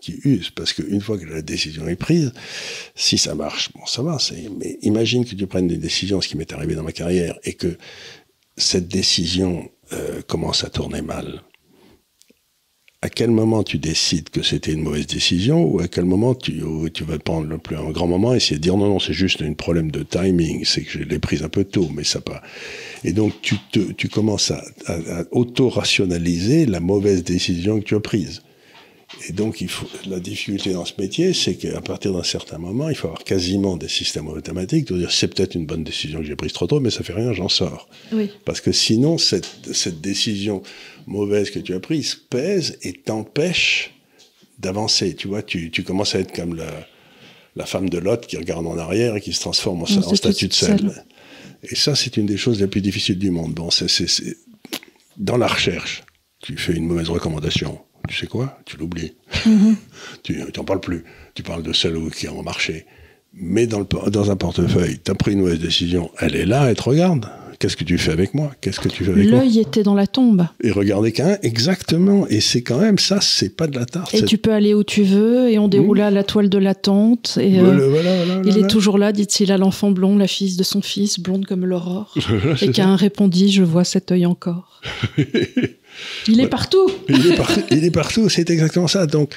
Qui 0.00 0.20
use. 0.24 0.50
Parce 0.50 0.72
qu'une 0.72 1.00
fois 1.00 1.18
que 1.18 1.26
la 1.26 1.42
décision 1.42 1.86
est 1.88 1.96
prise, 1.96 2.32
si 2.94 3.18
ça 3.18 3.34
marche, 3.34 3.72
bon, 3.72 3.86
ça 3.86 4.02
va. 4.02 4.18
Mais 4.58 4.78
imagine 4.82 5.24
que 5.24 5.34
tu 5.34 5.46
prennes 5.46 5.68
des 5.68 5.76
décisions, 5.76 6.20
ce 6.20 6.28
qui 6.28 6.36
m'est 6.36 6.52
arrivé 6.52 6.74
dans 6.74 6.82
ma 6.82 6.92
carrière, 6.92 7.38
et 7.44 7.54
que 7.54 7.76
cette 8.56 8.88
décision 8.88 9.68
euh, 9.92 10.20
commence 10.22 10.64
à 10.64 10.70
tourner 10.70 11.02
mal 11.02 11.42
à 13.02 13.08
quel 13.08 13.30
moment 13.32 13.64
tu 13.64 13.78
décides 13.78 14.30
que 14.30 14.42
c'était 14.42 14.72
une 14.72 14.82
mauvaise 14.82 15.08
décision 15.08 15.64
ou 15.64 15.80
à 15.80 15.88
quel 15.88 16.04
moment 16.04 16.36
tu, 16.36 16.62
vas 17.00 17.18
prendre 17.18 17.48
le 17.48 17.58
plus 17.58 17.76
un 17.76 17.90
grand 17.90 18.06
moment 18.06 18.32
et 18.32 18.36
essayer 18.36 18.56
de 18.56 18.62
dire 18.62 18.76
non 18.76 18.88
non 18.88 19.00
c'est 19.00 19.12
juste 19.12 19.42
un 19.42 19.52
problème 19.54 19.90
de 19.90 20.04
timing 20.04 20.64
c'est 20.64 20.82
que 20.82 20.90
je 20.90 20.98
l'ai 21.00 21.18
prise 21.18 21.42
un 21.42 21.48
peu 21.48 21.64
tôt 21.64 21.90
mais 21.94 22.04
ça 22.04 22.20
pas. 22.20 22.42
Et 23.02 23.12
donc 23.12 23.32
tu 23.42 23.56
te 23.72 23.80
tu 23.92 24.08
commences 24.08 24.52
à, 24.52 24.62
à, 24.86 25.20
à 25.20 25.24
auto-rationaliser 25.32 26.64
la 26.66 26.78
mauvaise 26.78 27.24
décision 27.24 27.80
que 27.80 27.84
tu 27.84 27.96
as 27.96 28.00
prise 28.00 28.42
et 29.28 29.32
donc 29.32 29.60
il 29.60 29.68
faut 29.68 29.86
la 30.08 30.20
difficulté 30.20 30.72
dans 30.72 30.84
ce 30.84 30.94
métier 30.98 31.32
c'est 31.34 31.54
qu'à 31.56 31.80
partir 31.80 32.12
d'un 32.12 32.22
certain 32.22 32.58
moment 32.58 32.88
il 32.88 32.94
faut 32.94 33.08
avoir 33.08 33.24
quasiment 33.24 33.76
des 33.76 33.88
systèmes 33.88 34.28
automatiques 34.28 34.86
de 34.88 34.98
dire 34.98 35.12
c'est 35.12 35.28
peut-être 35.28 35.54
une 35.54 35.66
bonne 35.66 35.84
décision 35.84 36.18
que 36.20 36.24
j'ai 36.24 36.34
prise 36.36 36.52
trop 36.52 36.66
tôt 36.66 36.80
mais 36.80 36.90
ça 36.90 37.02
fait 37.04 37.12
rien 37.12 37.32
j'en 37.32 37.48
sors 37.48 37.88
Oui. 38.12 38.30
parce 38.44 38.60
que 38.60 38.72
sinon, 38.72 39.18
cette, 39.18 39.48
cette 39.72 40.00
décision 40.00 40.62
mauvaise 41.06 41.50
que 41.50 41.58
tu 41.58 41.74
as 41.74 41.80
prise 41.80 42.14
pèse 42.14 42.78
et 42.82 42.92
t'empêche 42.92 43.90
d'avancer. 44.58 45.14
Tu 45.16 45.26
vois, 45.28 45.42
tu, 45.42 45.70
tu 45.70 45.82
commences 45.82 46.14
à 46.14 46.20
être 46.20 46.32
comme 46.32 46.54
la, 46.54 46.70
la 47.56 47.66
femme 47.66 47.88
de 47.90 47.98
Lot 47.98 48.26
qui 48.26 48.36
regarde 48.36 48.66
en 48.66 48.78
arrière 48.78 49.16
et 49.16 49.20
qui 49.20 49.32
se 49.32 49.40
transforme 49.40 49.82
en, 49.82 49.86
En 49.86 49.98
en 49.98 50.14
statue 50.14 50.46
de 50.48 50.52
sel. 50.54 51.04
Et 51.64 51.74
ça, 51.74 51.94
c'est 51.96 52.16
une 52.16 52.26
des 52.26 52.36
choses 52.36 52.60
les 52.60 52.66
plus 52.68 52.80
difficiles 52.80 53.18
du 53.18 53.30
monde. 53.30 53.54
Bon, 53.54 53.70
c'est- 53.70 54.36
Dans 55.16 55.36
la 55.36 55.46
recherche, 55.48 56.04
tu 56.42 56.56
fais 56.56 56.72
une 56.74 56.86
mauvaise 56.86 57.08
recommandation. 57.10 57.80
Tu 58.08 58.16
sais 58.16 58.26
quoi? 58.26 58.58
Tu 58.64 58.76
l'oublies. 58.76 59.14
tu 60.22 60.42
n'en 60.56 60.64
parles 60.64 60.80
plus. 60.80 61.04
Tu 61.34 61.42
parles 61.42 61.62
de 61.62 61.72
celle 61.72 61.96
qui 62.10 62.26
a 62.26 62.32
marché. 62.42 62.86
Mais 63.34 63.66
dans, 63.66 63.78
le, 63.78 64.10
dans 64.10 64.30
un 64.30 64.36
portefeuille, 64.36 65.00
tu 65.02 65.10
as 65.10 65.14
pris 65.14 65.32
une 65.32 65.40
mauvaise 65.40 65.60
décision. 65.60 66.10
Elle 66.18 66.36
est 66.36 66.44
là, 66.44 66.68
elle 66.68 66.76
te 66.76 66.82
regarde. 66.82 67.30
Qu'est-ce 67.62 67.76
que 67.76 67.84
tu 67.84 67.96
fais 67.96 68.10
avec 68.10 68.34
moi? 68.34 68.50
Qu'est-ce 68.60 68.80
que 68.80 68.88
tu 68.88 69.04
fais 69.04 69.12
avec 69.12 69.24
L'œil 69.24 69.60
était 69.60 69.84
dans 69.84 69.94
la 69.94 70.08
tombe. 70.08 70.48
Et 70.64 70.72
regardez 70.72 71.12
qu'un, 71.12 71.38
exactement. 71.44 72.26
Et 72.26 72.40
c'est 72.40 72.62
quand 72.62 72.78
même 72.78 72.98
ça, 72.98 73.20
c'est 73.20 73.50
pas 73.50 73.68
de 73.68 73.78
la 73.78 73.86
tarte. 73.86 74.12
Et 74.14 74.24
tu 74.24 74.36
peux 74.36 74.52
aller 74.52 74.74
où 74.74 74.82
tu 74.82 75.04
veux, 75.04 75.48
et 75.48 75.60
on 75.60 75.68
déroule 75.68 76.00
à 76.00 76.10
la 76.10 76.24
toile 76.24 76.48
de 76.48 76.58
l'attente. 76.58 77.38
Et 77.40 77.60
euh, 77.60 77.62
Voilà, 77.62 77.86
voilà, 77.86 78.16
voilà, 78.16 78.40
il 78.44 78.50
voilà. 78.50 78.66
est 78.66 78.68
toujours 78.68 78.98
là, 78.98 79.12
dit-il 79.12 79.52
à 79.52 79.58
l'enfant 79.58 79.92
blond, 79.92 80.18
la 80.18 80.26
fille 80.26 80.56
de 80.56 80.64
son 80.64 80.82
fils, 80.82 81.20
blonde 81.20 81.46
comme 81.46 81.64
l'aurore. 81.64 82.12
Voilà, 82.28 82.56
et 82.60 82.72
qu'un 82.72 82.96
répondit 82.96 83.52
Je 83.52 83.62
vois 83.62 83.84
cet 83.84 84.10
œil 84.10 84.26
encore. 84.26 84.80
il 86.26 86.40
est 86.40 86.48
partout 86.48 86.90
il, 87.08 87.28
est 87.28 87.36
par- 87.36 87.52
il 87.70 87.84
est 87.84 87.92
partout, 87.92 88.28
c'est 88.28 88.50
exactement 88.50 88.88
ça. 88.88 89.06
Donc, 89.06 89.32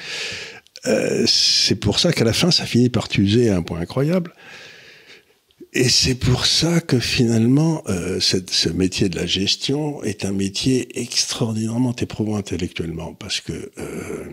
euh, 0.86 1.22
c'est 1.28 1.76
pour 1.76 2.00
ça 2.00 2.10
qu'à 2.12 2.24
la 2.24 2.32
fin, 2.32 2.50
ça 2.50 2.64
finit 2.64 2.88
par 2.88 3.06
t'user 3.08 3.50
à 3.50 3.56
un 3.56 3.62
point 3.62 3.78
incroyable. 3.78 4.32
Et 5.78 5.90
c'est 5.90 6.14
pour 6.14 6.46
ça 6.46 6.80
que 6.80 6.98
finalement, 6.98 7.82
euh, 7.86 8.18
cette- 8.18 8.48
ce 8.50 8.70
métier 8.70 9.10
de 9.10 9.16
la 9.16 9.26
gestion 9.26 10.02
est 10.04 10.24
un 10.24 10.32
métier 10.32 10.98
extraordinairement 10.98 11.94
éprouvant 11.96 12.36
intellectuellement, 12.36 13.12
parce 13.12 13.42
que 13.42 13.70
euh, 13.76 14.24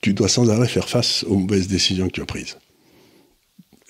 tu 0.00 0.14
dois 0.14 0.28
sans 0.28 0.50
arrêt 0.50 0.68
faire 0.68 0.88
face 0.88 1.24
aux 1.24 1.36
mauvaises 1.36 1.66
décisions 1.66 2.06
que 2.06 2.12
tu 2.12 2.22
as 2.22 2.26
prises. 2.26 2.58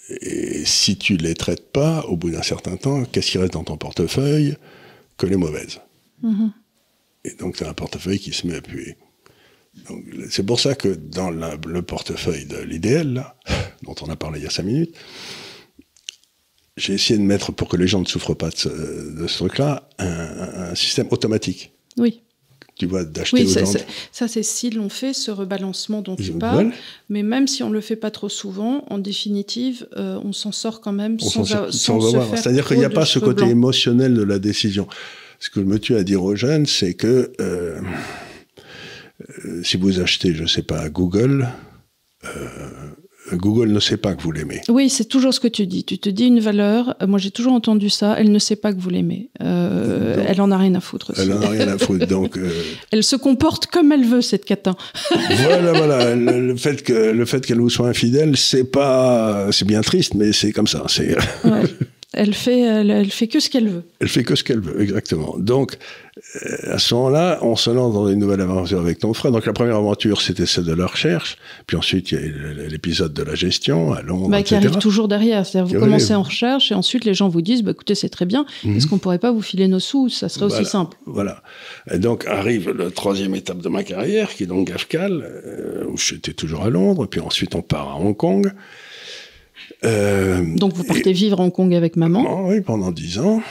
Et 0.08 0.64
si 0.64 0.96
tu 0.96 1.16
les 1.18 1.34
traites 1.34 1.70
pas, 1.72 2.04
au 2.06 2.16
bout 2.16 2.30
d'un 2.30 2.42
certain 2.42 2.76
temps, 2.76 3.04
qu'est-ce 3.04 3.32
qui 3.32 3.38
reste 3.38 3.52
dans 3.52 3.64
ton 3.64 3.76
portefeuille? 3.76 4.56
Que 5.18 5.26
les 5.26 5.36
mauvaises 5.36 5.80
Et 7.24 7.34
donc, 7.34 7.56
tu 7.56 7.64
as 7.64 7.68
un 7.68 7.74
portefeuille 7.74 8.18
qui 8.18 8.32
se 8.32 8.46
met 8.46 8.56
à 8.56 8.62
puer. 8.62 8.96
C'est 10.30 10.44
pour 10.44 10.60
ça 10.60 10.74
que 10.74 10.88
dans 10.88 11.30
la- 11.30 11.56
le 11.66 11.82
portefeuille 11.82 12.44
de 12.46 12.58
l'IDL, 12.58 13.24
dont 13.82 13.94
on 14.02 14.10
a 14.10 14.16
parlé 14.16 14.38
il 14.40 14.44
y 14.44 14.46
a 14.46 14.50
cinq 14.50 14.64
minutes, 14.64 14.94
j'ai 16.76 16.94
essayé 16.94 17.18
de 17.18 17.24
mettre, 17.24 17.52
pour 17.52 17.68
que 17.68 17.76
les 17.76 17.86
gens 17.86 18.00
ne 18.00 18.06
souffrent 18.06 18.34
pas 18.34 18.50
de 18.50 18.56
ce, 18.56 19.36
truc-là, 19.38 19.88
un, 19.98 20.74
système 20.74 21.06
automatique. 21.10 21.72
Oui, 21.98 22.22
Tu 22.78 22.86
vois, 22.86 23.04
d'acheter 23.04 23.44
oui 23.44 23.50
aux 23.50 23.58
gens. 23.60 23.66
c'est- 23.66 23.86
ça 24.10 24.28
c'est 24.28 24.42
si 24.42 24.70
l'on 24.70 24.88
fait 24.88 25.12
ce 25.12 25.30
rebalancement 25.30 26.00
dont 26.00 26.16
tu 26.16 26.32
parles. 26.32 26.64
veulent. 26.64 26.72
Mais 27.10 27.22
même 27.22 27.46
si 27.46 27.62
on 27.62 27.70
le 27.70 27.82
fait 27.82 27.96
pas 27.96 28.10
trop 28.10 28.30
souvent, 28.30 28.84
en 28.88 28.98
définitive, 28.98 29.86
euh, 29.96 30.18
on 30.24 30.32
s'en 30.32 30.52
sort 30.52 30.80
quand 30.80 30.92
même 30.92 31.16
On 31.20 31.28
sans, 31.28 31.44
sans 31.44 31.70
sans 31.70 32.00
se 32.00 32.06
avoir. 32.16 32.38
C'est-à-dire 32.38 32.66
qu'il 32.66 32.78
n'y 32.78 32.84
a 32.86 32.90
pas 32.90 33.04
ce 33.06 33.18
côté 33.18 33.44
émotionnel 33.44 34.14
de 34.14 34.22
la 34.22 34.38
décision. 34.38 34.86
Ce 35.38 35.50
que 35.50 35.60
je 35.60 35.66
me 35.66 35.78
tue 35.78 35.96
à 35.96 36.02
dire 36.04 36.22
aux 36.24 36.34
jeunes, 36.36 36.64
c'est 36.66 36.94
que 36.94 37.32
euh, 37.40 37.80
euh, 39.20 39.62
si 39.62 39.76
vous 39.76 40.00
achetez, 40.00 40.34
je 40.34 40.42
ne 40.42 40.48
sais 40.48 40.62
pas, 40.62 40.88
Google, 40.88 41.48
euh, 42.24 42.28
Google 43.34 43.70
ne 43.70 43.78
sait 43.80 43.96
pas 43.96 44.14
que 44.14 44.22
vous 44.22 44.32
l'aimez. 44.32 44.60
Oui, 44.68 44.90
c'est 44.90 45.04
toujours 45.04 45.32
ce 45.32 45.38
que 45.38 45.46
tu 45.48 45.66
dis. 45.66 45.84
Tu 45.84 45.96
te 45.98 46.08
dis 46.08 46.24
une 46.26 46.40
valeur. 46.40 46.96
euh, 47.00 47.06
Moi, 47.06 47.18
j'ai 47.20 47.30
toujours 47.30 47.52
entendu 47.52 47.88
ça. 47.88 48.16
Elle 48.18 48.32
ne 48.32 48.38
sait 48.40 48.56
pas 48.56 48.72
que 48.74 48.80
vous 48.80 48.90
l'aimez. 48.90 49.30
Euh, 49.40 50.24
elle 50.26 50.40
en 50.40 50.50
a 50.50 50.58
rien 50.58 50.74
à 50.74 50.80
foutre. 50.80 51.10
aussi. 51.12 51.20
Elle 51.22 51.28
n'en 51.28 51.40
a 51.40 51.48
rien 51.48 51.68
à 51.68 51.78
foutre. 51.78 52.06
Donc, 52.08 52.36
euh, 52.36 52.50
Elle 52.90 53.04
se 53.04 53.14
comporte 53.16 53.66
comme 53.68 53.92
elle 53.92 54.04
veut, 54.04 54.22
cette 54.22 54.44
catin. 54.44 54.74
voilà, 55.10 55.72
voilà. 55.72 56.14
Le, 56.16 56.48
le 56.48 56.56
fait 56.56 56.82
que 56.82 56.92
le 57.12 57.24
fait 57.24 57.46
qu'elle 57.46 57.60
vous 57.60 57.70
soit 57.70 57.88
infidèle, 57.88 58.36
c'est 58.36 58.64
pas, 58.64 59.48
c'est 59.52 59.66
bien 59.66 59.82
triste, 59.82 60.14
mais 60.14 60.32
c'est 60.32 60.50
comme 60.52 60.66
ça. 60.66 60.84
C'est, 60.88 61.16
Ouais. 61.44 61.62
elle 62.12 62.34
fait, 62.34 62.60
elle, 62.60 62.90
elle 62.90 63.10
fait 63.10 63.28
que 63.28 63.40
ce 63.40 63.48
qu'elle 63.50 63.68
veut. 63.68 63.84
elle 64.00 64.08
fait 64.08 64.24
que 64.24 64.34
ce 64.34 64.44
qu'elle 64.44 64.60
veut, 64.60 64.80
exactement. 64.80 65.34
Donc, 65.38 65.76
euh, 66.42 66.74
à 66.74 66.78
ce 66.78 66.94
moment-là, 66.94 67.38
on 67.40 67.56
se 67.56 67.70
lance 67.70 67.94
dans 67.94 68.06
une 68.08 68.18
nouvelle 68.18 68.40
aventure 68.42 68.80
avec 68.80 68.98
ton 68.98 69.14
frère. 69.14 69.32
Donc, 69.32 69.46
la 69.46 69.52
première 69.54 69.76
aventure, 69.76 70.20
c'était 70.20 70.44
celle 70.44 70.64
de 70.64 70.74
la 70.74 70.86
recherche. 70.86 71.36
Puis 71.66 71.76
ensuite, 71.76 72.12
il 72.12 72.18
y 72.18 72.18
a 72.18 72.68
l'épisode 72.68 73.14
de 73.14 73.22
la 73.22 73.34
gestion 73.34 73.92
à 73.94 74.02
Londres, 74.02 74.28
Bah, 74.28 74.42
qui 74.42 74.54
etc. 74.54 74.66
arrive 74.68 74.78
toujours 74.78 75.08
derrière. 75.08 75.46
C'est-à-dire, 75.46 75.72
vous 75.74 75.80
commencez 75.84 76.14
en 76.14 76.22
recherche 76.22 76.70
et 76.70 76.74
ensuite 76.74 77.04
les 77.06 77.14
gens 77.14 77.28
vous 77.28 77.40
disent, 77.42 77.62
bah, 77.62 77.70
écoutez, 77.70 77.94
c'est 77.94 78.10
très 78.10 78.26
bien. 78.26 78.44
Est-ce 78.66 78.86
qu'on 78.86 78.98
pourrait 78.98 79.18
pas 79.18 79.32
vous 79.32 79.42
filer 79.42 79.66
nos 79.68 79.80
sous? 79.80 80.08
Ça 80.10 80.28
serait 80.28 80.46
aussi 80.46 80.64
simple. 80.66 80.96
Voilà. 81.06 81.42
Et 81.90 81.98
donc 81.98 82.26
arrive 82.26 82.70
la 82.70 82.90
troisième 82.90 83.34
étape 83.34 83.58
de 83.58 83.68
ma 83.70 83.82
carrière, 83.82 84.28
qui 84.34 84.42
est 84.42 84.46
donc 84.46 84.68
GAFCAL, 84.68 85.12
euh, 85.12 85.84
où 85.88 85.96
j'étais 85.96 86.32
toujours 86.34 86.62
à 86.64 86.70
Londres, 86.70 87.06
puis 87.06 87.20
ensuite 87.20 87.54
on 87.54 87.62
part 87.62 87.88
à 87.90 87.96
Hong 87.98 88.16
Kong. 88.16 88.52
Euh, 89.84 90.42
Donc 90.56 90.74
vous 90.74 90.84
partez 90.84 91.12
vivre 91.12 91.40
à 91.40 91.44
Hong 91.44 91.52
Kong 91.52 91.74
avec 91.74 91.96
maman. 91.96 92.46
Oui, 92.48 92.60
pendant 92.60 92.90
dix 92.92 93.18
ans, 93.18 93.42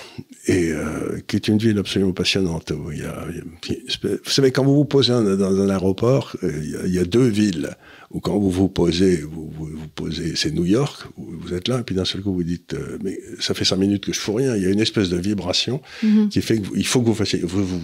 et 0.47 0.72
euh, 0.72 1.20
qui 1.28 1.36
est 1.36 1.47
une 1.47 1.57
ville 1.57 1.78
absolument 1.78 2.14
passionnante. 2.14 2.72
Où 2.72 2.91
il 2.91 2.99
y 2.99 3.03
a, 3.03 3.26
il 3.30 3.38
y 3.38 3.39
a- 3.39 4.09
vous 4.24 4.30
savez, 4.32 4.51
quand 4.51 4.64
vous 4.64 4.76
vous 4.76 4.86
posez 4.86 5.12
un- 5.12 5.36
dans 5.36 5.59
un 5.62 5.70
aéroport, 5.70 6.36
euh, 6.43 6.51
il 6.64 6.70
y, 6.72 6.76
a, 6.76 6.80
il 6.86 6.93
y 6.95 6.99
a 6.99 7.03
deux 7.05 7.28
villes 7.28 7.70
où 8.12 8.20
quand 8.20 8.38
vous 8.38 8.49
vous 8.51 8.68
posez, 8.68 9.18
vous 9.18 9.49
vous, 9.57 9.66
vous 9.68 9.88
posez, 9.95 10.36
c'est 10.36 10.51
New 10.51 10.66
York, 10.66 11.03
où 11.18 11.26
vous 11.41 11.53
êtes 11.53 11.68
là, 11.68 11.80
et 11.80 11.84
puis 11.84 11.95
d'un 11.95 12.05
seul 12.05 12.22
coup 12.22 12.34
vous 12.34 12.43
dites, 12.43 12.74
euh, 12.74 12.97
mais 13.03 13.18
ça 13.39 13.53
fait 13.53 13.64
cinq 13.66 13.78
minutes 13.78 14.05
que 14.05 14.14
je 14.14 14.20
fous 14.20 14.34
rien. 14.34 14.55
Il 14.55 14.64
y 14.64 14.66
a 14.66 14.70
une 14.70 14.82
espèce 14.82 15.09
de 15.09 15.18
vibration 15.18 15.82
Mhm. 16.03 16.30
qui 16.30 16.41
fait 16.41 16.59
qu'il 16.62 16.86
faut 16.86 17.01
que 17.01 17.05
vous 17.07 17.14
fassiez, 17.16 17.39
vous, 17.39 17.64
vous, 17.66 17.80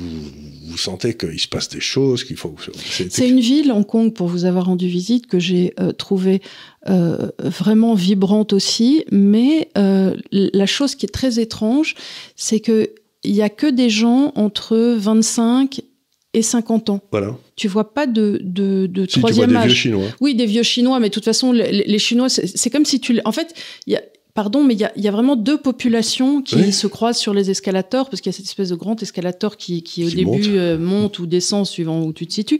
vous, 0.78 0.84
sentez 0.84 1.15
qu'il 1.15 1.39
se 1.39 1.47
passe 1.47 1.69
des 1.69 1.80
choses, 1.80 2.23
qu'il 2.23 2.38
faut. 2.38 2.55
c'est- 3.09 3.28
une 3.28 3.39
ville, 3.39 3.71
Hong 3.71 3.86
Kong, 3.86 4.13
pour 4.13 4.28
vous 4.28 4.45
avoir 4.45 4.65
rendu 4.65 4.88
visite, 4.88 5.28
que 5.28 5.39
j'ai 5.39 5.73
euh, 5.80 5.91
trouvée 5.91 6.41
euh, 6.89 7.30
vraiment 7.39 7.93
vibrante 7.95 8.53
aussi. 8.53 9.03
Mais 9.11 9.69
euh, 9.78 10.15
la 10.32 10.65
chose 10.65 10.95
qui 10.95 11.05
est 11.05 11.09
très 11.09 11.39
étrange, 11.39 11.95
c'est 12.36 12.59
que 12.59 12.91
il 13.23 13.36
y 13.36 13.41
a 13.41 13.49
que 13.49 13.67
des 13.67 13.89
gens 13.89 14.32
entre 14.36 14.78
25 14.97 15.82
et 16.34 16.41
50 16.41 16.89
ans. 16.91 17.01
Voilà. 17.11 17.36
Tu 17.55 17.67
vois 17.67 17.93
pas 17.93 18.05
de, 18.05 18.39
de, 18.43 18.86
de 18.86 19.01
Si 19.03 19.13
tu 19.15 19.19
vois 19.19 19.30
troisième 19.32 19.49
des 19.49 19.55
âge. 19.55 19.65
vieux 19.67 19.75
Chinois. 19.75 20.05
Oui, 20.21 20.36
des 20.36 20.45
vieux 20.45 20.63
Chinois, 20.63 20.99
mais 20.99 21.09
de 21.09 21.13
toute 21.13 21.25
façon, 21.25 21.51
les, 21.51 21.71
les 21.71 21.99
Chinois, 21.99 22.30
c'est 22.30 22.69
comme 22.69 22.86
si 22.86 22.99
tu... 22.99 23.19
En 23.25 23.32
fait, 23.32 23.53
il 23.88 23.93
y 23.93 23.95
a... 23.95 24.01
Pardon, 24.38 24.64
mais 24.64 24.76
il 24.76 24.80
y 24.80 24.84
a, 24.84 24.92
il 24.96 25.04
y 25.04 25.08
a 25.08 25.12
vraiment 25.12 25.36
deux 25.36 25.58
populations 25.58 26.44
qui 26.44 26.58
Oui. 26.58 26.72
se 26.72 26.86
croisent 26.86 27.18
sur 27.20 27.34
les 27.34 27.50
escalators, 27.50 28.08
parce 28.08 28.22
qu'il 28.22 28.30
y 28.32 28.36
a 28.36 28.38
cette 28.38 28.46
espèce 28.46 28.70
de 28.70 28.76
grand 28.76 29.02
escalator 29.02 29.58
qui, 29.58 29.82
qui 29.82 30.06
au 30.06 30.10
Qui 30.10 30.16
début 30.16 30.28
monte. 30.30 30.48
euh, 30.50 30.78
monte 30.78 31.18
ou 31.18 31.26
descend 31.26 31.66
suivant 31.66 32.04
où 32.04 32.14
tu 32.14 32.28
te 32.28 32.34
situes, 32.34 32.60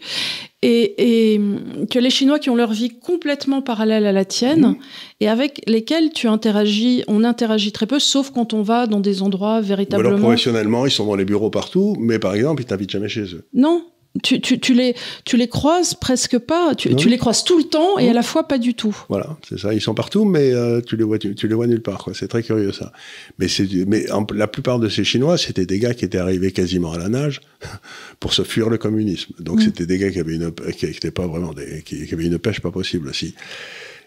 et, 0.64 1.34
et 1.34 1.38
hum, 1.38 1.86
que 1.88 2.00
les 2.00 2.10
Chinois 2.10 2.40
qui 2.40 2.50
ont 2.50 2.56
leur 2.56 2.72
vie 2.74 2.90
complètement 2.90 3.62
parallèle 3.62 4.08
à 4.08 4.12
la 4.12 4.26
tienne, 4.26 4.76
et 5.20 5.30
avec 5.30 5.62
lesquels 5.68 6.12
tu 6.12 6.28
interagis, 6.28 7.04
on 7.08 7.24
interagit 7.24 7.72
très 7.72 7.86
peu, 7.86 8.00
sauf 8.00 8.32
quand 8.32 8.56
on 8.56 8.64
va 8.64 8.88
dans 8.88 9.00
des 9.00 9.22
endroits 9.22 9.50
Ou 9.50 9.54
alors 9.58 9.62
véritablement... 9.68 10.18
professionnellement, 10.18 10.86
ils 10.88 10.92
sont 10.92 11.06
dans 11.06 11.16
les 11.16 11.26
bureaux 11.26 11.52
partout, 11.52 11.96
mais 12.00 12.18
par 12.18 12.34
exemple, 12.34 12.64
ils 12.64 12.66
t'invitent 12.66 12.90
jamais 12.90 13.08
chez 13.08 13.22
eux. 13.36 13.46
Non, 13.54 13.84
Tu, 14.24 14.42
tu, 14.42 14.60
tu, 14.60 14.74
les, 14.74 14.96
tu 15.26 15.38
les 15.38 15.48
croises 15.48 15.94
presque 15.94 16.38
pas, 16.38 16.76
tu, 16.76 16.96
tu 16.96 17.10
les 17.10 17.18
croises 17.18 17.44
tout 17.44 17.58
le 17.58 17.64
temps 17.64 17.98
et 18.00 18.10
à 18.10 18.14
la 18.14 18.24
fois 18.24 18.48
pas 18.48 18.58
du 18.58 18.74
tout. 18.74 18.96
Voilà, 19.10 19.38
c'est 19.48 19.60
ça. 19.60 19.74
Ils 19.74 19.82
sont 19.82 19.94
partout, 19.94 20.26
mais 20.26 20.52
euh, 20.54 20.82
tu 20.82 20.96
les 20.98 21.04
vois, 21.04 21.20
tu, 21.20 21.36
les 21.48 21.54
vois 21.54 21.68
nulle 21.68 21.82
part. 21.82 22.08
C'est 22.14 22.28
très 22.28 22.44
curieux 22.44 22.72
ça. 22.72 22.92
Mais, 23.40 23.48
mais 23.88 24.06
la 24.34 24.48
plupart 24.48 24.80
de 24.80 24.90
ces 24.90 25.04
Chinois, 25.04 25.38
c'était 25.38 25.66
des 25.66 25.80
gars 25.80 25.94
qui 25.94 26.06
étaient 26.06 26.18
arrivés 26.18 26.52
quasiment 26.52 26.94
à 26.94 26.98
la 26.98 27.10
nage 27.10 27.42
pour 28.20 28.34
se 28.34 28.44
fuir 28.44 28.70
le 28.70 28.78
communisme. 28.78 29.34
Donc 29.40 29.60
mm. 29.60 29.62
c'était 29.62 29.86
des 29.86 29.98
gars 29.98 30.12
qui 30.12 30.20
avaient 30.20 30.36
une, 30.36 30.52
qui 30.52 30.86
étaient 30.86 31.12
pas 31.12 31.28
vraiment 31.28 31.54
des, 31.54 31.82
qui, 31.84 32.06
qui 32.06 32.14
avaient 32.14 32.26
une 32.26 32.40
pêche 32.40 32.60
pas 32.60 32.72
possible 32.72 33.10
aussi. 33.10 33.36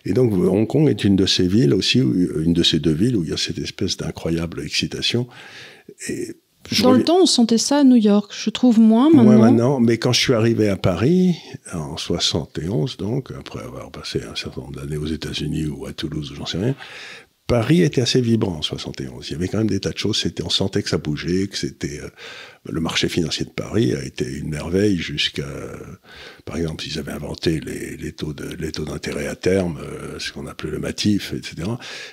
Et 0.04 0.12
donc 0.12 0.32
Hong 0.32 0.66
Kong 0.66 0.88
est 0.88 1.04
une 1.04 1.16
de 1.16 1.26
ces 1.26 1.46
villes 1.46 1.74
aussi, 1.74 1.98
une 1.98 2.54
de 2.54 2.62
ces 2.62 2.78
deux 2.78 2.92
villes 2.92 3.16
où 3.16 3.24
il 3.24 3.30
y 3.30 3.34
a 3.34 3.36
cette 3.36 3.58
espèce 3.58 3.96
d'incroyable 3.96 4.62
excitation. 4.64 5.26
Et 6.08 6.36
dans 6.82 6.92
le 6.92 7.04
temps, 7.04 7.18
on 7.22 7.26
sentait 7.26 7.58
ça 7.58 7.78
à 7.78 7.84
New 7.84 7.96
York. 7.96 8.32
Je 8.34 8.50
trouve 8.50 8.78
moins 8.78 9.08
maintenant. 9.08 9.24
Moins 9.24 9.38
maintenant. 9.38 9.80
Mais 9.80 9.98
quand 9.98 10.12
je 10.12 10.20
suis 10.20 10.34
arrivé 10.34 10.68
à 10.68 10.76
Paris, 10.76 11.36
en 11.72 11.96
71, 11.96 12.96
donc, 12.96 13.32
après 13.38 13.60
avoir 13.60 13.90
passé 13.90 14.20
un 14.30 14.36
certain 14.36 14.62
nombre 14.62 14.80
d'années 14.80 14.96
aux 14.96 15.06
États-Unis 15.06 15.66
ou 15.66 15.86
à 15.86 15.92
Toulouse, 15.92 16.30
ou 16.32 16.34
j'en 16.36 16.46
sais 16.46 16.58
rien, 16.58 16.74
Paris 17.50 17.82
était 17.82 18.00
assez 18.00 18.20
vibrant 18.20 18.58
en 18.58 18.62
71. 18.62 19.26
Il 19.28 19.32
y 19.32 19.34
avait 19.34 19.48
quand 19.48 19.58
même 19.58 19.66
des 19.66 19.80
tas 19.80 19.90
de 19.90 19.98
choses. 19.98 20.18
C'était, 20.18 20.44
on 20.44 20.50
sentait 20.50 20.84
que 20.84 20.88
ça 20.88 20.98
bougeait, 20.98 21.48
que 21.48 21.56
c'était 21.56 22.00
euh, 22.00 22.08
le 22.70 22.80
marché 22.80 23.08
financier 23.08 23.44
de 23.44 23.50
Paris 23.50 23.92
a 23.92 24.04
été 24.04 24.24
une 24.24 24.50
merveille 24.50 24.98
jusqu'à, 24.98 25.48
par 26.44 26.56
exemple, 26.56 26.84
ils 26.86 27.00
avaient 27.00 27.10
inventé 27.10 27.58
les, 27.58 27.96
les 27.96 28.12
taux 28.12 28.32
de, 28.32 28.54
les 28.56 28.70
taux 28.70 28.84
d'intérêt 28.84 29.26
à 29.26 29.34
terme, 29.34 29.78
euh, 29.82 30.20
ce 30.20 30.32
qu'on 30.32 30.46
appelait 30.46 30.70
le 30.70 30.78
matif, 30.78 31.32
etc. 31.32 31.68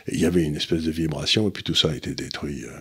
Et 0.07 0.15
il 0.15 0.19
y 0.19 0.25
avait 0.25 0.43
une 0.43 0.55
espèce 0.55 0.83
de 0.83 0.91
vibration 0.91 1.47
et 1.47 1.51
puis 1.51 1.61
tout 1.61 1.75
ça 1.75 1.91
a 1.91 1.95
été 1.95 2.15
détruit. 2.15 2.63
Euh. 2.63 2.71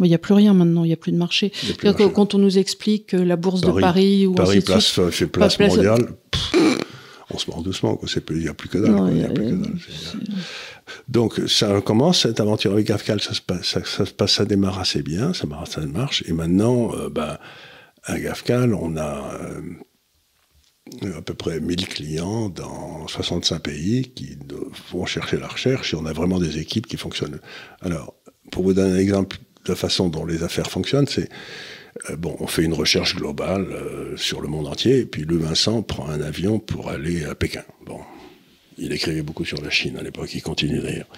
Il 0.00 0.08
n'y 0.08 0.14
a 0.14 0.18
plus 0.18 0.34
rien 0.34 0.52
maintenant, 0.52 0.84
il 0.84 0.88
n'y 0.88 0.92
a 0.92 0.98
plus 0.98 1.12
de 1.12 1.16
marché. 1.16 1.50
Quand 1.80 2.34
on 2.34 2.38
nous 2.38 2.58
explique 2.58 3.06
que 3.06 3.16
la 3.16 3.36
bourse 3.36 3.62
de 3.62 3.72
Paris 3.72 4.26
ou 4.26 4.34
Paris 4.34 4.60
place, 4.60 5.00
fait 5.10 5.26
place, 5.28 5.58
mondiale 5.58 6.08
on 7.32 7.38
se 7.38 7.50
mord 7.50 7.62
doucement. 7.62 7.98
Il 8.30 8.36
n'y 8.36 8.48
a 8.48 8.54
plus 8.54 8.68
que 8.68 8.78
dalle. 8.78 8.94
Donc, 11.08 11.40
ça 11.46 11.80
commence, 11.80 12.22
cette 12.22 12.40
aventure 12.40 12.72
avec 12.72 12.90
Afcal, 12.90 13.20
ça 13.20 13.34
se 13.34 13.40
passe, 13.40 13.78
ça, 14.26 14.44
démarre 14.44 14.78
assez 14.78 15.02
bien, 15.02 15.32
ça, 15.34 15.46
marche, 15.46 15.76
marche. 15.78 16.24
Et 16.26 16.32
maintenant, 16.32 16.94
euh, 16.94 17.08
bah, 17.08 17.40
à 18.04 18.18
Gafcal, 18.18 18.74
on 18.74 18.96
a 18.96 19.38
euh, 21.02 21.18
à 21.18 21.22
peu 21.22 21.34
près 21.34 21.60
1000 21.60 21.88
clients 21.88 22.48
dans 22.48 23.06
65 23.06 23.60
pays 23.60 24.12
qui 24.14 24.36
vont 24.90 25.06
chercher 25.06 25.38
la 25.38 25.48
recherche 25.48 25.94
et 25.94 25.96
on 25.96 26.06
a 26.06 26.12
vraiment 26.12 26.38
des 26.38 26.58
équipes 26.58 26.86
qui 26.86 26.96
fonctionnent. 26.96 27.40
Alors, 27.80 28.14
pour 28.50 28.64
vous 28.64 28.74
donner 28.74 28.94
un 28.94 28.98
exemple 28.98 29.38
de 29.64 29.70
la 29.70 29.76
façon 29.76 30.08
dont 30.08 30.26
les 30.26 30.42
affaires 30.42 30.70
fonctionnent, 30.70 31.06
c'est 31.06 31.28
euh, 32.10 32.16
bon, 32.16 32.36
on 32.40 32.46
fait 32.46 32.64
une 32.64 32.74
recherche 32.74 33.14
globale 33.14 33.66
sur 34.16 34.40
le 34.40 34.48
monde 34.48 34.66
entier, 34.66 35.00
et 35.00 35.06
puis 35.06 35.24
le 35.24 35.36
Vincent 35.36 35.82
prend 35.82 36.08
un 36.08 36.20
avion 36.20 36.58
pour 36.58 36.90
aller 36.90 37.24
à 37.24 37.34
Pékin. 37.34 37.62
Bon, 37.86 38.00
il 38.78 38.92
écrivait 38.92 39.22
beaucoup 39.22 39.44
sur 39.44 39.60
la 39.60 39.70
Chine 39.70 39.96
à 39.98 40.02
l'époque, 40.02 40.34
il 40.34 40.42
continue 40.42 40.80
d'ailleurs. 40.80 41.08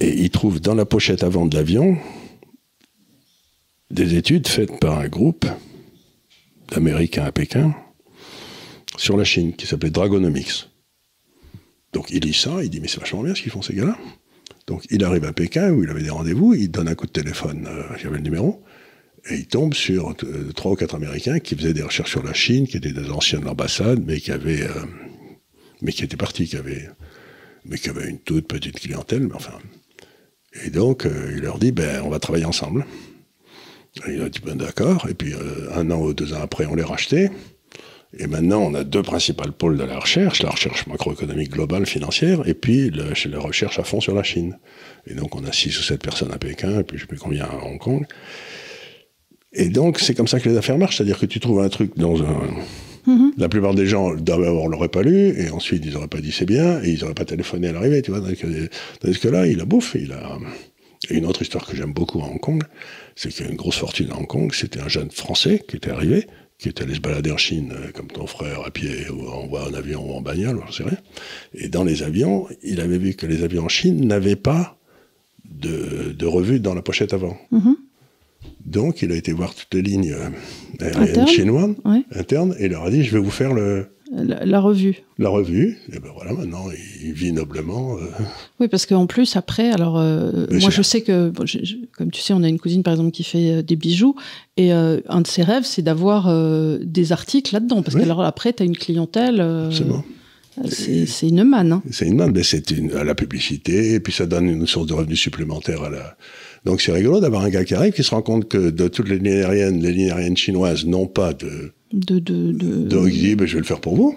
Et 0.00 0.10
il 0.22 0.30
trouve 0.30 0.60
dans 0.60 0.74
la 0.74 0.84
pochette 0.84 1.22
avant 1.22 1.46
de 1.46 1.56
l'avion 1.56 1.96
des 3.90 4.16
études 4.16 4.48
faites 4.48 4.80
par 4.80 4.98
un 4.98 5.08
groupe 5.08 5.46
d'Américains 6.68 7.24
à 7.24 7.32
Pékin 7.32 7.74
sur 8.96 9.16
la 9.16 9.24
Chine, 9.24 9.54
qui 9.54 9.66
s'appelait 9.66 9.90
Dragonomics. 9.90 10.68
Donc 11.92 12.10
il 12.10 12.24
lit 12.24 12.34
ça, 12.34 12.62
il 12.62 12.70
dit 12.70 12.80
mais 12.80 12.88
c'est 12.88 13.00
vachement 13.00 13.22
bien 13.22 13.34
ce 13.34 13.42
qu'ils 13.42 13.52
font 13.52 13.62
ces 13.62 13.74
gars-là. 13.74 13.96
Donc 14.66 14.84
il 14.90 15.04
arrive 15.04 15.24
à 15.24 15.32
Pékin 15.32 15.70
où 15.70 15.84
il 15.84 15.90
avait 15.90 16.02
des 16.02 16.10
rendez-vous, 16.10 16.54
il 16.54 16.70
donne 16.70 16.88
un 16.88 16.94
coup 16.94 17.06
de 17.06 17.12
téléphone, 17.12 17.66
euh, 17.68 17.94
avait 17.94 18.16
le 18.16 18.22
numéro, 18.22 18.62
et 19.30 19.36
il 19.36 19.46
tombe 19.46 19.74
sur 19.74 20.10
euh, 20.10 20.52
trois 20.54 20.72
ou 20.72 20.74
quatre 20.76 20.94
Américains 20.94 21.38
qui 21.38 21.54
faisaient 21.54 21.74
des 21.74 21.82
recherches 21.82 22.10
sur 22.10 22.22
la 22.22 22.32
Chine, 22.32 22.66
qui 22.66 22.76
étaient 22.76 22.92
des 22.92 23.10
anciens 23.10 23.40
de 23.40 23.44
l'ambassade, 23.44 24.02
mais 24.04 24.20
qui 24.20 24.32
avaient, 24.32 24.62
euh, 24.62 24.84
mais 25.84 25.92
qui 25.92 26.02
étaient 26.02 26.16
partis, 26.16 26.48
qui 26.48 26.56
avaient, 26.56 26.88
mais 27.64 27.78
qui 27.78 27.88
avaient 27.90 28.08
une 28.08 28.18
toute 28.18 28.48
petite 28.48 28.80
clientèle, 28.80 29.28
mais 29.28 29.34
enfin. 29.34 29.58
Et 30.64 30.70
donc, 30.70 31.06
euh, 31.06 31.32
il 31.36 31.42
leur 31.42 31.58
dit, 31.58 31.70
ben, 31.70 32.02
on 32.04 32.08
va 32.08 32.18
travailler 32.18 32.44
ensemble. 32.44 32.84
Et 34.08 34.14
il 34.14 34.22
a 34.22 34.28
dit, 34.28 34.40
ben, 34.44 34.56
d'accord. 34.56 35.06
Et 35.08 35.14
puis, 35.14 35.34
un 35.72 35.90
an 35.90 36.00
ou 36.00 36.14
deux 36.14 36.32
ans 36.32 36.40
après, 36.42 36.66
on 36.66 36.74
les 36.74 36.82
racheté. 36.82 37.30
Et 38.18 38.26
maintenant, 38.26 38.60
on 38.60 38.74
a 38.74 38.84
deux 38.84 39.02
principales 39.02 39.52
pôles 39.52 39.76
de 39.76 39.84
la 39.84 39.98
recherche, 39.98 40.42
la 40.42 40.50
recherche 40.50 40.86
macroéconomique 40.86 41.50
globale 41.50 41.84
financière, 41.84 42.46
et 42.46 42.54
puis 42.54 42.90
le, 42.90 43.12
la 43.28 43.38
recherche 43.40 43.78
à 43.78 43.84
fond 43.84 44.00
sur 44.00 44.14
la 44.14 44.22
Chine. 44.22 44.58
Et 45.06 45.14
donc, 45.14 45.34
on 45.34 45.44
a 45.44 45.52
six 45.52 45.76
ou 45.78 45.82
sept 45.82 46.02
personnes 46.02 46.32
à 46.32 46.38
Pékin, 46.38 46.80
et 46.80 46.84
puis 46.84 46.96
je 46.96 47.04
ne 47.04 47.06
sais 47.06 47.08
plus 47.08 47.18
combien 47.18 47.44
à 47.44 47.64
Hong 47.64 47.78
Kong. 47.78 48.06
Et 49.52 49.68
donc, 49.68 49.98
c'est 49.98 50.14
comme 50.14 50.28
ça 50.28 50.38
que 50.38 50.48
les 50.48 50.56
affaires 50.56 50.78
marchent. 50.78 50.96
C'est-à-dire 50.96 51.18
que 51.18 51.26
tu 51.26 51.40
trouves 51.40 51.60
un 51.60 51.68
truc 51.68 51.96
dans 51.96 52.22
un. 52.22 52.40
Mm-hmm. 53.06 53.32
La 53.38 53.48
plupart 53.48 53.74
des 53.74 53.86
gens, 53.86 54.14
d'abord, 54.14 54.68
l'auraient 54.68 54.88
pas 54.88 55.02
lu, 55.02 55.34
et 55.38 55.50
ensuite, 55.50 55.84
ils 55.84 55.92
n'auraient 55.92 56.08
pas 56.08 56.20
dit 56.20 56.32
c'est 56.32 56.46
bien, 56.46 56.82
et 56.82 56.90
ils 56.90 57.00
n'auraient 57.00 57.14
pas 57.14 57.24
téléphoné 57.24 57.68
à 57.68 57.72
l'arrivée, 57.72 58.02
tu 58.02 58.10
vois. 58.10 58.20
Tandis 58.20 59.18
que, 59.18 59.28
là, 59.28 59.46
il 59.46 59.60
a 59.60 59.64
bouffe, 59.64 59.96
il 59.98 60.12
a. 60.12 60.38
Et 61.10 61.16
une 61.16 61.26
autre 61.26 61.42
histoire 61.42 61.66
que 61.66 61.76
j'aime 61.76 61.92
beaucoup 61.92 62.20
à 62.20 62.24
Hong 62.24 62.40
Kong, 62.40 62.62
c'est 63.14 63.30
qu'il 63.30 63.44
y 63.44 63.48
a 63.48 63.50
une 63.50 63.58
grosse 63.58 63.76
fortune 63.76 64.10
à 64.10 64.16
Hong 64.16 64.26
Kong. 64.26 64.52
C'était 64.54 64.80
un 64.80 64.88
jeune 64.88 65.10
Français 65.10 65.62
qui 65.68 65.76
était 65.76 65.90
arrivé, 65.90 66.26
qui 66.58 66.70
était 66.70 66.84
allé 66.84 66.94
se 66.94 67.00
balader 67.00 67.30
en 67.30 67.36
Chine, 67.36 67.74
euh, 67.76 67.90
comme 67.92 68.06
ton 68.06 68.26
frère, 68.26 68.62
à 68.64 68.70
pied, 68.70 69.10
ou 69.10 69.28
en, 69.28 69.74
avion, 69.74 70.08
ou 70.08 70.14
en 70.14 70.22
bagnole, 70.22 70.60
je 70.68 70.76
sais 70.76 70.84
rien. 70.84 70.98
Et 71.54 71.68
dans 71.68 71.84
les 71.84 72.02
avions, 72.02 72.48
il 72.62 72.80
avait 72.80 72.98
vu 72.98 73.14
que 73.14 73.26
les 73.26 73.44
avions 73.44 73.64
en 73.64 73.68
Chine 73.68 74.06
n'avaient 74.06 74.36
pas 74.36 74.78
de, 75.44 76.12
de 76.12 76.26
revue 76.26 76.60
dans 76.60 76.74
la 76.74 76.82
pochette 76.82 77.12
avant. 77.12 77.36
Mm-hmm. 77.52 77.74
Donc, 78.64 79.02
il 79.02 79.12
a 79.12 79.16
été 79.16 79.32
voir 79.32 79.54
toutes 79.54 79.74
les 79.74 79.82
lignes 79.82 80.14
euh, 80.82 81.26
chinoises, 81.26 81.74
internes, 82.14 82.54
et 82.58 82.66
il 82.66 82.70
leur 82.70 82.84
a 82.84 82.90
dit, 82.90 83.04
je 83.04 83.12
vais 83.12 83.22
vous 83.22 83.30
faire 83.30 83.52
le... 83.52 83.86
La, 84.12 84.60
revue. 84.60 85.02
La 85.18 85.28
revue. 85.28 85.76
Et 85.92 85.98
ben 85.98 86.10
voilà, 86.14 86.32
maintenant, 86.32 86.66
il 87.02 87.12
vit 87.12 87.32
noblement. 87.32 87.96
Euh. 87.96 88.02
Oui, 88.60 88.68
parce 88.68 88.86
qu'en 88.86 89.06
plus, 89.06 89.34
après, 89.34 89.70
alors, 89.70 89.98
euh, 89.98 90.46
moi, 90.50 90.70
je 90.70 90.82
sais 90.82 91.00
que, 91.00 91.32
comme 91.96 92.10
tu 92.10 92.20
sais, 92.20 92.32
on 92.32 92.42
a 92.44 92.48
une 92.48 92.60
cousine, 92.60 92.84
par 92.84 92.92
exemple, 92.92 93.10
qui 93.10 93.24
fait 93.24 93.62
des 93.62 93.76
bijoux, 93.76 94.14
et 94.56 94.70
un 94.72 95.20
de 95.20 95.26
ses 95.26 95.42
rêves, 95.42 95.64
c'est 95.64 95.82
d'avoir 95.82 96.32
des 96.80 97.12
articles 97.12 97.52
là-dedans, 97.52 97.82
parce 97.82 97.96
que 97.96 98.02
alors 98.02 98.22
après, 98.22 98.52
tu 98.52 98.62
as 98.62 98.66
une 98.66 98.76
clientèle... 98.76 99.40
Absolument. 99.40 100.04
C'est 100.68 101.28
une 101.28 101.42
manne. 101.42 101.72
Hein. 101.72 101.82
C'est 101.90 102.06
une 102.06 102.14
manne, 102.14 102.30
mais 102.32 102.44
c'est 102.44 102.72
à 102.94 103.02
la 103.02 103.16
publicité, 103.16 103.94
et 103.94 104.00
puis 104.00 104.12
ça 104.12 104.26
donne 104.26 104.46
une 104.46 104.66
source 104.68 104.86
de 104.86 104.94
revenus 104.94 105.18
supplémentaire 105.18 105.82
à 105.82 105.90
la, 105.90 106.16
donc 106.64 106.80
c'est 106.80 106.92
rigolo 106.92 107.20
d'avoir 107.20 107.42
un 107.42 107.50
gars 107.50 107.64
qui 107.64 107.74
arrive, 107.74 107.92
qui 107.92 108.02
se 108.02 108.10
rend 108.10 108.22
compte 108.22 108.48
que 108.48 108.70
de 108.70 108.88
toutes 108.88 109.08
les 109.08 109.18
lignes 109.18 109.42
aériennes, 109.42 109.82
les 109.82 109.92
lignes 109.92 110.10
aériennes 110.10 110.36
chinoises 110.36 110.86
n'ont 110.86 111.06
pas 111.06 111.32
de... 111.32 111.72
De... 111.92 112.18
de, 112.18 112.52
de... 112.52 113.08
dit, 113.08 113.34
ben, 113.34 113.46
je 113.46 113.54
vais 113.54 113.60
le 113.60 113.66
faire 113.66 113.80
pour 113.80 113.96
vous. 113.96 114.16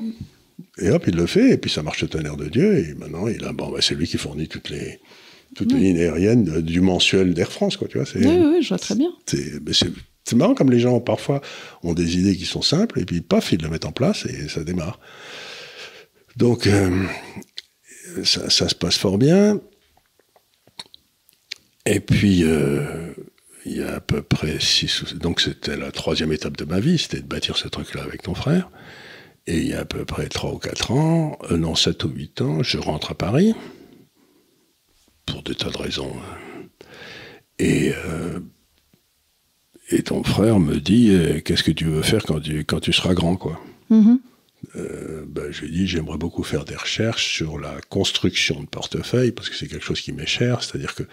Et 0.80 0.89
hop, 0.89 1.04
il 1.08 1.16
le 1.16 1.26
fait, 1.26 1.52
et 1.52 1.58
puis 1.58 1.70
ça 1.70 1.84
marche 1.84 2.04
au 2.04 2.08
tonnerre 2.08 2.38
de 2.38 2.45
Dieu, 2.45 2.78
et 2.78 2.93
maintenant, 2.95 3.28
il 3.28 3.43
a, 3.43 3.52
bon, 3.52 3.72
ben, 3.72 3.82
c'est 3.82 3.95
lui 3.95 4.08
qui 4.08 4.18
fournit 4.18 4.48
toutes 4.48 4.70
les, 4.70 5.00
toutes 5.56 5.72
les 5.74 5.80
lignes 5.80 6.00
aériennes 6.00 6.62
du 6.62 6.82
mensuel 6.82 7.34
d'Air 7.34 7.52
France, 7.52 7.78
quoi, 7.78 7.88
tu 7.88 7.98
vois. 7.98 8.08
Oui, 8.16 8.26
oui, 8.26 8.62
je 8.62 8.70
vois 8.70 8.78
très 8.78 8.95
bien. 8.95 9.10
C'est 9.26 10.36
marrant 10.36 10.56
comme 10.56 10.72
les 10.72 10.80
gens, 10.80 11.00
parfois, 11.00 11.41
ont 11.84 11.93
des 11.93 12.18
idées 12.20 12.36
qui 12.36 12.45
sont 12.45 12.62
simples, 12.62 13.00
et 13.00 13.06
puis 13.06 13.22
paf, 13.22 13.52
ils 13.52 13.62
le 13.62 13.70
mettent 13.70 13.86
en 13.86 13.91
place, 13.91 14.26
et 14.26 14.50
ça 14.50 14.64
démarre. 14.64 15.00
Donc, 16.36 16.68
euh, 16.68 17.06
ça, 18.24 18.50
ça, 18.50 18.70
se 18.70 18.76
passe 18.76 18.98
fort 18.98 19.18
bien. 19.18 19.60
Et 21.90 22.02
puis, 22.02 22.44
euh, 22.44 23.14
il 23.66 23.78
y 23.78 23.82
a 23.82 23.96
à 23.96 24.00
peu 24.02 24.22
près 24.22 24.60
six 24.60 25.02
ou... 25.02 25.18
Donc 25.18 25.40
c'était 25.40 25.78
la 25.78 25.92
troisième 25.92 26.34
étape 26.34 26.58
de 26.58 26.66
ma 26.66 26.82
vie, 26.82 26.98
c'était 26.98 27.22
de 27.22 27.28
bâtir 27.28 27.56
ce 27.56 27.70
truc-là 27.70 28.04
avec 28.04 28.24
ton 28.24 28.36
frère. 28.36 28.70
Et 29.48 29.60
il 29.60 29.68
y 29.68 29.74
a 29.74 29.80
à 29.80 29.86
peu 29.86 30.04
près 30.04 30.28
trois 30.28 30.52
ou 30.52 30.58
quatre 30.58 30.92
ans, 30.92 31.40
euh, 31.50 31.56
non, 31.56 31.76
sept 31.76 32.04
ou 32.04 32.10
huit 32.10 32.42
ans, 32.42 32.62
je 32.62 32.78
rentre 32.78 33.12
à 33.12 33.16
Paris, 33.16 33.56
pour 35.26 35.42
des 35.44 35.56
tas 35.56 35.70
de 35.70 35.78
raisons. 35.78 36.14
Et, 37.58 37.94
euh, 38.06 38.42
et 39.90 40.04
ton 40.04 40.24
frère 40.24 40.60
me 40.60 40.82
dit, 40.82 41.18
qu'est-ce 41.46 41.64
que 41.64 41.72
tu 41.72 41.86
veux 41.86 42.02
faire 42.02 42.26
quand 42.26 42.42
tu, 42.42 42.66
quand 42.66 42.82
tu 42.82 42.92
seras 42.92 43.14
grand, 43.14 43.38
quoi 43.38 43.62
mm-hmm. 43.90 44.18
ben, 45.26 45.52
je 45.52 45.62
lui 45.62 45.72
dis, 45.72 45.88
j'aimerais 45.88 46.18
beaucoup 46.18 46.44
faire 46.44 46.66
des 46.66 46.76
recherches 46.76 47.34
sur 47.34 47.58
la 47.58 47.80
construction 47.88 48.60
de 48.60 48.68
portefeuille, 48.68 49.32
parce 49.32 49.50
que 49.50 49.56
c'est 49.56 49.68
quelque 49.68 49.86
chose 49.86 50.02
qui 50.02 50.12
m'est 50.12 50.26
cher, 50.26 50.62
c'est-à-dire 50.62 50.94
que 50.94 51.04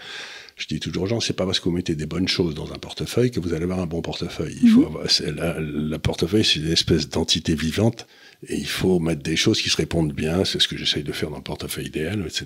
je 0.55 0.67
dis 0.67 0.79
toujours 0.79 1.03
aux 1.03 1.07
gens, 1.07 1.19
c'est 1.19 1.33
pas 1.33 1.45
parce 1.45 1.59
que 1.59 1.65
vous 1.65 1.75
mettez 1.75 1.95
des 1.95 2.05
bonnes 2.05 2.29
choses 2.29 2.55
dans 2.55 2.71
un 2.71 2.77
portefeuille 2.77 3.29
que 3.29 3.41
vous 3.41 3.53
allez 3.53 3.63
avoir 3.63 3.79
un 3.79 3.87
bon 3.87 4.01
portefeuille. 4.01 4.57
Il 4.61 4.69
faut 4.69 4.81
mhm. 4.81 4.85
avoir, 4.85 5.05
la, 5.35 5.59
la, 5.59 5.99
portefeuille, 5.99 6.45
c'est 6.45 6.59
une 6.59 6.71
espèce 6.71 7.09
d'entité 7.09 7.55
vivante 7.55 8.07
et 8.47 8.55
il 8.55 8.67
faut 8.67 8.99
mettre 8.99 9.21
des 9.21 9.35
choses 9.35 9.61
qui 9.61 9.69
se 9.69 9.75
répondent 9.75 10.13
bien. 10.13 10.45
C'est 10.45 10.61
ce 10.61 10.69
que 10.69 10.77
j'essaye 10.77 11.03
de 11.03 11.11
faire 11.11 11.29
dans 11.29 11.37
le 11.37 11.43
portefeuille 11.43 11.87
idéal, 11.87 12.21
etc. 12.25 12.45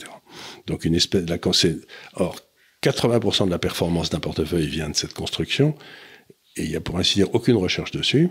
Donc 0.65 0.85
une 0.85 0.95
espèce, 0.95 1.29
là, 1.29 1.37
quand 1.37 1.53
c'est, 1.53 1.77
or, 2.15 2.39
80% 2.81 3.45
de 3.45 3.51
la 3.51 3.59
performance 3.59 4.09
d'un 4.09 4.19
portefeuille 4.19 4.67
vient 4.67 4.89
de 4.89 4.95
cette 4.95 5.13
construction 5.13 5.75
et 6.55 6.63
il 6.63 6.71
y 6.71 6.75
a 6.75 6.81
pour 6.81 6.97
ainsi 6.97 7.15
dire 7.15 7.33
aucune 7.35 7.57
recherche 7.57 7.91
dessus. 7.91 8.29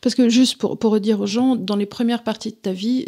Parce 0.00 0.14
que 0.14 0.28
juste 0.28 0.56
pour, 0.56 0.78
pour 0.78 0.92
redire 0.92 1.20
aux 1.20 1.26
gens, 1.26 1.56
dans 1.56 1.76
les 1.76 1.86
premières 1.86 2.22
parties 2.22 2.50
de 2.50 2.56
ta 2.56 2.72
vie, 2.72 3.06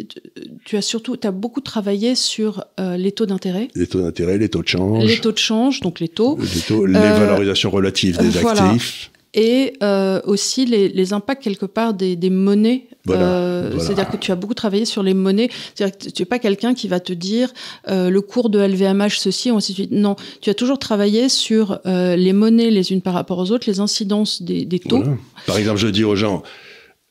tu 0.65 0.77
as 0.77 0.81
surtout, 0.81 1.17
tu 1.17 1.27
as 1.27 1.31
beaucoup 1.31 1.61
travaillé 1.61 2.15
sur 2.15 2.63
euh, 2.79 2.97
les 2.97 3.11
taux 3.11 3.25
d'intérêt. 3.25 3.69
Les 3.75 3.87
taux 3.87 4.01
d'intérêt, 4.01 4.37
les 4.37 4.49
taux 4.49 4.61
de 4.61 4.67
change. 4.67 5.05
Les 5.05 5.19
taux 5.19 5.31
de 5.31 5.37
change, 5.37 5.81
donc 5.81 5.99
les 5.99 6.09
taux. 6.09 6.37
Les, 6.39 6.61
taux, 6.61 6.85
les 6.85 6.95
euh, 6.97 7.19
valorisations 7.19 7.69
relatives 7.69 8.17
des 8.17 8.37
actifs. 8.37 9.11
Et 9.37 9.73
euh, 9.83 10.19
aussi 10.25 10.65
les, 10.65 10.89
les, 10.89 11.13
impacts 11.13 11.43
quelque 11.43 11.67
part 11.67 11.93
des, 11.93 12.15
des 12.15 12.31
monnaies. 12.31 12.87
Voilà, 13.05 13.21
Euh, 13.21 13.69
voilà. 13.69 13.83
C'est-à-dire 13.83 14.09
que 14.09 14.17
tu 14.17 14.31
as 14.31 14.35
beaucoup 14.35 14.55
travaillé 14.55 14.83
sur 14.83 15.03
les 15.03 15.13
monnaies. 15.13 15.49
C'est-à-dire 15.75 15.97
que 15.97 16.09
tu 16.09 16.21
n'es 16.21 16.25
pas 16.25 16.39
quelqu'un 16.39 16.73
qui 16.73 16.87
va 16.87 16.99
te 16.99 17.13
dire 17.13 17.53
euh, 17.87 18.09
le 18.09 18.21
cours 18.21 18.49
de 18.49 18.59
LVMH 18.59 19.19
ceci, 19.19 19.49
ainsi 19.51 19.73
de 19.73 19.75
suite. 19.75 19.91
Non, 19.91 20.15
tu 20.41 20.49
as 20.49 20.55
toujours 20.55 20.79
travaillé 20.79 21.29
sur 21.29 21.79
les 21.85 22.33
monnaies 22.33 22.71
les 22.71 22.91
unes 22.91 23.01
par 23.01 23.13
rapport 23.13 23.37
aux 23.37 23.51
autres, 23.51 23.69
les 23.69 23.79
incidences 23.79 24.41
des, 24.41 24.65
des 24.65 24.79
taux. 24.79 25.03
Voilà. 25.03 25.17
Par 25.45 25.57
exemple, 25.57 25.77
je 25.77 25.87
dis 25.87 26.03
aux 26.03 26.15
gens, 26.15 26.41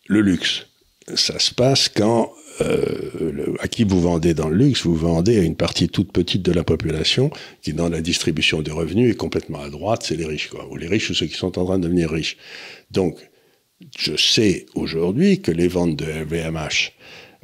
le 0.06 0.20
luxe, 0.20 0.66
ça 1.14 1.38
se 1.38 1.54
passe 1.54 1.88
quand 1.88 2.32
à 2.60 3.68
qui 3.68 3.84
vous 3.84 4.00
vendez 4.00 4.34
dans 4.34 4.48
le 4.48 4.56
luxe, 4.56 4.84
vous 4.84 4.94
vendez 4.94 5.38
à 5.38 5.42
une 5.42 5.56
partie 5.56 5.88
toute 5.88 6.12
petite 6.12 6.42
de 6.42 6.52
la 6.52 6.64
population 6.64 7.30
qui, 7.62 7.72
dans 7.72 7.88
la 7.88 8.00
distribution 8.00 8.62
des 8.62 8.70
revenus, 8.70 9.10
est 9.10 9.16
complètement 9.16 9.60
à 9.60 9.70
droite, 9.70 10.04
c'est 10.04 10.16
les 10.16 10.26
riches, 10.26 10.48
quoi. 10.48 10.66
Ou 10.70 10.76
les 10.76 10.86
riches 10.86 11.10
ou 11.10 11.14
ceux 11.14 11.26
qui 11.26 11.36
sont 11.36 11.58
en 11.58 11.64
train 11.64 11.78
de 11.78 11.84
devenir 11.84 12.10
riches. 12.10 12.36
Donc, 12.90 13.18
je 13.98 14.16
sais 14.16 14.66
aujourd'hui 14.74 15.40
que 15.40 15.50
les 15.50 15.68
ventes 15.68 15.96
de 15.96 16.04
LVMH 16.04 16.92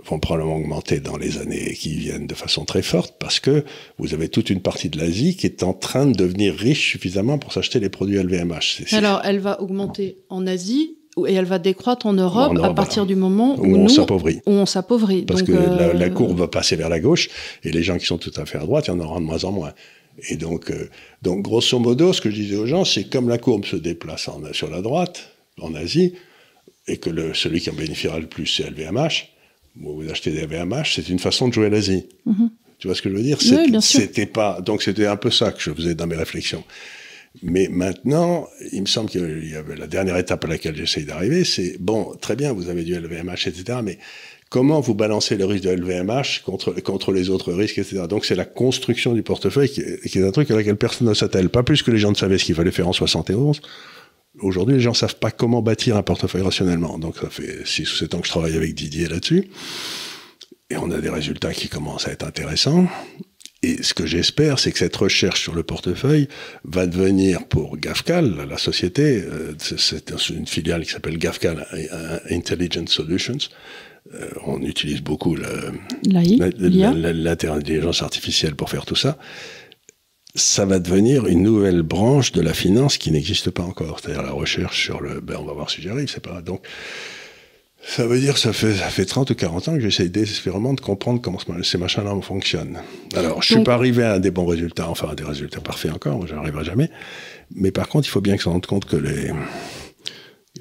vont 0.05 0.19
probablement 0.19 0.57
augmenter 0.57 1.01
dans 1.01 1.17
les 1.17 1.39
années 1.39 1.75
qui 1.75 1.95
viennent 1.95 2.27
de 2.27 2.35
façon 2.35 2.65
très 2.65 2.83
forte 2.83 3.17
parce 3.19 3.41
que 3.41 3.65
vous 3.99 4.15
avez 4.15 4.29
toute 4.29 4.51
une 4.51 4.61
partie 4.61 4.89
de 4.89 4.99
l'Asie 4.99 5.37
qui 5.37 5.47
est 5.47 5.63
en 5.63 5.75
train 5.75 6.07
de 6.07 6.15
devenir 6.15 6.55
riche 6.55 6.91
suffisamment 6.91 7.39
pour 7.39 7.53
s'acheter 7.53 7.79
les 7.79 7.89
produits 7.89 8.17
LVMH. 8.17 8.85
Alors, 8.93 9.21
elle 9.25 9.39
va 9.39 9.61
augmenter 9.61 10.17
en 10.29 10.47
Asie 10.47 10.97
et 11.27 11.35
elle 11.35 11.45
va 11.45 11.59
décroître 11.59 12.07
en 12.07 12.13
Europe 12.13 12.51
En 12.51 12.55
Europe, 12.55 12.71
à 12.71 12.75
partir 12.75 13.03
voilà. 13.05 13.15
du 13.15 13.21
moment 13.21 13.57
où, 13.59 13.65
où 13.67 13.77
on 13.77 13.89
s'appauvrit. 13.89 14.41
où 14.47 14.51
on 14.53 14.67
s'appauvrit. 14.67 15.23
Parce 15.23 15.41
Donc, 15.43 15.49
que 15.49 15.53
la, 15.53 15.89
euh, 15.89 15.93
la 15.95 16.11
courbe 16.11 16.39
va 16.39 16.49
passer 16.49 16.77
vers 16.77 16.89
la 16.89 17.01
gauche 17.01 17.29
et 17.65 17.71
les 17.71 17.83
gens 17.83 17.99
qui 17.99 18.07
sont 18.07 18.19
tout 18.19 18.33
à 18.37 18.47
fait 18.47 18.59
à 18.59 18.63
droite, 18.63 18.87
il 18.89 18.91
y 18.91 18.95
en 18.95 19.01
aura 19.01 19.19
de 19.21 19.25
moins 19.25 19.45
en 19.45 19.53
moins. 19.53 19.73
Et 20.29 20.37
donc, 20.37 20.71
euh, 20.71 20.89
donc 21.23 21.43
grosso 21.43 21.79
modo, 21.79 22.13
ce 22.13 22.21
que 22.21 22.31
je 22.31 22.37
disais 22.37 22.57
aux 22.57 22.67
gens, 22.67 22.85
c'est 22.85 23.05
comme 23.05 23.29
la 23.29 23.39
courbe 23.39 23.65
se 23.65 23.77
déplace 23.77 24.29
en- 24.29 24.41
sur 24.53 24.71
la 24.71 24.81
droite, 24.83 25.31
en 25.61 25.75
Asie, 25.75 26.15
et 26.87 26.97
que 26.99 27.11
le, 27.11 27.35
celui 27.35 27.61
qui 27.61 27.71
en 27.71 27.75
bénéficiera 27.75 28.19
le 28.19 28.27
plus, 28.27 28.47
c'est 28.47 28.65
LVMH, 28.69 29.29
vous 29.81 30.03
vous 30.03 30.11
achetez 30.11 30.31
des 30.33 30.43
LVMH, 30.43 30.95
c'est 30.97 31.09
une 31.09 31.19
façon 31.19 31.49
de 31.49 31.53
jouer 31.55 31.71
l'Asie. 31.71 32.05
Tu 32.79 32.89
vois 32.89 32.95
ce 32.97 33.01
que 33.03 33.09
je 33.11 33.15
veux 33.15 33.23
dire? 33.23 33.39
Oui. 33.41 33.77
C'était 33.81 34.27
pas, 34.27 34.61
donc 34.61 34.83
c'était 34.83 35.07
un 35.07 35.17
peu 35.17 35.31
ça 35.31 35.53
que 35.53 35.61
je 35.63 35.71
faisais 35.73 35.95
dans 35.95 36.07
mes 36.07 36.17
réflexions. 36.17 36.65
Mais 37.43 37.69
maintenant, 37.71 38.47
il 38.73 38.83
me 38.83 38.87
semble 38.87 39.09
qu'il 39.09 39.49
y 39.51 39.55
avait 39.55 39.77
la 39.77 39.87
dernière 39.87 40.17
étape 40.19 40.45
à 40.45 40.49
laquelle 40.49 40.77
j'essaye 40.77 41.05
d'arriver, 41.05 41.45
c'est 41.45 41.77
bon, 41.81 42.15
très 42.21 42.37
bien, 42.37 42.53
vous 42.53 42.69
avez 42.69 42.85
du 42.85 42.95
LVMH, 42.95 43.47
etc. 43.47 43.79
Mais 43.83 43.99
comment 44.51 44.81
vous 44.81 44.95
balancez 44.95 45.37
le 45.37 45.47
risque 45.47 45.65
de 45.65 45.71
LVMH 45.71 46.43
contre, 46.45 46.73
contre 46.83 47.11
les 47.13 47.31
autres 47.31 47.55
risques, 47.55 47.79
etc. 47.79 48.03
Donc 48.09 48.27
c'est 48.27 48.35
la 48.35 48.45
construction 48.45 49.15
du 49.15 49.23
portefeuille 49.23 49.71
qui 49.71 49.81
est, 49.81 50.07
qui 50.07 50.19
est 50.19 50.27
un 50.27 50.31
truc 50.31 50.51
à 50.51 50.57
laquelle 50.57 50.77
personne 50.77 51.09
ne 51.09 51.15
s'attelle. 51.15 51.49
Pas 51.49 51.63
plus 51.63 51.83
que 51.83 51.91
les 51.91 51.99
gens 51.99 52.11
ne 52.11 52.17
savaient 52.17 52.37
ce 52.37 52.45
qu'il 52.45 52.55
fallait 52.55 52.71
faire 52.71 52.87
en 52.87 52.93
71. 52.93 53.63
Aujourd'hui, 54.41 54.75
les 54.75 54.81
gens 54.81 54.95
savent 54.95 55.17
pas 55.17 55.31
comment 55.31 55.63
bâtir 55.63 55.97
un 55.97 56.03
portefeuille 56.03 56.43
rationnellement. 56.43 56.99
Donc 56.99 57.17
ça 57.17 57.31
fait 57.31 57.67
6 57.67 57.91
ou 57.93 57.97
7 57.97 58.15
ans 58.15 58.21
que 58.21 58.27
je 58.27 58.33
travaille 58.33 58.57
avec 58.57 58.75
Didier 58.75 59.09
là-dessus. 59.09 59.49
Et 60.69 60.77
on 60.77 60.91
a 60.91 61.01
des 61.01 61.11
résultats 61.11 61.53
qui 61.53 61.69
commencent 61.69 62.09
à 62.09 62.13
être 62.13 62.27
intéressants. 62.27 62.87
Et 63.65 63.83
ce 63.83 63.95
que 63.95 64.07
j'espère, 64.07 64.59
c'est 64.59 64.73
que 64.73 64.79
cette 64.79 64.97
recherche 64.97 65.41
sur 65.41 65.55
le 65.55 65.63
portefeuille 65.63 66.27
va 66.65 66.87
devenir 66.87 67.47
pour 67.47 67.77
GAFCAL, 67.79 68.47
la 68.49 68.59
société, 68.59 69.23
euh, 69.23 69.55
c'est- 69.59 70.11
une 70.31 70.47
filiale 70.49 70.85
qui 70.85 70.91
s'appelle 70.91 71.17
GAFCAL 71.19 71.67
Intelligent 72.31 72.87
Solutions. 72.89 73.39
Euh, 74.15 74.29
on 74.47 74.61
utilise 74.63 75.01
beaucoup 75.01 75.37
l'intelligence 77.03 78.03
artificielle 78.03 78.55
pour 78.57 78.69
faire 78.71 78.85
tout 78.85 78.97
ça. 78.97 79.17
Ça 80.35 80.65
va 80.65 80.79
devenir 80.79 81.27
une 81.27 81.43
nouvelle 81.43 81.83
branche 81.83 82.33
de 82.33 82.41
la 82.41 82.55
finance 82.55 82.97
qui 82.97 83.11
n'existe 83.11 83.51
pas 83.51 83.63
encore. 83.63 84.01
C'est-à-dire 84.01 84.23
la 84.23 84.33
recherche 84.33 84.83
sur 84.83 85.01
le. 85.01 85.21
Ben, 85.21 85.37
on 85.39 85.45
va 85.45 85.53
voir 85.53 85.71
si 85.71 85.83
j'y 85.83 85.91
arrive, 85.91 86.09
c'est 86.11 86.23
pas. 86.23 86.41
Donc, 86.41 86.65
ça 87.85 88.07
veut 88.07 88.19
dire, 88.21 88.39
ça 88.39 88.53
fait, 88.53 88.75
ça 88.75 88.89
fait 88.89 89.05
30 89.05 89.31
ou 89.31 89.35
40 89.35 89.69
ans 89.69 89.75
que 89.75 89.81
j'essaie 89.81 90.09
désespérément 90.09 90.73
de 90.75 90.81
comprendre 90.81 91.21
comment 91.21 91.39
ce- 91.39 91.63
ces 91.63 91.79
machins-là 91.79 92.15
fonctionnent. 92.23 92.79
Alors, 93.15 93.43
je 93.43 93.47
suis 93.47 93.55
Donc- 93.57 93.67
pas 93.67 93.75
arrivé 93.75 94.03
à 94.05 94.19
des 94.19 94.31
bons 94.31 94.47
résultats, 94.47 94.89
enfin, 94.89 95.09
à 95.11 95.15
des 95.15 95.25
résultats 95.25 95.61
parfaits 95.61 95.93
encore, 95.93 96.27
j'y 96.27 96.33
arriverai 96.35 96.65
jamais. 96.65 96.91
Mais 97.55 97.71
par 97.73 97.89
contre, 97.89 98.07
il 98.07 98.11
faut 98.11 98.21
bien 98.21 98.35
qu'ils 98.35 98.43
se 98.45 98.49
rendent 98.49 98.67
compte 98.67 98.85
que 98.85 98.97
les. 98.97 99.31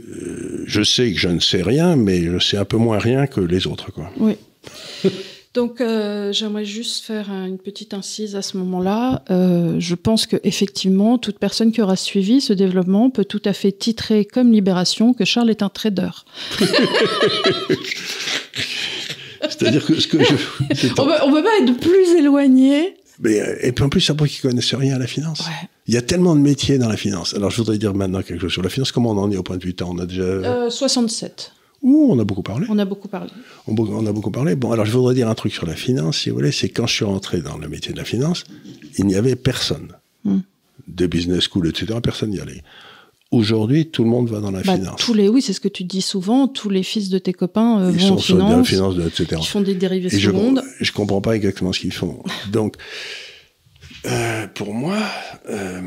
Euh, 0.10 0.64
je 0.66 0.82
sais 0.84 1.12
que 1.12 1.20
je 1.20 1.28
ne 1.28 1.40
sais 1.40 1.62
rien, 1.62 1.96
mais 1.96 2.24
je 2.24 2.40
sais 2.40 2.58
un 2.58 2.66
peu 2.66 2.78
moins 2.78 2.98
rien 2.98 3.28
que 3.28 3.42
les 3.42 3.68
autres, 3.68 3.92
quoi. 3.92 4.10
Oui. 4.18 4.36
Donc, 5.54 5.82
euh, 5.82 6.32
j'aimerais 6.32 6.64
juste 6.64 7.04
faire 7.04 7.30
un- 7.30 7.46
une 7.46 7.58
petite 7.58 7.94
incise 7.94 8.38
à 8.38 8.42
ce 8.42 8.56
moment-là. 8.58 9.22
Euh, 9.32 9.76
je 9.80 9.96
pense 9.96 10.26
que 10.26 10.38
effectivement, 10.46 11.18
toute 11.18 11.40
personne 11.40 11.74
qui 11.74 11.82
aura 11.82 11.98
suivi 11.98 12.40
ce 12.40 12.54
développement 12.54 13.10
peut 13.10 13.26
tout 13.26 13.42
à 13.44 13.52
fait 13.52 13.74
titrer 13.74 14.24
comme 14.24 14.54
Libération 14.54 15.14
que 15.14 15.26
Charles 15.26 15.50
est 15.50 15.62
un 15.62 15.68
trader. 15.70 16.10
C'est-à-dire 19.50 19.86
que 19.86 20.00
ce 20.00 20.08
que 20.08 20.24
je. 20.24 20.34
On 20.98 21.06
peut, 21.06 21.14
on 21.24 21.32
peut 21.32 21.44
pas 21.44 21.58
être 21.62 21.78
plus 21.80 22.16
éloigné. 22.18 22.96
Mais, 23.20 23.40
euh, 23.42 23.56
et 23.62 23.72
puis 23.72 23.84
en 23.84 23.90
plus, 23.90 24.02
c'est 24.02 24.16
pour 24.16 24.28
qu'ils 24.28 24.42
connaissent 24.42 24.74
rien 24.74 24.96
à 24.96 25.00
la 25.00 25.08
finance. 25.08 25.42
Ouais. 25.42 25.68
Il 25.88 25.94
y 25.94 25.98
a 25.98 26.02
tellement 26.02 26.36
de 26.36 26.42
métiers 26.42 26.78
dans 26.78 26.88
la 26.88 26.98
finance. 26.98 27.34
Alors, 27.34 27.50
je 27.52 27.58
voudrais 27.58 27.78
dire 27.78 27.94
maintenant 27.94 28.22
quelque 28.22 28.42
chose 28.42 28.52
sur 28.54 28.62
la 28.64 28.70
finance. 28.70 28.92
Comment 28.92 29.12
on 29.12 29.18
en 29.18 29.32
est 29.32 29.38
au 29.38 29.44
point 29.44 29.58
de 29.58 29.64
vue 29.64 29.74
temps? 29.74 29.90
On 29.92 30.00
a 30.00 30.06
déjà. 30.06 30.22
Euh, 30.24 30.70
67. 30.70 31.52
Ouh, 31.82 32.08
on 32.12 32.20
a 32.20 32.24
beaucoup 32.24 32.44
parlé. 32.44 32.68
On 32.70 32.78
a 32.78 32.86
beaucoup 32.86 33.08
parlé. 33.08 33.32
On, 33.68 34.06
a 34.06 34.12
beaucoup 34.12 34.30
parlé. 34.32 34.56
Bon, 34.56 34.72
alors 34.72 34.86
je 34.86 34.92
voudrais 34.92 35.16
dire 35.16 35.28
un 35.28 35.36
truc 35.36 35.52
sur 35.54 35.66
la 35.66 35.76
finance, 35.76 36.20
si 36.20 36.30
vous 36.30 36.36
voulez. 36.36 36.52
C'est 36.52 36.70
quand 36.70 36.86
je 36.88 36.94
suis 36.94 37.06
rentré 37.06 37.42
dans 37.42 37.58
le 37.58 37.68
métier 37.68 37.92
de 37.92 37.98
la 37.98 38.06
finance, 38.06 38.44
il 38.98 39.06
n'y 39.06 39.16
avait 39.16 39.36
personne. 39.36 39.94
Hmm. 40.24 40.40
De 40.88 41.08
business 41.08 41.48
school, 41.50 41.68
etc. 41.68 42.00
Personne 42.04 42.30
n'y 42.32 42.40
allait. 42.40 42.62
Aujourd'hui, 43.32 43.88
tout 43.90 44.04
le 44.04 44.10
monde 44.10 44.30
va 44.30 44.42
dans 44.42 44.52
la 44.52 44.62
Bah, 44.62 44.76
finance. 44.76 45.00
tous 45.00 45.14
les, 45.14 45.30
oui, 45.30 45.42
c'est 45.42 45.54
ce 45.54 45.62
que 45.62 45.70
tu 45.70 45.86
dis 45.86 46.02
souvent. 46.02 46.48
Tous 46.50 46.70
les 46.70 46.84
fils 46.84 47.10
de 47.10 47.18
tes 47.18 47.32
copains 47.34 47.80
euh, 47.82 47.92
Ils 47.94 48.02
vont 48.02 48.18
sont 48.18 48.40
en 48.42 48.64
finance, 48.64 48.68
finance, 48.68 48.96
etc. 49.08 49.40
qui 49.42 49.48
font 49.48 49.62
des 49.62 49.74
dérivés 49.74 50.14
Et 50.14 50.20
je, 50.20 50.28
secondes. 50.30 50.62
je 50.82 50.92
comprends 50.92 51.22
pas 51.22 51.36
exactement 51.36 51.72
ce 51.72 51.80
qu'ils 51.80 51.94
font. 51.94 52.22
Donc, 52.52 52.76
euh, 54.06 54.48
pour 54.54 54.74
moi, 54.74 54.98
euh, 55.50 55.82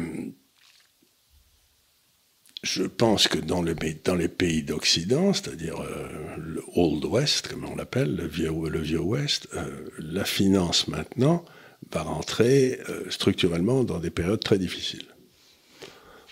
je 2.65 2.83
pense 2.83 3.29
que 3.29 3.39
dans, 3.39 3.61
le, 3.61 3.77
dans 4.05 4.15
les 4.15 4.29
pays 4.29 4.63
d'Occident, 4.63 5.35
c'est-à-dire 5.35 5.81
euh, 5.81 6.09
le 6.39 6.63
Old 6.75 7.05
West, 7.05 7.49
comme 7.49 7.67
on 7.67 7.77
l'appelle, 7.77 8.17
le 8.17 8.27
vieux, 8.27 8.53
le 8.69 8.81
vieux 8.81 9.01
Ouest, 9.01 9.49
euh, 9.55 9.67
la 9.99 10.25
finance 10.25 10.89
maintenant 10.89 11.45
va 11.93 12.03
rentrer 12.03 12.81
euh, 12.89 13.11
structurellement 13.11 13.85
dans 13.85 13.99
des 13.99 14.11
périodes 14.11 14.43
très 14.43 14.59
difficiles. 14.59 15.05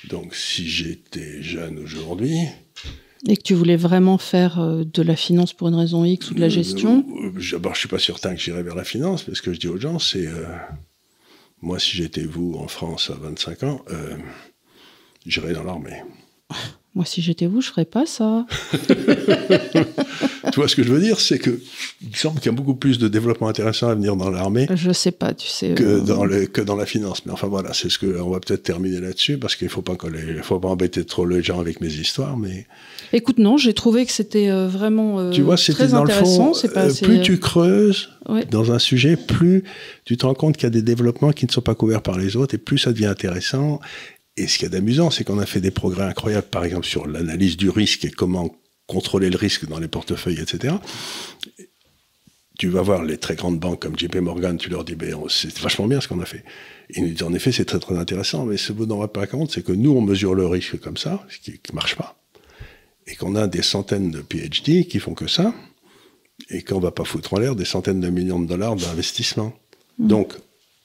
Donc, 0.08 0.34
si 0.34 0.66
j'étais 0.68 1.42
jeune 1.42 1.78
aujourd'hui, 1.78 2.38
Et 3.28 3.36
que 3.36 3.42
tu 3.42 3.54
voulais 3.54 3.76
vraiment 3.76 4.16
faire 4.18 4.58
de 4.58 5.02
la 5.02 5.14
finance 5.14 5.52
pour 5.52 5.68
une 5.68 5.76
raison 5.76 6.04
X 6.04 6.30
ou 6.30 6.34
de 6.34 6.40
la 6.40 6.48
gestion. 6.48 7.04
Euh, 7.22 7.30
je, 7.36 7.56
je 7.56 7.78
suis 7.78 7.88
pas 7.88 8.00
certain 8.00 8.34
que 8.34 8.40
j'irai 8.40 8.62
vers 8.62 8.74
la 8.74 8.84
finance, 8.84 9.28
mais 9.28 9.34
ce 9.34 9.42
que 9.42 9.52
je 9.52 9.60
dis 9.60 9.68
aux 9.68 9.78
gens, 9.78 9.98
c'est 9.98 10.28
moi, 11.60 11.78
si 11.78 11.94
j'étais 11.94 12.24
vous 12.24 12.54
en 12.58 12.66
France 12.68 13.10
à 13.10 13.14
25 13.14 13.62
ans, 13.64 13.84
j'irais 15.26 15.52
dans 15.52 15.62
l'armée. 15.62 16.00
Moi, 16.94 17.06
si 17.06 17.22
j'étais 17.22 17.46
vous, 17.46 17.62
je 17.62 17.68
ferais 17.68 17.86
pas 17.86 18.04
ça. 18.04 18.44
tu 20.52 20.56
vois 20.56 20.68
ce 20.68 20.76
que 20.76 20.82
je 20.82 20.92
veux 20.92 21.00
dire 21.00 21.18
C'est 21.20 21.38
que 21.38 21.58
il 22.02 22.08
me 22.10 22.14
semble 22.14 22.36
qu'il 22.40 22.46
y 22.52 22.54
a 22.54 22.56
beaucoup 22.56 22.74
plus 22.74 22.98
de 22.98 23.08
développement 23.08 23.48
intéressant 23.48 23.88
à 23.88 23.94
venir 23.94 24.14
dans 24.16 24.28
l'armée 24.30 24.66
Je 24.74 24.92
sais 24.92 25.10
pas, 25.12 25.32
tu 25.32 25.48
sais. 25.48 25.74
que 25.74 25.82
euh, 25.82 26.00
dans, 26.00 26.24
le, 26.24 26.44
que 26.46 26.60
dans 26.60 26.76
la 26.76 26.84
finance. 26.84 27.24
Mais 27.24 27.32
enfin 27.32 27.46
voilà, 27.46 27.72
c'est 27.72 27.88
ce 27.88 27.98
que 27.98 28.20
on 28.20 28.30
va 28.30 28.40
peut-être 28.40 28.62
terminer 28.62 29.00
là-dessus 29.00 29.38
parce 29.38 29.56
qu'il 29.56 29.68
faut 29.70 29.82
pas 29.82 29.96
faut 30.42 30.60
pas 30.60 30.68
embêter 30.68 31.04
trop 31.04 31.24
les 31.24 31.42
gens 31.42 31.60
avec 31.60 31.80
mes 31.80 31.92
histoires, 31.92 32.36
mais 32.36 32.66
Écoute, 33.14 33.38
non, 33.38 33.56
j'ai 33.56 33.74
trouvé 33.74 34.04
que 34.06 34.12
c'était 34.12 34.50
euh, 34.50 34.68
vraiment 34.68 35.18
euh, 35.20 35.30
tu 35.30 35.42
vois, 35.42 35.56
c'était 35.56 35.84
très 35.84 35.88
dans 35.88 36.04
le 36.04 36.10
fond. 36.12 36.52
pas 36.74 36.82
euh, 36.84 36.86
assez- 36.88 37.04
plus 37.06 37.20
tu 37.22 37.38
creuses 37.38 38.10
Ouais. 38.28 38.44
dans 38.44 38.70
un 38.70 38.78
sujet, 38.78 39.16
plus 39.16 39.64
tu 40.04 40.16
te 40.16 40.24
rends 40.24 40.34
compte 40.34 40.56
qu'il 40.56 40.62
y 40.62 40.66
a 40.68 40.70
des 40.70 40.82
développements 40.82 41.32
qui 41.32 41.44
ne 41.44 41.50
sont 41.50 41.60
pas 41.60 41.74
couverts 41.74 42.02
par 42.02 42.16
les 42.18 42.36
autres, 42.36 42.54
et 42.54 42.58
plus 42.58 42.78
ça 42.78 42.92
devient 42.92 43.06
intéressant. 43.06 43.80
Et 44.36 44.46
ce 44.46 44.58
qu'il 44.58 44.64
y 44.64 44.66
a 44.66 44.70
d'amusant, 44.70 45.10
c'est 45.10 45.24
qu'on 45.24 45.38
a 45.38 45.46
fait 45.46 45.60
des 45.60 45.70
progrès 45.70 46.04
incroyables, 46.04 46.46
par 46.46 46.64
exemple 46.64 46.86
sur 46.86 47.06
l'analyse 47.06 47.56
du 47.56 47.68
risque 47.68 48.04
et 48.04 48.10
comment 48.10 48.56
contrôler 48.86 49.30
le 49.30 49.36
risque 49.36 49.66
dans 49.66 49.78
les 49.78 49.88
portefeuilles, 49.88 50.40
etc. 50.40 50.74
Tu 52.58 52.68
vas 52.68 52.82
voir 52.82 53.02
les 53.02 53.18
très 53.18 53.34
grandes 53.34 53.58
banques 53.58 53.82
comme 53.82 53.98
JP 53.98 54.16
Morgan, 54.16 54.56
tu 54.56 54.70
leur 54.70 54.84
dis, 54.84 54.94
ben, 54.94 55.16
c'est 55.28 55.56
vachement 55.58 55.86
bien 55.86 56.00
ce 56.00 56.08
qu'on 56.08 56.20
a 56.20 56.26
fait. 56.26 56.44
Ils 56.90 57.02
nous 57.02 57.10
disent, 57.10 57.22
en 57.22 57.32
effet, 57.32 57.52
c'est 57.52 57.64
très 57.64 57.78
très 57.78 57.96
intéressant, 57.96 58.44
mais 58.44 58.56
ce 58.56 58.72
que 58.72 58.78
vous 58.78 58.86
n'en 58.86 58.98
rendez 58.98 59.12
pas 59.12 59.26
compte, 59.26 59.50
c'est 59.50 59.64
que 59.64 59.72
nous, 59.72 59.92
on 59.92 60.00
mesure 60.00 60.34
le 60.34 60.46
risque 60.46 60.78
comme 60.78 60.96
ça, 60.96 61.24
ce 61.28 61.38
qui 61.38 61.52
ne 61.52 61.74
marche 61.74 61.96
pas, 61.96 62.16
et 63.06 63.16
qu'on 63.16 63.34
a 63.34 63.46
des 63.46 63.62
centaines 63.62 64.10
de 64.10 64.20
PhD 64.20 64.86
qui 64.86 64.98
font 64.98 65.14
que 65.14 65.26
ça, 65.26 65.54
et 66.50 66.62
qu'on 66.62 66.80
va 66.80 66.90
pas 66.90 67.04
foutre 67.04 67.34
en 67.34 67.38
l'air 67.38 67.56
des 67.56 67.64
centaines 67.64 68.00
de 68.00 68.10
millions 68.10 68.40
de 68.40 68.46
dollars 68.46 68.76
d'investissement. 68.76 69.54
Donc, 69.98 70.34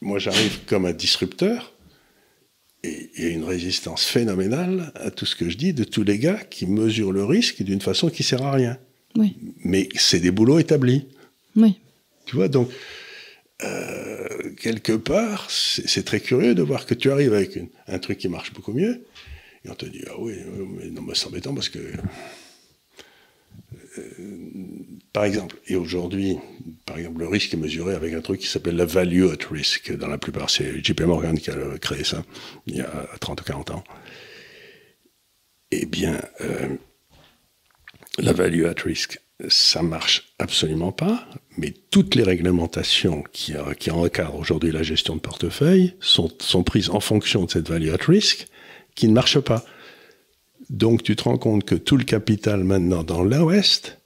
moi, 0.02 0.20
j'arrive 0.20 0.60
comme 0.66 0.86
un 0.86 0.94
disrupteur, 0.94 1.74
et 2.88 3.10
il 3.18 3.24
y 3.24 3.28
a 3.28 3.30
une 3.30 3.44
résistance 3.44 4.06
phénoménale 4.06 4.92
à 4.96 5.12
tout 5.12 5.26
ce 5.26 5.36
que 5.36 5.50
je 5.50 5.58
dis 5.58 5.74
de 5.74 5.84
tous 5.84 6.04
les 6.04 6.20
gars 6.20 6.40
qui 6.50 6.66
mesurent 6.66 7.12
le 7.12 7.26
risque 7.26 7.62
d'une 7.64 7.82
façon 7.82 8.10
qui 8.10 8.24
sert 8.24 8.44
à 8.44 8.52
rien. 8.52 8.78
Oui, 9.16 9.36
Mais 9.64 9.90
c'est 9.96 10.20
des 10.20 10.32
boulots 10.32 10.60
établis. 10.60 11.06
oui. 11.56 11.76
Tu 12.26 12.36
vois, 12.36 12.50
donc, 12.50 12.70
euh, 13.64 14.28
quelque 14.62 14.92
part, 14.94 15.50
c'est 15.50 16.04
très 16.04 16.20
curieux 16.20 16.54
de 16.56 16.62
voir 16.62 16.86
que 16.86 16.94
tu 16.94 17.10
arrives 17.10 17.34
avec 17.34 17.56
une- 17.56 17.70
un 17.88 18.00
truc 18.00 18.18
qui 18.18 18.28
marche 18.30 18.54
beaucoup 18.54 18.74
mieux, 18.74 19.02
Et 19.66 19.70
on 19.70 19.76
te 19.76 19.86
dit, 19.86 20.02
ah 20.10 20.14
oui, 20.20 20.34
mais 20.78 20.90
non, 20.92 21.02
mais 21.02 21.14
c'est 21.16 21.28
embêtant 21.28 21.54
parce 21.56 21.70
que. 21.70 21.80
euh, 23.98 24.02
par 25.14 25.26
exemple, 25.26 25.58
et 25.68 25.76
aujourd'hui, 25.76 26.38
par 26.88 26.98
exemple, 26.98 27.20
le 27.20 27.28
risque 27.28 27.54
est 27.54 27.58
mesuré 27.58 27.94
avec 27.94 28.14
un 28.14 28.22
truc 28.22 28.40
qui 28.40 28.48
s'appelle 28.48 28.78
la 28.78 28.86
value 28.86 29.26
at 29.26 29.46
risk. 29.52 29.92
Dans 29.96 30.08
la 30.08 30.18
plupart, 30.18 30.50
c'est 30.50 30.84
JP 30.84 31.02
Morgan 31.02 31.38
qui 31.38 31.52
a 31.52 31.78
créé 31.80 32.06
ça 32.06 32.24
il 32.66 32.78
y 32.78 32.82
a 32.82 33.08
30 33.20 33.42
ou 33.42 33.44
40 33.44 33.72
ans. 33.72 33.84
Eh 35.72 35.86
bien, 35.86 36.18
euh, 36.40 36.70
la 38.18 38.32
value 38.32 38.64
at 38.64 38.82
risk, 38.86 39.20
ça 39.50 39.84
marche 39.84 40.34
absolument 40.40 40.94
pas, 40.94 41.28
mais 41.58 41.74
toutes 41.92 42.16
les 42.16 42.24
réglementations 42.24 43.22
qui, 43.34 43.54
euh, 43.54 43.92
encadrent 43.92 44.40
aujourd'hui 44.40 44.72
la 44.72 44.82
gestion 44.82 45.18
de 45.18 45.22
portefeuille 45.22 45.94
sont 46.00 46.64
prises 46.64 46.90
en 46.90 47.02
fonction 47.02 47.44
de 47.44 47.52
cette 47.52 47.68
value 47.68 47.90
at 47.90 48.06
risk 48.08 48.48
qui 48.96 49.10
ne 49.10 49.14
marche 49.14 49.40
pas. 49.40 49.66
Donc 50.70 51.04
tu 51.04 51.18
te 51.18 51.24
rends 51.24 51.38
compte 51.38 51.66
que 51.66 51.76
tout 51.76 51.98
le 51.98 52.06
capital 52.06 52.64
maintenant 52.64 53.04
dans 53.04 53.24
l'Ouest 53.24 54.00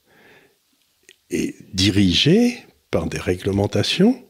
est 1.29 1.55
dirigé 1.73 2.65
par 2.91 3.07
des 3.07 3.17
réglementations 3.19 4.21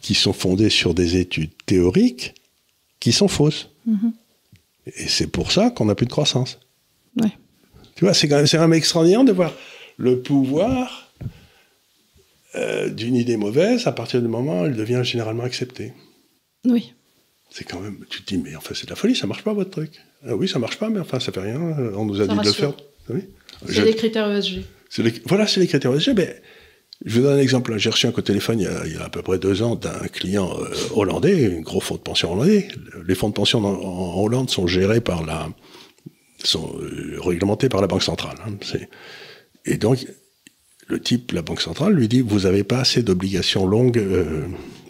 qui 0.00 0.14
sont 0.14 0.32
fondées 0.32 0.70
sur 0.70 0.94
des 0.94 1.16
études 1.16 1.50
théoriques 1.66 2.34
qui 3.00 3.12
sont 3.12 3.28
fausses. 3.28 3.70
Et 4.86 5.08
c'est 5.08 5.26
pour 5.26 5.50
ça 5.52 5.70
qu'on 5.70 5.86
n'a 5.86 5.94
plus 5.94 6.06
de 6.06 6.10
croissance. 6.12 6.58
Ouais. 7.20 7.30
Tu 7.96 8.04
vois, 8.04 8.14
c'est 8.14 8.28
quand, 8.28 8.36
même, 8.36 8.46
c'est 8.46 8.56
quand 8.58 8.68
même 8.68 8.74
extraordinaire 8.78 9.24
de 9.24 9.32
voir 9.32 9.52
le 9.96 10.20
pouvoir 10.20 11.12
euh, 12.54 12.88
d'une 12.90 13.16
idée 13.16 13.36
mauvaise 13.36 13.86
à 13.86 13.92
partir 13.92 14.20
du 14.20 14.28
moment 14.28 14.62
où 14.62 14.66
elle 14.66 14.76
devient 14.76 15.02
généralement 15.04 15.44
acceptée. 15.44 15.92
Oui. 16.64 16.92
C'est 17.50 17.64
quand 17.64 17.80
même, 17.80 17.98
tu 18.08 18.22
te 18.22 18.34
dis, 18.34 18.38
mais 18.38 18.54
enfin, 18.56 18.74
c'est 18.74 18.84
de 18.86 18.90
la 18.90 18.96
folie, 18.96 19.14
ça 19.16 19.26
marche 19.26 19.42
pas 19.42 19.52
votre 19.52 19.70
truc. 19.70 20.00
Ah 20.26 20.34
oui, 20.36 20.48
ça 20.48 20.58
marche 20.58 20.78
pas, 20.78 20.88
mais 20.90 21.00
enfin, 21.00 21.20
ça 21.20 21.32
fait 21.32 21.40
rien, 21.40 21.60
euh, 21.60 21.92
on 21.96 22.04
nous 22.06 22.20
a 22.20 22.26
Ça 22.26 22.32
dit 22.32 22.38
de 22.38 22.44
le 22.44 22.52
faire. 22.52 22.72
Oui. 23.10 23.20
C'est 23.66 23.72
Je- 23.74 23.82
les 23.82 23.94
critères 23.94 24.28
E 24.28 24.38
ESG. 24.38 24.62
les- 24.98 25.12
voilà, 25.26 25.46
c'est 25.46 25.60
les 25.60 25.66
critères 25.66 25.92
ESG. 25.94 26.14
Mais 26.16 26.40
je 27.04 27.18
vous 27.20 27.26
donne 27.26 27.36
un 27.38 27.40
exemple. 27.42 27.76
J'ai 27.78 27.90
reçu 27.90 28.06
un 28.06 28.12
coup 28.12 28.20
de 28.20 28.26
téléphone 28.26 28.60
il 28.60 28.64
y 28.64 28.66
a, 28.66 28.86
il 28.86 28.92
y 28.94 28.96
a 28.96 29.04
à 29.04 29.08
peu 29.08 29.22
près 29.22 29.38
deux 29.38 29.62
ans 29.62 29.74
d'un 29.76 30.06
client 30.12 30.50
euh, 30.60 30.66
hollandais, 30.94 31.56
un 31.56 31.60
gros 31.60 31.80
fonds 31.80 31.96
de 31.96 32.00
pension 32.00 32.32
hollandais. 32.32 32.68
Les 33.06 33.14
fonds 33.14 33.28
de 33.28 33.34
pension 33.34 33.58
en, 33.64 33.72
en 33.72 34.22
Hollande 34.22 34.50
sont 34.50 34.66
gérés 34.66 35.00
par 35.00 35.24
la, 35.24 35.48
sont 36.44 36.74
euh, 36.80 37.16
réglementés 37.20 37.68
par 37.68 37.80
la 37.80 37.86
banque 37.86 38.02
centrale. 38.02 38.36
hein. 38.46 38.52
Et 39.64 39.76
donc, 39.76 40.06
le 40.88 41.00
type, 41.00 41.32
la 41.32 41.42
banque 41.42 41.60
centrale, 41.60 41.94
lui 41.94 42.08
dit 42.08 42.20
vous 42.20 42.40
n'avez 42.40 42.64
pas 42.64 42.80
assez 42.80 43.02
d'obligations 43.02 43.66
longues 43.66 43.98
euh, 43.98 44.42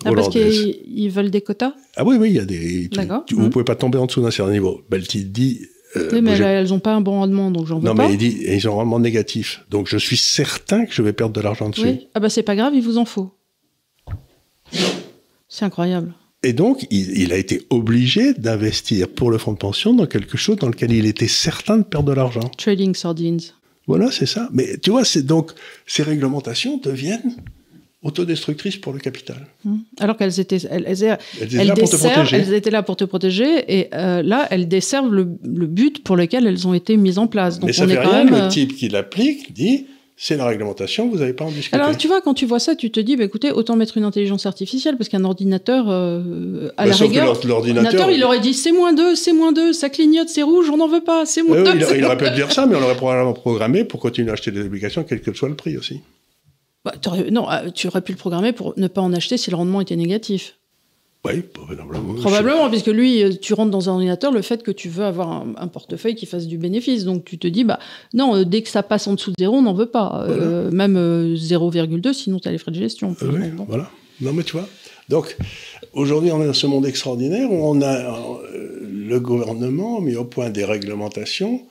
Ah, 0.04 0.12
parce 0.14 0.30
qu'ils 0.30 0.80
ils 0.86 1.10
veulent 1.10 1.30
des 1.30 1.42
quotas? 1.42 1.74
Ah 1.96 2.04
oui, 2.04 2.16
oui, 2.18 2.30
il 2.30 2.36
y 2.36 2.40
a 2.40 2.44
des. 2.44 2.88
tu- 2.90 2.98
tu- 3.26 3.34
Vous 3.34 3.42
Mhm. 3.42 3.50
pouvez 3.50 3.64
pas 3.64 3.76
tomber 3.76 3.98
en 3.98 4.06
dessous 4.06 4.22
d'un 4.22 4.30
certain 4.30 4.52
niveau. 4.52 4.82
Ben, 4.90 4.98
le 4.98 5.06
type 5.06 5.30
dit. 5.30 5.60
Euh, 5.96 6.08
Oui, 6.12 6.22
mais 6.22 6.32
elles 6.32 6.68
n'ont 6.68 6.80
pas 6.80 6.94
un 6.94 7.00
bon 7.00 7.12
rendement, 7.12 7.50
donc 7.50 7.66
j'en 7.66 7.78
veux 7.78 7.86
non, 7.86 7.94
pas. 7.94 8.06
mais 8.06 8.14
il 8.14 8.18
dit, 8.18 8.42
et 8.44 8.56
ils 8.56 8.68
ont 8.68 8.72
un 8.72 8.76
rendement 8.76 9.00
négatif. 9.00 9.64
Donc 9.70 9.88
je 9.88 9.96
suis 9.96 10.16
certain 10.16 10.86
que 10.86 10.92
je 10.92 11.02
vais 11.02 11.12
perdre 11.12 11.34
de 11.34 11.40
l'argent 11.40 11.68
dessus. 11.68 11.82
Oui. 11.84 12.08
Ah 12.14 12.20
bah 12.20 12.28
c'est 12.28 12.42
pas 12.42 12.56
grave, 12.56 12.74
il 12.74 12.82
vous 12.82 12.98
en 12.98 13.04
faut. 13.04 13.32
C'est 15.48 15.64
incroyable. 15.64 16.14
Et 16.44 16.52
donc, 16.52 16.86
il, 16.90 17.16
il 17.18 17.32
a 17.32 17.36
été 17.36 17.62
obligé 17.70 18.34
d'investir 18.34 19.08
pour 19.08 19.30
le 19.30 19.38
fonds 19.38 19.52
de 19.52 19.58
pension 19.58 19.94
dans 19.94 20.06
quelque 20.06 20.36
chose 20.36 20.56
dans 20.56 20.68
lequel 20.68 20.90
il 20.90 21.06
était 21.06 21.28
certain 21.28 21.78
de 21.78 21.84
perdre 21.84 22.08
de 22.08 22.14
l'argent. 22.14 22.50
Trading 22.58 22.94
sardines. 22.94 23.40
Voilà, 23.86 24.10
c'est 24.10 24.26
ça. 24.26 24.48
Mais 24.52 24.76
tu 24.78 24.90
vois, 24.90 25.04
c'est 25.04 25.22
donc 25.22 25.52
ces 25.86 26.02
réglementations 26.02 26.78
deviennent 26.78 27.36
autodestructrices 28.02 28.76
pour 28.76 28.92
le 28.92 28.98
capital. 28.98 29.46
Hmm. 29.64 29.76
Alors 30.00 30.16
qu'elles 30.16 30.40
étaient, 30.40 30.58
elles, 30.70 30.84
elles- 30.86 31.18
Elles 31.40 31.54
étaient 31.54 31.64
là 31.64 31.74
pour 31.74 31.90
te 31.90 31.96
protéger. 31.96 32.36
elles 32.36 32.52
étaient 32.54 32.70
là 32.70 32.82
pour 32.82 32.96
te 32.96 33.04
protéger, 33.04 33.64
et 33.80 33.88
euh, 33.94 34.22
là, 34.22 34.48
elles 34.50 34.68
desservent 34.68 35.12
le, 35.14 35.28
le 35.44 35.66
but 35.66 36.02
pour 36.02 36.16
lequel 36.16 36.46
elles 36.46 36.66
ont 36.66 36.74
été 36.74 36.96
mises 36.96 37.18
en 37.18 37.26
place. 37.28 37.58
Donc 37.58 37.68
Mais 37.68 37.72
ça 37.72 37.84
on 37.84 37.88
fait 37.88 37.94
est 37.94 38.02
quand 38.02 38.10
rien. 38.10 38.24
même. 38.24 38.34
Le 38.34 38.40
euh, 38.42 38.48
type 38.48 38.76
qui 38.76 38.88
l'applique 38.88 39.52
dit 39.52 39.86
c'est 40.14 40.36
la 40.36 40.46
réglementation, 40.46 41.08
vous 41.08 41.16
n'avez 41.18 41.32
pas 41.32 41.44
en 41.46 41.50
discuter. 41.50 41.74
Alors, 41.74 41.96
tu 41.96 42.06
vois, 42.06 42.20
quand 42.20 42.34
tu 42.34 42.46
vois 42.46 42.60
ça, 42.60 42.76
tu 42.76 42.92
te 42.92 43.00
dis, 43.00 43.16
bah, 43.16 43.24
écoutez, 43.24 43.50
autant 43.50 43.74
mettre 43.74 43.96
une 43.98 44.04
intelligence 44.04 44.46
artificielle, 44.46 44.96
parce 44.96 45.08
qu'un 45.08 45.24
ordinateur, 45.24 45.86
euh, 45.88 46.68
à 46.76 46.82
Bah, 46.84 46.88
la 46.90 46.92
sauf 46.92 47.00
que 47.08 47.12
rigueur, 47.14 47.24
l'or- 47.26 47.40
l'ordinateur, 47.46 48.08
il 48.10 48.22
aurait 48.22 48.38
dit, 48.38 48.54
c'est 48.54 48.70
moins 48.70 48.92
2, 48.92 49.16
c'est 49.16 49.32
moins 49.32 49.50
2, 49.52 49.72
ça 49.72 49.88
clignote, 49.88 50.28
c'est 50.28 50.42
rouge, 50.42 50.70
on 50.70 50.76
n'en 50.76 50.86
veut 50.86 51.00
pas, 51.02 51.26
c'est 51.26 51.42
moins 51.42 51.56
Ouais, 51.56 51.64
2. 51.64 51.70
oui, 51.72 51.84
il, 51.92 51.96
il 51.98 52.04
aurait 52.04 52.16
pu 52.18 52.30
dire 52.36 52.52
ça, 52.52 52.66
mais 52.66 52.76
on 52.76 52.80
l'aurait 52.80 52.94
probablement 52.94 53.32
programmé 53.32 53.84
pour 53.84 53.98
continuer 53.98 54.30
à 54.30 54.34
acheter 54.34 54.52
des 54.52 54.60
obligations, 54.60 55.02
quel 55.02 55.20
que 55.22 55.32
soit 55.32 55.48
le 55.48 55.56
prix 55.56 55.76
aussi. 55.76 56.00
Bah, 56.84 56.92
non, 57.30 57.50
euh, 57.50 57.70
tu 57.70 57.86
aurais 57.86 58.02
pu 58.02 58.12
le 58.12 58.18
programmer 58.18 58.52
pour 58.52 58.74
ne 58.76 58.88
pas 58.88 59.00
en 59.00 59.12
acheter 59.12 59.36
si 59.36 59.50
le 59.50 59.56
rendement 59.56 59.80
était 59.80 59.96
négatif. 59.96 60.56
Oui, 61.24 61.40
probablement. 61.40 62.14
Probablement, 62.14 62.68
puisque 62.68 62.88
lui, 62.88 63.22
euh, 63.22 63.30
tu 63.40 63.54
rentres 63.54 63.70
dans 63.70 63.88
un 63.88 63.92
ordinateur, 63.92 64.32
le 64.32 64.42
fait 64.42 64.64
que 64.64 64.72
tu 64.72 64.88
veux 64.88 65.04
avoir 65.04 65.30
un, 65.30 65.54
un 65.56 65.68
portefeuille 65.68 66.16
qui 66.16 66.26
fasse 66.26 66.48
du 66.48 66.58
bénéfice. 66.58 67.04
Donc 67.04 67.24
tu 67.24 67.38
te 67.38 67.46
dis, 67.46 67.62
bah 67.62 67.78
non, 68.12 68.34
euh, 68.34 68.44
dès 68.44 68.62
que 68.62 68.68
ça 68.68 68.82
passe 68.82 69.06
en 69.06 69.14
dessous 69.14 69.30
de 69.30 69.36
zéro, 69.38 69.56
on 69.56 69.62
n'en 69.62 69.74
veut 69.74 69.86
pas. 69.86 70.24
Euh, 70.28 70.72
même 70.72 70.96
euh, 70.96 71.36
0,2, 71.36 72.12
sinon 72.12 72.40
tu 72.40 72.48
as 72.48 72.50
les 72.50 72.58
frais 72.58 72.72
de 72.72 72.76
gestion. 72.76 73.14
Euh, 73.22 73.30
oui, 73.32 73.64
voilà. 73.68 73.88
Non, 74.20 74.32
mais 74.32 74.42
tu 74.42 74.52
vois. 74.52 74.68
Donc, 75.08 75.36
aujourd'hui, 75.92 76.32
on 76.32 76.42
est 76.42 76.46
dans 76.46 76.52
ce 76.52 76.66
monde 76.66 76.86
extraordinaire 76.86 77.50
où 77.52 77.54
on 77.54 77.80
a 77.82 77.94
euh, 77.94 78.80
le 78.82 79.20
gouvernement 79.20 80.00
mis 80.00 80.16
au 80.16 80.24
point 80.24 80.50
des 80.50 80.64
réglementations 80.64 81.62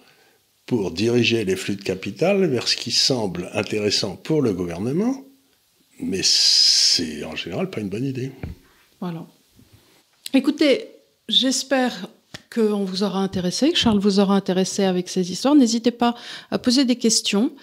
pour 0.72 0.92
diriger 0.92 1.44
les 1.44 1.58
flux 1.58 1.76
de 1.76 1.84
capital 1.84 2.46
vers 2.46 2.66
ce 2.66 2.78
qui 2.78 2.92
semble 2.92 3.50
intéressant 3.54 4.16
pour 4.16 4.42
le 4.42 4.54
gouvernement, 4.54 5.22
mais 6.00 6.22
c'est 6.24 7.26
en 7.26 7.36
général 7.36 7.70
pas 7.70 7.82
une 7.82 7.90
bonne 7.90 8.06
idée. 8.06 8.32
Voilà. 9.02 9.28
Écoutez, 10.34 10.88
j'espère 11.28 12.08
qu'on 12.54 12.84
vous 12.84 13.04
aura 13.04 13.20
intéressé, 13.20 13.72
que 13.72 13.78
Charles 13.78 14.00
vous 14.00 14.20
aura 14.20 14.36
intéressé 14.36 14.84
avec 14.84 15.08
ces 15.08 15.32
histoires. 15.32 15.56
N'hésitez 15.56 15.92
pas 15.92 16.16
à 16.52 16.60
poser 16.60 16.84
des 16.84 16.98
questions. 16.98 17.54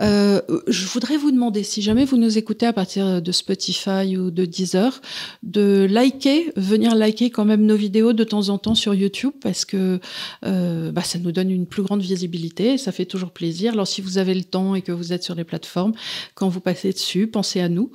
Euh, 0.00 0.42
je 0.66 0.86
voudrais 0.86 1.16
vous 1.16 1.30
demander, 1.30 1.62
si 1.62 1.80
jamais 1.80 2.04
vous 2.04 2.18
nous 2.18 2.36
écoutez 2.36 2.66
à 2.66 2.74
partir 2.74 3.22
de 3.22 3.32
Spotify 3.32 4.18
ou 4.18 4.30
de 4.30 4.44
Deezer, 4.44 5.00
de 5.42 5.86
liker, 5.88 6.52
venir 6.56 6.94
liker 6.94 7.30
quand 7.30 7.46
même 7.46 7.64
nos 7.64 7.76
vidéos 7.76 8.12
de 8.12 8.24
temps 8.24 8.50
en 8.50 8.58
temps 8.58 8.74
sur 8.74 8.94
YouTube, 8.94 9.32
parce 9.40 9.64
que 9.64 9.98
euh, 10.44 10.92
bah, 10.92 11.02
ça 11.02 11.18
nous 11.18 11.32
donne 11.32 11.50
une 11.50 11.66
plus 11.66 11.82
grande 11.82 12.02
visibilité, 12.02 12.74
et 12.74 12.78
ça 12.78 12.92
fait 12.92 13.06
toujours 13.06 13.30
plaisir. 13.30 13.72
Alors 13.72 13.88
si 13.88 14.02
vous 14.02 14.18
avez 14.18 14.34
le 14.34 14.44
temps 14.44 14.74
et 14.74 14.82
que 14.82 14.92
vous 14.92 15.14
êtes 15.14 15.22
sur 15.22 15.34
les 15.34 15.44
plateformes, 15.44 15.92
quand 16.34 16.48
vous 16.48 16.60
passez 16.60 16.92
dessus, 16.92 17.28
pensez 17.28 17.60
à 17.60 17.70
nous. 17.70 17.90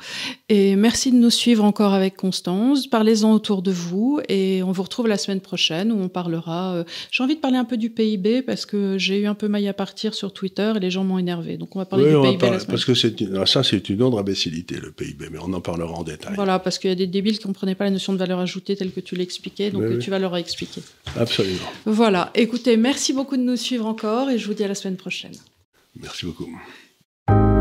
Et 0.50 0.76
merci 0.76 1.12
de 1.12 1.18
nous 1.18 1.30
suivre 1.30 1.64
encore 1.64 1.94
avec 1.94 2.16
Constance. 2.16 2.88
Parlez-en 2.88 3.32
autour 3.34 3.62
de 3.62 3.72
vous 3.72 4.20
et 4.28 4.64
on 4.64 4.72
vous 4.72 4.84
retrouve 4.84 5.08
la 5.08 5.18
semaine 5.18 5.42
prochaine 5.42 5.92
où 5.92 6.00
on 6.02 6.10
parlera. 6.10 6.39
Euh, 6.48 6.84
J'ai 7.12 7.24
envie 7.24 7.36
de 7.36 7.42
parler 7.42 7.58
un 7.58 7.66
peu 7.66 7.76
du 7.76 7.90
PIB 7.90 8.42
parce 8.44 8.66
que 8.66 8.98
j'ai 8.98 9.20
eu 9.20 9.26
un 9.28 9.34
peu 9.36 9.48
maille 9.50 9.68
à 9.68 9.74
partir 9.74 10.14
sur 10.14 10.32
Twitter 10.32 10.72
et 10.76 10.80
les 10.80 10.90
gens 10.92 11.04
m'ont 11.04 11.18
énervé. 11.18 11.58
Donc 11.58 11.76
on 11.76 11.80
va 11.80 11.86
parler 11.86 12.06
Oui, 12.06 12.12
du 12.12 12.16
on 12.16 12.22
PIB 12.24 12.38
parler- 12.38 12.58
parce 12.68 12.86
que 12.86 12.94
c'est 12.94 13.20
une- 13.20 13.46
ça, 13.46 13.64
c'est 13.64 13.90
une 13.90 14.02
autre 14.02 14.20
imbécilité, 14.20 14.76
le 14.76 14.92
PIB, 14.92 15.26
mais 15.32 15.40
on 15.42 15.52
en 15.54 15.60
parlera 15.62 15.92
en 15.92 16.04
détail. 16.04 16.36
Voilà, 16.36 16.60
parce 16.60 16.80
qu'il 16.80 16.90
y 16.90 16.94
a 16.94 16.96
des 16.96 17.08
débiles 17.08 17.34
qui 17.40 17.44
ne 17.44 17.48
comprenaient 17.48 17.76
pas 17.76 17.86
la 17.86 17.92
notion 17.92 18.14
de 18.14 18.18
valeur 18.20 18.40
ajoutée 18.40 18.76
telle 18.76 18.92
que 18.92 19.02
tu 19.02 19.16
l'expliquais, 19.16 19.72
donc 19.72 19.82
euh, 19.82 19.96
oui. 19.96 20.00
tu 20.00 20.10
vas 20.12 20.20
leur 20.20 20.38
expliquer. 20.38 20.82
Absolument. 21.18 21.58
Voilà, 21.86 22.32
écoutez, 22.36 22.78
merci 22.78 23.12
beaucoup 23.12 23.36
de 23.36 23.42
nous 23.42 23.58
suivre 23.58 23.86
encore 23.88 24.30
et 24.30 24.38
je 24.38 24.46
vous 24.48 24.54
dis 24.54 24.64
à 24.64 24.68
la 24.68 24.76
semaine 24.76 24.98
prochaine. 24.98 25.34
Merci 26.00 26.26
beaucoup. 26.28 27.59